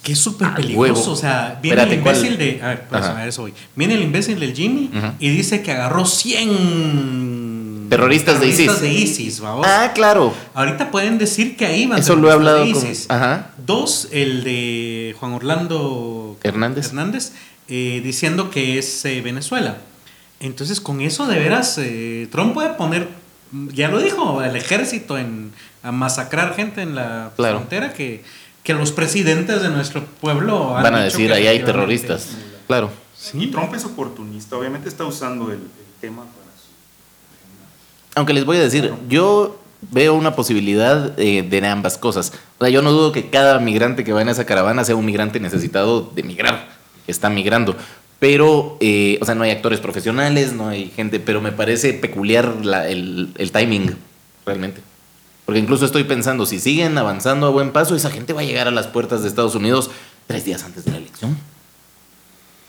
que 0.04 0.12
es 0.14 0.20
súper 0.20 0.54
peligroso. 0.54 1.12
O 1.12 1.16
sea, 1.16 1.60
viene 1.62 1.82
Espérate, 1.82 1.96
el 1.96 2.02
¿cuál? 2.02 2.16
imbécil 2.16 2.38
de. 2.38 2.62
A 2.62 2.68
ver, 2.70 2.88
pues, 2.90 3.04
a 3.04 3.28
eso 3.28 3.44
voy. 3.44 3.54
Viene 3.76 3.96
el 3.96 4.04
imbécil 4.04 4.40
del 4.40 4.54
Jimmy 4.54 4.90
y 5.20 5.30
dice 5.30 5.62
que 5.62 5.72
agarró 5.72 6.06
100 6.06 7.88
Terroristas 7.90 8.40
de 8.40 8.48
ISIS. 8.48 8.82
de 8.82 8.92
ISIS, 8.94 9.40
vamos. 9.40 9.66
Ah, 9.70 9.92
claro. 9.94 10.34
Ahorita 10.54 10.92
pueden 10.92 11.18
decir 11.18 11.56
que 11.56 11.66
ahí 11.66 11.86
van 11.86 12.00
Eso 12.00 12.16
lo 12.16 12.30
he 12.30 12.34
hablado 12.34 12.66
de 12.66 12.72
con... 12.72 12.82
ISIS. 12.82 13.06
Ajá. 13.10 13.52
Dos, 13.66 14.10
el 14.12 14.44
de 14.44 15.16
Juan 15.20 15.34
Orlando 15.34 16.38
Hernández. 16.44 16.88
Hernández 16.88 17.32
eh, 17.68 18.02
diciendo 18.04 18.50
que 18.50 18.78
es 18.78 19.06
eh, 19.06 19.22
Venezuela. 19.22 19.78
Entonces, 20.40 20.82
con 20.82 21.02
eso 21.02 21.26
de 21.28 21.40
veras, 21.40 21.78
eh, 21.78 22.28
Trump 22.32 22.54
puede 22.54 22.70
poner 22.70 23.08
ya 23.52 23.88
lo 23.90 24.00
dijo, 24.00 24.42
el 24.42 24.56
ejército 24.56 25.18
en 25.18 25.54
a 25.84 25.92
masacrar 25.92 26.56
gente 26.56 26.82
en 26.82 26.96
la 26.96 27.32
Claro. 27.36 27.58
frontera 27.58 27.94
que, 27.94 28.24
que 28.64 28.74
los 28.74 28.92
presidentes 28.92 29.62
de 29.62 29.70
nuestro 29.70 30.04
pueblo 30.06 30.76
han 30.76 30.84
Van 30.84 30.96
a 30.96 31.04
dicho 31.06 31.18
decir, 31.18 31.34
ahí 31.34 31.46
hay 31.48 31.64
terroristas. 31.64 32.30
Claro. 32.68 32.90
Y 33.34 33.48
Trump 33.48 33.74
es 33.76 33.86
oportunista, 33.86 34.56
obviamente 34.58 34.90
está 34.90 35.06
usando 35.06 35.48
el, 35.48 35.60
el 35.60 35.62
tema 36.02 36.24
para 36.24 36.34
su... 36.58 36.70
Aunque 38.16 38.34
les 38.34 38.46
voy 38.46 38.58
a 38.58 38.62
decir, 38.62 38.94
yo 39.08 39.60
veo 39.92 40.14
una 40.16 40.36
posibilidad 40.36 41.14
eh, 41.20 41.44
de 41.44 41.68
ambas 41.68 41.98
cosas. 41.98 42.34
O 42.58 42.64
sea, 42.66 42.70
yo 42.70 42.82
no 42.82 42.92
dudo 42.92 43.12
que 43.12 43.30
cada 43.30 43.60
migrante 43.60 44.04
que 44.04 44.14
va 44.14 44.22
en 44.22 44.30
esa 44.30 44.46
caravana 44.46 44.84
sea 44.84 44.96
un 44.96 45.06
migrante 45.06 45.40
necesitado 45.40 46.02
de 46.16 46.24
migrar, 46.24 46.68
que 47.06 47.12
está 47.12 47.30
migrando. 47.30 47.76
Pero, 48.28 48.76
eh, 48.80 49.20
o 49.22 49.26
sea, 49.26 49.36
no 49.36 49.44
hay 49.44 49.52
actores 49.52 49.80
profesionales, 49.80 50.52
no 50.54 50.68
hay 50.68 50.90
gente, 50.90 51.20
pero 51.20 51.42
me 51.42 51.52
parece 51.52 51.94
peculiar 51.94 52.66
la- 52.66 52.90
el, 52.90 53.30
el 53.38 53.52
timing, 53.52 53.96
realmente. 54.48 54.82
Porque 55.46 55.60
incluso 55.60 55.86
estoy 55.86 56.06
pensando, 56.06 56.48
si 56.48 56.58
siguen 56.60 56.98
avanzando 56.98 57.46
a 57.46 57.52
buen 57.52 57.70
paso, 57.72 57.96
esa 57.96 58.10
gente 58.10 58.34
va 58.34 58.42
a 58.42 58.44
llegar 58.44 58.68
a 58.68 58.72
las 58.72 58.88
puertas 58.88 59.22
de 59.22 59.28
Estados 59.28 59.54
Unidos 59.54 59.92
tres 60.26 60.44
días 60.44 60.64
antes 60.64 60.86
de 60.86 60.92
la 60.94 60.98
elección. 60.98 61.38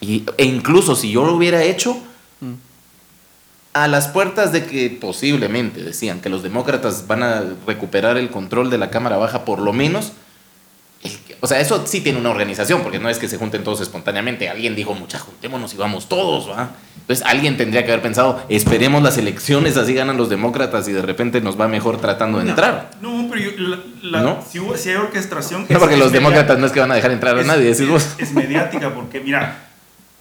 Y, 0.02 0.24
e 0.36 0.44
incluso 0.44 0.94
si 0.94 1.10
yo 1.10 1.24
lo 1.24 1.34
hubiera 1.34 1.62
hecho, 1.62 1.96
a 3.72 3.88
las 3.88 4.08
puertas 4.08 4.52
de 4.52 4.66
que 4.66 4.90
posiblemente 4.90 5.82
decían 5.82 6.20
que 6.20 6.28
los 6.28 6.42
demócratas 6.42 7.06
van 7.06 7.22
a 7.22 7.42
recuperar 7.66 8.18
el 8.18 8.28
control 8.28 8.68
de 8.68 8.76
la 8.76 8.90
Cámara 8.90 9.16
Baja 9.16 9.46
por 9.46 9.60
lo 9.60 9.72
menos. 9.72 10.12
O 11.40 11.46
sea, 11.46 11.60
eso 11.60 11.86
sí 11.86 12.00
tiene 12.00 12.18
una 12.18 12.30
organización, 12.30 12.82
porque 12.82 12.98
no 12.98 13.08
es 13.08 13.18
que 13.18 13.28
se 13.28 13.36
junten 13.36 13.62
todos 13.62 13.80
espontáneamente. 13.80 14.48
Alguien 14.48 14.74
dijo, 14.74 14.94
mucha, 14.94 15.18
juntémonos 15.18 15.74
y 15.74 15.76
vamos 15.76 16.08
todos, 16.08 16.48
¿va? 16.50 16.70
Entonces 17.00 17.24
alguien 17.26 17.56
tendría 17.56 17.84
que 17.84 17.92
haber 17.92 18.02
pensado, 18.02 18.42
esperemos 18.48 19.02
las 19.02 19.16
elecciones, 19.18 19.76
así 19.76 19.94
ganan 19.94 20.16
los 20.16 20.28
demócratas 20.28 20.88
y 20.88 20.92
de 20.92 21.02
repente 21.02 21.40
nos 21.40 21.60
va 21.60 21.68
mejor 21.68 22.00
tratando 22.00 22.38
de 22.38 22.44
No, 22.44 22.50
entrar. 22.50 22.90
No, 23.00 23.28
pero 23.30 23.42
yo- 23.50 23.58
la- 23.58 23.78
la- 24.02 24.22
¿No? 24.22 24.44
Si, 24.50 24.58
hubo- 24.58 24.76
si 24.76 24.88
hay 24.90 24.96
orquestación... 24.96 25.66
No, 25.68 25.78
porque 25.78 25.94
es- 25.94 25.98
los 26.00 26.08
es 26.08 26.12
demócratas 26.14 26.58
no 26.58 26.66
es 26.66 26.72
que 26.72 26.80
van 26.80 26.90
a 26.90 26.94
dejar 26.96 27.12
entrar 27.12 27.36
a 27.36 27.40
Es- 27.42 27.46
nadie, 27.46 27.64
decís 27.70 27.88
vos. 27.88 28.08
Es 28.18 28.32
mediática, 28.32 28.92
porque 28.92 29.20
mira, 29.20 29.68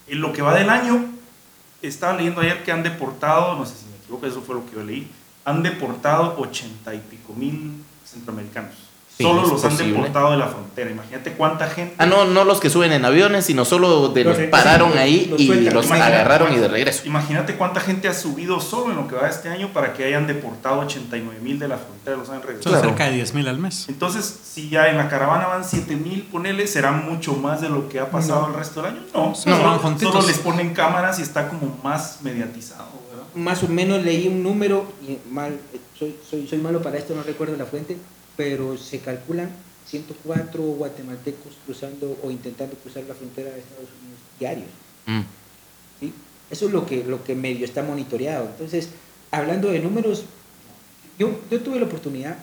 en 0.07 0.21
lo 0.21 0.31
que 0.31 0.41
va 0.43 0.53
del 0.53 0.69
año, 0.69 1.05
estaba 1.81 2.15
leyendo 2.17 2.41
ayer 2.41 2.61
que 2.63 2.71
han 2.71 2.83
deportado, 2.83 3.55
no 3.55 3.65
sé 3.65 3.73
si 3.79 3.85
me 3.87 3.95
equivoco, 3.97 4.27
eso 4.27 4.41
fue 4.45 4.55
lo 4.55 4.65
que 4.67 4.75
yo 4.75 4.83
leí, 4.83 5.07
han 5.43 5.63
deportado 5.63 6.35
ochenta 6.37 6.93
y 6.93 6.99
pico 6.99 7.33
mil 7.33 7.83
centroamericanos. 8.05 8.73
Solo 9.17 9.47
los 9.47 9.63
han 9.63 9.77
deportado 9.77 10.31
de 10.31 10.37
la 10.37 10.47
frontera. 10.47 10.91
Imagínate 10.91 11.31
cuánta 11.33 11.67
gente. 11.69 11.95
Ah, 11.97 12.05
no, 12.05 12.25
no 12.25 12.43
los 12.43 12.59
que 12.59 12.69
suben 12.69 12.91
en 12.91 13.05
aviones, 13.05 13.45
sino 13.45 13.63
solo 13.63 14.09
de 14.09 14.25
los 14.25 14.37
Los- 14.37 14.47
pararon 14.49 14.97
ahí 14.97 15.27
los 15.31 15.39
y 15.39 15.47
sueltan. 15.47 15.73
los 15.73 15.85
Imagínate 15.85 16.13
agarraron 16.15 16.53
y 16.53 16.57
de 16.57 16.67
regreso. 16.67 17.03
Imagínate 17.05 17.55
cuánta 17.55 17.79
gente 17.79 18.09
ha 18.09 18.13
subido 18.13 18.59
solo 18.59 18.91
en 18.91 18.97
lo 18.97 19.07
que 19.07 19.15
va 19.15 19.23
de 19.23 19.29
este 19.29 19.47
año 19.49 19.69
para 19.71 19.93
que 19.93 20.03
hayan 20.03 20.27
deportado 20.27 20.79
89 20.81 21.39
mil 21.41 21.57
de 21.59 21.67
la 21.69 21.77
frontera, 21.77 22.17
los 22.17 22.29
han 22.29 22.41
regresado. 22.41 22.75
Claro. 22.75 22.89
cerca 22.89 23.05
de 23.05 23.11
10 23.13 23.33
mil 23.33 23.47
al 23.47 23.57
mes. 23.57 23.85
Entonces, 23.87 24.37
si 24.43 24.69
ya 24.69 24.89
en 24.89 24.97
la 24.97 25.07
caravana 25.07 25.47
van 25.47 25.63
7 25.63 25.95
mil, 25.95 26.23
ponele, 26.23 26.67
¿será 26.67 26.91
mucho 26.91 27.35
más 27.35 27.61
de 27.61 27.69
lo 27.69 27.87
que 27.87 28.01
ha 28.01 28.11
pasado 28.11 28.47
el 28.47 28.53
resto 28.53 28.81
del 28.81 28.91
año? 28.95 29.01
No, 29.13 29.33
Solo 29.33 29.79
solo, 29.99 30.27
les 30.27 30.39
ponen 30.39 30.73
cámaras 30.73 31.19
y 31.19 31.21
está 31.21 31.47
como 31.47 31.77
más 31.83 32.19
mediatizado, 32.21 32.89
¿verdad? 33.09 33.25
Más 33.33 33.63
o 33.63 33.67
menos 33.69 34.03
leí 34.03 34.27
un 34.27 34.43
número, 34.43 34.85
y 35.07 35.17
mal, 35.31 35.57
soy, 35.97 36.15
soy, 36.29 36.45
soy 36.47 36.57
malo 36.59 36.81
para 36.81 36.97
esto, 36.97 37.15
no 37.15 37.23
recuerdo 37.23 37.55
la 37.55 37.65
fuente, 37.65 37.97
pero 38.35 38.77
se 38.77 38.99
calculan 38.99 39.49
104 39.87 40.61
guatemaltecos 40.61 41.53
cruzando 41.65 42.17
o 42.23 42.31
intentando 42.31 42.75
cruzar 42.77 43.03
la 43.03 43.13
frontera 43.13 43.51
de 43.51 43.59
Estados 43.59 43.89
Unidos 44.01 44.19
diarios. 44.39 44.69
Mm. 45.05 45.21
¿sí? 45.99 46.13
Eso 46.49 46.67
es 46.67 46.71
lo 46.71 46.85
que, 46.85 47.03
lo 47.03 47.23
que 47.23 47.35
medio 47.35 47.65
está 47.65 47.83
monitoreado. 47.83 48.47
Entonces, 48.47 48.89
hablando 49.31 49.69
de 49.69 49.79
números, 49.79 50.25
yo, 51.17 51.39
yo 51.49 51.61
tuve 51.61 51.79
la 51.79 51.85
oportunidad, 51.85 52.37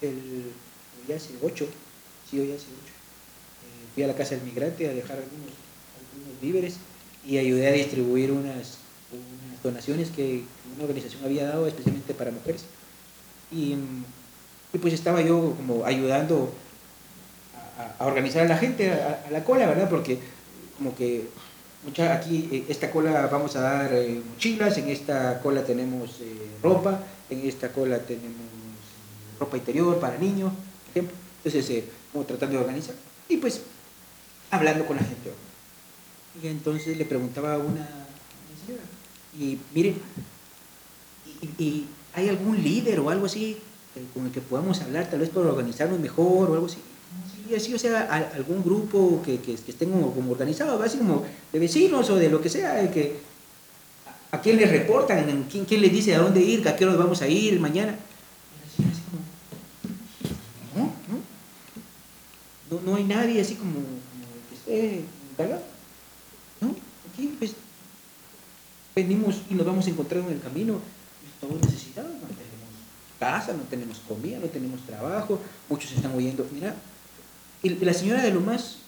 el, 0.00 0.52
hoy 1.08 1.14
hace 1.14 1.34
8, 1.42 1.66
sí, 2.30 2.38
hoy 2.38 2.52
hace 2.52 2.66
8, 2.66 3.00
fui 3.94 4.02
a 4.02 4.06
la 4.06 4.14
casa 4.14 4.34
del 4.34 4.44
migrante 4.44 4.88
a 4.88 4.92
dejar 4.92 5.16
algunos, 5.16 5.50
algunos 5.98 6.40
víveres 6.40 6.76
y 7.26 7.38
ayudé 7.38 7.68
a 7.68 7.72
distribuir 7.72 8.30
unas, 8.32 8.78
unas 9.12 9.62
donaciones 9.62 10.10
que 10.10 10.42
una 10.74 10.84
organización 10.84 11.24
había 11.24 11.46
dado 11.46 11.66
especialmente 11.66 12.14
para 12.14 12.30
mujeres. 12.30 12.64
Y, 13.50 13.74
mm, 13.74 14.04
y 14.72 14.78
pues 14.78 14.94
estaba 14.94 15.20
yo 15.20 15.54
como 15.56 15.84
ayudando 15.84 16.52
a, 17.98 18.06
organizar 18.06 18.44
a 18.44 18.48
la 18.48 18.56
gente, 18.56 18.92
a, 18.92 19.28
la 19.30 19.44
cola, 19.44 19.66
¿verdad? 19.66 19.88
Porque 19.88 20.18
como 20.76 20.94
que 20.94 21.28
mucha, 21.84 22.14
aquí, 22.14 22.48
eh, 22.52 22.64
esta 22.68 22.90
cola 22.90 23.26
vamos 23.26 23.56
a 23.56 23.60
dar 23.60 23.92
eh, 23.92 24.20
mochilas, 24.28 24.78
en 24.78 24.88
esta 24.88 25.40
cola 25.40 25.64
tenemos 25.64 26.20
eh, 26.20 26.50
ropa, 26.62 27.00
en 27.28 27.46
esta 27.46 27.72
cola 27.72 27.98
tenemos 27.98 28.34
ropa 29.38 29.56
interior 29.56 29.98
para 29.98 30.18
niños, 30.18 30.52
por 30.52 30.90
ejemplo. 30.90 31.16
Entonces, 31.44 31.84
como 32.12 32.24
tratando 32.24 32.56
de 32.56 32.62
organizar. 32.62 32.94
Y 33.28 33.38
pues, 33.38 33.62
hablando 34.50 34.86
con 34.86 34.96
la 34.96 35.02
gente. 35.02 35.32
Y 36.42 36.46
entonces 36.48 36.96
le 36.96 37.04
preguntaba 37.04 37.54
a 37.54 37.58
una, 37.58 37.86
señora, 38.64 38.82
y 39.38 39.58
miren, 39.74 39.96
y, 41.58 41.86
hay 42.12 42.28
algún 42.28 42.60
líder 42.60 42.98
o 42.98 43.08
algo 43.08 43.26
así 43.26 43.58
con 44.14 44.26
el 44.26 44.32
que 44.32 44.40
podamos 44.40 44.80
hablar, 44.82 45.08
tal 45.10 45.20
vez 45.20 45.30
para 45.30 45.48
organizarnos 45.48 45.98
mejor 45.98 46.50
o 46.50 46.54
algo 46.54 46.66
así. 46.66 46.78
Sí, 47.48 47.54
así, 47.54 47.74
o 47.74 47.78
sea, 47.78 48.02
a- 48.02 48.36
algún 48.36 48.62
grupo 48.62 49.20
que, 49.24 49.40
que, 49.40 49.54
estén 49.54 49.90
como, 49.90 50.14
como 50.14 50.32
organizados, 50.32 50.80
así 50.82 50.98
como 50.98 51.24
de 51.52 51.58
vecinos 51.58 52.08
o 52.10 52.16
de 52.16 52.30
lo 52.30 52.40
que 52.40 52.48
sea, 52.48 52.82
eh, 52.82 52.90
que 52.90 53.18
a, 54.32 54.36
a 54.36 54.40
quién 54.40 54.56
les 54.58 54.70
reportan, 54.70 55.46
quién, 55.50 55.64
quién 55.64 55.80
les 55.80 55.92
dice 55.92 56.14
a 56.14 56.20
dónde 56.20 56.40
ir, 56.40 56.66
a 56.68 56.76
qué 56.76 56.86
hora 56.86 56.96
vamos 56.96 57.20
a 57.22 57.26
ir 57.28 57.58
mañana. 57.58 57.96
Y 58.64 58.76
señora 58.76 58.92
así 58.94 59.02
como, 59.10 59.22
no, 62.70 62.80
no, 62.86 62.96
hay 62.96 63.04
nadie 63.04 63.40
así 63.40 63.54
como, 63.56 63.74
que 64.48 64.54
esté 64.54 65.04
encargado. 65.32 65.62
No, 66.60 66.74
aquí 67.12 67.34
pues 67.38 67.54
venimos 68.94 69.40
y 69.50 69.54
nos 69.54 69.66
vamos 69.66 69.86
a 69.86 69.90
encontrar 69.90 70.22
en 70.22 70.30
el 70.30 70.40
camino, 70.40 70.78
todos 71.40 71.60
necesitados, 71.62 72.10
no 72.12 72.39
casa, 73.20 73.52
no 73.52 73.62
tenemos 73.70 73.98
comida, 74.08 74.38
no 74.40 74.46
tenemos 74.48 74.80
trabajo, 74.86 75.40
muchos 75.68 75.92
están 75.92 76.12
huyendo. 76.16 76.44
Mira, 76.52 76.74
y 77.62 77.68
la 77.68 77.94
señora 77.94 78.22
de 78.22 78.32
lo 78.32 78.40
más 78.40 78.78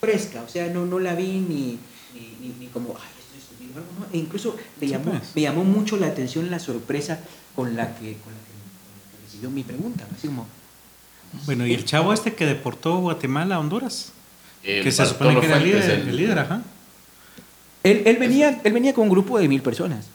fresca, 0.00 0.42
o 0.42 0.48
sea, 0.48 0.68
no, 0.68 0.86
no 0.86 0.98
la 0.98 1.14
vi 1.14 1.38
ni, 1.40 1.78
ni, 2.14 2.36
ni- 2.40 2.54
ni 2.60 2.66
como, 2.68 2.90
ay, 2.96 3.08
esto 3.18 3.36
es 3.38 3.44
conmigo", 3.58 3.80
no, 3.98 4.06
no, 4.06 4.12
e 4.12 4.18
incluso 4.18 4.56
me 4.80 4.86
llamó, 4.88 5.10
pues. 5.12 5.22
me 5.34 5.42
llamó 5.42 5.64
mucho 5.64 5.96
la 5.96 6.06
atención 6.06 6.50
la 6.50 6.58
sorpresa 6.58 7.18
con 7.56 7.76
la 7.76 7.88
que, 7.96 8.16
con 8.18 8.32
la 8.32 8.40
que, 8.40 8.54
con 8.54 8.92
la 8.94 9.10
que 9.18 9.24
recibió 9.26 9.50
mi 9.50 9.62
pregunta, 9.62 10.06
así 10.16 10.28
como, 10.28 10.46
Bueno, 11.46 11.66
y 11.66 11.74
el 11.74 11.84
chavo 11.84 12.12
este 12.12 12.34
que 12.34 12.46
deportó 12.46 12.96
Guatemala 12.98 13.56
a 13.56 13.60
Honduras. 13.60 14.12
El 14.62 14.82
que 14.84 14.92
se 14.92 15.02
Bartolo 15.02 15.30
supone 15.30 15.40
que 15.40 15.46
era 15.46 15.56
el 15.58 15.64
líder, 15.64 15.90
el- 15.90 16.08
el 16.08 16.16
líder, 16.16 16.38
ajá. 16.38 16.62
Él, 17.82 18.02
él 18.04 18.16
venía, 18.16 18.60
él 18.62 18.72
venía 18.74 18.92
con 18.92 19.04
un 19.04 19.10
grupo 19.10 19.38
de 19.38 19.48
mil 19.48 19.62
personas. 19.62 20.06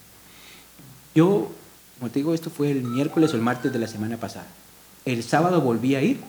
Yo, 1.16 1.52
como 2.00 2.12
te 2.12 2.20
digo, 2.20 2.34
esto 2.34 2.50
fue 2.50 2.72
el 2.72 2.84
miércoles 2.84 3.32
o 3.34 3.36
el 3.36 3.42
martes 3.42 3.72
de 3.72 3.80
la 3.80 3.88
semana 3.88 4.18
pasada. 4.18 4.46
El 5.06 5.24
sábado 5.24 5.62
volví 5.62 5.96
a 5.96 6.02
ir 6.02 6.20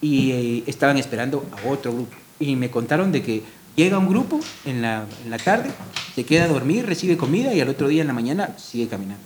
y 0.00 0.30
eh, 0.32 0.64
estaban 0.66 0.98
esperando 0.98 1.46
a 1.64 1.68
otro 1.68 1.92
grupo. 1.92 2.14
Y 2.40 2.56
me 2.56 2.70
contaron 2.70 3.10
de 3.12 3.22
que 3.22 3.42
llega 3.74 3.98
un 3.98 4.08
grupo 4.08 4.38
en 4.64 4.82
la, 4.82 5.06
en 5.24 5.30
la 5.30 5.38
tarde, 5.38 5.70
se 6.14 6.24
queda 6.24 6.44
a 6.44 6.48
dormir, 6.48 6.84
recibe 6.86 7.16
comida 7.16 7.54
y 7.54 7.60
al 7.60 7.68
otro 7.68 7.88
día 7.88 8.02
en 8.02 8.08
la 8.08 8.12
mañana 8.12 8.54
sigue 8.58 8.88
caminando. 8.88 9.22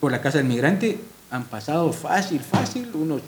Por 0.00 0.12
la 0.12 0.20
casa 0.20 0.38
del 0.38 0.46
migrante 0.46 0.98
han 1.30 1.44
pasado 1.44 1.92
fácil, 1.92 2.40
fácil, 2.40 2.88
unos 2.94 3.22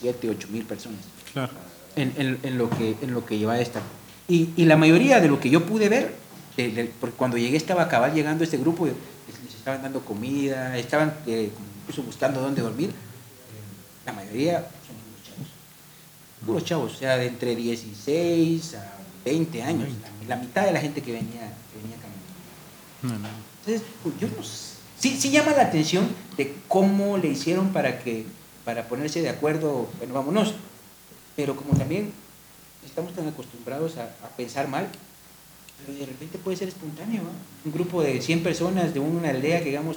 7, 0.00 0.28
8 0.30 0.48
mil 0.50 0.64
personas 0.64 1.00
Claro. 1.32 1.52
en, 1.96 2.12
en- 2.16 2.38
en 2.42 2.58
lo, 2.58 2.70
que, 2.70 2.96
en 3.02 3.12
lo 3.14 3.24
que 3.26 3.38
lleva 3.38 3.58
esta. 3.60 3.80
Y, 4.28 4.50
y 4.56 4.64
la 4.64 4.76
mayoría 4.76 5.20
de 5.20 5.28
lo 5.28 5.38
que 5.40 5.50
yo 5.50 5.64
pude 5.66 5.88
ver, 5.88 6.14
de- 6.56 6.70
de- 6.70 6.92
porque 7.00 7.16
cuando 7.16 7.36
llegué 7.36 7.56
estaba 7.56 7.88
cabal 7.88 8.14
llegando 8.14 8.42
este 8.44 8.56
grupo, 8.56 8.88
estaban 9.64 9.80
dando 9.80 10.04
comida, 10.04 10.76
estaban 10.76 11.14
eh, 11.26 11.50
incluso 11.80 12.02
buscando 12.02 12.38
dónde 12.42 12.60
dormir. 12.60 12.92
La 14.04 14.12
mayoría 14.12 14.58
son 14.58 14.94
puros 14.94 15.24
chavos. 15.24 15.48
Puros 16.44 16.64
chavos, 16.64 16.92
o 16.92 16.96
sea, 16.98 17.16
de 17.16 17.28
entre 17.28 17.56
16 17.56 18.74
a 18.74 18.92
20 19.24 19.62
años. 19.62 19.88
La, 20.28 20.36
la 20.36 20.42
mitad 20.42 20.66
de 20.66 20.72
la 20.72 20.80
gente 20.80 21.00
que 21.00 21.12
venía, 21.12 21.50
que 21.72 21.78
venía 21.80 21.96
caminando. 21.96 23.24
No, 23.24 23.26
no. 23.26 23.28
Entonces, 23.60 23.88
pues, 24.02 24.14
yo 24.20 24.28
no 24.36 24.42
sé. 24.42 24.74
Sí, 24.98 25.18
sí 25.18 25.30
llama 25.30 25.52
la 25.52 25.62
atención 25.62 26.10
de 26.36 26.54
cómo 26.68 27.16
le 27.16 27.28
hicieron 27.28 27.72
para 27.72 28.00
que 28.00 28.26
para 28.66 28.86
ponerse 28.86 29.22
de 29.22 29.30
acuerdo, 29.30 29.88
bueno, 29.96 30.12
vámonos. 30.12 30.52
Pero 31.36 31.56
como 31.56 31.74
también 31.78 32.12
estamos 32.84 33.14
tan 33.14 33.28
acostumbrados 33.28 33.96
a, 33.96 34.04
a 34.24 34.28
pensar 34.36 34.68
mal, 34.68 34.88
pero 35.78 35.98
de 35.98 36.06
repente 36.06 36.38
puede 36.38 36.56
ser 36.56 36.68
espontáneo, 36.68 37.22
¿no? 37.22 37.30
Un 37.64 37.72
grupo 37.72 38.02
de 38.02 38.20
100 38.20 38.42
personas 38.42 38.94
de 38.94 39.00
una 39.00 39.30
aldea 39.30 39.58
que 39.60 39.66
digamos, 39.66 39.96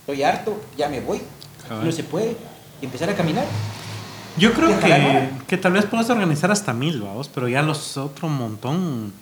estoy 0.00 0.22
harto, 0.22 0.60
ya 0.76 0.88
me 0.88 1.00
voy, 1.00 1.20
Cabal. 1.68 1.84
no 1.86 1.92
se 1.92 2.02
puede, 2.04 2.36
y 2.80 2.84
empezar 2.86 3.10
a 3.10 3.14
caminar. 3.16 3.44
Yo 4.38 4.52
creo 4.52 4.78
que, 4.78 5.30
que 5.46 5.56
tal 5.56 5.72
vez 5.72 5.86
puedas 5.86 6.10
organizar 6.10 6.50
hasta 6.50 6.72
mil, 6.74 7.00
vamos, 7.00 7.28
pero 7.28 7.48
ya 7.48 7.62
los 7.62 7.96
otro 7.96 8.28
montón. 8.28 9.12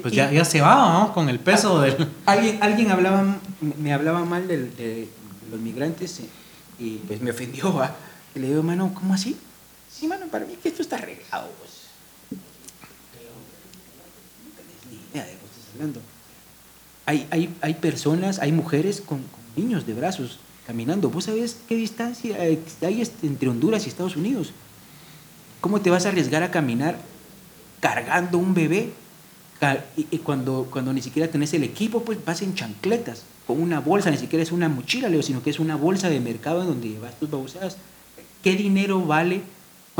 pues 0.00 0.14
ya, 0.14 0.30
ya 0.30 0.44
se 0.44 0.60
va, 0.60 0.92
¿no? 1.00 1.12
Con 1.12 1.28
el 1.28 1.40
peso 1.40 1.80
del... 1.80 2.08
Alguien, 2.26 2.58
alguien 2.62 2.90
hablaba, 2.90 3.36
me 3.60 3.92
hablaba 3.92 4.24
mal 4.24 4.46
del- 4.48 4.74
de, 4.76 5.08
los 5.50 5.58
migrantes 5.60 6.20
eh, 6.20 6.28
y 6.78 6.96
pues 6.98 7.20
me 7.20 7.32
ofendió, 7.32 7.74
¿va? 7.74 7.94
Y 8.34 8.38
le 8.38 8.48
digo, 8.48 8.62
mano, 8.62 8.92
¿cómo 8.94 9.12
así? 9.14 9.36
Sí, 9.92 10.06
mano, 10.06 10.26
para 10.28 10.46
mí 10.46 10.56
que 10.62 10.68
esto 10.68 10.82
está 10.82 10.96
arreglado, 10.96 11.50
pues. 11.58 11.70
Pero 12.30 13.30
no 14.44 14.50
tenés 14.56 14.86
ni 14.88 15.10
idea 15.10 15.26
Hay, 17.06 17.26
hay, 17.30 17.54
hay 17.60 17.74
personas, 17.74 18.38
hay 18.38 18.52
mujeres 18.52 19.00
con, 19.00 19.22
niños 19.56 19.86
de 19.86 19.94
brazos 19.94 20.38
caminando. 20.66 21.10
¿Vos 21.10 21.24
sabés 21.24 21.58
qué 21.68 21.76
distancia 21.76 22.36
hay 22.36 22.62
entre 23.22 23.48
Honduras 23.48 23.86
y 23.86 23.88
Estados 23.88 24.16
Unidos? 24.16 24.52
¿Cómo 25.60 25.80
te 25.80 25.90
vas 25.90 26.06
a 26.06 26.08
arriesgar 26.08 26.42
a 26.42 26.50
caminar 26.50 26.96
cargando 27.80 28.38
un 28.38 28.54
bebé? 28.54 28.92
Y 29.96 30.18
cuando, 30.18 30.68
cuando 30.70 30.92
ni 30.92 31.02
siquiera 31.02 31.30
tenés 31.30 31.52
el 31.52 31.64
equipo, 31.64 32.02
pues 32.02 32.24
vas 32.24 32.40
en 32.40 32.54
chancletas, 32.54 33.24
con 33.46 33.60
una 33.60 33.80
bolsa, 33.80 34.10
ni 34.10 34.16
siquiera 34.16 34.42
es 34.42 34.52
una 34.52 34.70
mochila, 34.70 35.08
Leo, 35.10 35.22
sino 35.22 35.42
que 35.42 35.50
es 35.50 35.58
una 35.58 35.76
bolsa 35.76 36.08
de 36.08 36.18
mercado 36.18 36.62
en 36.62 36.68
donde 36.68 36.88
llevas 36.88 37.18
tus 37.18 37.30
babosadas. 37.30 37.76
¿Qué 38.42 38.56
dinero 38.56 39.04
vale? 39.04 39.42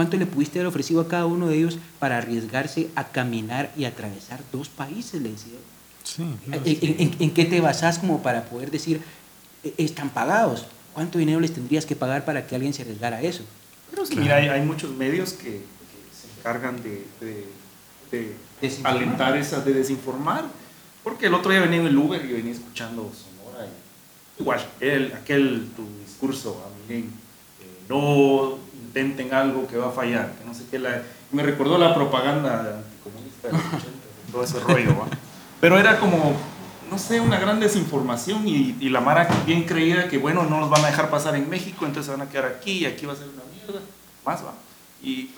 ¿Cuánto 0.00 0.16
le 0.16 0.24
pudiste 0.24 0.58
haber 0.58 0.68
ofrecido 0.68 1.02
a 1.02 1.08
cada 1.08 1.26
uno 1.26 1.46
de 1.48 1.58
ellos 1.58 1.76
para 1.98 2.16
arriesgarse 2.16 2.88
a 2.94 3.08
caminar 3.08 3.70
y 3.76 3.84
atravesar 3.84 4.40
dos 4.50 4.70
países? 4.70 5.20
Le 5.20 5.28
decía. 5.32 5.58
Sí. 6.04 6.22
¿En, 6.46 6.54
en- 6.64 7.00
en- 7.00 7.16
en 7.18 7.30
qué 7.34 7.44
te 7.44 7.60
basás 7.60 7.98
como 7.98 8.22
para 8.22 8.46
poder 8.46 8.70
decir, 8.70 9.02
"E- 9.62 9.74
están 9.76 10.08
pagados? 10.08 10.64
¿Cuánto 10.94 11.18
dinero 11.18 11.38
les 11.38 11.52
tendrías 11.52 11.84
que 11.84 11.96
pagar 11.96 12.24
para 12.24 12.46
que 12.46 12.54
alguien 12.54 12.72
se 12.72 12.80
arriesgara 12.80 13.18
a 13.18 13.20
eso? 13.20 13.42
Pero 13.90 14.06
sí, 14.06 14.16
mira, 14.16 14.36
hay, 14.36 14.48
hay 14.48 14.62
muchos 14.62 14.90
medios 14.96 15.34
que, 15.34 15.50
que 15.50 16.00
se 16.18 16.28
encargan 16.40 16.82
de, 16.82 17.06
de- 17.20 17.46
de 18.10 18.34
Desinformar. 18.62 18.96
alentar 19.02 19.36
esas, 19.36 19.66
de 19.66 19.74
desinformar. 19.74 20.44
Porque 21.04 21.26
el 21.26 21.34
otro 21.34 21.50
día 21.50 21.60
venía 21.60 21.80
en 21.80 21.88
el 21.88 21.98
Uber 21.98 22.24
y 22.24 22.32
venía 22.32 22.52
escuchando 22.52 23.12
Sonora. 23.14 23.66
Y, 24.38 24.40
igual, 24.40 24.66
el, 24.80 25.12
aquel 25.12 25.68
tu 25.76 25.82
discurso, 26.06 26.64
a 26.66 26.88
Miguel, 26.88 27.04
eh, 27.04 27.82
no 27.86 28.56
intenten 28.90 29.32
algo 29.32 29.66
que 29.68 29.76
va 29.76 29.88
a 29.88 29.92
fallar, 29.92 30.32
que 30.38 30.44
no 30.44 30.52
sé 30.52 30.64
qué. 30.70 30.78
La, 30.80 31.02
me 31.30 31.42
recordó 31.44 31.78
la 31.78 31.94
propaganda 31.94 32.82
anticomunista 32.82 33.46
de 33.48 33.52
los 33.52 33.62
80, 33.62 33.88
todo 34.32 34.44
ese 34.44 34.58
rollo, 34.60 34.98
¿va? 34.98 35.06
Pero 35.60 35.78
era 35.78 36.00
como, 36.00 36.34
no 36.90 36.98
sé, 36.98 37.20
una 37.20 37.38
gran 37.38 37.60
desinformación 37.60 38.48
y, 38.48 38.76
y 38.80 38.88
la 38.88 39.00
Mara 39.00 39.28
bien 39.46 39.62
creía 39.64 40.08
que, 40.08 40.18
bueno, 40.18 40.42
no 40.44 40.58
nos 40.60 40.70
van 40.70 40.84
a 40.84 40.88
dejar 40.88 41.08
pasar 41.10 41.36
en 41.36 41.48
México, 41.48 41.86
entonces 41.86 42.06
se 42.12 42.18
van 42.18 42.26
a 42.26 42.30
quedar 42.30 42.46
aquí 42.46 42.78
y 42.78 42.86
aquí 42.86 43.06
va 43.06 43.12
a 43.12 43.16
ser 43.16 43.28
una 43.28 43.42
mierda. 43.54 43.80
Más 44.26 44.44
va. 44.44 44.54
Y, 45.02 45.10
y, 45.10 45.30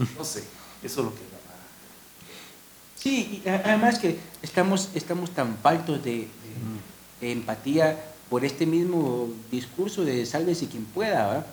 eh, 0.00 0.06
no 0.18 0.24
sé, 0.24 0.40
eso 0.82 1.00
es 1.00 1.06
lo 1.06 1.14
que 1.14 1.20
es 1.22 1.30
la 1.30 1.38
Mara. 1.46 1.62
Sí, 2.98 3.42
y 3.44 3.48
además 3.48 3.98
que 4.00 4.18
estamos, 4.42 4.88
estamos 4.94 5.30
tan 5.30 5.56
faltos 5.58 6.02
de, 6.02 6.10
de- 6.10 6.28
de 7.20 7.32
empatía 7.32 7.96
por 8.28 8.44
este 8.44 8.66
mismo 8.66 9.28
discurso 9.52 10.04
de 10.04 10.26
sálvese 10.26 10.66
quien 10.68 10.84
pueda, 10.86 11.26
¿va? 11.26 11.46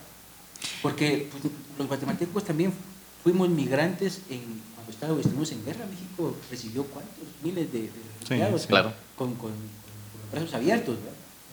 Porque 0.82 1.28
pues, 1.32 1.44
los 1.78 1.88
guatemaltecos 1.88 2.44
también 2.46 2.74
fuimos 3.24 3.50
migrantes 3.50 4.22
en, 4.30 4.42
cuando 4.76 4.92
estábamos, 4.92 5.22
estuvimos 5.22 5.52
en 5.52 5.66
guerra. 5.66 5.86
México 5.86 6.36
recibió 6.50 6.84
cuántos 6.86 7.26
miles 7.44 7.72
de, 7.72 7.82
de 7.84 7.90
refugiados 8.22 8.62
sí. 8.62 8.68
Claro. 8.68 8.94
con, 9.16 9.34
con- 9.36 9.52
con 9.52 10.22
los 10.24 10.32
brazos 10.32 10.54
abiertos. 10.54 10.96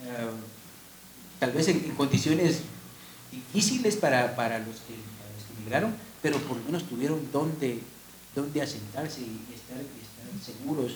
Eh, 0.05 0.31
tal 1.41 1.53
vez 1.53 1.69
en, 1.69 1.85
en 1.85 1.95
condiciones 1.95 2.61
difíciles 3.31 3.97
para, 3.97 4.35
para, 4.37 4.59
los 4.59 4.77
que, 4.77 4.95
para 5.19 5.31
los 5.35 5.45
que 5.45 5.63
migraron, 5.65 5.95
pero 6.23 6.39
por 6.39 6.57
lo 6.57 6.65
menos 6.65 6.85
tuvieron 6.89 7.21
donde, 7.33 7.81
donde 8.35 8.63
asentarse 8.63 9.21
y 9.21 9.41
estar, 9.55 9.77
y 9.79 10.01
estar 10.03 10.45
seguros 10.57 10.93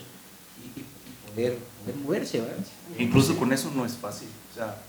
y, 0.59 0.79
y- 0.79 0.83
y 0.83 1.29
poder, 1.35 1.57
poder 1.83 1.95
moverse. 2.03 2.41
¿verdad? 2.41 2.57
Incluso 2.97 3.37
con 3.37 3.51
eso 3.53 3.71
no 3.75 3.85
es 3.85 3.93
fácil. 3.93 4.27
O 4.51 4.55
sea, 4.55 4.81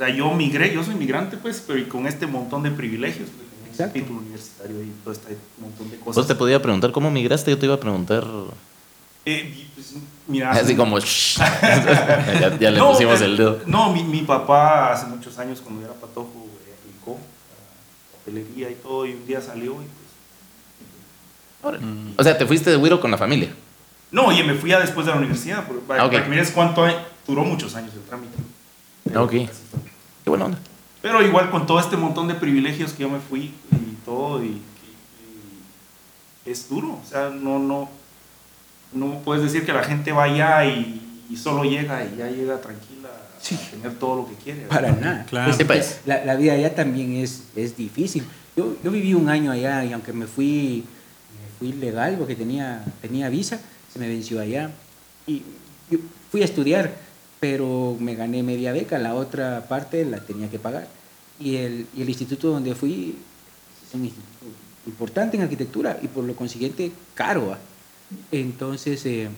o 0.00 0.04
sea, 0.06 0.14
yo 0.14 0.30
migré, 0.32 0.72
yo 0.72 0.82
soy 0.82 0.94
migrante, 0.94 1.36
pues, 1.36 1.62
pero 1.66 1.78
y 1.78 1.84
con 1.84 2.06
este 2.06 2.26
montón 2.26 2.62
de 2.62 2.70
privilegios, 2.70 3.28
pues, 3.28 3.70
Exacto. 3.70 3.92
título 3.92 4.20
universitario 4.20 4.82
y 4.82 4.90
todo 5.04 5.12
este 5.12 5.36
montón 5.60 5.90
de 5.90 5.98
cosas. 5.98 6.16
Vos 6.16 6.26
te 6.26 6.34
podía 6.34 6.62
preguntar 6.62 6.90
cómo 6.90 7.10
migraste, 7.10 7.50
yo 7.50 7.58
te 7.58 7.66
iba 7.66 7.74
a 7.74 7.80
preguntar 7.80 8.24
Eh, 9.26 9.66
pues, 9.74 9.94
mira, 10.26 10.52
así 10.52 10.74
como 10.74 10.98
ya, 11.38 12.56
ya 12.58 12.70
le 12.70 12.78
No, 12.78 12.92
pusimos 12.92 13.20
eh, 13.20 13.24
el 13.26 13.36
dedo. 13.36 13.60
No, 13.66 13.92
mi, 13.92 14.02
mi 14.02 14.22
papá 14.22 14.92
hace 14.94 15.06
muchos 15.06 15.38
años, 15.38 15.60
cuando 15.60 15.82
yo 15.82 15.88
era 15.88 16.00
patojo, 16.00 16.48
eh, 16.66 16.72
aplicó 16.80 17.16
para 17.18 18.18
papelería 18.24 18.70
y 18.70 18.74
todo, 18.76 19.04
y 19.04 19.12
un 19.12 19.26
día 19.26 19.42
salió 19.42 19.72
y 19.74 19.86
pues... 21.62 21.82
Mm. 21.82 22.12
O 22.16 22.22
sea, 22.24 22.38
te 22.38 22.46
fuiste 22.46 22.70
de 22.70 22.76
Wiro 22.78 23.00
con 23.00 23.10
la 23.10 23.18
familia. 23.18 23.50
No, 24.10 24.26
oye, 24.28 24.42
me 24.44 24.54
fui 24.54 24.70
ya 24.70 24.80
después 24.80 25.04
de 25.04 25.12
la 25.12 25.18
universidad, 25.18 25.66
por- 25.66 25.80
para, 25.80 26.02
Ah, 26.02 26.06
ok. 26.06 26.12
para 26.12 26.24
que 26.24 26.30
mires 26.30 26.50
cuánto 26.52 26.84
hay- 26.84 26.96
duró 27.26 27.44
muchos 27.44 27.74
años 27.76 27.92
el 27.94 28.00
trámite. 28.02 28.36
Pero 29.04 29.24
Ok. 29.24 29.34
así. 29.34 29.48
Qué 30.24 30.30
buena 30.30 30.46
onda. 30.46 30.58
Pero 31.02 31.22
igual 31.26 31.50
con 31.50 31.66
todo 31.66 31.80
este 31.80 31.96
montón 31.96 32.28
de 32.28 32.34
privilegios 32.34 32.92
que 32.92 33.02
yo 33.02 33.08
me 33.08 33.20
fui 33.20 33.52
y 33.72 33.96
todo, 34.04 34.42
y, 34.44 34.48
y- 34.48 34.60
y 36.46 36.50
es 36.50 36.68
duro. 36.68 36.98
O 37.04 37.08
sea, 37.08 37.30
no, 37.30 37.58
no, 37.58 37.88
no 38.92 39.18
puedes 39.24 39.42
decir 39.44 39.64
que 39.64 39.72
la 39.72 39.82
gente 39.84 40.12
va 40.12 40.24
allá 40.24 40.64
y, 40.66 41.24
y 41.30 41.36
solo 41.36 41.64
llega 41.64 42.04
y 42.04 42.16
ya 42.18 42.28
llega 42.30 42.60
tranquila 42.60 43.08
a 43.08 43.40
Sí. 43.42 43.56
tener 43.70 43.94
todo 43.98 44.16
lo 44.16 44.28
que 44.28 44.34
quiere. 44.34 44.62
Para 44.66 44.92
¿verdad? 44.92 45.00
nada. 45.00 45.24
Claro. 45.26 45.56
Pues. 45.66 46.00
la, 46.04 46.22
la 46.26 46.34
vida 46.36 46.52
allá 46.52 46.74
también 46.74 47.14
es, 47.16 47.44
es 47.56 47.74
difícil. 47.76 48.24
Yo, 48.56 48.76
yo 48.84 48.90
viví 48.90 49.14
un 49.14 49.30
año 49.30 49.50
allá 49.50 49.82
y 49.84 49.92
aunque 49.94 50.12
me 50.12 50.26
fui, 50.26 50.84
me 51.40 51.58
fui 51.58 51.72
legal 51.78 52.16
porque 52.18 52.34
tenía, 52.34 52.84
tenía 53.00 53.30
visa, 53.30 53.58
se 53.90 53.98
me 53.98 54.08
venció 54.08 54.40
allá. 54.40 54.70
Y 55.26 55.42
yo 55.90 55.98
fui 56.30 56.42
a 56.42 56.44
estudiar, 56.44 56.92
pero 57.40 57.96
me 57.98 58.14
gané 58.14 58.42
media 58.42 58.72
beca, 58.72 58.98
la 58.98 59.14
otra 59.14 59.66
parte 59.68 60.04
la 60.04 60.18
tenía 60.20 60.50
que 60.50 60.58
pagar. 60.58 60.86
Y 61.40 61.56
el, 61.56 61.86
y 61.96 62.02
el 62.02 62.08
instituto 62.10 62.48
donde 62.50 62.74
fui 62.74 63.16
es 63.88 63.94
un 63.94 64.04
instituto 64.04 64.46
importante 64.86 65.36
en 65.36 65.42
arquitectura 65.42 65.98
y 66.02 66.08
por 66.08 66.24
lo 66.24 66.36
consiguiente 66.36 66.92
caro. 67.14 67.56
Entonces, 68.30 69.04
eh, 69.06 69.28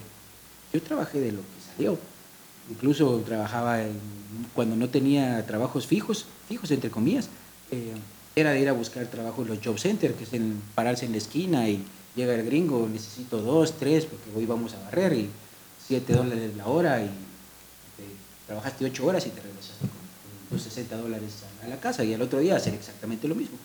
yo 0.73 0.83
trabajé 0.83 1.21
de 1.21 1.33
lo 1.33 1.39
que 1.41 1.73
salió. 1.77 1.99
Incluso 2.71 3.19
trabajaba 3.27 3.83
en- 3.83 3.99
cuando 4.55 4.75
no 4.77 4.89
tenía 4.89 5.45
trabajos 5.47 5.87
fijos, 5.87 6.27
fijos 6.49 6.71
entre 6.71 6.91
comillas, 6.91 7.29
eh, 7.71 7.93
era 8.35 8.53
de 8.53 8.61
ir 8.61 8.69
a 8.69 8.73
buscar 8.73 9.07
trabajo 9.07 9.43
en 9.43 9.49
los 9.49 9.59
job 9.65 9.79
centers, 9.79 10.15
que 10.17 10.25
es 10.25 10.33
en 10.33 10.61
pararse 10.75 11.05
en 11.07 11.13
la 11.13 11.19
esquina 11.19 11.69
y 11.69 11.85
llega 12.17 12.35
el 12.35 12.45
gringo, 12.47 12.89
necesito 12.91 13.43
dos, 13.43 13.75
tres, 13.79 14.07
porque 14.07 14.31
hoy 14.35 14.47
vamos 14.47 14.75
a 14.75 14.83
barrer 14.85 15.13
y 15.13 15.29
siete 15.87 16.15
dólares 16.15 16.57
la 16.57 16.67
hora 16.67 17.03
y 17.03 17.11
trabajaste 18.53 18.85
ocho 18.85 19.07
horas 19.07 19.27
y 19.27 19.31
te 19.31 19.41
regresaste 19.41 19.81
con, 19.81 19.99
con 20.49 20.59
los 20.59 20.63
60 20.63 20.97
dólares 20.99 21.33
a, 21.65 21.69
la 21.69 21.81
casa 21.81 22.05
y 22.05 22.13
al 22.13 22.21
otro 22.21 22.39
día 22.39 22.55
hacer 22.55 22.75
exactamente 22.75 23.27
lo 23.27 23.35
mismo. 23.35 23.57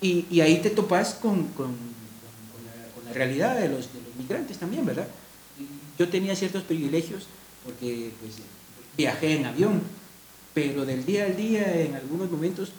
Y, 0.00 0.40
ahí 0.40 0.60
te 0.62 0.70
topas 0.70 1.14
con, 1.14 1.48
con- 1.48 1.76
la, 3.06 3.12
realidad 3.12 3.60
de 3.60 3.68
los, 3.68 3.92
de 3.92 4.00
los 4.00 4.16
migrantes 4.16 4.56
también, 4.56 4.86
¿verdad? 4.86 5.06
Yo 5.98 6.08
tenía 6.08 6.34
ciertos 6.34 6.62
privilegios 6.62 7.26
porque 7.62 8.10
pues, 8.20 8.36
viajé 8.96 9.36
en 9.36 9.44
avión, 9.44 9.82
pero 10.54 10.86
del 10.86 11.04
día 11.04 11.26
al 11.26 11.36
día 11.36 11.82
en 11.82 11.94
algunos 11.94 12.30
momentos 12.30 12.72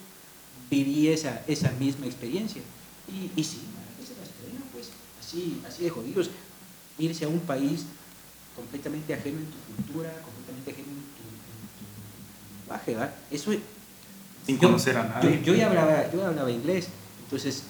viví 0.72 1.10
esa, 1.10 1.44
esa 1.48 1.72
misma 1.73 2.07
experiencia. 2.07 2.64
Y, 3.07 3.40
y 3.40 3.44
sí. 3.44 3.60
Pues 4.73 4.90
así, 5.22 5.61
así 5.68 5.84
de 5.84 5.91
jodidos. 5.91 6.32
Irse 6.98 7.26
a 7.26 7.27
un 7.27 7.40
país 7.41 7.86
completamente 8.56 9.14
ajeno 9.14 9.38
en 9.38 9.45
tu 9.45 9.76
cultura, 9.76 10.11
completamente 10.23 10.72
ajeno 10.72 10.93
tu 12.64 12.72
lenguaje, 12.72 12.91
¿verdad? 12.94 13.14
Eso 13.31 13.52
Sin 14.45 14.60
yo- 14.60 14.68
conocer 14.68 14.98
a 14.98 15.03
nadie. 15.03 15.40
Yo, 15.44 15.53
yo 15.53 15.56
ya 15.56 15.68
hablaba, 15.68 16.11
yo 16.11 16.26
hablaba 16.26 16.52
inglés, 16.52 16.88
entonces 17.23 17.64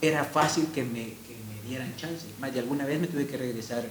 era 0.00 0.24
fácil 0.24 0.66
que 0.74 0.82
me, 0.84 1.04
que 1.04 1.36
me 1.48 1.68
dieran 1.68 1.94
chance. 1.96 2.26
Más 2.40 2.52
de 2.52 2.60
alguna 2.60 2.84
vez 2.84 3.00
me 3.00 3.06
tuve 3.06 3.26
que 3.26 3.36
regresar 3.36 3.80
eh, 3.84 3.90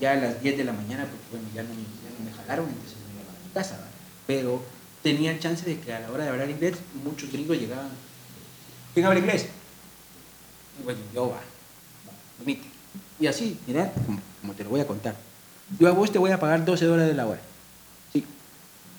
ya 0.00 0.12
a 0.12 0.16
las 0.16 0.42
10 0.42 0.56
de 0.58 0.64
la 0.64 0.72
mañana 0.72 1.04
porque 1.04 1.24
bueno, 1.30 1.48
ya 1.54 1.62
no, 1.62 1.70
ya 1.70 2.18
no 2.18 2.24
me 2.24 2.32
jalaron, 2.36 2.66
entonces 2.68 2.96
me 3.08 3.22
iba 3.22 3.30
a 3.30 3.46
mi 3.46 3.52
casa. 3.54 3.76
¿va? 3.78 3.86
Pero 4.26 4.62
tenían 5.02 5.38
chance 5.38 5.64
de 5.64 5.78
que 5.80 5.92
a 5.92 6.00
la 6.00 6.10
hora 6.10 6.24
de 6.24 6.30
hablar 6.30 6.50
inglés 6.50 6.74
muchos 7.04 7.30
gringos 7.30 7.58
llegaban. 7.58 7.88
¿Quién 8.92 9.06
habla 9.06 9.20
inglés? 9.20 9.46
Bueno, 10.84 11.00
yo 11.14 11.28
va, 11.28 11.36
va, 11.36 11.42
permite. 12.38 12.66
Y 13.20 13.26
así, 13.26 13.58
mira, 13.66 13.92
como, 14.42 14.52
te 14.54 14.64
lo 14.64 14.70
voy 14.70 14.80
a 14.80 14.86
contar. 14.86 15.14
Yo 15.78 15.88
a 15.88 15.92
vos 15.92 16.12
te 16.12 16.18
voy 16.18 16.30
a 16.30 16.38
pagar 16.40 16.64
12 16.64 16.84
dólares 16.84 17.16
la 17.16 17.26
hora. 17.26 17.40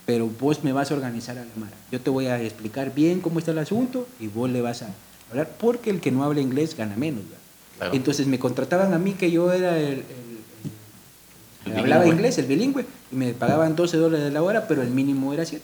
Pero 0.08 0.28
vos 0.40 0.64
me 0.64 0.72
vas 0.74 0.90
a 0.90 0.96
organizar 0.96 1.38
a 1.38 1.42
la 1.42 1.52
Mara. 1.58 1.76
Yo 1.92 2.02
te 2.02 2.10
voy 2.10 2.26
a 2.28 2.42
explicar 2.42 2.96
bien 2.96 3.20
cómo 3.20 3.38
está 3.40 3.52
el 3.52 3.60
asunto 3.60 4.08
y 4.20 4.28
vos 4.28 4.50
le 4.50 4.62
vas 4.62 4.82
a 4.82 4.88
hablar, 5.30 5.50
porque 5.60 5.92
el 5.92 6.00
que 6.02 6.12
no 6.12 6.24
habla 6.24 6.42
inglés 6.42 6.76
gana 6.76 6.96
menos. 6.96 7.22
Entonces 7.94 8.26
me 8.26 8.40
contrataban 8.40 8.94
a 8.94 8.98
mí 8.98 9.14
que 9.14 9.30
yo 9.30 9.52
era 9.54 9.78
el, 9.78 9.86
el- 9.86 9.92
el- 10.00 10.04
El 11.68 11.74
que 11.74 11.80
hablaba 11.80 12.08
inglés, 12.08 12.38
el 12.40 12.46
bilingüe, 12.48 12.86
y 13.12 13.16
me 13.16 13.34
pagaban 13.34 13.76
12 13.76 13.98
dólares 13.98 14.32
la 14.34 14.42
hora, 14.42 14.68
pero 14.68 14.82
el 14.82 14.90
mínimo 14.90 15.34
era 15.34 15.46
7. 15.46 15.64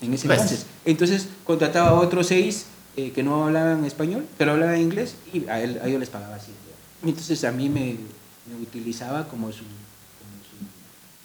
En 0.00 0.12
ese 0.14 0.26
Pues. 0.26 0.40
entonces. 0.40 0.66
Entonces 0.86 1.28
contrataba 1.44 1.90
a 1.90 1.94
otros 1.94 2.26
seis 2.28 2.66
eh, 2.96 3.12
que 3.12 3.22
no 3.22 3.44
hablaban 3.44 3.84
español, 3.84 4.24
pero 4.38 4.52
hablaban 4.52 4.80
inglés, 4.80 5.14
y 5.32 5.46
a, 5.48 5.60
él, 5.60 5.78
a 5.82 5.86
ellos 5.86 6.00
les 6.00 6.08
pagaba 6.08 6.38
7. 6.38 6.52
Entonces 7.04 7.44
a 7.44 7.52
mí 7.52 7.68
me, 7.68 7.96
me 8.48 8.62
utilizaba 8.62 9.28
como 9.28 9.52
su 9.52 9.62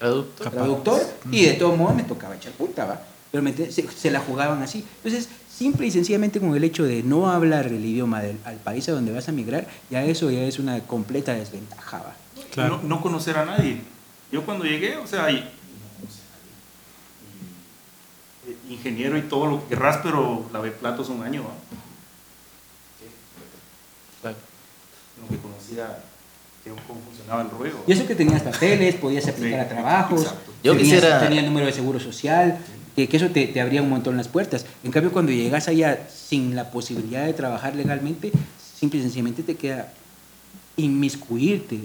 Traductor. 0.01 1.01
Y 1.31 1.45
de 1.45 1.53
todo 1.53 1.75
modo 1.75 1.93
me 1.93 2.03
tocaba 2.03 2.35
echar 2.35 2.51
puta, 2.53 2.85
¿va? 2.85 3.01
Pero 3.31 3.43
me 3.43 3.53
se, 3.53 3.71
se 3.87 4.11
la 4.11 4.19
jugaban 4.19 4.61
así. 4.63 4.83
Entonces, 5.03 5.29
simple 5.49 5.87
y 5.87 5.91
sencillamente 5.91 6.39
con 6.39 6.55
el 6.55 6.63
hecho 6.63 6.83
de 6.83 7.03
no 7.03 7.29
hablar 7.29 7.67
el 7.67 7.85
idioma 7.85 8.21
del, 8.21 8.37
al 8.43 8.57
país 8.57 8.89
a 8.89 8.93
donde 8.93 9.11
vas 9.13 9.29
a 9.29 9.31
migrar, 9.31 9.67
ya 9.89 10.03
eso 10.03 10.29
ya 10.31 10.41
es 10.43 10.59
una 10.59 10.79
completa 10.81 11.33
desventaja, 11.33 11.99
¿va? 11.99 12.15
Claro. 12.51 12.79
No, 12.83 12.89
no 12.97 13.01
conocer 13.01 13.37
a 13.37 13.45
nadie. 13.45 13.81
Yo 14.31 14.43
cuando 14.45 14.65
llegué, 14.65 14.97
o 14.97 15.07
sea, 15.07 15.29
y- 15.31 15.47
ingeniero 18.69 19.17
y 19.17 19.21
todo 19.23 19.45
lo 19.45 19.61
que 19.61 19.69
querrás, 19.75 19.99
pero 20.03 20.45
lavé 20.51 20.71
platos 20.71 21.09
un 21.09 21.21
año. 21.23 21.43
¿va? 21.43 21.49
Claro. 24.21 24.37
Lo 25.21 25.27
que 25.29 25.41
conocía 25.41 25.99
que- 26.63 26.71
cómo 26.87 26.99
funcionaba 27.07 27.41
el 27.43 27.49
ruedo. 27.49 27.83
Y 27.87 27.91
eso 27.93 28.05
que 28.07 28.15
tenías 28.15 28.41
papeles, 28.41 28.95
podías 28.95 29.27
aplicar 29.27 29.59
Sí, 29.59 29.65
a 29.65 29.69
trabajos, 29.69 30.21
exacto. 30.23 30.51
Yo 30.63 30.73
tenías, 30.77 30.95
quisiera- 30.95 31.19
tenías 31.21 31.45
número 31.45 31.65
de 31.65 31.73
seguro 31.73 31.99
social, 31.99 32.57
que, 32.95 33.07
que 33.07 33.17
eso 33.17 33.27
te, 33.27 33.47
te 33.47 33.61
abría 33.61 33.81
un 33.81 33.89
montón 33.89 34.17
las 34.17 34.27
puertas. 34.27 34.65
En 34.83 34.91
cambio, 34.91 35.11
cuando 35.11 35.31
llegas 35.31 35.67
allá 35.67 35.99
sin 36.13 36.55
la 36.55 36.69
posibilidad 36.71 37.25
de 37.25 37.33
trabajar 37.33 37.75
legalmente, 37.75 38.31
simple 38.79 38.99
y 38.99 39.01
sencillamente 39.03 39.43
te 39.43 39.55
queda 39.55 39.91
inmiscuirte. 40.77 41.75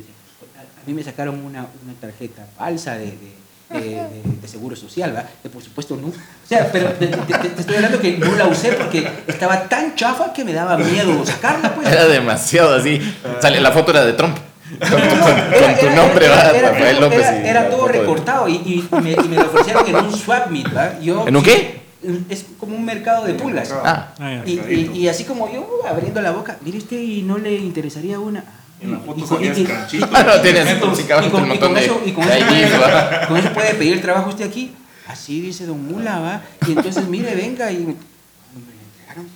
A, 0.56 0.86
mí 0.86 0.94
me 0.94 1.02
sacaron 1.02 1.44
una, 1.44 1.66
una 1.84 1.94
tarjeta 2.00 2.46
falsa 2.56 2.94
de, 2.96 3.06
de- 3.06 3.36
de- 3.70 3.80
de- 3.80 4.22
de 4.40 4.48
seguro 4.48 4.76
social, 4.76 5.14
¿va? 5.16 5.24
Que 5.42 5.48
por 5.48 5.62
supuesto 5.62 5.96
no. 5.96 6.08
O 6.08 6.12
sea, 6.48 6.70
pero 6.70 6.90
te, 6.92 7.08
te- 7.08 7.16
te- 7.16 7.48
te 7.48 7.60
estoy 7.60 7.76
hablando 7.76 8.00
que 8.00 8.16
no 8.18 8.34
la 8.36 8.46
usé 8.46 8.72
porque 8.72 9.08
estaba 9.26 9.68
tan 9.68 9.94
chafa 9.96 10.32
que 10.32 10.44
me 10.44 10.52
daba 10.52 10.76
miedo 10.78 11.24
sacarla, 11.26 11.74
pues. 11.74 11.88
Era 11.88 12.06
demasiado 12.06 12.74
así. 12.76 13.00
Sale, 13.40 13.60
la 13.60 13.72
foto 13.72 13.90
era 13.90 14.04
de 14.04 14.12
Trump. 14.12 14.36
Con, 14.80 14.98
Era- 15.00 15.78
tu 15.78 15.90
nombre, 15.90 16.26
era- 16.26 16.52
Rafael 16.70 17.00
López. 17.00 17.18
Era, 17.20 17.40
y 17.40 17.48
era 17.48 17.62
la 17.62 17.70
todo 17.70 17.88
recortado 17.88 18.48
y, 18.48 18.54
y 18.54 18.88
me, 19.00 19.12
y 19.12 19.28
me 19.28 19.36
lo 19.36 19.42
ofrecieron 19.46 19.86
en 19.86 19.96
un 19.96 20.12
swap 20.12 20.50
meet, 20.50 20.76
¿va? 20.76 20.98
Yo, 21.00 21.26
¿En 21.28 21.36
un 21.36 21.42
qué? 21.42 21.82
Es 22.28 22.44
como 22.58 22.76
un 22.76 22.84
mercado 22.84 23.24
de 23.24 23.34
pulgas. 23.34 23.72
Ah, 23.84 24.12
Ah. 24.18 24.42
Y, 24.44 24.52
y- 24.52 24.90
y 24.94 25.08
así 25.08 25.24
como 25.24 25.50
yo 25.52 25.66
abriendo 25.88 26.20
la 26.20 26.32
boca, 26.32 26.56
mire 26.62 26.78
usted, 26.78 27.00
¿y 27.00 27.22
no 27.22 27.38
le 27.38 27.54
interesaría 27.54 28.18
una? 28.18 28.44
En 28.80 28.92
la 28.92 28.98
foto 28.98 29.18
Y 29.18 29.22
con- 29.22 29.38
salías 29.38 29.56
y- 29.58 29.62
y- 29.62 29.64
canchito. 29.64 30.06
no 30.26 30.40
tienes 30.42 30.70
y 30.76 30.78
con- 30.80 30.90
música, 30.90 31.24
y 31.24 31.30
con- 31.30 31.40
un 31.42 31.46
y 31.46 31.50
montón 31.50 31.68
con 31.72 31.74
de 31.80 31.84
eso- 31.86 32.02
y 32.04 32.12
con 32.12 32.26
de 32.26 32.36
eso 32.38 32.46
IDs, 32.54 32.70
puede- 32.70 33.26
con 33.28 33.36
eso 33.38 33.52
puede 33.52 33.74
pedir 33.74 34.02
trabajo 34.02 34.28
usted 34.30 34.46
aquí. 34.46 34.72
Así 35.08 35.40
dice 35.40 35.64
Don 35.66 35.86
Mula, 35.86 36.18
¿va? 36.18 36.40
Y 36.66 36.72
entonces, 36.72 37.06
mire, 37.08 37.34
venga, 37.34 37.70
y 37.70 37.76
me, 37.76 37.84
me 37.84 37.92
la 37.94 38.82
entregaron. 38.82 39.28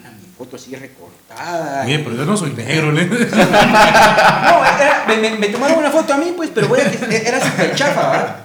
Era 0.00 0.10
mi 0.10 0.26
foto 0.44 0.56
así 0.56 0.74
recortada. 0.74 1.84
Mire, 1.84 2.00
pero 2.00 2.16
yo 2.16 2.24
no 2.24 2.36
soy 2.36 2.50
negro, 2.52 2.90
¿le? 2.92 3.04
No, 3.06 3.14
era- 3.14 5.04
me, 5.06 5.16
me- 5.16 5.38
me 5.38 5.48
tomaron 5.48 5.78
una 5.78 5.90
foto 5.90 6.14
a 6.14 6.16
mí, 6.16 6.32
pues, 6.36 6.50
pero 6.52 6.68
bueno, 6.68 6.90
que 7.08 7.16
era 7.16 7.40
súper 7.40 7.74
chafa, 7.74 8.00
¿va? 8.08 8.36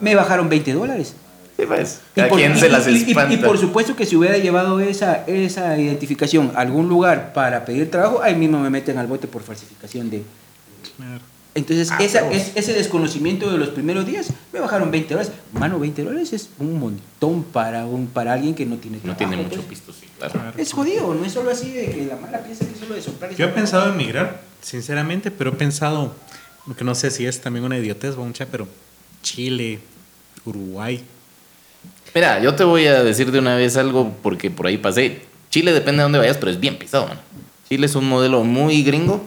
Me 0.00 0.14
bajaron 0.14 0.48
20 0.48 0.72
dólares. 0.72 1.14
Sí, 1.56 1.64
pues. 1.66 2.00
Y 2.16 2.20
¿A 2.20 2.28
por- 2.28 2.38
quién 2.38 2.56
y- 2.56 2.60
se 2.60 2.68
las 2.68 2.86
y-? 2.88 3.10
Y, 3.10 3.36
por 3.38 3.58
supuesto 3.58 3.94
que 3.96 4.06
si 4.06 4.16
hubiera 4.16 4.38
llevado 4.38 4.80
esa, 4.80 5.24
esa 5.26 5.76
identificación 5.78 6.52
a 6.56 6.60
algún 6.60 6.88
lugar 6.88 7.32
para 7.32 7.64
pedir 7.64 7.90
trabajo, 7.90 8.20
ahí 8.22 8.34
mismo 8.34 8.58
me 8.58 8.70
meten 8.70 8.98
al 8.98 9.06
bote 9.06 9.26
por 9.28 9.42
falsificación 9.42 10.10
de... 10.10 10.22
Claro. 10.96 11.20
Entonces, 11.58 11.90
Ah, 11.90 11.98
esa, 12.00 12.20
pero- 12.20 12.32
es- 12.32 12.52
ese 12.54 12.72
desconocimiento 12.72 13.50
de 13.50 13.58
los 13.58 13.70
primeros 13.70 14.06
días, 14.06 14.28
me 14.52 14.60
bajaron 14.60 14.90
20 14.90 15.14
dólares. 15.14 15.32
Mano, 15.52 15.78
20 15.78 16.04
dólares 16.04 16.32
es 16.32 16.50
un 16.58 16.78
montón 16.78 17.42
para, 17.42 17.84
un, 17.86 18.06
para 18.06 18.32
alguien 18.34 18.54
que 18.54 18.64
no 18.64 18.76
tiene 18.76 18.98
No 18.98 19.02
trabajo. 19.14 19.18
tiene 19.18 19.36
mucho 19.42 19.56
pues. 19.56 19.66
pisto, 19.80 19.92
sí, 19.92 20.06
claro. 20.18 20.52
Es 20.56 20.72
jodido, 20.72 21.12
no 21.14 21.24
es 21.24 21.32
solo 21.32 21.50
así 21.50 21.70
de 21.72 21.90
que 21.90 22.06
la 22.06 22.16
mala 22.16 22.38
piensa 22.44 22.64
que 22.64 22.72
es 22.72 22.78
solo 22.78 22.94
de 22.94 23.02
soplar. 23.02 23.32
y 23.32 23.34
Yo 23.36 23.46
he 23.46 23.48
pensado 23.48 23.90
en 23.90 23.96
migrar, 23.96 24.40
sinceramente, 24.62 25.30
pero 25.30 25.50
he 25.50 25.54
pensado, 25.54 26.14
que 26.76 26.84
no 26.84 26.94
sé 26.94 27.10
si 27.10 27.26
es 27.26 27.40
también 27.40 27.64
una 27.64 27.76
idiotez, 27.78 28.16
mucha, 28.16 28.46
pero 28.46 28.68
Chile, 29.22 29.80
Uruguay. 30.44 31.02
Mira, 32.14 32.40
yo 32.40 32.54
te 32.54 32.64
voy 32.64 32.86
a 32.86 33.02
decir 33.02 33.30
de 33.32 33.38
una 33.38 33.56
vez 33.56 33.76
algo 33.76 34.12
porque 34.22 34.50
por 34.50 34.66
ahí 34.66 34.78
pasé. 34.78 35.22
Chile 35.50 35.72
depende 35.72 35.98
de 35.98 36.02
dónde 36.04 36.18
vayas, 36.18 36.36
pero 36.36 36.50
es 36.50 36.60
bien 36.60 36.78
pisado, 36.78 37.06
mano. 37.08 37.20
Chile 37.68 37.86
es 37.86 37.94
un 37.94 38.08
modelo 38.08 38.44
muy 38.44 38.82
gringo, 38.82 39.26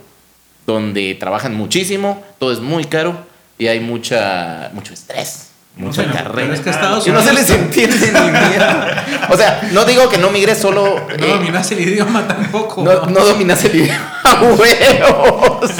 donde 0.66 1.16
trabajan 1.16 1.56
muchísimo, 1.56 2.24
todo 2.40 2.52
es 2.52 2.60
muy 2.60 2.86
caro 2.86 3.18
y 3.58 3.68
hay 3.68 3.80
mucha, 3.80 4.70
mucho 4.74 4.94
estrés, 4.94 5.48
mucha 5.76 6.02
Bueno, 6.04 6.14
carrera. 6.18 6.34
pero 6.36 6.54
es 6.54 6.60
que 6.62 6.70
Estados 6.70 7.08
Y 7.08 7.12
no 7.12 7.22
se 7.22 7.30
Unidos- 7.32 7.50
les 7.50 7.58
entiende 7.60 8.08
ni 8.12 8.32
mierda. 8.32 9.28
O 9.30 9.38
sea, 9.38 9.70
no 9.74 9.86
digo 9.86 10.10
que 10.10 10.18
no 10.18 10.30
migres 10.32 10.58
solo. 10.58 11.00
No 11.20 11.26
eh, 11.26 11.30
dominas 11.30 11.72
el 11.72 11.80
idioma 11.82 12.28
tampoco. 12.28 12.84
no, 12.84 13.06
no 13.08 13.26
dominas 13.26 13.64
el 13.66 13.76
idioma, 13.76 14.22
huevos. 14.42 15.72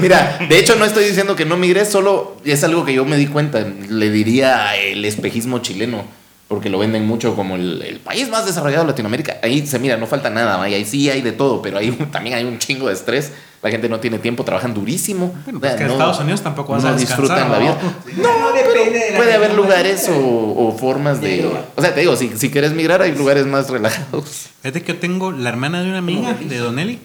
Mira, 0.00 0.38
de 0.48 0.58
hecho 0.58 0.74
no 0.76 0.84
estoy 0.84 1.04
diciendo 1.04 1.34
que 1.36 1.44
no 1.44 1.56
migres, 1.56 1.88
solo 1.88 2.36
es 2.44 2.62
algo 2.64 2.84
que 2.84 2.92
yo 2.94 3.04
me 3.04 3.16
di 3.16 3.26
cuenta. 3.26 3.60
Le 3.88 4.10
diría 4.10 4.76
el 4.76 5.04
espejismo 5.04 5.60
chileno, 5.60 6.04
porque 6.48 6.68
lo 6.70 6.78
venden 6.78 7.06
mucho 7.06 7.34
como 7.34 7.56
el, 7.56 7.82
el 7.82 7.98
país 8.00 8.28
más 8.28 8.46
desarrollado 8.46 8.84
de 8.84 8.90
Latinoamérica. 8.90 9.36
Ahí 9.42 9.66
se 9.66 9.78
mira, 9.78 9.96
no 9.96 10.06
falta 10.06 10.30
nada, 10.30 10.60
ahí 10.62 10.84
sí 10.84 11.08
hay 11.10 11.22
de 11.22 11.32
todo, 11.32 11.62
pero 11.62 11.78
ahí 11.78 11.90
también 12.12 12.36
hay 12.36 12.44
un 12.44 12.58
chingo 12.58 12.88
de 12.88 12.94
estrés. 12.94 13.32
La 13.62 13.70
gente 13.70 13.88
no 13.88 13.98
tiene 13.98 14.18
tiempo, 14.18 14.44
trabajan 14.44 14.72
durísimo. 14.72 15.34
Bueno, 15.44 15.58
pues 15.58 15.72
O 15.72 15.76
sea, 15.76 15.76
que 15.76 15.82
en 15.82 15.88
no- 15.88 15.94
Estados 15.94 16.20
Unidos 16.20 16.42
tampoco 16.42 16.72
vas 16.74 16.82
no 16.84 16.90
a 16.90 16.96
disfrutan 16.96 17.50
la 17.50 17.58
¿no? 17.58 17.60
vida. 17.60 17.78
No, 18.22 18.52
depende 18.52 18.98
de 19.00 19.10
la 19.10 19.16
Puede 19.16 19.34
haber 19.34 19.54
lugares 19.54 20.08
o, 20.08 20.14
o 20.16 20.76
formas 20.78 21.20
de... 21.20 21.50
O 21.74 21.82
sea, 21.82 21.92
te 21.92 22.00
digo, 22.00 22.14
si, 22.14 22.30
si 22.36 22.50
quieres 22.50 22.72
migrar 22.72 23.02
hay 23.02 23.12
lugares 23.16 23.46
más 23.46 23.68
relajados. 23.68 24.46
Fíjate 24.62 24.82
que 24.82 24.92
yo 24.92 24.98
tengo 25.00 25.32
la 25.32 25.48
hermana 25.48 25.82
de 25.82 25.88
una 25.88 25.98
amiga 25.98 26.34
de 26.34 26.58
Donelli, 26.58 27.00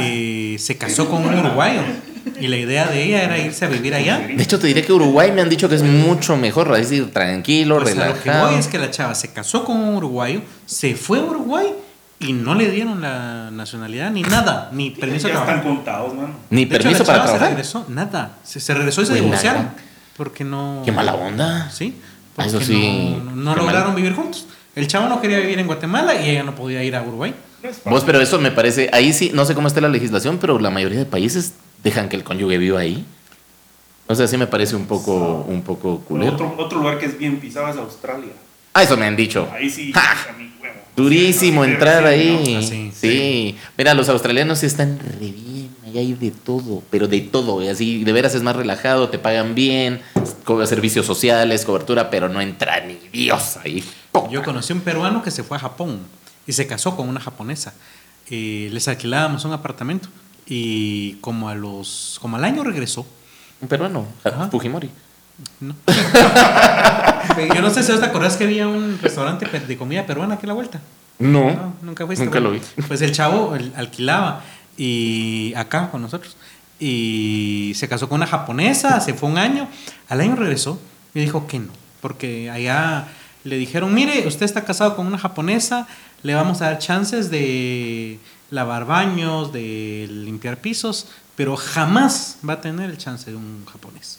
eh, 0.00 0.56
se 0.58 0.76
casó 0.76 1.08
con 1.08 1.24
un 1.26 1.34
uruguayo 1.38 1.80
y 2.40 2.48
la 2.48 2.56
idea 2.56 2.86
de 2.86 3.02
ella 3.04 3.22
era 3.22 3.38
irse 3.38 3.64
a 3.64 3.68
vivir 3.68 3.94
allá. 3.94 4.18
De 4.18 4.42
hecho, 4.42 4.58
te 4.58 4.66
diré 4.66 4.82
que 4.82 4.92
Uruguay 4.92 5.30
me 5.32 5.40
han 5.42 5.48
dicho 5.48 5.68
que 5.68 5.74
es 5.74 5.82
mucho 5.82 6.36
mejor, 6.36 6.70
es 6.78 6.88
decir, 6.90 7.12
tranquilo, 7.12 7.78
Pues 7.80 7.96
a 7.98 8.06
lo 8.08 8.14
que 8.14 8.20
relajado. 8.20 8.50
voy 8.50 8.58
es 8.58 8.66
que 8.68 8.78
la 8.78 8.90
chava 8.90 9.14
se 9.14 9.28
casó 9.32 9.64
con 9.64 9.76
un 9.78 9.96
uruguayo, 9.96 10.40
se 10.66 10.94
fue 10.94 11.18
a 11.18 11.22
Uruguay 11.22 11.66
y 12.26 12.32
no 12.32 12.54
le 12.54 12.70
dieron 12.70 13.00
la 13.00 13.50
nacionalidad 13.50 14.10
ni 14.10 14.22
nada, 14.22 14.70
ni 14.72 14.90
permiso 14.90 15.28
de 15.28 15.34
Ya 15.34 15.40
están 15.40 15.62
contados, 15.62 16.14
mano. 16.14 16.34
Ni 16.50 16.64
De 16.64 16.78
permiso 16.78 17.04
para 17.04 17.18
chava 17.18 17.26
Se 17.26 17.32
trabajar. 17.32 17.48
regresó, 17.50 17.84
nada. 17.88 18.36
Se, 18.44 18.60
se 18.60 18.74
regresó 18.74 19.02
y 19.02 19.06
se 19.06 19.12
Buena 19.12 19.24
divorciaron. 19.26 19.68
Porque 20.16 20.44
no. 20.44 20.82
Qué 20.84 20.92
mala 20.92 21.14
onda. 21.14 21.70
Sí. 21.70 21.96
Ah, 22.36 22.44
eso 22.46 22.52
porque 22.58 22.66
sí, 22.66 23.16
No, 23.34 23.54
lograron 23.54 23.88
mal. 23.88 23.96
vivir 23.96 24.14
juntos. 24.14 24.46
El 24.74 24.86
chavo 24.88 25.08
no 25.08 25.20
quería 25.20 25.38
vivir 25.38 25.58
en 25.58 25.66
Guatemala 25.66 26.14
y 26.20 26.30
ella 26.30 26.42
no 26.42 26.54
podía 26.54 26.82
ir 26.82 26.96
a 26.96 27.02
Uruguay. 27.02 27.34
Vos, 27.84 28.02
pero 28.04 28.20
eso 28.20 28.38
me 28.40 28.50
parece, 28.50 28.90
ahí 28.92 29.12
sí, 29.12 29.30
no 29.32 29.44
sé 29.44 29.54
cómo 29.54 29.68
está 29.68 29.80
la 29.80 29.88
legislación, 29.88 30.38
pero 30.38 30.58
la 30.58 30.68
mayoría 30.70 30.98
de 30.98 31.06
países 31.06 31.54
dejan 31.82 32.08
que 32.08 32.16
el 32.16 32.24
cónyuge 32.24 32.58
viva 32.58 32.80
ahí. 32.80 33.04
O 34.06 34.14
sea, 34.14 34.26
sí 34.28 34.36
me 34.36 34.46
parece 34.46 34.76
un 34.76 34.86
poco, 34.86 35.46
un 35.48 35.62
poco 35.62 36.00
culero. 36.00 36.34
Otro, 36.34 36.54
otro 36.58 36.78
lugar 36.80 36.98
que 36.98 37.06
es 37.06 37.16
bien 37.18 37.38
pisado 37.40 37.68
es 37.68 37.76
Australia. 37.76 38.32
Ah, 38.74 38.82
eso 38.82 38.96
me 38.96 39.06
han 39.06 39.16
dicho. 39.16 39.48
Ahí 39.54 39.70
sí, 39.70 39.92
¡Ja! 39.92 40.00
a 40.12 40.14
huevo. 40.36 40.53
Durísimo 40.96 41.64
Sí, 41.64 41.70
entrar 41.70 42.06
ahí. 42.06 42.56
Ah, 42.56 42.62
sí, 42.62 42.92
sí. 42.94 43.56
Mira, 43.76 43.94
los 43.94 44.08
australianos 44.08 44.62
están 44.62 44.98
re 44.98 45.16
bien. 45.32 45.70
Ahí 45.84 45.98
hay 45.98 46.14
de 46.14 46.30
todo, 46.30 46.82
pero 46.90 47.08
de 47.08 47.20
todo. 47.20 47.62
Y 47.62 47.68
así, 47.68 48.04
de 48.04 48.12
veras 48.12 48.34
es 48.34 48.42
más 48.42 48.56
relajado, 48.56 49.08
te 49.08 49.18
pagan 49.18 49.54
bien, 49.54 50.00
cobra 50.44 50.66
servicios 50.66 51.04
sociales, 51.06 51.64
cobertura, 51.64 52.10
pero 52.10 52.28
no 52.28 52.40
entra 52.40 52.80
ni 52.80 52.98
Dios 53.12 53.56
ahí. 53.64 53.82
Yo 54.30 54.42
conocí 54.42 54.72
un 54.72 54.80
peruano 54.80 55.22
que 55.22 55.30
se 55.30 55.42
fue 55.42 55.56
a 55.56 55.60
Japón 55.60 56.00
y 56.46 56.52
se 56.52 56.66
casó 56.66 56.96
con 56.96 57.08
una 57.08 57.20
japonesa. 57.20 57.74
Eh, 58.30 58.68
les 58.72 58.88
alquilábamos 58.88 59.44
un 59.44 59.52
apartamento 59.52 60.08
y 60.46 61.14
como 61.20 61.48
a 61.48 61.54
los 61.54 62.18
como 62.22 62.36
al 62.36 62.44
año 62.44 62.62
regresó. 62.64 63.06
Un 63.60 63.68
peruano, 63.68 64.06
Ajá. 64.22 64.48
Fujimori. 64.50 64.90
¿No? 65.60 65.74
Yo 67.54 67.60
no 67.62 67.70
sé 67.70 67.82
si 67.82 67.92
te 67.98 68.04
acordás 68.04 68.36
que 68.36 68.44
había 68.44 68.68
un 68.68 68.98
restaurante 69.00 69.46
de 69.46 69.76
comida 69.76 70.06
peruana 70.06 70.34
aquí 70.34 70.46
a 70.46 70.48
la 70.48 70.52
vuelta. 70.54 70.80
No, 71.18 71.50
No, 71.50 71.74
nunca 71.82 72.06
fuiste. 72.06 72.24
nunca 72.24 72.40
lo 72.40 72.50
vi. 72.52 72.60
Pues 72.88 73.00
el 73.02 73.12
chavo 73.12 73.54
el- 73.54 73.72
alquilaba 73.76 74.42
y 74.76 75.52
acá 75.56 75.90
con 75.90 76.02
nosotros 76.02 76.36
y 76.80 77.72
se 77.76 77.88
casó 77.88 78.08
con 78.08 78.16
una 78.16 78.26
japonesa, 78.26 79.00
se 79.00 79.14
fue 79.14 79.28
un 79.28 79.38
año, 79.38 79.68
al 80.08 80.20
año 80.20 80.34
regresó 80.36 80.80
y 81.14 81.20
dijo 81.20 81.46
que 81.46 81.60
no, 81.60 81.72
porque 82.00 82.50
allá 82.50 83.06
le 83.44 83.56
dijeron, 83.56 83.94
mire, 83.94 84.26
usted 84.26 84.44
está 84.44 84.64
casado 84.64 84.96
con 84.96 85.06
una 85.06 85.18
japonesa, 85.18 85.86
le 86.22 86.34
vamos 86.34 86.60
a 86.62 86.66
dar 86.66 86.78
chances 86.78 87.30
de 87.30 88.18
lavar 88.50 88.86
baños, 88.86 89.52
de 89.52 90.08
limpiar 90.10 90.58
pisos, 90.58 91.06
pero 91.36 91.56
jamás 91.56 92.38
va 92.46 92.54
a 92.54 92.60
tener 92.60 92.90
el 92.90 92.98
chance 92.98 93.30
de 93.30 93.36
un 93.36 93.64
japonés. 93.70 94.18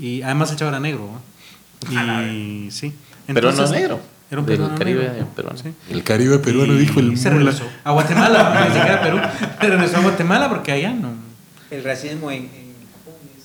Y 0.00 0.22
además 0.22 0.50
el 0.50 0.56
chavo 0.56 0.68
era 0.70 0.80
negro. 0.80 1.10
¿no? 1.90 2.22
Y 2.32 2.70
sí. 2.70 2.92
Peruano 3.26 3.50
Entonces, 3.50 3.70
negro. 3.80 4.00
Era 4.30 4.40
un 4.40 4.46
Del 4.46 4.56
peruano 4.56 4.78
Caribe 4.78 5.08
negro. 5.08 5.28
peruano. 5.36 5.58
Sí. 5.58 5.68
El 5.90 6.02
Caribe 6.02 6.38
peruano 6.38 6.74
Y 6.74 6.78
dijo 6.78 7.00
el 7.00 7.16
se 7.16 7.30
mula. 7.30 7.44
regresó 7.44 7.64
a 7.84 7.92
Guatemala, 7.92 8.54
¿no? 8.54 8.60
ni 8.60 8.74
siquiera 8.74 8.94
a 8.96 9.02
Perú. 9.02 9.18
Se 9.60 9.66
regresó 9.68 9.96
a 9.98 10.00
Guatemala 10.00 10.48
porque 10.48 10.72
allá 10.72 10.92
no. 10.92 11.10
El 11.70 11.84
racismo 11.84 12.30
en, 12.30 12.42
en 12.44 12.74
Japón 12.92 13.14
es, 13.36 13.44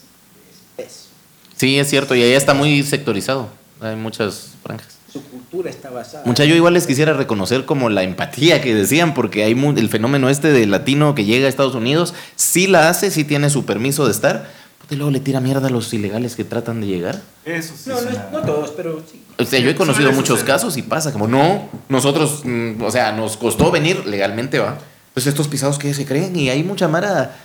es 0.50 0.86
espeso. 0.88 1.10
Sí, 1.56 1.78
es 1.78 1.88
cierto, 1.90 2.16
y 2.16 2.24
allá 2.24 2.38
está 2.38 2.54
muy 2.54 2.82
sectorizado. 2.84 3.50
Hay 3.80 3.96
muchas 3.96 4.54
franjas. 4.64 4.98
su 5.12 5.22
cultura 5.24 5.70
está 5.70 5.90
basada. 5.92 6.24
Mucha, 6.26 6.46
yo 6.46 6.56
igual 6.56 6.74
les 6.74 6.86
quisiera 6.88 7.14
reconocer 7.14 7.66
como 7.66 7.90
la 7.90 8.02
empatía 8.04 8.62
que 8.62 8.74
decían, 8.74 9.14
porque 9.14 9.44
hay 9.44 9.54
mu- 9.56 9.78
el 9.78 9.90
fenómeno 9.90 10.30
este 10.30 10.52
de 10.52 10.66
latino 10.68 11.14
que 11.16 11.26
llega 11.26 11.46
a 11.48 11.50
Estados 11.50 11.76
Unidos, 11.76 12.14
sí 12.36 12.66
la 12.68 12.90
hace, 12.90 13.10
sí 13.12 13.24
tiene 13.24 13.50
su 13.50 13.66
permiso 13.66 14.06
de 14.06 14.12
estar, 14.12 14.50
puta, 14.82 14.94
y 14.96 14.98
luego 14.98 15.12
le 15.12 15.20
tira 15.20 15.40
mierda 15.40 15.68
a 15.68 15.70
los 15.72 15.94
ilegales 15.94 16.36
que 16.36 16.44
tratan 16.44 16.82
de 16.82 16.88
llegar. 16.88 17.22
Eso 17.46 17.74
sí. 17.78 17.90
No, 17.90 17.98
es 18.00 18.06
no, 18.06 18.10
una- 18.12 18.30
no 18.32 18.42
todos, 18.42 18.72
pero 18.72 19.02
sí. 19.10 19.22
O 19.38 19.46
sea, 19.46 19.60
yo 19.60 19.70
he 19.70 19.76
conocido 19.76 20.12
muchos 20.12 20.40
suceder. 20.40 20.46
casos 20.56 20.78
y 20.78 20.82
pasa 20.82 21.12
como, 21.14 21.28
no, 21.28 21.70
nosotros, 21.90 22.42
mm, 22.44 22.82
o 22.84 22.92
sea, 22.92 23.12
nos 23.12 23.38
costó 23.38 23.72
venir 23.72 24.06
legalmente, 24.06 24.60
va. 24.60 24.78
Pues 25.14 25.28
estos 25.28 25.48
pisados 25.48 25.78
que 25.78 25.94
se 25.94 26.06
creen 26.06 26.36
y 26.36 26.50
hay 26.50 26.64
mucha 26.64 26.88
mara 26.88 27.36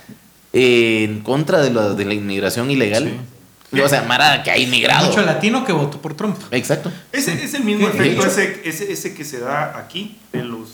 eh, 0.53 1.03
en 1.03 1.21
contra 1.21 1.59
de 1.61 1.71
la, 1.71 1.89
de 1.93 2.05
la 2.05 2.13
inmigración 2.13 2.71
ilegal. 2.71 3.11
O 3.83 3.89
sea, 3.89 4.03
mara 4.03 4.43
que 4.43 4.51
ha 4.51 4.57
inmigrado. 4.57 5.07
Mucho 5.07 5.21
latino 5.23 5.65
que 5.65 5.73
votó 5.73 5.99
por 6.01 6.15
Trump. 6.15 6.37
Exacto. 6.51 6.89
Ese 7.11 7.33
es 7.43 7.53
el 7.53 7.65
mismo 7.65 7.87
efecto 7.89 8.25
ese, 8.25 8.61
ese, 8.63 8.91
ese 8.93 9.13
que 9.13 9.25
se 9.25 9.39
da 9.39 9.77
aquí 9.77 10.17
de 10.31 10.43
los, 10.45 10.69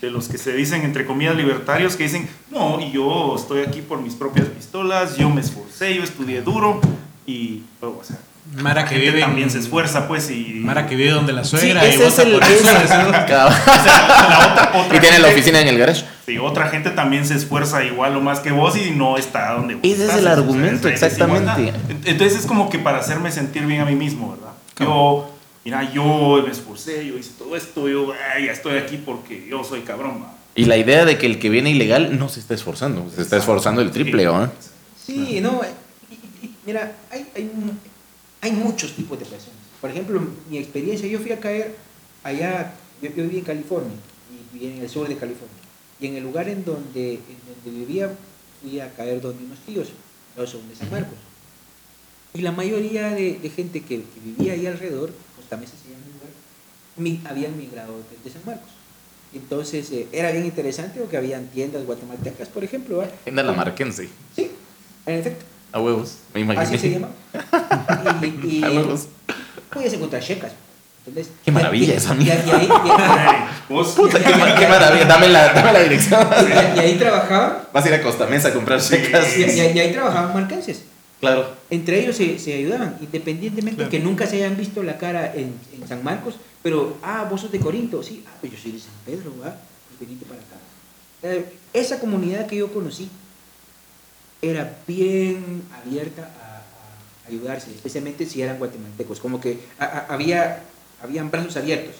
de 0.00 0.10
los 0.10 0.28
que 0.28 0.38
se 0.38 0.52
dicen, 0.52 0.82
entre 0.82 1.06
comillas, 1.06 1.34
libertarios, 1.36 1.96
que 1.96 2.04
dicen, 2.04 2.28
no, 2.50 2.80
y 2.80 2.92
yo 2.92 3.34
estoy 3.36 3.62
aquí 3.62 3.80
por 3.82 4.00
mis 4.00 4.14
propias 4.14 4.46
pistolas, 4.48 5.16
yo 5.16 5.30
me 5.30 5.40
esforcé, 5.40 5.94
yo 5.94 6.02
estudié 6.02 6.42
duro, 6.42 6.80
y, 7.26 7.62
o 7.80 8.00
sea, 8.04 8.16
Mara 8.62 8.84
que 8.84 8.90
gente 8.90 9.06
vive 9.06 9.18
en- 9.20 9.26
también 9.26 9.50
se 9.50 9.58
esfuerza, 9.58 10.06
pues, 10.06 10.30
y... 10.30 10.60
Mara 10.62 10.86
que 10.86 10.94
vive 10.94 11.10
donde 11.10 11.32
la 11.32 11.42
Sí, 11.42 11.56
suegra 11.56 11.84
y 11.84 11.88
ese 11.94 12.06
es 12.06 12.10
vota 12.10 12.22
el. 12.22 12.32
por 12.34 12.44
eso. 12.44 12.52
ese- 12.54 12.84
eso. 12.84 13.10
Cabal. 13.26 13.52
O 13.52 13.82
sea, 13.82 14.08
la 14.28 14.38
otra, 14.52 14.72
otra 14.84 14.96
y 14.96 15.00
tiene 15.00 15.18
la 15.18 15.24
gente- 15.28 15.40
oficina 15.40 15.60
en 15.62 15.68
el 15.68 15.78
garage. 15.78 16.04
Sí, 16.26 16.38
otra 16.38 16.68
gente 16.68 16.90
también 16.90 17.26
se 17.26 17.34
esfuerza 17.34 17.82
igual 17.84 18.16
o 18.16 18.20
más 18.20 18.38
que 18.38 18.52
vos 18.52 18.76
y 18.76 18.92
no 18.92 19.16
está 19.16 19.52
donde 19.54 19.74
vos 19.74 19.82
Ese 19.84 19.94
es 19.94 20.00
estás, 20.02 20.18
el 20.18 20.20
o 20.20 20.22
sea, 20.28 20.32
argumento, 20.34 20.88
es- 20.88 20.94
es 20.94 21.02
exactamente. 21.02 21.72
Entonces 22.04 22.38
es 22.38 22.46
como 22.46 22.68
que 22.70 22.78
para 22.78 22.98
hacerme 22.98 23.32
sentir 23.32 23.66
bien 23.66 23.80
a 23.80 23.84
mí 23.84 23.96
mismo, 23.96 24.30
¿verdad? 24.36 24.52
Yo, 24.78 25.28
mira, 25.66 25.92
yo 25.92 26.42
me 26.46 26.52
esforcé, 26.52 27.04
yo 27.04 27.18
hice 27.18 27.32
todo 27.36 27.56
esto, 27.56 27.88
yo 27.88 28.12
ay, 28.34 28.46
ya 28.46 28.52
estoy 28.52 28.78
aquí 28.78 28.96
porque 29.04 29.46
yo 29.50 29.64
soy 29.64 29.80
cabrón, 29.80 30.22
¿va? 30.22 30.32
Y 30.54 30.64
la 30.64 30.76
idea 30.78 31.04
de 31.04 31.18
que 31.18 31.26
el 31.26 31.38
que 31.40 31.50
viene 31.50 31.70
ilegal 31.72 32.18
no 32.18 32.28
se 32.28 32.38
está 32.40 32.54
esforzando, 32.54 33.10
se 33.14 33.20
está 33.20 33.36
esforzando 33.36 33.82
el 33.82 33.90
triple, 33.90 34.24
¿no? 34.24 34.48
Sí, 35.04 35.40
no, 35.40 35.60
y- 36.10 36.14
y- 36.14 36.46
y- 36.46 36.54
mira, 36.64 36.96
hay, 37.10 37.26
hay, 37.34 37.50
hay 38.42 38.52
muchos 38.52 38.92
tipos 38.94 39.18
de 39.18 39.24
personas. 39.26 39.56
Por 39.80 39.90
ejemplo, 39.90 40.20
mi 40.48 40.58
experiencia, 40.58 41.06
yo 41.08 41.18
fui 41.18 41.32
a 41.32 41.40
caer 41.40 41.74
allá, 42.22 42.72
yo, 43.02 43.10
yo 43.10 43.24
viví 43.24 43.38
en 43.38 43.44
California, 43.44 43.96
y 44.30 44.56
viví 44.58 44.72
en 44.76 44.82
el 44.82 44.88
sur 44.88 45.08
de 45.08 45.16
California. 45.16 45.56
Y 46.00 46.06
en 46.06 46.14
el 46.16 46.22
lugar 46.22 46.48
en 46.48 46.64
donde, 46.64 47.14
en 47.14 47.38
donde 47.64 47.80
vivía, 47.80 48.10
fui 48.62 48.78
a 48.80 48.90
caer 48.94 49.20
donde 49.20 49.44
unos 49.44 49.58
tíos, 49.66 49.88
los 50.36 50.48
son 50.48 50.66
de 50.68 50.76
San 50.76 50.90
Marcos. 50.90 51.18
Y 52.34 52.40
la 52.42 52.52
mayoría 52.52 53.10
de, 53.10 53.38
de 53.42 53.50
gente 53.50 53.80
que, 53.80 53.96
que 54.02 54.20
vivía 54.24 54.52
ahí 54.54 54.66
alrededor, 54.66 55.10
Costamesa 55.46 55.72
se 55.80 55.88
llama 55.92 56.04
el 56.06 56.12
lugar, 56.12 56.30
mi- 56.96 57.20
habían 57.28 57.56
migrado 57.56 57.94
desde 58.24 58.36
San 58.36 58.42
Marcos. 58.44 58.68
Entonces, 59.32 59.90
eh, 59.92 60.08
era 60.12 60.32
bien 60.32 60.44
interesante 60.44 60.98
porque 60.98 61.16
habían 61.16 61.46
tiendas 61.48 61.84
guatemaltecas, 61.84 62.48
por 62.48 62.64
ejemplo. 62.64 62.98
¿va? 62.98 63.06
Anda 63.26 63.42
la 63.44 63.52
marquense. 63.52 64.08
Sí, 64.34 64.50
en 65.06 65.14
efecto. 65.20 65.44
A 65.72 65.80
huevos, 65.80 66.16
me 66.34 66.40
imaginé. 66.40 66.64
Así 66.66 66.78
se 66.78 66.90
llama. 66.90 67.08
Y, 68.42 68.56
y 68.58 68.64
A 68.64 68.70
huevos. 68.70 69.06
puedes 69.72 69.92
encontrar 69.92 70.22
checas. 70.22 70.52
¿entendés? 71.06 71.30
Qué 71.44 71.52
maravilla 71.52 71.94
esa 71.94 72.14
y- 72.16 72.24
y 72.24 72.30
ahí- 72.30 72.68
Puta, 73.68 74.18
qué, 74.24 74.34
ma- 74.34 74.54
qué 74.56 74.66
maravilla. 74.66 75.04
Dame 75.04 75.28
la, 75.28 75.52
dame 75.52 75.72
la 75.72 75.80
dirección. 75.80 76.26
y- 76.76 76.78
ahí 76.80 76.96
trabajaban, 76.98 77.58
Vas 77.72 77.84
a 77.84 77.88
ir 77.88 77.94
a 77.94 78.02
Costa 78.02 78.26
Mesa 78.26 78.48
a 78.48 78.52
comprar 78.54 78.80
checas. 78.80 79.36
y, 79.38 79.44
ahí 79.60 79.92
trabajaban 79.92 80.34
marcances. 80.34 80.82
Claro. 81.20 81.54
Entre 81.70 82.00
ellos 82.02 82.16
se, 82.16 82.38
se 82.38 82.52
ayudaban, 82.54 82.98
independientemente 83.00 83.76
Claro. 83.76 83.90
que 83.90 84.00
nunca 84.00 84.26
se 84.26 84.36
hayan 84.36 84.56
visto 84.56 84.82
la 84.82 84.98
cara 84.98 85.34
en, 85.34 85.54
en 85.72 85.88
San 85.88 86.04
Marcos, 86.04 86.36
pero, 86.62 86.98
ah, 87.02 87.26
vos 87.30 87.40
sos 87.40 87.50
de 87.52 87.58
Corinto, 87.60 88.02
sí, 88.02 88.22
ah, 88.26 88.34
pues 88.40 88.52
yo 88.52 88.58
soy 88.58 88.72
de 88.72 88.80
San 88.80 88.92
Pedro, 89.06 89.32
¿va? 89.40 89.56
Pues 89.88 90.00
venite 90.00 90.26
para 90.26 90.40
acá. 90.40 90.56
Eh, 91.22 91.44
esa 91.72 91.98
comunidad 92.00 92.46
que 92.46 92.56
yo 92.56 92.70
conocí 92.72 93.08
era 94.42 94.76
bien 94.86 95.62
abierta 95.82 96.22
a, 96.24 96.56
a 97.24 97.28
ayudarse, 97.28 97.70
especialmente 97.70 98.26
si 98.26 98.42
eran 98.42 98.58
guatemaltecos, 98.58 99.18
como 99.20 99.40
que 99.40 99.58
a- 99.78 99.84
a- 99.84 100.06
había, 100.14 100.62
habían 101.02 101.30
brazos 101.30 101.56
abiertos. 101.56 101.94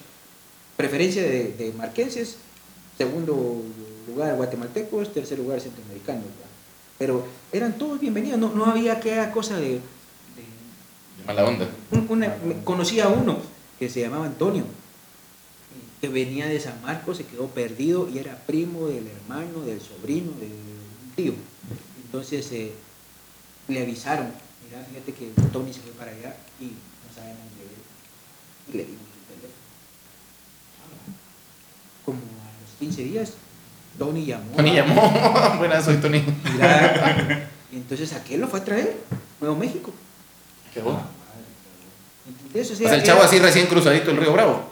Preferencia 0.77 1.23
de, 1.23 1.53
de 1.53 1.73
marquenses, 1.73 2.37
segundo 2.97 3.63
lugar 4.07 4.35
guatemaltecos, 4.35 5.11
tercer 5.11 5.39
lugar 5.39 5.59
centroamericanos. 5.59 6.23
Pero 6.97 7.25
eran 7.51 7.77
todos 7.77 7.99
bienvenidos, 7.99 8.39
no, 8.39 8.49
no 8.53 8.65
había 8.65 8.93
aquella 8.93 9.31
cosa 9.31 9.57
de... 9.57 9.73
de- 9.73 9.81
Mala 11.25 11.45
onda. 11.45 11.67
un- 11.91 12.05
una- 12.09 12.35
me- 12.43 12.63
conocí 12.63 12.99
a 12.99 13.07
uno 13.07 13.37
que 13.77 13.89
se 13.89 14.01
llamaba 14.01 14.25
Antonio, 14.25 14.63
que 16.01 16.09
venía 16.09 16.47
de 16.47 16.59
San 16.59 16.81
Marcos, 16.81 17.17
se 17.17 17.25
quedó 17.25 17.47
perdido 17.47 18.09
y 18.09 18.17
era 18.17 18.35
primo 18.47 18.87
del 18.87 19.07
hermano, 19.07 19.61
del 19.61 19.79
sobrino, 19.81 20.31
de 20.39 20.47
un 20.47 21.13
tío. 21.15 21.33
Entonces 22.05 22.51
eh, 22.51 22.71
le 23.67 23.81
avisaron, 23.83 24.27
mira, 24.65 24.83
fíjate 24.89 25.13
que 25.13 25.31
Tony 25.51 25.73
se 25.73 25.81
fue 25.81 25.91
para 25.91 26.11
allá 26.11 26.35
y 26.59 26.65
no 26.65 27.13
saben 27.13 27.33
dónde. 27.35 27.53
Y 28.73 28.77
le 28.77 28.83
dimos 28.85 29.01
el 29.01 29.35
teléfono. 29.35 29.55
Como 32.05 32.17
a 32.17 32.51
los 32.61 32.71
15 32.79 33.03
días, 33.03 33.33
Tony 33.97 34.25
llamó. 34.25 34.51
Tony 34.55 34.73
llamó. 34.75 35.55
Buenas, 35.57 35.85
soy 35.85 35.97
Tony. 35.97 36.23
Mira, 36.53 37.47
y 37.71 37.75
entonces 37.77 38.13
¿a 38.13 38.23
qué 38.23 38.37
lo 38.37 38.47
fue 38.47 38.59
a 38.59 38.65
traer? 38.65 38.95
Nuevo 39.39 39.55
México. 39.55 39.91
Qué 40.73 40.81
bueno. 40.81 41.01
¿Entendés? 42.27 42.69
O 42.69 42.73
O 42.73 42.75
sea, 42.77 42.87
sea, 42.89 42.97
el 42.97 43.03
chavo 43.03 43.19
era- 43.19 43.27
así 43.29 43.39
recién 43.39 43.67
cruzadito 43.67 44.11
el 44.11 44.17
río 44.17 44.33
Bravo. 44.33 44.69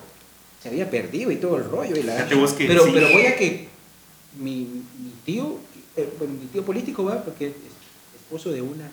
se 0.62 0.70
había 0.70 0.90
perdido 0.90 1.32
y 1.32 1.38
todo 1.38 1.58
el 1.58 1.64
rollo. 1.70 1.96
Y 1.96 2.04
la... 2.04 2.28
Que 2.28 2.36
pero, 2.36 2.48
sí. 2.86 2.92
pero 2.94 3.10
voy 3.12 3.26
a 3.26 3.36
que 3.38 3.68
mi, 4.40 4.84
mi 5.00 5.12
tío, 5.26 5.58
eh, 5.96 6.14
bueno, 6.20 6.34
mi 6.34 6.46
tío 6.48 6.64
político 6.64 7.04
va, 7.06 7.24
porque 7.24 7.48
es 7.48 7.54
esposo 8.22 8.52
de 8.52 8.62
una, 8.62 8.90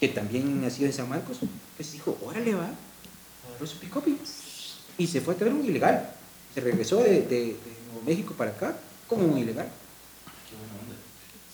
que 0.00 0.08
también 0.08 0.60
nació 0.60 0.86
en 0.86 0.92
San 0.92 1.08
Marcos, 1.08 1.38
pues 1.76 1.92
dijo, 1.92 2.18
órale 2.22 2.54
va, 2.54 2.70
agarró 3.48 3.66
su 3.66 3.78
pick 3.78 3.94
y 4.98 5.06
se 5.06 5.20
fue 5.20 5.34
a 5.34 5.36
traer 5.36 5.54
un 5.54 5.64
ilegal. 5.64 6.10
Se 6.54 6.60
regresó 6.60 6.96
de, 6.98 7.22
de, 7.22 7.22
de 7.22 7.56
Nuevo 7.56 7.73
México 8.02 8.34
para 8.36 8.50
acá 8.50 8.76
como 9.08 9.24
un 9.26 9.38
ilegal. 9.38 9.68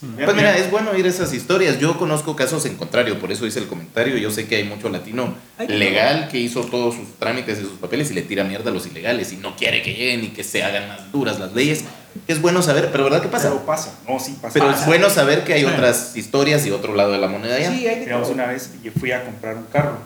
Pues 0.01 0.35
mira, 0.35 0.57
es 0.57 0.71
bueno 0.71 0.93
oír 0.93 1.07
esas 1.07 1.35
historias. 1.35 1.79
Yo 1.79 1.99
conozco 1.99 2.35
casos 2.35 2.65
en 2.65 2.77
contrario, 2.77 3.21
por 3.21 3.31
eso 3.33 3.47
hice 3.47 3.59
el 3.59 3.67
comentario. 3.67 4.17
Yo 4.17 4.31
sé 4.31 4.49
que 4.49 4.57
hay 4.57 4.65
mucho 4.65 4.89
latino 4.89 5.35
legal 5.69 6.29
que 6.29 6.39
hizo 6.39 6.63
todos 6.63 6.95
sus 6.95 7.19
trámites 7.19 7.59
y 7.59 7.63
sus 7.63 7.73
papeles 7.79 8.11
y 8.11 8.15
le 8.15 8.23
tira 8.23 8.45
mierda 8.45 8.71
a 8.71 8.73
los 8.73 8.87
ilegales 8.87 9.31
y 9.33 9.37
no 9.37 9.57
quiere 9.57 9.83
que 9.83 9.93
lleguen 9.93 10.25
y 10.25 10.29
que 10.29 10.43
se 10.43 10.65
hagan 10.65 10.89
más 10.89 11.13
duras 11.13 11.39
las 11.39 11.53
leyes. 11.53 11.85
Es 12.27 12.41
bueno 12.41 12.63
saber, 12.63 12.89
pero 12.91 13.05
¿verdad 13.05 13.21
qué 13.21 13.29
pasa? 13.29 13.51
Pero 13.51 13.67
pasa, 13.67 13.99
no, 14.09 14.19
sí 14.19 14.39
pasa. 14.41 14.55
Pero 14.55 14.71
es 14.71 14.87
bueno 14.87 15.11
saber 15.11 15.45
que 15.45 15.53
hay 15.53 15.65
otras 15.65 16.17
historias 16.17 16.65
y 16.65 16.71
otro 16.71 16.95
lado 16.95 17.13
de 17.13 17.19
la 17.19 17.29
moneda 17.29 17.59
ya. 17.59 17.71
Sí, 17.71 17.87
hay 17.87 18.01
Digamos, 18.01 18.31
una 18.31 18.47
vez 18.47 18.71
yo 18.83 18.93
fui 18.93 19.13
a 19.13 19.23
comprar 19.25 19.59
un 19.59 19.65
carro. 19.65 19.99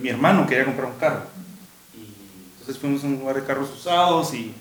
Mi 0.00 0.10
hermano 0.10 0.46
quería 0.46 0.64
comprar 0.64 0.86
un 0.86 0.98
carro. 0.98 1.22
Y 1.92 2.06
entonces 2.52 2.78
fuimos 2.78 3.02
a 3.02 3.08
un 3.08 3.18
lugar 3.18 3.34
de 3.34 3.44
carros 3.44 3.68
usados 3.76 4.32
y 4.32 4.54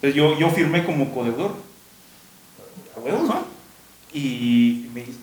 entonces 0.00 0.14
yo, 0.14 0.38
yo 0.38 0.50
firmé 0.50 0.84
como 0.84 1.12
codeudor. 1.12 1.52
¿no? 2.96 3.44
Y 4.12 4.88
me 4.94 5.00
dice, 5.00 5.18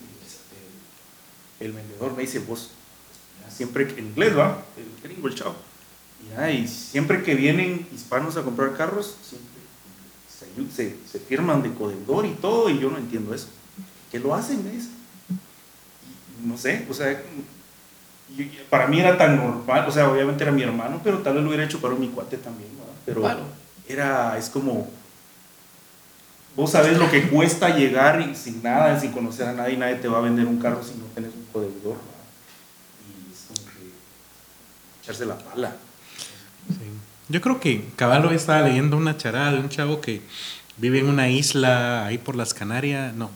el, 1.60 1.66
el 1.66 1.72
vendedor 1.72 2.14
me 2.14 2.22
dice, 2.22 2.38
vos, 2.40 2.70
siempre 3.50 3.86
que, 3.88 4.00
en 4.00 4.06
inglés, 4.06 4.36
¿va? 4.36 4.62
El 4.76 5.02
gringo, 5.02 5.28
el 5.28 5.34
chavo. 5.34 5.56
Mira, 6.22 6.50
y 6.50 6.66
siempre 6.68 7.22
que 7.22 7.34
vienen 7.34 7.86
hispanos 7.94 8.36
a 8.36 8.42
comprar 8.42 8.76
carros, 8.76 9.16
siempre 9.22 10.72
se, 10.74 11.18
firman 11.18 11.62
de 11.62 11.72
codeudor 11.72 12.26
y 12.26 12.34
todo, 12.34 12.70
y 12.70 12.78
yo 12.78 12.90
no 12.90 12.98
entiendo 12.98 13.34
eso. 13.34 13.48
¿Qué 14.10 14.18
lo 14.18 14.34
hacen? 14.34 14.64
Me 14.64 14.70
dice 14.70 14.88
no 16.44 16.56
sé, 16.56 16.86
o 16.88 16.94
sea, 16.94 17.20
para 18.70 18.86
mí 18.86 19.00
era 19.00 19.18
tan 19.18 19.36
normal, 19.36 19.84
o 19.88 19.90
sea, 19.90 20.10
obviamente 20.10 20.44
era 20.44 20.52
mi 20.52 20.62
hermano, 20.62 21.00
pero 21.02 21.18
tal 21.18 21.34
vez 21.34 21.42
lo 21.42 21.48
hubiera 21.48 21.64
hecho 21.64 21.80
para 21.80 21.94
mi 21.94 22.08
cuate 22.08 22.36
también. 22.38 22.70
Pero 23.04 23.20
Claro. 23.22 23.40
Era, 23.88 24.36
es 24.38 24.48
como, 24.50 24.88
vos 26.56 26.70
sabés 26.70 26.98
lo 26.98 27.10
que 27.10 27.28
cuesta 27.28 27.76
llegar 27.76 28.20
y 28.20 28.34
sin 28.34 28.62
nada, 28.62 28.98
sin 28.98 29.12
conocer 29.12 29.48
a 29.48 29.52
nadie, 29.52 29.76
nadie 29.76 29.96
te 29.96 30.08
va 30.08 30.18
a 30.18 30.22
vender 30.22 30.46
un 30.46 30.58
carro 30.58 30.82
si 30.82 30.94
no 30.98 31.04
tenés 31.14 31.32
un 31.34 31.46
¿verdad? 31.52 31.98
Y 33.06 33.32
es 33.32 33.44
como 33.48 33.70
que 33.70 33.92
echarse 35.02 35.24
la 35.24 35.38
pala. 35.38 35.76
Yo 37.28 37.40
creo 37.40 37.60
que 37.60 37.84
Caballo 37.96 38.30
estaba 38.30 38.66
leyendo 38.66 38.96
una 38.96 39.16
charada 39.16 39.52
de 39.52 39.60
un 39.60 39.68
chavo 39.68 40.00
que 40.00 40.22
vive 40.78 41.00
en 41.00 41.08
una 41.08 41.28
isla 41.28 42.06
ahí 42.06 42.18
por 42.18 42.36
las 42.36 42.54
Canarias. 42.54 43.14
No, 43.14 43.30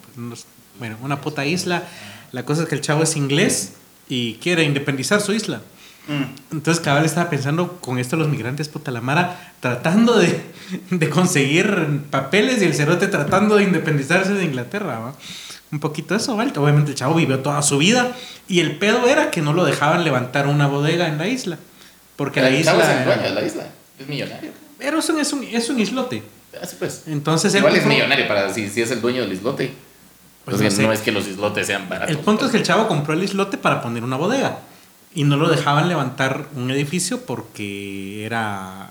bueno, 0.79 0.97
una 1.03 1.20
puta 1.20 1.45
isla. 1.45 1.85
La 2.33 2.45
cosa 2.45 2.62
es 2.62 2.69
que 2.69 2.74
el 2.74 2.81
chavo 2.81 3.03
es 3.03 3.16
inglés 3.16 3.74
y 4.09 4.35
quiere 4.35 4.65
independizar 4.65 5.20
su 5.20 5.33
isla. 5.33 5.61
Mm. 6.09 6.24
Entonces 6.57 6.83
Cabal 6.83 7.05
estaba 7.05 7.31
pensando 7.31 7.79
con 7.81 7.99
esto 7.99 8.16
los 8.16 8.29
migrantes, 8.29 8.69
puta 8.69 8.91
la 8.91 9.01
mara, 9.01 9.53
tratando 9.61 10.19
de, 10.19 10.41
de 10.91 11.09
conseguir 11.11 12.01
papeles 12.11 12.61
y 12.61 12.65
el 12.65 12.74
cerote 12.74 13.07
tratando 13.09 13.57
de 13.57 13.65
independizarse 13.65 14.33
de 14.35 14.45
Inglaterra, 14.45 14.99
¿va? 14.99 15.15
Un 15.70 15.81
poquito 15.81 16.15
eso, 16.15 16.37
¿vale? 16.37 16.53
Obviamente 16.57 16.91
el 16.91 16.97
chavo 16.97 17.15
vivió 17.15 17.39
toda 17.39 17.62
su 17.62 17.79
vida 17.79 18.12
y 18.49 18.61
el 18.61 18.77
pedo 18.79 19.07
era 19.09 19.31
que 19.31 19.41
no 19.41 19.53
lo 19.53 19.65
dejaban 19.65 20.05
levantar 20.05 20.47
una 20.47 20.66
bodega 20.66 21.07
en 21.09 21.19
la 21.19 21.29
isla. 21.29 21.59
Porque 22.16 22.43
la 22.43 22.49
el 22.51 22.62
chavo 22.65 22.81
isla. 22.81 22.93
es 22.93 22.99
el 22.99 23.05
dueño 23.07 23.20
era- 23.23 23.29
de 23.31 23.41
la 23.41 23.47
isla. 23.47 23.66
Es 23.99 24.09
millonario. 24.09 24.51
Pero 24.79 24.99
es 24.99 25.09
un, 25.09 25.20
es 25.20 25.33
un, 25.33 25.45
es 25.45 25.70
un 25.70 25.81
islote. 25.81 26.23
Así 26.61 26.77
pues. 26.79 27.05
Entonces, 27.07 27.55
él 27.55 27.61
Igual 27.61 27.77
es 27.77 27.87
millonario 27.87 28.29
para 28.29 28.53
si, 28.53 28.69
si 28.69 28.83
es 28.83 28.91
el 28.91 29.01
dueño 29.01 29.23
del 29.23 29.33
islote. 29.33 29.73
Pues 30.45 30.61
no 30.61 30.70
sé. 30.70 30.83
no 30.83 30.93
es 30.93 31.01
que 31.01 31.12
los 31.12 31.27
islotes 31.29 31.66
sean 31.69 31.89
baratos. 31.89 32.15
El 32.15 32.20
punto 32.23 32.45
es 32.47 32.51
que 32.51 32.59
el 32.59 32.65
chavo 32.65 32.87
compró 32.89 33.15
el 33.15 33.23
islote 33.23 33.57
para 33.57 33.81
poner 33.81 34.03
una 34.05 34.16
bodega. 34.16 34.59
Y 35.15 35.25
no 35.25 35.37
lo 35.37 35.49
dejaban 35.51 35.89
levantar 35.89 36.47
un 36.57 36.71
edificio 36.71 37.21
porque 37.27 38.25
era. 38.25 38.91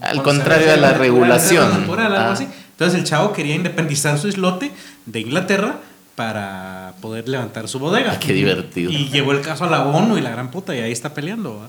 Al 0.00 0.16
¿cómo 0.16 0.16
se 0.16 0.22
contrario 0.22 0.66
llama? 0.66 0.72
a 0.74 0.80
la 0.80 0.88
Reserva 0.88 1.04
regulación. 1.04 1.80
natural, 1.80 2.06
algo 2.14 2.28
Ah. 2.30 2.32
así. 2.32 2.46
Entonces 2.72 2.98
el 2.98 3.04
chavo 3.04 3.32
quería 3.32 3.54
independizar 3.54 4.18
su 4.18 4.28
islote 4.28 4.70
de 5.06 5.20
Inglaterra 5.20 5.76
para 6.16 6.94
poder 7.00 7.28
levantar 7.28 7.68
su 7.68 7.78
bodega. 7.78 8.12
Ah, 8.14 8.18
qué 8.18 8.32
divertido. 8.32 8.90
Y 8.90 9.08
llevó 9.08 9.32
el 9.32 9.40
caso 9.40 9.64
a 9.64 9.70
la 9.70 9.84
ONU 9.84 10.18
y 10.18 10.20
la 10.20 10.30
gran 10.30 10.50
puta, 10.50 10.74
y 10.76 10.80
ahí 10.80 10.92
está 10.92 11.14
peleando. 11.14 11.60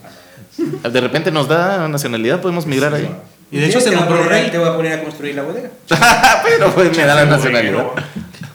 ¿va? 0.84 0.90
De 0.90 1.02
repente 1.02 1.32
nos 1.32 1.48
da 1.48 1.88
nacionalidad, 1.88 2.42
podemos 2.42 2.66
migrar 2.66 2.94
ahí. 2.94 3.10
Y 3.54 3.60
de 3.60 3.68
hecho 3.68 3.80
se 3.80 3.92
nombró 3.92 4.18
poner- 4.18 4.30
rey. 4.30 4.52
Te 4.52 4.58
voy 4.58 4.68
a 4.70 4.76
poner 4.76 4.94
a 4.94 5.04
construir 5.04 5.36
la 5.36 5.44
bodega. 5.44 5.70
Pero 6.44 6.74
pues 6.74 6.96
me 6.98 7.06
da 7.06 7.16
la 7.16 7.26
nacionalidad. 7.26 7.86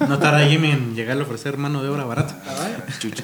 No 0.07 0.19
tarda 0.19 0.41
Jimmy 0.47 0.71
en 0.71 0.95
llegarle 0.95 1.23
a 1.23 1.27
ofrecer 1.27 1.57
mano 1.57 1.83
de 1.83 1.89
obra 1.89 2.05
barata. 2.05 2.37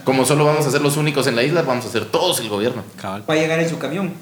Como 0.04 0.24
solo 0.24 0.44
vamos 0.44 0.66
a 0.66 0.70
ser 0.70 0.80
los 0.82 0.96
únicos 0.96 1.26
en 1.26 1.36
la 1.36 1.42
isla, 1.42 1.62
vamos 1.62 1.84
a 1.86 1.88
ser 1.90 2.04
todos 2.06 2.40
el 2.40 2.48
gobierno. 2.48 2.82
Cabal. 3.00 3.24
Va 3.28 3.34
a 3.34 3.36
llegar 3.36 3.58
en 3.60 3.68
su 3.68 3.78
camión 3.78 4.12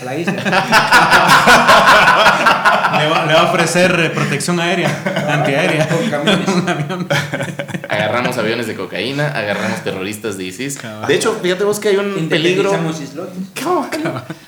a 0.00 0.04
la 0.04 0.16
isla. 0.16 0.32
Le 3.00 3.08
va, 3.08 3.24
le 3.24 3.32
va 3.34 3.40
a 3.40 3.44
ofrecer 3.50 3.98
eh, 3.98 4.10
protección 4.10 4.60
aérea, 4.60 4.90
antiaérea. 5.32 5.88
Con 5.88 6.68
avión. 6.68 7.08
Agarramos 7.88 8.36
aviones 8.36 8.66
de 8.66 8.74
cocaína, 8.74 9.28
agarramos 9.28 9.82
terroristas 9.82 10.36
de 10.36 10.44
ISIS. 10.44 10.76
Cabal. 10.78 11.06
De 11.08 11.14
hecho, 11.14 11.38
fíjate 11.40 11.64
vos 11.64 11.80
que 11.80 11.88
hay 11.88 11.96
un 11.96 12.28
peligro. 12.28 12.70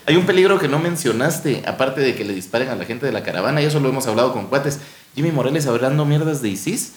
Hay 0.07 0.17
un 0.17 0.27
peligro 0.27 0.59
que 0.59 0.69
no 0.69 0.79
mencionaste, 0.81 1.63
aparte 1.67 2.01
de 2.03 2.15
que 2.15 2.25
le 2.25 2.35
disparen 2.35 2.69
a 2.69 2.75
la 2.75 2.85
gente 2.85 3.07
de 3.07 3.13
la 3.13 3.23
caravana, 3.23 3.63
y 3.63 3.67
eso 3.67 3.81
lo 3.81 3.89
hemos 3.89 4.07
hablado 4.07 4.33
con 4.33 4.47
cuates. 4.49 4.81
Jimmy 5.15 5.31
Morales 5.33 5.67
hablando 5.67 6.05
mierdas 6.05 6.43
de 6.43 6.49
ISIS, 6.51 6.93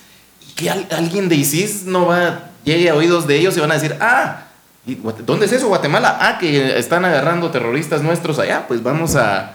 y 0.50 0.54
que 0.54 0.70
al- 0.70 0.88
alguien 0.92 1.30
de 1.30 1.36
ISIS 1.36 1.84
no 1.84 2.08
va, 2.08 2.50
llegue 2.64 2.90
a 2.90 2.96
oídos 2.96 3.28
de 3.28 3.38
ellos 3.38 3.56
y 3.56 3.60
van 3.60 3.72
a 3.72 3.76
decir, 3.76 3.96
ah, 4.02 4.45
¿y 4.86 4.96
Guate- 4.96 5.24
¿dónde 5.26 5.46
es 5.46 5.52
eso, 5.52 5.68
Guatemala? 5.68 6.18
Ah, 6.20 6.38
que 6.40 6.78
están 6.80 7.06
agarrando 7.06 7.50
terroristas 7.52 8.02
nuestros 8.02 8.40
allá, 8.40 8.66
pues 8.68 8.82
vamos 8.84 9.16
a, 9.16 9.54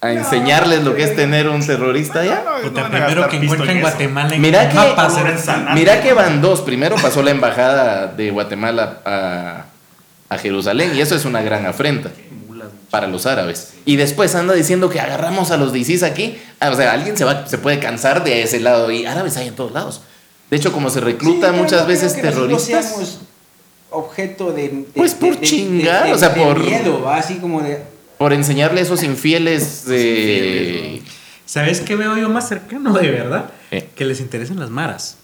a 0.00 0.12
enseñarles 0.12 0.82
lo 0.84 0.94
que 0.94 1.04
es 1.04 1.14
tener 1.16 1.48
un 1.48 1.64
terrorista 1.64 2.20
allá. 2.20 2.42
Puta, 2.62 2.88
primero 2.88 3.28
que 3.28 3.36
encuentren 3.36 3.80
Guatemala 3.80 4.34
en 4.34 4.40
Mira 4.40 4.68
que-. 4.68 5.74
Mira 5.74 6.02
que 6.02 6.12
van 6.12 6.40
dos. 6.40 6.60
Primero 6.62 6.96
pasó 6.96 7.22
la 7.22 7.30
embajada 7.30 8.06
de 8.08 8.30
Guatemala 8.30 8.98
a, 9.04 9.64
a 10.28 10.38
Jerusalén 10.38 10.92
y 10.94 11.00
eso 11.00 11.14
es 11.14 11.24
una 11.24 11.42
gran 11.42 11.66
afrenta 11.66 12.10
para 12.90 13.06
los 13.06 13.24
árabes. 13.26 13.74
Y 13.86 13.96
después 13.96 14.34
anda 14.34 14.52
diciendo 14.54 14.90
que 14.90 15.00
agarramos 15.00 15.50
a 15.50 15.56
los 15.56 15.72
de 15.72 15.78
ISIS 15.78 16.02
aquí. 16.02 16.38
Ah, 16.60 16.70
O 16.70 16.74
sea, 16.74 16.92
alguien 16.92 17.16
se, 17.16 17.24
va, 17.24 17.46
se 17.46 17.56
puede 17.58 17.78
cansar 17.78 18.22
de 18.22 18.42
ese 18.42 18.60
lado 18.60 18.90
y 18.90 19.06
árabes 19.06 19.36
hay 19.38 19.48
en 19.48 19.54
todos 19.54 19.72
lados. 19.72 20.02
De 20.50 20.58
hecho, 20.58 20.72
como 20.72 20.90
se 20.90 21.00
recluta 21.00 21.50
Sí, 21.50 21.56
muchas 21.56 21.80
no 21.82 21.86
veces 21.86 22.20
terroristas. 22.20 22.84
seamos 22.86 23.20
objeto 23.92 24.52
de, 24.52 24.68
de- 24.68 24.84
Pues 24.94 25.14
por 25.14 25.38
de- 25.38 25.46
chingar, 25.46 26.02
de- 26.02 26.08
de- 26.08 26.14
o 26.14 26.18
sea, 26.18 26.30
de 26.30 26.40
por- 26.42 26.60
miedo, 26.60 27.02
¿va? 27.02 27.16
así 27.16 27.36
como 27.36 27.60
de 27.60 27.82
Por 28.18 28.32
enseñarle 28.32 28.80
a 28.80 28.82
esos 28.84 29.02
infieles 29.02 29.84
de... 29.86 31.02
¿Sabes 31.46 31.80
qué 31.80 31.96
veo 31.96 32.16
yo 32.16 32.28
más 32.28 32.48
cercano 32.48 32.92
de 32.92 33.10
verdad? 33.10 33.50
Que 33.94 34.04
les 34.04 34.20
interesen 34.20 34.58
las 34.60 34.70
maras. 34.70 35.16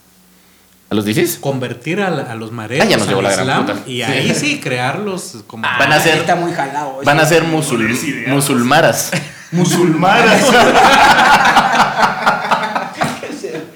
¿A 0.90 0.94
los 0.94 1.04
de 1.04 1.10
ISIS? 1.10 1.36
Convertir 1.38 2.00
a, 2.00 2.08
la- 2.10 2.32
a 2.32 2.34
los 2.34 2.50
mareros 2.50 2.86
Ah, 2.86 2.90
ya 2.90 2.96
nos 2.96 3.04
al 3.06 3.10
llevó 3.10 3.22
la 3.22 3.30
gran 3.32 3.46
Islam 3.46 3.66
puta. 3.66 3.90
y 3.90 4.02
ahí 4.02 4.34
sí 4.34 4.58
crearlos 4.58 5.36
como... 5.46 5.62
Van 5.62 5.92
a 5.92 6.00
ser- 6.00 6.16
está 6.18 6.34
muy 6.34 6.52
jalado. 6.52 7.00
Van 7.04 7.20
a 7.20 7.26
ser 7.26 7.44
musul- 7.44 8.26
musulmaras. 8.26 9.10
Musulmanas. 9.52 10.42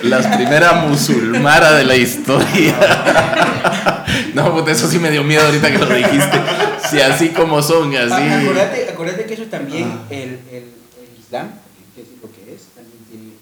La 0.03 0.19
primera 0.37 0.73
musulmara 0.73 1.73
de 1.73 1.85
la 1.85 1.97
historia. 1.97 2.75
No, 4.35 4.53
pues 4.65 4.79
eso 4.79 4.89
sí 4.89 4.99
me 4.99 5.11
dio 5.11 5.23
miedo 5.25 5.45
ahorita 5.45 5.71
que 5.71 5.79
lo 5.79 5.87
dijiste. 5.95 6.41
Si 6.91 7.01
así 7.01 7.29
como 7.31 7.63
son, 7.63 7.95
Ah, 7.97 8.03
así. 8.05 8.45
Acordate, 8.45 8.89
acordate 8.91 9.25
que 9.27 9.35
eso 9.35 9.45
también, 9.45 9.91
el, 10.11 10.41
el, 10.51 10.65
el 10.65 11.21
Islam, 11.21 11.51
que 11.95 12.03
es 12.03 12.09
lo 12.23 12.31
que 12.33 12.55
es, 12.55 12.63
también 12.75 12.99
tiene 13.11 13.33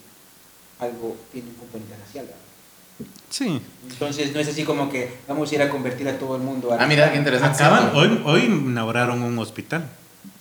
algo, 0.79 1.17
tiene 1.31 1.49
un 1.49 1.55
componente 1.55 1.95
racial. 2.05 2.25
¿verdad? 2.25 2.41
Sí. 3.29 3.61
Entonces 3.89 4.33
no 4.33 4.39
es 4.39 4.47
así 4.49 4.63
como 4.63 4.89
que 4.89 5.17
vamos 5.27 5.51
a 5.51 5.55
ir 5.55 5.61
a 5.61 5.69
convertir 5.69 6.07
a 6.09 6.17
todo 6.19 6.35
el 6.35 6.41
mundo 6.41 6.71
a 6.73 6.83
Ah, 6.83 6.87
mira, 6.87 7.11
qué 7.11 7.17
interesante. 7.17 7.63
Acaban, 7.63 7.91
hoy, 7.95 8.21
hoy 8.25 8.41
inauguraron 8.45 9.21
un 9.21 9.37
hospital. 9.39 9.85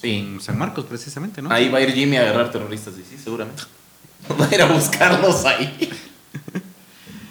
Sí. 0.01 0.18
En 0.35 0.40
San 0.40 0.59
Marcos, 0.59 0.85
precisamente, 0.86 1.40
¿no? 1.43 1.51
Ahí 1.52 1.68
va 1.68 1.78
a 1.78 1.82
ir 1.82 1.93
Jimmy 1.93 2.16
a 2.16 2.22
agarrar 2.22 2.51
terroristas, 2.51 2.94
sí, 2.94 3.05
sí, 3.09 3.16
seguramente. 3.22 3.62
Va 4.40 4.47
a 4.47 4.55
ir 4.55 4.60
a 4.62 4.66
buscarlos 4.66 5.44
ahí. 5.47 5.90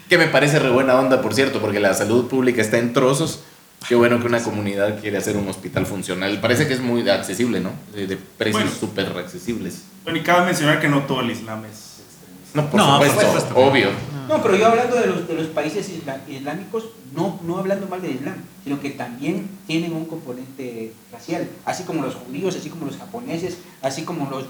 Que 0.09 0.17
me 0.17 0.27
parece 0.27 0.59
re 0.59 0.69
buena 0.71 0.99
onda, 0.99 1.21
por 1.21 1.33
cierto, 1.35 1.61
porque 1.61 1.79
la 1.79 1.93
salud 1.93 2.27
pública 2.27 2.61
está 2.61 2.77
en 2.79 2.93
trozos. 2.93 3.41
Qué 3.87 3.95
bueno 3.95 4.19
que 4.19 4.25
una 4.27 4.43
comunidad 4.43 4.99
quiere 4.99 5.17
hacer 5.17 5.37
un 5.37 5.47
hospital 5.47 5.85
funcional. 5.85 6.41
Parece 6.41 6.67
que 6.67 6.73
es 6.73 6.81
muy 6.81 7.07
accesible, 7.09 7.59
¿no? 7.61 7.71
De, 7.93 8.07
de 8.07 8.17
precios 8.17 8.63
Bueno. 8.63 8.77
súper 8.77 9.05
accesibles. 9.17 9.83
Bueno, 10.03 10.19
y 10.19 10.23
cabe 10.23 10.45
mencionar 10.47 10.81
que 10.81 10.89
no 10.89 11.03
todo 11.03 11.21
el 11.21 11.31
Islam 11.31 11.63
es 11.65 11.99
extremista. 12.01 12.51
No, 12.55 12.69
por 12.69 12.79
No, 12.79 12.97
por 12.97 13.07
supuesto, 13.07 13.39
supuesto. 13.39 13.55
obvio. 13.69 13.89
No, 14.27 14.41
pero 14.43 14.55
yo 14.57 14.65
hablando 14.67 14.95
de 14.97 15.05
los, 15.07 15.27
de 15.27 15.33
los 15.35 15.47
países 15.47 15.89
islámicos, 16.27 16.85
no, 17.15 17.39
no 17.43 17.57
hablando 17.57 17.87
mal 17.87 18.01
del 18.01 18.11
Islam, 18.15 18.35
sino 18.63 18.79
que 18.81 18.89
también 18.91 19.47
tienen 19.65 19.93
un 19.93 20.05
componente 20.05 20.91
racial, 21.11 21.47
así 21.65 21.83
como 21.83 22.01
los 22.03 22.15
judíos, 22.15 22.55
así 22.55 22.69
como 22.69 22.85
los 22.85 22.97
japoneses, 22.97 23.57
así 23.81 24.03
como 24.03 24.25
los, 24.29 24.43
los 24.43 24.49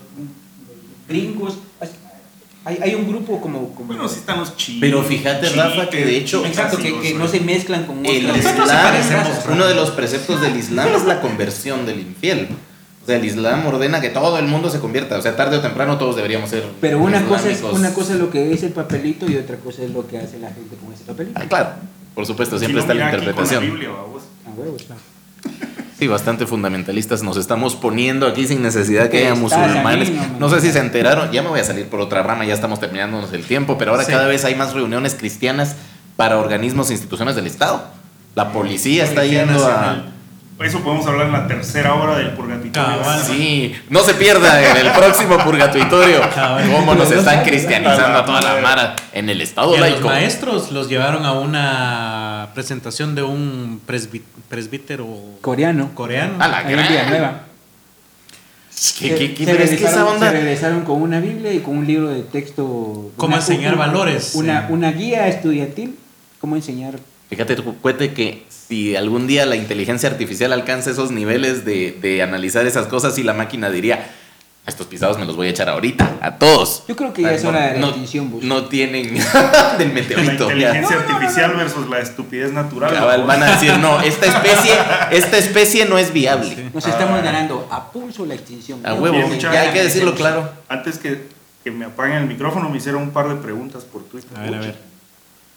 gringos. 1.07 1.57
así- 1.81 1.93
hay, 2.69 2.77
hay 2.81 2.95
un 2.95 3.07
grupo 3.07 3.41
como... 3.41 3.73
como 3.73 3.87
Bueno, 3.87 4.07
sí 4.07 4.19
están 4.19 4.39
los. 4.39 4.53
Pero 4.79 5.03
fíjate, 5.03 5.49
Rafa, 5.49 5.89
que 5.89 6.05
de 6.05 6.17
hecho- 6.17 6.45
exacto, 6.45 6.77
que, 6.77 6.99
que 7.01 7.13
no 7.13 7.27
se 7.27 7.39
mezclan 7.41 7.85
con 7.85 8.05
El 8.05 8.35
Islam, 8.35 8.55
uno 9.51 9.67
de 9.67 9.75
los 9.75 9.91
preceptos 9.91 10.41
del 10.41 10.55
Islam 10.55 10.87
es 10.95 11.05
la 11.05 11.21
conversión 11.21 11.85
del 11.85 11.99
infiel. 11.99 12.47
O 13.01 13.05
sea, 13.05 13.17
el 13.17 13.25
Islam 13.25 13.65
ordena 13.65 14.01
que 14.01 14.09
todo 14.09 14.37
el 14.37 14.45
mundo 14.45 14.69
se 14.69 14.79
convierta. 14.79 15.17
O 15.17 15.21
sea, 15.21 15.35
tarde 15.35 15.57
o 15.57 15.61
temprano 15.61 15.97
todos 15.97 16.15
deberíamos 16.15 16.49
ser. 16.49 16.63
Pero 16.79 16.99
una 16.99 17.25
cosa, 17.25 17.49
es, 17.49 17.61
una 17.63 17.91
cosa 17.93 18.13
es 18.13 18.19
lo 18.19 18.29
que 18.29 18.53
es 18.53 18.61
el 18.63 18.71
papelito 18.71 19.29
y 19.29 19.35
otra 19.37 19.55
cosa 19.57 19.81
es 19.83 19.89
lo 19.91 20.05
que 20.07 20.19
hace 20.19 20.37
la 20.37 20.49
gente 20.51 20.75
con 20.75 20.93
ese 20.93 21.03
papelito. 21.05 21.39
Ah, 21.41 21.45
claro, 21.49 21.69
por 22.13 22.25
supuesto, 22.27 22.59
siempre 22.59 22.81
Si 22.81 22.87
no, 22.87 22.93
está 22.93 22.93
la 22.93 23.07
aquí 23.07 23.15
con 23.17 23.23
interpretación. 23.27 23.63
Biblia, 23.65 23.89
babos. 23.89 24.23
A 24.45 24.51
huevos, 24.59 24.83
claro. 24.83 25.01
Sí, 25.99 26.07
bastante 26.07 26.45
fundamentalistas 26.47 27.23
nos 27.23 27.35
estamos 27.35 27.75
poniendo 27.75 28.25
aquí 28.25 28.47
sin 28.47 28.61
necesidad 28.61 29.09
que 29.09 29.17
haya 29.17 29.35
musulmanes. 29.35 30.09
no, 30.39 30.47
sé 30.49 30.61
si 30.61 30.71
se 30.71 30.79
enteraron, 30.79 31.29
ya 31.33 31.41
me 31.41 31.49
voy 31.49 31.59
a 31.59 31.63
salir 31.65 31.87
por 31.87 31.99
otra 31.99 32.23
rama, 32.23 32.45
ya 32.45 32.53
estamos 32.53 32.79
terminándonos 32.79 33.33
el 33.33 33.43
tiempo, 33.43 33.77
pero 33.77 33.91
ahora 33.91 34.05
Sí. 34.05 34.11
cada 34.13 34.25
vez 34.25 34.45
hay 34.45 34.55
más 34.55 34.73
reuniones 34.73 35.13
cristianas 35.15 35.75
para 36.15 36.37
organismos 36.37 36.89
e 36.89 36.93
instituciones 36.93 37.35
del 37.35 37.47
Estado. 37.47 37.83
La 38.33 38.53
policía 38.53 39.03
está 39.03 39.21
Policía 39.21 39.39
yendo 39.45 39.59
Nacional. 39.59 40.13
Eso 40.61 40.81
podemos 40.81 41.07
hablar 41.07 41.27
en 41.27 41.31
la 41.33 41.47
tercera 41.47 41.93
hora 41.95 42.17
del 42.17 42.31
purgatorio. 42.31 42.73
Sí, 43.25 43.73
no 43.89 44.01
se 44.03 44.13
pierda 44.15 44.61
en 44.71 44.85
el 44.85 44.91
próximo 44.91 45.37
purgatorio 45.37 46.19
Cabal. 46.35 46.69
cómo 46.71 46.95
nos 46.95 47.09
están 47.11 47.43
cristianizando 47.45 48.19
a 48.19 48.25
toda 48.25 48.41
la 48.41 48.59
mara 48.61 48.95
en 49.13 49.29
el 49.29 49.39
Estado 49.41 49.73
Y 49.75 49.79
los 49.79 50.01
maestros 50.01 50.71
los 50.71 50.89
llevaron 50.89 51.25
a 51.25 51.31
una 51.33 52.49
presentación 52.53 53.15
de 53.15 53.23
un 53.23 53.81
presbítero 54.49 55.07
Coreano. 55.41 55.91
coreano. 55.95 56.33
A 56.43 56.47
la 56.49 56.63
gran. 56.63 56.87
Villanueva. 56.89 57.41
¿Qué- 58.99 59.15
qué- 59.15 59.33
qué- 59.33 59.45
Se 59.45 59.51
pero 59.51 59.63
es 59.63 59.69
que 59.71 59.75
esa 59.77 59.85
regresaron- 60.03 60.07
onda... 60.15 60.27
Se 60.31 60.37
regresaron 60.37 60.81
con 60.83 61.01
una 61.01 61.19
Biblia 61.19 61.53
y 61.53 61.59
con 61.59 61.77
un 61.77 61.87
libro 61.87 62.09
de 62.09 62.21
texto. 62.23 63.11
Cómo 63.17 63.27
una- 63.27 63.37
enseñar 63.37 63.73
un- 63.73 63.79
valores. 63.79 64.35
Una, 64.35 64.67
una 64.69 64.91
guía 64.91 65.27
estudiantil. 65.27 65.97
Cómo 66.39 66.55
enseñar. 66.55 66.95
Fíjate, 67.29 67.55
tu 67.55 67.75
cuete, 67.77 68.13
que 68.13 68.45
si 68.69 68.95
algún 68.95 69.25
día 69.27 69.45
la 69.47 69.55
inteligencia 69.57 70.07
artificial 70.09 70.53
alcanza 70.53 70.91
esos 70.91 71.11
niveles 71.11 71.65
de, 71.65 71.97
de 72.01 72.21
analizar 72.21 72.65
esas 72.67 72.85
cosas 72.87 73.17
y 73.17 73.23
la 73.23 73.33
máquina 73.33 73.69
diría, 73.71 74.11
a 74.65 74.69
estos 74.69 74.85
pisados 74.85 75.17
me 75.17 75.25
los 75.25 75.35
voy 75.35 75.47
a 75.47 75.49
echar 75.49 75.67
ahorita, 75.69 76.17
a 76.21 76.35
todos. 76.35 76.83
Yo 76.87 76.95
creo 76.95 77.11
que 77.11 77.23
ya 77.23 77.31
es 77.33 77.43
no, 77.43 77.49
hora 77.49 77.67
de 77.73 77.73
la 77.73 77.79
no- 77.79 77.95
no 78.43 78.65
tienen 78.65 79.15
del 79.79 79.87
La 79.87 79.93
meteorito. 79.93 80.49
ya. 80.51 80.53
inteligencia 80.75 80.97
artificial 80.97 81.55
versus 81.55 81.89
la 81.89 81.97
estupidez 81.99 82.51
natural. 82.53 82.93
Cabal, 82.93 83.23
van 83.23 83.41
a 83.41 83.51
decir, 83.53 83.75
no, 83.79 83.99
esta 84.01 84.27
especie, 84.27 84.73
esta 85.11 85.37
especie 85.39 85.85
no 85.85 85.97
es 85.97 86.13
viable. 86.13 86.55
Sí. 86.55 86.69
Nos 86.71 86.85
estamos 86.85 87.19
Ah. 87.19 87.23
ganando 87.23 87.67
a 87.71 87.91
pulso 87.91 88.25
la 88.27 88.35
extinción. 88.35 88.85
A 88.85 88.93
huevo, 88.93 89.15
Bien, 89.27 89.39
ya 89.39 89.49
hay 89.61 89.69
que 89.73 89.81
decirlo 89.81 90.13
claro. 90.13 90.47
Antes 90.67 90.99
que, 90.99 91.23
que 91.63 91.71
me 91.71 91.85
apaguen 91.85 92.17
el 92.17 92.25
micrófono, 92.27 92.69
me 92.69 92.77
hicieron 92.77 93.01
un 93.01 93.09
par 93.09 93.27
de 93.29 93.35
preguntas 93.35 93.83
por 93.85 94.03
Twitter. 94.03 94.29
A 94.37 94.41
ver, 94.41 94.53
a 94.53 94.59
ver. 94.59 94.88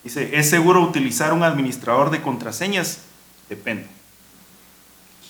Dice, 0.04 0.30
¿es 0.36 0.50
seguro 0.50 0.82
utilizar 0.82 1.32
un 1.32 1.42
administrador 1.44 2.10
de 2.10 2.20
contraseñas? 2.22 2.98
Depende. 3.48 3.86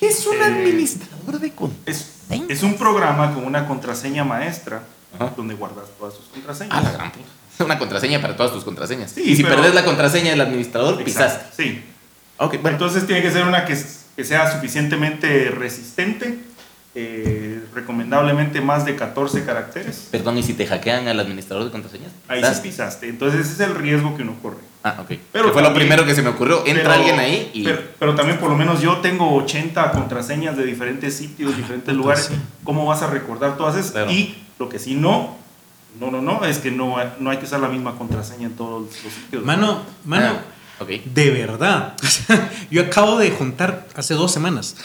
Es 0.00 0.26
un 0.26 0.36
Eh, 0.36 0.44
administrador 0.44 1.38
de 1.40 1.52
contraseñas. 1.52 2.48
es 2.48 2.62
un 2.62 2.74
programa 2.76 3.34
con 3.34 3.44
una 3.44 3.66
contraseña 3.68 4.24
maestra 4.24 4.82
Ajá. 5.14 5.32
donde 5.36 5.54
guardas 5.54 5.84
todas 5.98 6.14
sus 6.14 6.26
contraseñas. 6.26 6.74
Ah, 6.76 6.80
la 6.82 6.90
gran 6.92 7.12
puta. 7.12 7.26
Es 7.54 7.60
una 7.60 7.78
contraseña 7.78 8.20
para 8.22 8.34
todas 8.34 8.52
tus 8.52 8.64
contraseñas. 8.64 9.10
Sí, 9.12 9.22
y 9.24 9.36
si 9.36 9.42
pero- 9.42 9.56
perdes 9.56 9.74
la 9.74 9.84
contraseña 9.84 10.30
del 10.30 10.40
administrador, 10.40 11.00
Exacto, 11.00 11.04
pisaste. 11.48 11.62
Sí. 11.62 11.84
Ok, 12.38 12.52
bueno. 12.62 12.70
Entonces 12.76 13.06
tiene 13.06 13.20
que 13.22 13.30
ser 13.30 13.44
una 13.46 13.64
que 13.66 13.76
sea 14.24 14.50
suficientemente 14.52 15.50
resistente 15.50 16.38
eh, 16.94 17.64
recomendablemente 17.74 18.60
más 18.60 18.84
de 18.84 18.96
14 18.96 19.44
caracteres. 19.44 20.08
Perdón, 20.10 20.38
¿y 20.38 20.42
si 20.42 20.54
te 20.54 20.66
hackean 20.66 21.08
al 21.08 21.18
administrador 21.20 21.64
de 21.64 21.70
contraseñas? 21.70 22.12
Ahí 22.28 22.40
¿Estás? 22.40 22.56
sí 22.58 22.62
pisaste. 22.64 23.08
Entonces 23.08 23.40
ese 23.40 23.52
es 23.54 23.60
el 23.70 23.74
riesgo 23.76 24.14
que 24.16 24.22
uno 24.22 24.36
corre. 24.42 24.58
Ah, 24.84 24.96
ok. 25.00 25.12
Pero 25.32 25.46
Que 25.46 25.52
fue 25.52 25.62
lo 25.62 25.72
primero 25.72 26.04
que 26.04 26.14
se 26.14 26.22
me 26.22 26.28
ocurrió. 26.30 26.58
Entra 26.66 26.82
Pero- 26.82 26.94
alguien 26.94 27.18
ahí 27.20 27.50
y... 27.54 27.64
Pero, 27.64 27.80
pero 27.98 28.14
también 28.14 28.38
por 28.38 28.50
lo 28.50 28.56
menos 28.56 28.80
yo 28.82 28.98
tengo 28.98 29.32
80 29.36 29.92
contraseñas 29.92 30.56
de 30.56 30.64
diferentes 30.64 31.16
sitios, 31.16 31.56
diferentes 31.56 31.94
lugares. 31.94 32.24
sí. 32.26 32.34
¿Cómo 32.64 32.84
vas 32.84 33.00
a 33.02 33.06
recordar 33.06 33.56
todas 33.56 33.76
esas? 33.76 33.92
Claro. 33.92 34.10
Y 34.10 34.34
lo 34.58 34.68
que 34.68 34.78
sí 34.78 34.94
no, 34.94 35.36
no, 36.00 36.10
no, 36.10 36.20
no, 36.20 36.44
es 36.44 36.58
que 36.58 36.70
no, 36.70 36.98
hay- 36.98 37.12
no 37.20 37.30
hay 37.30 37.38
que 37.38 37.44
usar 37.44 37.60
la 37.60 37.68
misma 37.68 37.96
contraseña 37.96 38.46
en 38.48 38.56
todos 38.56 38.82
los 38.82 39.12
sitios. 39.14 39.44
Mano, 39.44 39.82
mano, 40.04 40.36
Ah, 40.78 40.82
ok. 40.82 40.88
de 41.04 41.30
verdad. 41.30 41.94
Yo 42.70 42.82
acabo 42.82 43.18
de 43.18 43.30
juntar 43.30 43.86
hace 43.94 44.14
dos 44.14 44.32
semanas 44.32 44.76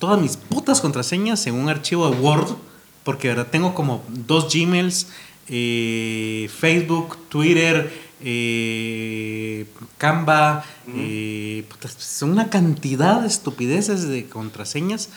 todas 0.00 0.20
mis 0.20 0.36
putas 0.36 0.80
contraseñas 0.80 1.46
en 1.46 1.54
un 1.54 1.68
archivo 1.68 2.10
de 2.10 2.16
Word, 2.16 2.56
porque 3.04 3.28
de 3.28 3.34
verdad 3.34 3.50
tengo 3.52 3.74
como 3.74 4.02
dos 4.08 4.52
Gmails, 4.52 5.06
eh, 5.48 6.50
Facebook, 6.58 7.16
Twitter, 7.28 7.92
eh, 8.22 9.66
Canva, 9.98 10.64
eh, 10.96 11.64
putas, 11.68 11.92
son 11.92 12.30
una 12.30 12.48
cantidad 12.50 13.20
de 13.20 13.28
estupideces 13.28 14.08
de 14.08 14.26
contraseñas. 14.26 15.10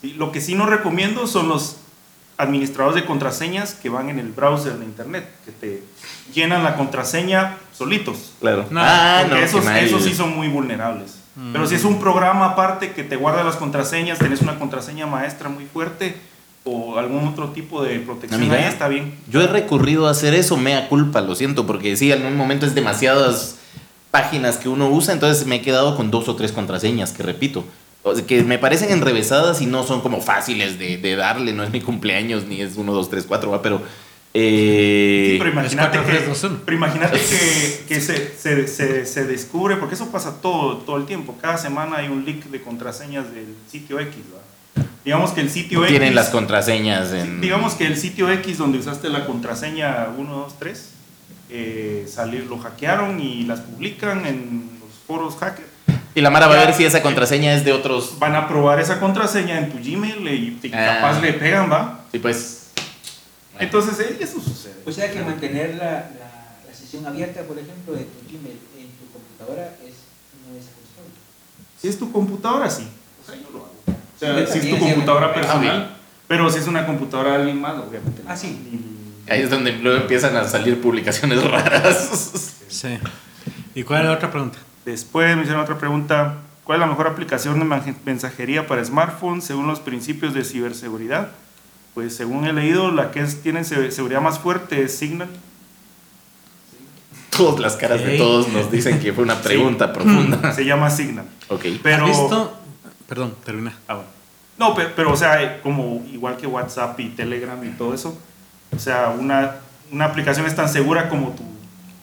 Sí, 0.00 0.14
lo 0.14 0.32
que 0.32 0.40
sí 0.40 0.54
no 0.54 0.66
recomiendo 0.66 1.26
son 1.26 1.48
los 1.48 1.76
administradores 2.38 3.02
de 3.02 3.06
contraseñas 3.06 3.74
que 3.74 3.90
van 3.90 4.08
en 4.08 4.18
el 4.18 4.32
browser 4.32 4.78
de 4.78 4.84
internet, 4.86 5.28
que 5.44 5.52
te 5.52 5.82
llenan 6.34 6.64
la 6.64 6.76
contraseña 6.76 7.58
solitos. 7.76 8.32
Claro. 8.40 8.66
No, 8.70 8.80
ah, 8.82 9.26
Porque 9.28 9.60
no, 9.60 9.76
esos 9.76 10.04
sí 10.04 10.14
son 10.14 10.34
muy 10.34 10.48
vulnerables. 10.48 11.21
Mm. 11.36 11.52
Pero 11.52 11.66
si 11.66 11.74
es 11.76 11.84
un 11.84 11.98
programa 12.00 12.46
aparte 12.46 12.92
que 12.92 13.04
te 13.04 13.16
guarda 13.16 13.42
las 13.44 13.56
contraseñas, 13.56 14.18
tenés 14.18 14.40
una 14.42 14.58
contraseña 14.58 15.06
maestra 15.06 15.48
muy 15.48 15.64
fuerte 15.64 16.16
o 16.64 16.98
algún 16.98 17.26
otro 17.26 17.48
tipo 17.50 17.82
de 17.82 17.98
protección, 18.00 18.40
Ah, 18.42 18.44
mira. 18.44 18.56
ahí 18.58 18.64
está 18.64 18.86
bien. 18.88 19.14
Yo 19.28 19.40
he 19.42 19.46
recurrido 19.46 20.06
a 20.06 20.10
hacer 20.10 20.34
eso, 20.34 20.56
mea 20.56 20.88
culpa, 20.88 21.20
lo 21.20 21.34
siento, 21.34 21.66
porque 21.66 21.96
sí, 21.96 22.12
en 22.12 22.24
un 22.24 22.36
momento 22.36 22.66
es 22.66 22.74
demasiadas 22.74 23.56
páginas 24.10 24.58
que 24.58 24.68
uno 24.68 24.88
usa, 24.90 25.12
entonces 25.14 25.46
me 25.46 25.56
he 25.56 25.60
quedado 25.62 25.96
con 25.96 26.10
dos 26.10 26.28
o 26.28 26.36
tres 26.36 26.52
contraseñas 26.52 27.12
que 27.12 27.22
repito. 27.22 27.64
Que 28.26 28.42
me 28.42 28.58
parecen 28.58 28.90
enrevesadas 28.90 29.62
y 29.62 29.66
no 29.66 29.84
son 29.84 30.00
como 30.02 30.20
fáciles 30.20 30.78
de, 30.78 30.98
de 30.98 31.16
darle, 31.16 31.52
no 31.52 31.62
es 31.62 31.70
mi 31.70 31.80
cumpleaños 31.80 32.44
ni 32.46 32.60
es 32.60 32.76
1, 32.76 32.92
2, 32.92 33.10
3, 33.10 33.24
4, 33.26 33.50
¿va? 33.50 33.62
pero... 33.62 33.80
eh, 34.34 35.28
Sí, 35.32 35.38
pero 35.38 35.50
imagínate 35.50 35.98
que, 35.98 36.04
tres, 36.04 36.26
dos, 36.28 36.44
uno. 36.44 36.60
pero 36.64 36.76
imagínate 36.76 37.18
que, 37.30 37.84
que 37.88 38.00
se, 38.00 38.34
se, 38.36 38.66
se, 38.68 39.06
se 39.06 39.24
descubre, 39.26 39.76
porque 39.76 39.94
eso 39.94 40.10
pasa 40.10 40.40
todo, 40.40 40.78
todo 40.78 40.96
el 40.96 41.06
tiempo. 41.06 41.36
Cada 41.40 41.58
semana 41.58 41.96
hay 41.98 42.08
un 42.08 42.24
leak 42.24 42.44
de 42.46 42.60
contraseñas 42.62 43.32
del 43.32 43.54
sitio 43.70 44.00
X. 44.00 44.16
¿va? 44.34 44.82
Digamos 45.04 45.32
que 45.32 45.40
el 45.40 45.50
sitio 45.50 45.80
X. 45.84 45.90
tienen 45.90 46.14
las 46.14 46.30
contraseñas 46.30 47.10
Sí, 47.10 47.18
en... 47.18 47.40
Digamos 47.40 47.74
que 47.74 47.86
el 47.86 47.96
sitio 47.96 48.30
X 48.30 48.58
donde 48.58 48.78
usaste 48.78 49.08
la 49.08 49.26
contraseña 49.26 50.06
123, 50.16 50.88
eh, 51.50 52.06
salió, 52.08 52.44
lo 52.46 52.58
hackearon 52.58 53.20
y 53.20 53.42
las 53.44 53.60
publican 53.60 54.24
en 54.26 54.70
los 54.80 54.90
foros 55.06 55.36
hacker. 55.36 55.66
Y 56.14 56.20
la 56.20 56.30
Mara 56.30 56.46
va 56.46 56.54
a 56.60 56.66
ver 56.66 56.74
si 56.74 56.84
esa 56.84 57.02
contraseña 57.02 57.54
es 57.54 57.64
de 57.64 57.72
otros... 57.72 58.18
Van 58.18 58.34
a 58.34 58.46
probar 58.46 58.78
esa 58.80 59.00
contraseña 59.00 59.58
en 59.58 59.70
tu 59.70 59.78
Gmail 59.78 60.28
y, 60.28 60.58
y 60.62 60.70
Ah. 60.74 60.96
capaz 61.00 61.20
le 61.20 61.32
pegan, 61.34 61.70
¿va? 61.72 62.04
Sí, 62.12 62.18
pues... 62.18 62.61
Entonces, 63.62 64.00
eh, 64.00 64.16
eso 64.20 64.40
sucede. 64.40 64.74
O 64.84 64.92
sea 64.92 65.10
que 65.10 65.20
mantener 65.22 65.76
la, 65.76 65.84
la, 65.84 66.58
la 66.66 66.74
sesión 66.74 67.06
abierta, 67.06 67.42
por 67.42 67.58
ejemplo, 67.58 67.94
de 67.94 68.04
tu 68.04 68.18
Gmail 68.28 68.58
en 68.78 68.88
tu 68.98 69.06
computadora 69.12 69.76
es, 69.84 69.94
no 70.42 70.56
es 70.58 70.66
aconsejable. 70.68 71.14
Si 71.80 71.88
es 71.88 71.98
tu 71.98 72.10
computadora, 72.10 72.68
sí. 72.68 72.88
O 73.22 73.26
sea, 73.26 73.40
yo 73.40 73.50
lo 73.50 73.58
hago. 73.58 73.72
O 73.86 74.18
sea, 74.18 74.46
si 74.46 74.58
es 74.58 74.70
tu 74.70 74.78
computadora 74.78 75.26
ah, 75.26 75.34
personal. 75.34 75.60
bien. 75.60 75.86
Pero 76.28 76.50
si 76.50 76.58
es 76.58 76.66
una 76.66 76.86
computadora 76.86 77.32
de 77.32 77.36
alguien 77.36 77.60
más, 77.60 77.74
obviamente. 77.78 78.22
Ah, 78.26 78.36
sí. 78.36 78.58
Ahí 79.28 79.42
es 79.42 79.50
donde 79.50 79.72
luego 79.72 80.00
empiezan 80.00 80.36
a 80.36 80.44
salir 80.44 80.80
publicaciones 80.80 81.42
raras. 81.50 82.56
Sí. 82.68 82.98
¿Y 83.74 83.84
cuál 83.84 84.00
es 84.00 84.06
la 84.06 84.12
otra 84.14 84.30
pregunta? 84.30 84.58
Después 84.84 85.36
me 85.36 85.42
hicieron 85.42 85.62
otra 85.62 85.78
pregunta. 85.78 86.38
¿Cuál 86.64 86.76
es 86.76 86.80
la 86.80 86.86
mejor 86.86 87.06
aplicación 87.06 87.58
de 87.58 87.94
mensajería 88.04 88.66
para 88.66 88.84
smartphones 88.84 89.44
según 89.44 89.66
los 89.66 89.80
principios 89.80 90.32
de 90.34 90.44
ciberseguridad? 90.44 91.32
Pues 91.94 92.14
según 92.16 92.46
he 92.46 92.52
leído, 92.52 92.90
la 92.90 93.10
que 93.10 93.20
es, 93.20 93.42
tiene 93.42 93.64
se- 93.64 93.90
seguridad 93.90 94.20
más 94.20 94.38
fuerte 94.38 94.82
es 94.82 94.96
Signal. 94.96 95.28
Todas 97.36 97.60
las 97.60 97.76
caras 97.76 98.04
de 98.04 98.18
todos 98.18 98.48
nos 98.48 98.70
dicen 98.70 99.00
que 99.00 99.12
fue 99.12 99.24
una 99.24 99.36
pregunta 99.42 99.92
profunda. 99.92 100.52
Se 100.54 100.64
llama 100.64 100.90
Signal. 100.90 101.24
Ok. 101.48 101.64
Pero, 101.82 102.04
¿Has 102.04 102.10
visto? 102.10 102.58
Perdón, 103.08 103.34
termina. 103.44 103.74
Ah, 103.88 103.94
bueno. 103.94 104.08
No, 104.58 104.74
pero, 104.74 104.90
pero, 104.94 105.12
o 105.12 105.16
sea, 105.16 105.60
como 105.62 106.04
igual 106.12 106.36
que 106.36 106.46
WhatsApp 106.46 106.98
y 107.00 107.08
Telegram 107.10 107.62
y 107.64 107.70
todo 107.70 107.94
eso, 107.94 108.16
o 108.74 108.78
sea, 108.78 109.14
una, 109.18 109.56
una 109.90 110.04
aplicación 110.04 110.46
es 110.46 110.54
tan 110.54 110.68
segura 110.68 111.08
como 111.08 111.30
tu 111.30 111.42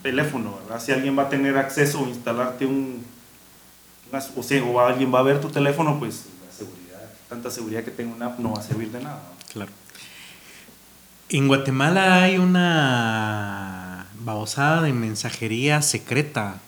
teléfono, 0.04 0.58
¿verdad? 0.64 0.82
Si 0.84 0.92
alguien 0.92 1.18
va 1.18 1.24
a 1.24 1.30
tener 1.30 1.58
acceso 1.58 2.02
o 2.02 2.08
instalarte 2.08 2.66
un, 2.66 3.04
una- 4.12 4.24
o, 4.36 4.44
sea, 4.44 4.64
o 4.64 4.80
alguien 4.80 5.14
va 5.14 5.20
a 5.20 5.24
ver 5.24 5.40
tu 5.40 5.50
teléfono, 5.50 5.98
pues 6.00 6.26
la 6.46 6.52
seguridad, 6.56 7.10
tanta 7.30 7.52
seguridad 7.52 7.84
que 7.84 7.92
tenga 7.92 8.16
una 8.16 8.26
app 8.28 8.40
no 8.40 8.54
va 8.54 8.60
a 8.60 8.64
servir 8.64 8.92
de 8.92 9.02
nada. 9.04 9.22
Claro. 9.54 9.72
En 11.30 11.48
Guatemala 11.48 12.24
hay 12.24 12.38
una 12.38 14.08
babosada 14.20 14.82
de 14.82 14.94
mensajería 14.94 15.82
secreta. 15.82 16.60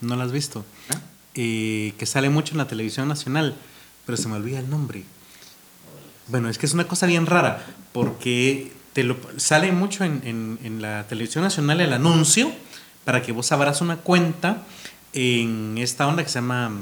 ¿No 0.00 0.16
la 0.16 0.24
has 0.24 0.32
visto? 0.32 0.64
¿Ah? 0.90 0.98
Eh, 1.34 1.94
que 1.98 2.06
sale 2.06 2.30
mucho 2.30 2.52
en 2.54 2.58
la 2.58 2.68
televisión 2.68 3.08
nacional, 3.08 3.56
pero 4.06 4.16
se 4.16 4.28
me 4.28 4.36
olvida 4.36 4.58
el 4.58 4.70
nombre. 4.70 5.04
Bueno, 6.28 6.48
es 6.48 6.58
que 6.58 6.66
es 6.66 6.72
una 6.74 6.88
cosa 6.88 7.06
bien 7.06 7.26
rara, 7.26 7.64
porque 7.92 8.72
te 8.94 9.04
lo, 9.04 9.16
sale 9.36 9.70
mucho 9.72 10.04
en, 10.04 10.22
en- 10.24 10.58
en 10.64 10.82
la 10.82 11.06
televisión 11.06 11.44
nacional 11.44 11.80
el 11.80 11.92
anuncio 11.92 12.50
para 13.04 13.22
que 13.22 13.32
vos 13.32 13.52
abras 13.52 13.80
una 13.82 13.98
cuenta 13.98 14.62
en 15.12 15.76
esta 15.78 16.06
onda 16.06 16.22
que 16.22 16.28
se 16.30 16.36
llama... 16.40 16.72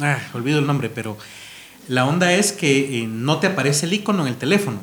Ah, 0.00 0.18
olvido 0.32 0.58
el 0.60 0.66
nombre, 0.66 0.88
pero 0.88 1.16
la 1.88 2.06
onda 2.06 2.32
es 2.32 2.52
que 2.52 3.02
eh, 3.02 3.06
no 3.06 3.38
te 3.40 3.46
aparece 3.48 3.86
el 3.86 3.92
icono 3.92 4.22
en 4.22 4.28
el 4.28 4.36
teléfono, 4.36 4.78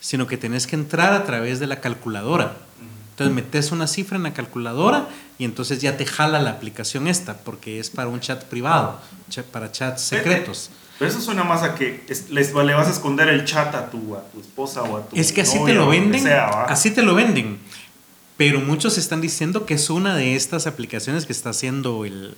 sino 0.00 0.26
que 0.26 0.36
tenés 0.36 0.66
que 0.66 0.76
entrar 0.76 1.12
a 1.12 1.24
través 1.24 1.60
de 1.60 1.66
la 1.66 1.80
calculadora. 1.80 2.56
Entonces 3.10 3.34
metes 3.34 3.72
una 3.72 3.88
cifra 3.88 4.16
en 4.16 4.22
la 4.22 4.32
calculadora 4.32 5.08
y 5.38 5.44
entonces 5.44 5.80
ya 5.80 5.96
te 5.96 6.06
jala 6.06 6.38
la 6.40 6.50
aplicación 6.50 7.08
esta, 7.08 7.36
porque 7.38 7.80
es 7.80 7.90
para 7.90 8.08
un 8.08 8.20
chat 8.20 8.44
privado, 8.44 9.00
cha- 9.28 9.42
para 9.42 9.72
chats 9.72 10.02
secretos. 10.02 10.70
Pero 11.00 11.10
eso 11.10 11.20
suena 11.20 11.42
más 11.42 11.64
a 11.64 11.74
que 11.74 12.04
es- 12.08 12.30
les, 12.30 12.54
le 12.54 12.74
vas 12.74 12.86
a 12.86 12.90
esconder 12.90 13.28
el 13.28 13.44
chat 13.44 13.74
a 13.74 13.90
tu, 13.90 14.14
a 14.14 14.22
tu 14.30 14.40
esposa 14.40 14.82
o 14.84 14.98
a 14.98 15.08
tu 15.08 15.16
Es 15.16 15.32
que 15.32 15.40
así 15.40 15.58
novia 15.58 15.66
te 15.74 15.78
lo 15.80 15.88
venden, 15.88 16.28
así 16.68 16.90
te 16.92 17.02
lo 17.02 17.14
venden. 17.16 17.58
Pero 18.36 18.60
muchos 18.60 18.98
están 18.98 19.20
diciendo 19.20 19.66
que 19.66 19.74
es 19.74 19.90
una 19.90 20.14
de 20.14 20.36
estas 20.36 20.68
aplicaciones 20.68 21.26
que 21.26 21.32
está 21.32 21.50
haciendo 21.50 22.04
el 22.04 22.36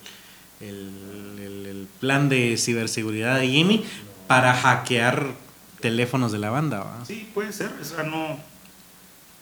plan 2.00 2.28
de 2.28 2.56
ciberseguridad 2.56 3.38
de 3.38 3.48
Jimmy 3.48 3.84
para 4.26 4.54
hackear 4.54 5.34
teléfonos 5.80 6.32
de 6.32 6.38
la 6.38 6.50
banda. 6.50 6.80
¿va? 6.80 7.04
Sí, 7.06 7.30
puede 7.32 7.52
ser. 7.52 7.70
O 7.80 7.84
sea, 7.84 8.02
no. 8.02 8.38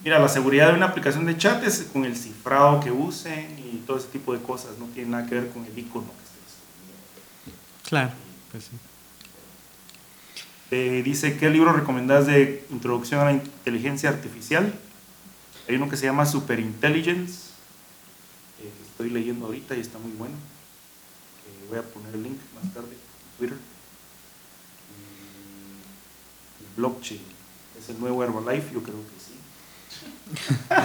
Mira, 0.05 0.19
la 0.19 0.29
seguridad 0.29 0.69
de 0.69 0.75
una 0.75 0.87
aplicación 0.87 1.25
de 1.27 1.37
chat 1.37 1.63
es 1.65 1.89
con 1.93 2.05
el 2.05 2.17
cifrado 2.17 2.81
que 2.81 2.91
usen 2.91 3.59
y 3.59 3.79
todo 3.87 3.99
ese 3.99 4.09
tipo 4.09 4.33
de 4.33 4.41
cosas. 4.41 4.79
No 4.79 4.87
tiene 4.87 5.11
nada 5.11 5.27
que 5.27 5.35
ver 5.35 5.49
con 5.51 5.65
el 5.65 5.77
icono 5.77 6.07
que 6.07 6.25
estés. 6.25 7.89
Claro, 7.89 8.13
pues 8.53 8.65
sí. 8.65 8.71
Eh, 10.71 11.03
dice, 11.03 11.39
¿qué 11.39 11.49
libro 11.49 11.73
recomendás 11.73 12.27
de 12.27 12.65
introducción 12.71 13.21
a 13.21 13.25
la 13.25 13.33
inteligencia 13.33 14.11
artificial? 14.11 14.73
Hay 15.67 15.77
uno 15.77 15.89
que 15.89 15.97
se 15.97 16.07
llama 16.07 16.27
Superintelligence, 16.27 17.51
eh, 18.61 18.71
que 18.77 18.89
estoy 18.89 19.11
leyendo 19.11 19.47
ahorita 19.47 19.77
y 19.77 19.81
está 19.81 19.99
muy 19.99 20.13
bueno. 20.13 20.35
Voy 21.69 21.79
a 21.79 21.83
poner 21.83 22.15
el 22.15 22.23
link 22.23 22.39
más 22.55 22.73
tarde 22.75 22.89
en 22.93 23.39
Twitter. 23.39 23.59
Y- 26.61 26.65
y 26.65 26.67
blockchain, 26.77 27.21
es 27.79 27.89
el 27.89 28.01
nuevo 28.01 28.23
Herbalife, 28.25 28.73
yo 28.75 28.83
creo 28.83 28.97
que 28.97 29.19
sí. 29.21 29.35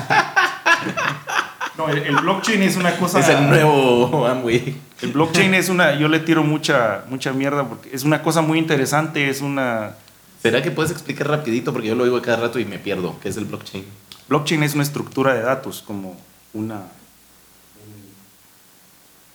No, 1.77 1.89
el, 1.89 1.97
el 2.03 2.15
blockchain 2.18 2.61
es 2.61 2.76
una 2.76 2.95
cosa... 2.97 3.19
Es 3.19 3.30
el 3.30 3.47
nuevo 3.49 4.27
Amway. 4.27 4.76
El 5.01 5.11
blockchain 5.11 5.55
es 5.55 5.69
una, 5.69 5.95
yo 5.97 6.07
le 6.07 6.19
tiro 6.19 6.43
mucha, 6.43 7.03
mucha 7.10 7.34
mierda 7.34 7.68
porque 7.68 7.89
es 7.95 8.03
una 8.03 8.22
cosa 8.22 8.41
muy 8.41 8.60
interesante, 8.60 9.27
es 9.27 9.41
una... 9.41 9.95
¿Será 10.41 10.61
que 10.61 10.69
puedes 10.69 10.91
explicar 10.91 11.27
rapidito? 11.30 11.73
Porque 11.73 11.88
yo 11.88 11.95
lo 11.95 12.03
oigo 12.03 12.22
cada 12.22 12.38
rato 12.38 12.60
y 12.60 12.65
me 12.65 12.77
pierdo. 12.77 13.19
¿Qué 13.22 13.30
es 13.30 13.38
el 13.38 13.45
blockchain? 13.45 13.85
Blockchain 14.30 14.61
es 14.61 14.76
una 14.76 14.84
estructura 14.84 15.34
de 15.34 15.41
datos, 15.41 15.81
como 15.81 16.15
una... 16.53 16.84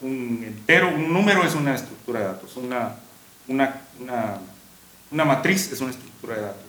Un, 0.00 0.44
entero, 0.46 0.88
un 0.94 1.12
número 1.12 1.42
es 1.44 1.54
una 1.54 1.74
estructura 1.74 2.20
de 2.20 2.26
datos, 2.26 2.56
una, 2.56 2.94
una, 3.48 3.80
una, 4.00 4.38
una 5.10 5.24
matriz 5.24 5.72
es 5.72 5.80
una 5.80 5.90
estructura 5.90 6.36
de 6.36 6.42
datos. 6.42 6.62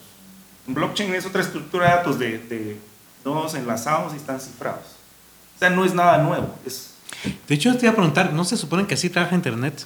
Un 0.67 0.73
blockchain 0.73 1.13
es 1.13 1.25
otra 1.25 1.41
estructura 1.41 1.89
de 1.89 1.95
datos 1.95 2.17
de, 2.19 2.39
de 2.39 2.77
nodos 3.23 3.53
enlazados 3.55 4.13
y 4.13 4.17
están 4.17 4.39
cifrados. 4.39 4.85
O 5.55 5.59
sea, 5.59 5.69
no 5.69 5.85
es 5.85 5.93
nada 5.93 6.17
nuevo, 6.19 6.55
es... 6.65 6.93
De 7.47 7.55
hecho, 7.55 7.75
te 7.77 7.85
iba 7.85 7.91
a 7.91 7.95
preguntar, 7.95 8.33
¿no 8.33 8.45
se 8.45 8.55
supone 8.57 8.87
que 8.87 8.93
así 8.95 9.09
trabaja 9.09 9.35
Internet? 9.35 9.85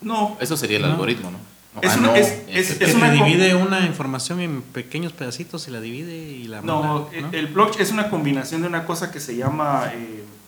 No, 0.00 0.36
Eso 0.40 0.56
sería 0.56 0.76
el 0.78 0.84
No. 0.84 0.90
algoritmo, 0.92 1.30
¿no? 1.30 1.38
Es 1.82 1.92
Ah, 1.92 1.96
una- 1.98 2.06
no, 2.08 2.14
es- 2.16 2.42
es- 2.48 2.70
es- 2.70 2.78
Que 2.78 2.94
una 2.94 3.10
divide 3.10 3.54
una 3.54 3.84
información 3.86 4.40
en 4.40 4.62
pequeños 4.62 5.12
pedacitos 5.12 5.68
y 5.68 5.70
la 5.70 5.80
divide 5.80 6.16
y 6.16 6.44
la 6.48 6.62
No, 6.62 6.82
manda, 7.10 7.16
el- 7.16 7.34
el 7.34 7.46
blockchain 7.48 7.82
es 7.82 7.92
una 7.92 8.08
combinación 8.10 8.62
de 8.62 8.68
una 8.68 8.84
cosa 8.86 9.10
que 9.10 9.20
se 9.20 9.36
llama, 9.36 9.90
eh, 9.94 10.24
¿cómo 10.24 10.39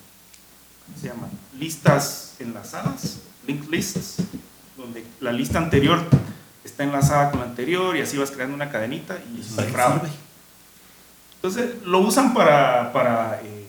se 0.99 1.07
llama? 1.07 1.27
Listas 1.59 2.35
enlazadas, 2.39 3.19
linked 3.47 3.69
lists, 3.69 4.17
donde 4.77 5.05
la 5.19 5.31
lista 5.31 5.57
anterior 5.59 5.99
está 6.63 6.83
enlazada 6.83 7.31
con 7.31 7.39
la 7.41 7.45
anterior 7.47 7.95
y 7.95 8.01
así 8.01 8.17
vas 8.17 8.31
creando 8.31 8.55
una 8.55 8.69
cadenita 8.69 9.17
y 9.35 9.41
es 9.41 9.47
cerrado. 9.47 10.01
Entonces 11.35 11.81
lo 11.83 11.99
usan 11.99 12.33
para, 12.33 12.93
para 12.93 13.41
eh, 13.43 13.65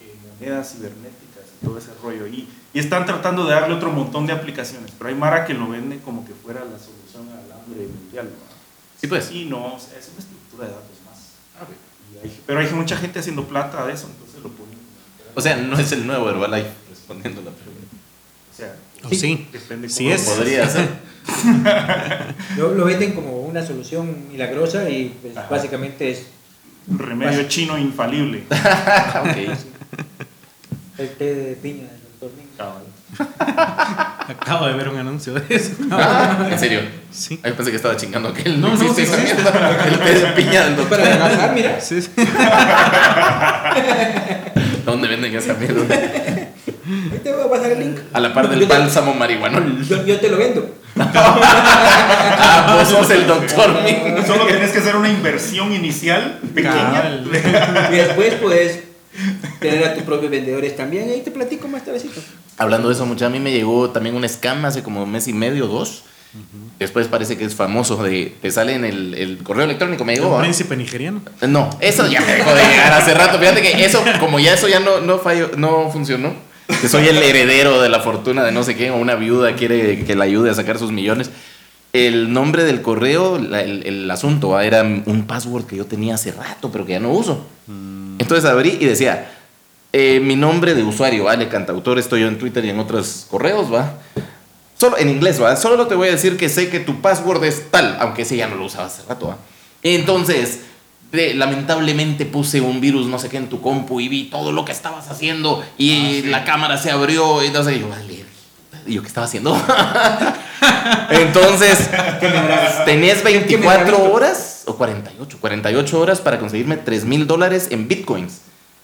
eh, 0.00 0.14
monedas 0.38 0.72
cibernéticas 0.74 1.44
y 1.60 1.64
todo 1.64 1.78
ese 1.78 1.90
rollo. 2.02 2.26
Y, 2.26 2.48
y 2.72 2.78
están 2.78 3.06
tratando 3.06 3.44
de 3.46 3.54
darle 3.54 3.74
otro 3.74 3.90
montón 3.90 4.26
de 4.26 4.32
aplicaciones, 4.32 4.90
pero 4.98 5.08
hay 5.08 5.14
Mara 5.16 5.44
que 5.46 5.54
lo 5.54 5.68
vende 5.68 5.98
como 6.00 6.24
que 6.26 6.34
fuera 6.34 6.60
la 6.60 6.78
solución 6.78 7.28
al 7.30 7.50
hambre 7.52 7.86
mundial. 7.86 8.26
¿no? 8.26 8.50
Sí, 9.00 9.06
pues. 9.06 9.30
Y 9.32 9.46
no, 9.46 9.74
o 9.74 9.78
sea, 9.80 9.98
es 9.98 10.08
una 10.10 10.18
estructura 10.18 10.66
de 10.66 10.72
datos 10.74 10.98
más. 11.08 11.18
Y 12.14 12.18
hay- 12.26 12.40
pero 12.46 12.60
hay 12.60 12.70
mucha 12.74 12.96
gente 12.96 13.18
haciendo 13.20 13.44
plata 13.48 13.86
de 13.86 13.94
eso, 13.94 14.06
entonces 14.08 14.42
lo 14.42 14.50
ponen. 14.50 14.69
O 15.34 15.40
sea, 15.40 15.56
no 15.56 15.78
es 15.78 15.92
el 15.92 16.06
nuevo 16.06 16.28
Herbalife 16.30 16.70
respondiendo 16.88 17.42
la 17.42 17.50
pregunta. 17.50 17.96
O 18.52 18.56
sea, 18.56 18.74
O 19.04 19.08
sí, 19.10 19.48
depende 19.52 19.88
sí 19.88 20.04
cómo 20.04 20.16
es. 20.16 20.22
Podría 20.22 20.68
ser. 20.68 20.88
Lo, 22.56 22.74
lo 22.74 22.84
venden 22.86 23.12
como 23.12 23.42
una 23.42 23.64
solución 23.64 24.28
milagrosa 24.32 24.88
y 24.88 25.14
pues, 25.20 25.34
básicamente 25.48 26.10
es 26.10 26.26
un 26.88 26.98
remedio 26.98 27.46
chino 27.46 27.78
infalible. 27.78 28.44
ok. 28.50 29.36
el 30.98 31.08
té 31.10 31.34
de 31.34 31.54
piña 31.56 31.84
del 31.84 32.00
doctor. 32.00 32.30
Acabo 34.28 34.66
de 34.66 34.74
ver 34.74 34.88
un 34.88 34.96
anuncio 34.98 35.34
de 35.34 35.54
eso. 35.54 35.72
Ah, 35.90 36.48
¿En 36.50 36.58
serio? 36.58 36.80
Sí. 37.10 37.40
Ay, 37.42 37.52
pensé 37.52 37.70
que 37.70 37.76
estaba 37.76 37.96
chingando 37.96 38.32
que 38.32 38.42
él 38.42 38.60
No, 38.60 38.68
no, 38.68 38.76
no, 38.76 38.90
existe 38.90 39.26
sí. 39.26 39.32
El 39.86 39.98
té 39.98 40.14
de 40.14 40.26
piña 40.32 40.64
del 40.64 40.76
doctor. 40.76 41.00
Para 41.00 41.52
mira. 41.52 41.80
Sí, 41.80 42.00
sí. 42.02 42.10
¿Dónde 44.84 45.08
venden 45.08 45.34
esa 45.34 45.54
mierda? 45.54 45.82
Ahí 45.94 47.18
te 47.22 47.32
voy 47.32 47.42
a 47.46 47.50
pasar 47.50 47.72
el 47.72 47.80
link. 47.80 47.98
A 48.12 48.20
la 48.20 48.32
par 48.34 48.48
del 48.48 48.60
Yo 48.60 48.68
te- 48.68 48.72
bálsamo 48.78 49.14
marihuanol. 49.14 49.84
Yo, 49.86 50.04
yo 50.04 50.18
te 50.18 50.28
lo 50.28 50.36
vendo. 50.36 50.74
Ah, 51.02 52.76
vos 52.78 52.88
sos 52.88 53.10
el 53.10 53.26
doctor. 53.26 53.82
Ming. 53.82 54.26
Solo 54.26 54.46
tienes 54.46 54.70
que 54.70 54.78
hacer 54.78 54.96
una 54.96 55.08
inversión 55.08 55.72
inicial 55.72 56.38
pequeña. 56.54 57.20
Y 57.90 57.94
después 57.96 58.34
puedes 58.34 58.80
tener 59.60 59.84
a 59.84 59.94
tus 59.94 60.02
propios 60.04 60.30
vendedores 60.30 60.76
también. 60.76 61.08
Ahí 61.10 61.20
te 61.22 61.30
platico 61.30 61.68
más 61.68 61.84
tardecito. 61.84 62.20
Hablando 62.58 62.88
de 62.88 62.94
eso, 62.94 63.06
mucha, 63.06 63.26
a 63.26 63.30
mí 63.30 63.40
me 63.40 63.52
llegó 63.52 63.90
también 63.90 64.14
un 64.14 64.28
scam 64.28 64.64
hace 64.64 64.82
como 64.82 65.02
un 65.02 65.10
mes 65.10 65.28
y 65.28 65.32
medio, 65.32 65.66
dos. 65.66 66.04
Después 66.78 67.08
parece 67.08 67.36
que 67.36 67.44
es 67.44 67.54
famoso 67.54 68.02
de 68.02 68.32
te 68.40 68.50
sale 68.50 68.74
en 68.74 68.84
el, 68.84 69.14
el 69.14 69.38
correo 69.38 69.64
electrónico, 69.64 70.04
me 70.04 70.14
llegó. 70.14 70.36
Un 70.36 70.42
príncipe 70.42 70.76
nigeriano. 70.76 71.20
No, 71.48 71.68
eso 71.80 72.06
ya 72.06 72.20
me 72.20 72.32
dejó 72.34 72.54
de 72.54 72.62
llegar 72.62 72.92
hace 72.92 73.14
rato. 73.14 73.38
Fíjate 73.38 73.62
que 73.62 73.84
eso, 73.84 74.02
como 74.20 74.38
ya 74.38 74.54
eso 74.54 74.68
ya 74.68 74.78
no, 74.80 75.00
no 75.00 75.18
falló, 75.18 75.50
no 75.56 75.90
funcionó. 75.90 76.32
Que 76.80 76.88
soy 76.88 77.08
el 77.08 77.18
heredero 77.18 77.82
de 77.82 77.88
la 77.88 77.98
fortuna 78.00 78.44
de 78.44 78.52
no 78.52 78.62
sé 78.62 78.76
qué, 78.76 78.90
o 78.92 78.96
una 78.96 79.16
viuda 79.16 79.56
quiere 79.56 80.04
que 80.04 80.14
la 80.14 80.24
ayude 80.24 80.50
a 80.50 80.54
sacar 80.54 80.78
sus 80.78 80.92
millones. 80.92 81.30
El 81.92 82.32
nombre 82.32 82.62
del 82.62 82.80
correo, 82.82 83.36
la- 83.38 83.62
el, 83.62 83.84
el 83.84 84.08
asunto 84.08 84.58
era 84.60 84.82
un 84.82 85.24
password 85.26 85.64
que 85.66 85.74
yo 85.76 85.86
tenía 85.86 86.14
hace 86.14 86.30
rato, 86.30 86.70
pero 86.70 86.86
que 86.86 86.92
ya 86.92 87.00
no 87.00 87.10
uso. 87.10 87.44
Entonces 88.20 88.48
abrí 88.48 88.78
y 88.80 88.84
decía, 88.84 89.32
eh, 89.92 90.20
mi 90.22 90.36
nombre 90.36 90.74
de 90.74 90.84
usuario, 90.84 91.24
vale, 91.24 91.48
cantautor, 91.48 91.98
estoy 91.98 92.20
yo 92.20 92.28
en 92.28 92.38
Twitter 92.38 92.64
y 92.64 92.70
en 92.70 92.78
otros 92.78 93.26
correos, 93.28 93.72
va. 93.72 93.94
Solo 94.80 94.96
en 94.98 95.10
inglés, 95.10 95.40
va. 95.42 95.56
Solo 95.56 95.86
te 95.86 95.94
voy 95.94 96.08
a 96.08 96.12
decir 96.12 96.38
que 96.38 96.48
sé 96.48 96.70
que 96.70 96.80
tu 96.80 97.00
password 97.02 97.44
es 97.44 97.70
tal, 97.70 97.98
aunque 98.00 98.22
ese 98.22 98.36
ya 98.36 98.46
no 98.48 98.56
lo 98.56 98.64
usaba 98.64 98.86
hace 98.86 99.02
rato, 99.06 99.28
va. 99.28 99.36
Entonces, 99.82 100.60
de- 101.12 101.34
lamentablemente 101.34 102.24
puse 102.24 102.60
un 102.62 102.80
virus 102.80 103.06
no 103.06 103.18
sé 103.18 103.28
qué 103.28 103.36
en 103.36 103.48
tu 103.48 103.60
compu 103.60 104.00
y 104.00 104.08
vi 104.08 104.24
todo 104.30 104.52
lo 104.52 104.64
que 104.64 104.72
estabas 104.72 105.10
haciendo 105.10 105.62
y 105.76 106.22
la 106.22 106.44
cámara 106.44 106.78
se 106.78 106.90
abrió 106.90 107.42
y 107.42 107.48
entonces 107.48 107.78
yo, 107.80 107.88
vale, 107.88 108.24
¿y 108.86 108.94
yo 108.94 109.02
qué 109.02 109.08
estaba 109.08 109.26
haciendo? 109.26 109.54
entonces, 111.10 111.90
tenías 112.84 113.18
¿Qué 113.18 113.58
me 113.58 113.66
habrá 113.68 113.84
24 113.84 113.96
visto? 113.98 114.12
horas 114.12 114.62
o 114.66 114.76
48, 114.76 115.38
48 115.40 116.00
horas 116.00 116.20
para 116.20 116.38
conseguirme 116.38 116.76
3 116.76 117.04
mil 117.04 117.26
dólares 117.26 117.68
en 117.70 117.88
bitcoins. 117.88 118.40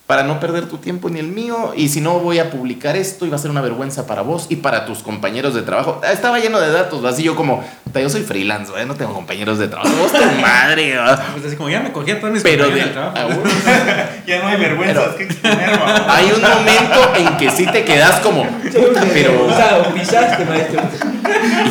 Para 0.07 0.23
no 0.23 0.39
perder 0.39 0.69
tu 0.69 0.79
tiempo 0.79 1.11
ni 1.11 1.19
el 1.19 1.27
mío. 1.27 1.73
Y 1.77 1.89
si 1.89 2.01
no, 2.01 2.21
voy 2.21 2.39
a 2.39 2.49
publicar 2.49 2.95
esto 2.95 3.27
y 3.27 3.29
va 3.29 3.35
a 3.35 3.39
ser 3.41 3.51
una 3.51 3.61
vergüenza 3.61 4.07
para 4.07 4.23
vos 4.23 4.47
y 4.49 4.55
para 4.57 4.87
tus 4.87 4.99
compañeros 5.01 5.53
de 5.53 5.63
trabajo. 5.63 6.01
Ah, 6.05 6.13
Estaba 6.13 6.39
lleno 6.39 6.61
de 6.61 6.71
datos, 6.71 7.05
así 7.05 7.25
yo 7.25 7.35
como, 7.35 7.65
"Puta, 7.83 8.01
yo 8.01 8.09
soy 8.09 8.23
freelance, 8.23 8.71
no 8.87 8.95
tengo 8.95 9.13
compañeros 9.15 9.59
de 9.59 9.67
trabajo. 9.67 9.93
Vos 9.97 10.13
tu 10.13 10.19
madre, 10.41 10.97
¿va? 10.97 11.17
Pues 11.33 11.47
así 11.47 11.57
como 11.57 11.71
ya 11.71 11.81
me 11.81 11.91
cogí 11.91 12.13
a 12.13 12.21
todos 12.21 12.33
mis 12.35 12.43
Pero 12.45 12.67
compañeros 12.67 12.89
de, 12.95 12.95
trabajo. 12.95 13.41
uno- 13.43 13.51
Ya 14.29 14.43
no 14.43 14.47
hay 14.49 14.61
vergüenzas 14.61 15.15
que 15.17 15.25
exponer, 15.25 15.71
va. 15.81 16.17
hay 16.17 16.31
un 16.31 16.41
momento 16.41 17.13
en 17.17 17.37
que 17.37 17.51
sí 17.51 17.67
te 17.67 17.85
quedas 17.85 18.21
como, 18.21 18.45
"Puta, 18.47 19.03
pero 19.13 19.49
Pisado, 19.49 19.93
pisaste, 19.93 20.45
maestro. 20.45 20.83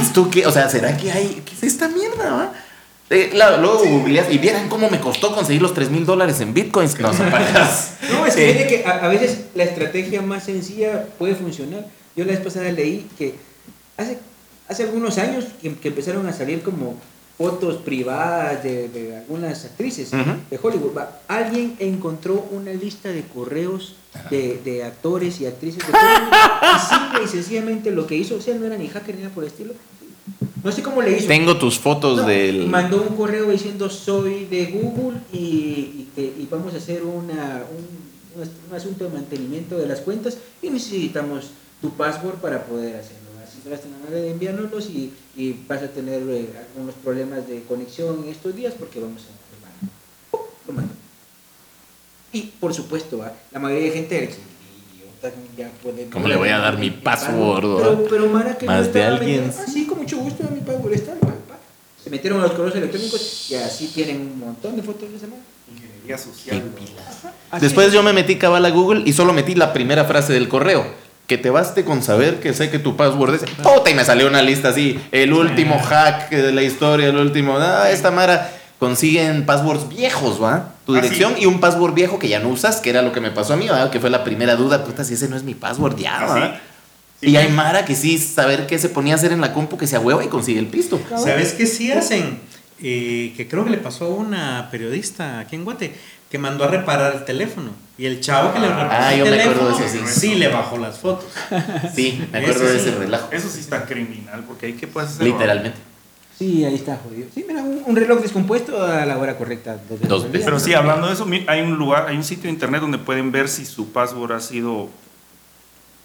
¿esto 0.01 0.29
qué? 0.29 0.45
O 0.45 0.51
sea, 0.51 0.67
¿será 0.69 0.97
que 0.97 1.09
hay? 1.11 1.41
¿Qué 1.45 1.53
es 1.55 1.63
esta 1.63 1.87
mierda, 1.87 2.31
va? 2.31 2.51
Eh, 3.09 3.31
luego 3.33 3.83
googleas 3.85 4.31
y 4.31 4.37
vieran 4.39 4.67
cómo 4.67 4.89
me 4.89 4.99
costó 4.99 5.33
conseguir 5.35 5.61
los 5.61 5.73
3 5.73 5.91
mil 5.91 6.05
dólares 6.05 6.39
en 6.41 6.53
bitcoins. 6.53 6.99
No. 6.99 7.13
No, 8.11 8.25
es 8.25 8.35
que, 8.35 8.51
fíjate 8.53 8.67
que 8.67 8.85
a, 8.85 9.05
a 9.05 9.07
veces 9.09 9.41
la 9.53 9.63
estrategia 9.63 10.21
más 10.21 10.45
sencilla 10.45 11.05
puede 11.19 11.35
funcionar. 11.35 11.85
Yo 12.15 12.25
la 12.25 12.31
vez 12.31 12.41
pasada 12.41 12.71
leí 12.71 13.07
que 13.17 13.35
hace, 13.97 14.17
hace 14.67 14.83
algunos 14.83 15.17
años 15.19 15.45
que, 15.61 15.75
que 15.75 15.89
empezaron 15.89 16.27
a 16.27 16.33
salir 16.33 16.61
como 16.63 16.95
fotos 17.37 17.77
privadas 17.77 18.63
de, 18.63 18.87
de 18.87 19.17
algunas 19.17 19.65
actrices 19.65 20.09
de 20.11 20.59
Hollywood. 20.61 20.95
Va, 20.97 21.19
Alguien 21.27 21.75
encontró 21.79 22.47
una 22.51 22.71
lista 22.71 23.09
de 23.09 23.23
correos 23.23 23.97
de, 24.29 24.59
de 24.63 24.83
actores 24.85 25.41
y 25.41 25.45
actrices 25.45 25.85
de 25.85 25.93
Hollywood 25.93 26.33
y 26.75 26.79
simple 26.79 27.23
y 27.25 27.27
sencillamente 27.27 27.91
lo 27.91 28.07
que 28.07 28.15
hizo, 28.15 28.35
o 28.37 28.41
sea, 28.41 28.55
no 28.55 28.65
era 28.65 28.77
ni 28.77 28.87
hacker 28.87 29.15
ni 29.15 29.23
nada 29.23 29.35
por 29.35 29.43
el 29.43 29.49
estilo. 29.49 29.73
No 30.63 30.71
sé 30.71 30.81
cómo 30.81 31.01
le 31.01 31.17
hizo. 31.17 31.27
Tengo 31.27 31.57
tus 31.57 31.77
fotos 31.77 32.17
No, 32.21 32.27
del. 32.27 32.67
Mandó 32.67 33.01
un 33.01 33.15
correo 33.15 33.51
diciendo 33.51 33.89
soy 33.89 34.45
de 34.45 34.65
Google 34.67 35.19
y, 35.31 35.37
y 35.37 36.09
que- 36.15 36.21
y 36.23 36.47
vamos 36.49 36.73
a 36.73 36.77
hacer 36.77 37.03
una, 37.03 37.63
un, 37.69 38.35
un 38.37 38.43
as- 38.43 38.49
un 38.69 38.75
asunto 38.75 39.03
de 39.03 39.11
mantenimiento 39.11 39.77
de 39.77 39.85
las 39.87 39.99
cuentas 40.01 40.37
y 40.63 40.69
necesitamos 40.71 41.51
tu 41.81 41.91
password 41.91 42.35
para 42.35 42.63
poder 42.65 42.95
hacerlo. 42.95 43.19
Así 43.43 43.59
amable 43.99 44.21
de 44.21 44.31
enviárnoslos 44.31 44.89
y, 44.89 45.11
y 45.35 45.53
vas 45.67 45.81
a 45.83 45.87
tener 45.89 46.21
eh, 46.29 46.49
algunos 46.75 46.95
problemas 47.03 47.47
de 47.47 47.63
conexión 47.63 48.23
en 48.23 48.29
estos 48.29 48.55
días 48.55 48.73
porque 48.77 48.99
vamos 48.99 49.21
a... 49.23 50.31
¡Pum! 50.31 50.41
Lo 50.67 50.73
mando. 50.73 50.93
Y 52.31 52.41
por 52.59 52.73
supuesto, 52.73 53.19
¿va? 53.19 53.33
la 53.51 53.59
mayoría 53.59 53.85
de 53.87 53.91
gente 53.91 54.21
dice, 54.21 54.39
"Idiota, 54.95 55.35
ya 55.57 55.71
puede- 55.81 56.09
¿Cómo 56.09 56.27
le 56.27 56.35
voy 56.35 56.49
a 56.49 56.57
dar 56.59 56.77
mi 56.77 56.89
password? 56.91 57.77
Pero, 57.77 58.05
pero 58.09 58.27
Mara 58.27 58.57
que 58.57 58.65
no 58.65 58.71
Más 58.73 58.81
de 58.93 58.99
estaba 58.99 59.15
alguien. 59.17 59.47
metiendo, 59.47 59.63
Ah, 59.67 59.71
mucho 60.05 60.17
gusto, 60.17 60.43
mi 60.53 60.61
password 60.61 60.93
está. 60.93 61.13
pa, 61.13 61.27
pa". 61.27 61.55
Se 62.03 62.09
metieron 62.09 62.39
a 62.39 62.43
los 62.43 62.51
correos 62.53 62.75
electrónicos 62.75 63.47
y 63.49 63.55
así 63.55 63.87
tienen 63.87 64.17
un 64.21 64.39
montón 64.39 64.75
de 64.75 64.83
fotos 64.83 65.09
de 65.09 65.17
esa 65.17 65.27
Mara. 65.27 65.41
Ingeniería 65.73 66.17
social. 66.17 66.61
Después 67.59 67.87
es. 67.87 67.93
yo 67.93 68.03
me 68.03 68.13
metí 68.13 68.35
cabal 68.37 68.63
a 68.65 68.69
Google 68.69 69.03
y 69.05 69.13
solo 69.13 69.33
metí 69.33 69.55
la 69.55 69.73
primera 69.73 70.05
frase 70.05 70.33
del 70.33 70.47
correo. 70.47 70.85
Que 71.27 71.39
te 71.39 71.49
baste 71.49 71.83
con 71.83 72.03
saber 72.03 72.39
que 72.39 72.53
sé 72.53 72.69
que 72.69 72.77
tu 72.77 72.95
password 72.95 73.33
es. 73.35 73.41
Puta, 73.63 73.89
y 73.89 73.95
me 73.95 74.05
salió 74.05 74.27
una 74.27 74.43
lista 74.43 74.69
así. 74.69 74.99
El 75.11 75.33
último 75.33 75.79
hack 75.83 76.29
de 76.29 76.51
la 76.51 76.61
historia, 76.61 77.07
el 77.07 77.17
último. 77.17 77.57
Ah, 77.57 77.89
esta 77.89 78.11
Mara 78.11 78.51
consiguen 78.77 79.43
passwords 79.47 79.89
viejos, 79.89 80.39
¿va? 80.41 80.73
Tu 80.85 80.93
Ah, 80.95 81.01
dirección 81.01 81.33
sí. 81.35 81.41
y 81.41 81.45
un 81.47 81.59
password 81.59 81.95
viejo 81.95 82.19
que 82.19 82.27
ya 82.27 82.39
no 82.39 82.49
usas, 82.49 82.75
que 82.79 82.91
era 82.91 83.01
lo 83.01 83.11
que 83.11 83.21
me 83.21 83.31
pasó 83.31 83.53
a 83.53 83.57
mí, 83.57 83.67
¿va? 83.67 83.89
Que 83.89 83.99
fue 83.99 84.11
la 84.11 84.23
primera 84.23 84.55
duda. 84.55 84.83
Puta, 84.83 85.03
si 85.03 85.15
ese 85.15 85.27
no 85.27 85.35
es 85.35 85.41
mi 85.41 85.55
password 85.55 85.97
ya, 85.97 86.19
Ah, 86.19 86.25
¿va? 86.27 86.35
sí. 86.47 86.59
Sí, 87.21 87.29
Y 87.29 87.37
hay. 87.37 87.47
Mara 87.49 87.85
que 87.85 87.95
sí, 87.95 88.17
saber 88.17 88.67
qué 88.67 88.77
se 88.77 88.89
ponía 88.89 89.13
a 89.13 89.17
hacer 89.17 89.31
en 89.31 89.41
la 89.41 89.53
compu 89.53 89.77
que 89.77 89.87
se 89.87 89.95
ahueva 89.95 90.23
y 90.23 90.27
consigue 90.27 90.59
el 90.59 90.67
pisto. 90.67 90.99
¿Sabes 91.09 91.53
qué 91.53 91.65
sí 91.65 91.91
hacen? 91.91 92.39
Eh, 92.81 93.33
que 93.37 93.47
creo 93.47 93.63
que 93.63 93.69
le 93.71 93.77
pasó 93.77 94.05
a 94.05 94.09
una 94.09 94.67
periodista 94.69 95.39
aquí 95.39 95.55
en 95.55 95.63
Guate 95.63 95.95
que 96.29 96.37
mandó 96.37 96.65
a 96.65 96.67
reparar 96.67 97.13
el 97.15 97.23
teléfono. 97.25 97.71
Y 97.97 98.05
el 98.05 98.19
chavo 98.19 98.51
que 98.53 98.59
le 98.59 98.67
reparó 98.67 98.89
Ah, 98.91 99.13
el 99.13 99.19
yo 99.19 99.25
me 99.25 99.39
acuerdo 99.41 99.67
teléfono 99.69 99.91
de 99.91 99.99
eso, 99.99 100.19
sí. 100.19 100.35
le 100.35 100.47
bajó 100.49 100.77
las 100.77 100.97
fotos. 100.99 101.25
Sí, 101.95 102.21
me 102.33 102.39
acuerdo 102.39 102.65
de 102.65 102.75
Ese 102.75 102.89
sí. 102.91 102.95
relajo. 102.99 103.29
Eso 103.31 103.47
sí 103.49 103.61
está 103.61 103.85
criminal, 103.85 104.43
porque 104.45 104.65
ahí 104.65 104.73
qué 104.73 104.87
puedes 104.87 105.11
hacer. 105.11 105.25
Literalmente. 105.27 105.77
Sí, 106.37 106.65
ahí 106.65 106.75
está 106.75 106.97
jodido. 107.01 107.29
Sí, 107.33 107.45
mira, 107.47 107.61
un, 107.63 107.81
un 107.85 107.95
reloj 107.95 108.19
descompuesto 108.21 108.83
a 108.83 109.05
la 109.05 109.17
hora 109.17 109.37
correcta. 109.37 109.77
Dos 109.87 109.99
veces 110.01 110.09
Dos. 110.09 110.25
Pero 110.33 110.59
sí, 110.59 110.73
hablando 110.73 111.07
de 111.07 111.13
eso, 111.13 111.25
hay 111.47 111.61
un 111.61 111.75
lugar, 111.77 112.07
hay 112.09 112.17
un 112.17 112.25
sitio 112.25 112.43
de 112.43 112.49
internet 112.49 112.81
donde 112.81 112.97
pueden 112.97 113.31
ver 113.31 113.47
si 113.47 113.65
su 113.65 113.93
password 113.93 114.33
ha 114.33 114.41
sido, 114.41 114.89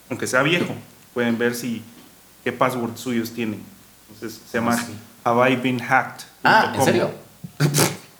aunque 0.09 0.29
sea 0.29 0.43
viejo, 0.45 0.73
pueden 1.15 1.39
ver 1.39 1.55
si 1.55 1.83
qué 2.45 2.53
password 2.53 2.97
suyos 2.97 3.31
tienen. 3.33 3.61
Entonces 4.13 4.41
se 4.51 4.59
llama 4.59 4.77
sí. 4.77 4.93
Have 5.25 5.51
I 5.53 5.57
Been 5.57 5.79
Hacked. 5.81 6.25
Ah, 6.45 6.73
¿en 6.75 6.85
serio? 6.85 7.11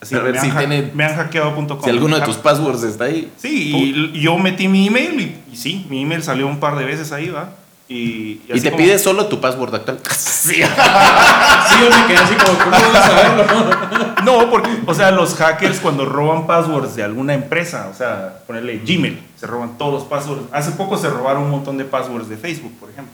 Así, 0.01 0.15
A 0.15 0.21
ver 0.21 0.35
me, 0.35 0.41
si 0.41 0.49
han 0.49 0.59
tiene- 0.59 0.91
me 0.95 1.05
han 1.05 1.15
hackeado.com. 1.17 1.83
Si 1.85 1.91
alguno 1.91 2.19
de 2.19 2.25
tus 2.25 2.37
passwords 2.37 2.83
está 2.83 3.05
ahí. 3.05 3.31
Sí, 3.37 3.73
y 4.15 4.21
yo 4.21 4.39
metí 4.39 4.67
mi 4.69 4.87
email 4.87 5.21
y, 5.21 5.53
y 5.53 5.57
sí, 5.57 5.87
mi 5.91 6.03
email 6.03 6.23
salió 6.23 6.47
un 6.47 6.59
par 6.61 6.77
de 6.77 6.85
veces 6.85 7.13
ahí, 7.13 7.29
¿va? 7.29 7.55
Y, 7.93 8.37
te 8.37 8.71
como- 8.71 8.77
pide 8.77 8.99
solo 9.01 9.27
tu 9.27 9.41
password 9.41 9.75
actual. 9.75 9.99
Sí. 10.11 10.55
Sí, 10.55 10.61
yo 10.63 11.91
me 11.91 12.07
quedé 12.07 12.17
así 12.17 12.35
como, 12.35 12.59
¿cómo 12.59 12.77
a 12.77 13.03
saberlo? 13.07 14.15
No, 14.25 14.49
porque, 14.51 14.71
o 14.87 14.95
sea, 14.95 15.11
los 15.11 15.35
hackers 15.35 15.81
cuando 15.81 16.07
roban 16.07 16.47
passwords 16.47 16.95
de 16.97 17.03
alguna 17.03 17.35
empresa, 17.35 17.89
o 17.93 17.95
sea, 17.95 18.39
ponerle 18.47 18.79
Gmail, 18.79 19.21
se 19.39 19.47
roban 19.47 19.77
todos 19.77 19.93
los 19.93 20.05
passwords. 20.05 20.45
Hace 20.53 20.71
poco 20.73 20.97
se 20.97 21.11
robaron 21.11 21.43
un 21.43 21.51
montón 21.51 21.77
de 21.77 21.85
passwords 21.85 22.29
de 22.31 22.37
Facebook, 22.39 22.73
por 22.81 22.89
ejemplo. 22.91 23.13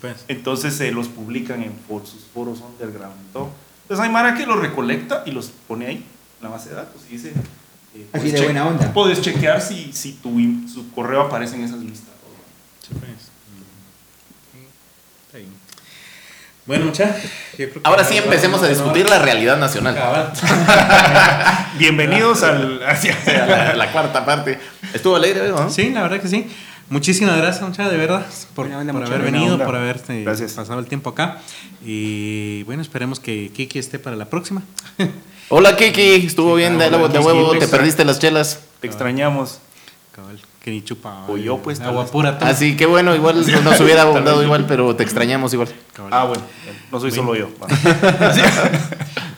Pues. 0.00 0.24
Entonces 0.28 0.74
se 0.74 0.90
los 0.92 1.08
publican 1.08 1.62
en 1.62 1.74
for- 1.86 2.06
sus 2.06 2.24
foros 2.32 2.60
underground 2.62 3.16
y 3.28 3.32
todo. 3.34 3.50
Entonces 3.82 4.04
hay 4.06 4.10
Mara 4.10 4.34
que 4.34 4.46
los 4.46 4.58
recolecta 4.58 5.24
y 5.26 5.32
los 5.32 5.50
pone 5.68 5.86
ahí, 5.86 5.96
en 5.96 6.04
la 6.42 6.48
base 6.48 6.70
de 6.70 6.76
datos, 6.76 7.02
y 7.10 7.14
dice... 7.14 7.32
eh, 7.94 8.06
Así 8.14 8.30
de 8.30 8.40
buena 8.40 8.66
onda. 8.66 8.92
Puedes 8.94 9.20
chequear 9.20 9.60
si, 9.60 9.92
si 9.92 10.12
tu, 10.14 10.30
su 10.72 10.90
correo 10.94 11.20
aparece 11.22 11.56
en 11.56 11.64
esas 11.64 11.80
listas. 11.80 12.08
Sí, 12.80 12.94
pues. 12.98 13.10
Está 15.26 15.38
bien. 15.38 15.50
Bueno, 16.64 16.92
que 17.56 17.72
Ahora 17.82 18.04
sí 18.04 18.16
empecemos 18.16 18.62
a 18.62 18.68
discutir 18.68 19.08
la 19.10 19.18
realidad 19.18 19.56
nacional. 19.58 19.96
Bienvenidos 21.78 22.42
al... 22.44 22.80
hacia- 22.86 23.18
La, 23.26 23.74
la 23.76 23.90
cuarta 23.92 24.24
parte. 24.24 24.60
Estuvo 24.94 25.16
alegre, 25.16 25.48
¿no? 25.48 25.68
Sí, 25.70 25.90
la 25.90 26.02
verdad 26.02 26.20
que 26.20 26.28
sí. 26.28 26.46
Muchísimas 26.88 27.36
gracias, 27.38 27.62
muchachos, 27.66 27.90
de 27.90 27.96
verdad, 27.98 28.26
por, 28.54 28.68
mucha 28.68 29.06
haber 29.06 29.22
venido, 29.22 29.54
onda. 29.54 29.64
por 29.64 29.74
haberte 29.76 30.22
Gracias. 30.24 30.52
pasado 30.52 30.78
el 30.78 30.86
tiempo 30.86 31.10
acá. 31.10 31.38
Y 31.84 32.62
bueno, 32.64 32.82
esperemos 32.82 33.18
que 33.18 33.50
Kiki 33.50 33.78
esté 33.78 33.98
para 33.98 34.14
la 34.14 34.26
próxima. 34.26 34.62
Hola 35.48 35.74
Kiki, 35.74 36.26
estuvo 36.26 36.54
bien 36.54 36.78
de, 36.78 36.86
hola, 36.88 36.98
de 36.98 37.06
Kiki, 37.08 37.18
huevo, 37.24 37.58
te 37.58 37.66
perdiste 37.66 38.04
las 38.04 38.18
chelas. 38.18 38.60
Te 38.80 38.86
extrañamos. 38.88 39.58
Cabal, 40.14 40.38
que 40.62 40.70
ni 40.70 40.82
chupa. 40.82 41.24
O 41.28 41.36
yo, 41.36 41.58
pues, 41.58 41.80
Agua 41.80 42.06
pura. 42.06 42.38
Así 42.40 42.76
que 42.76 42.86
bueno, 42.86 43.14
igual 43.16 43.44
nos 43.64 43.80
hubiera 43.80 44.02
abundado 44.02 44.42
igual, 44.42 44.64
pero 44.66 44.94
te 44.94 45.02
extrañamos 45.02 45.52
igual. 45.52 45.68
Ah, 46.10 46.24
bueno, 46.24 46.42
no 46.90 47.00
soy 47.00 47.10
solo 47.10 47.34
yo. 47.34 47.48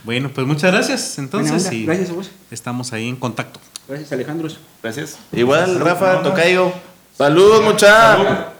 Bueno, 0.05 0.31
pues 0.35 0.47
muchas 0.47 0.71
gracias. 0.71 1.19
Entonces, 1.19 1.73
y 1.73 1.87
Gracias 1.87 2.11
a 2.11 2.13
vos. 2.13 2.31
estamos 2.51 2.93
ahí 2.93 3.09
en 3.09 3.17
contacto. 3.17 3.59
Gracias, 3.89 4.13
Alejandro. 4.13 4.49
Gracias. 4.83 5.19
Igual, 5.33 5.81
Rafa. 5.81 6.23
Tocayo. 6.23 6.73
Saludos, 7.17 7.65
muchachos. 7.65 8.27
Salud. 8.27 8.54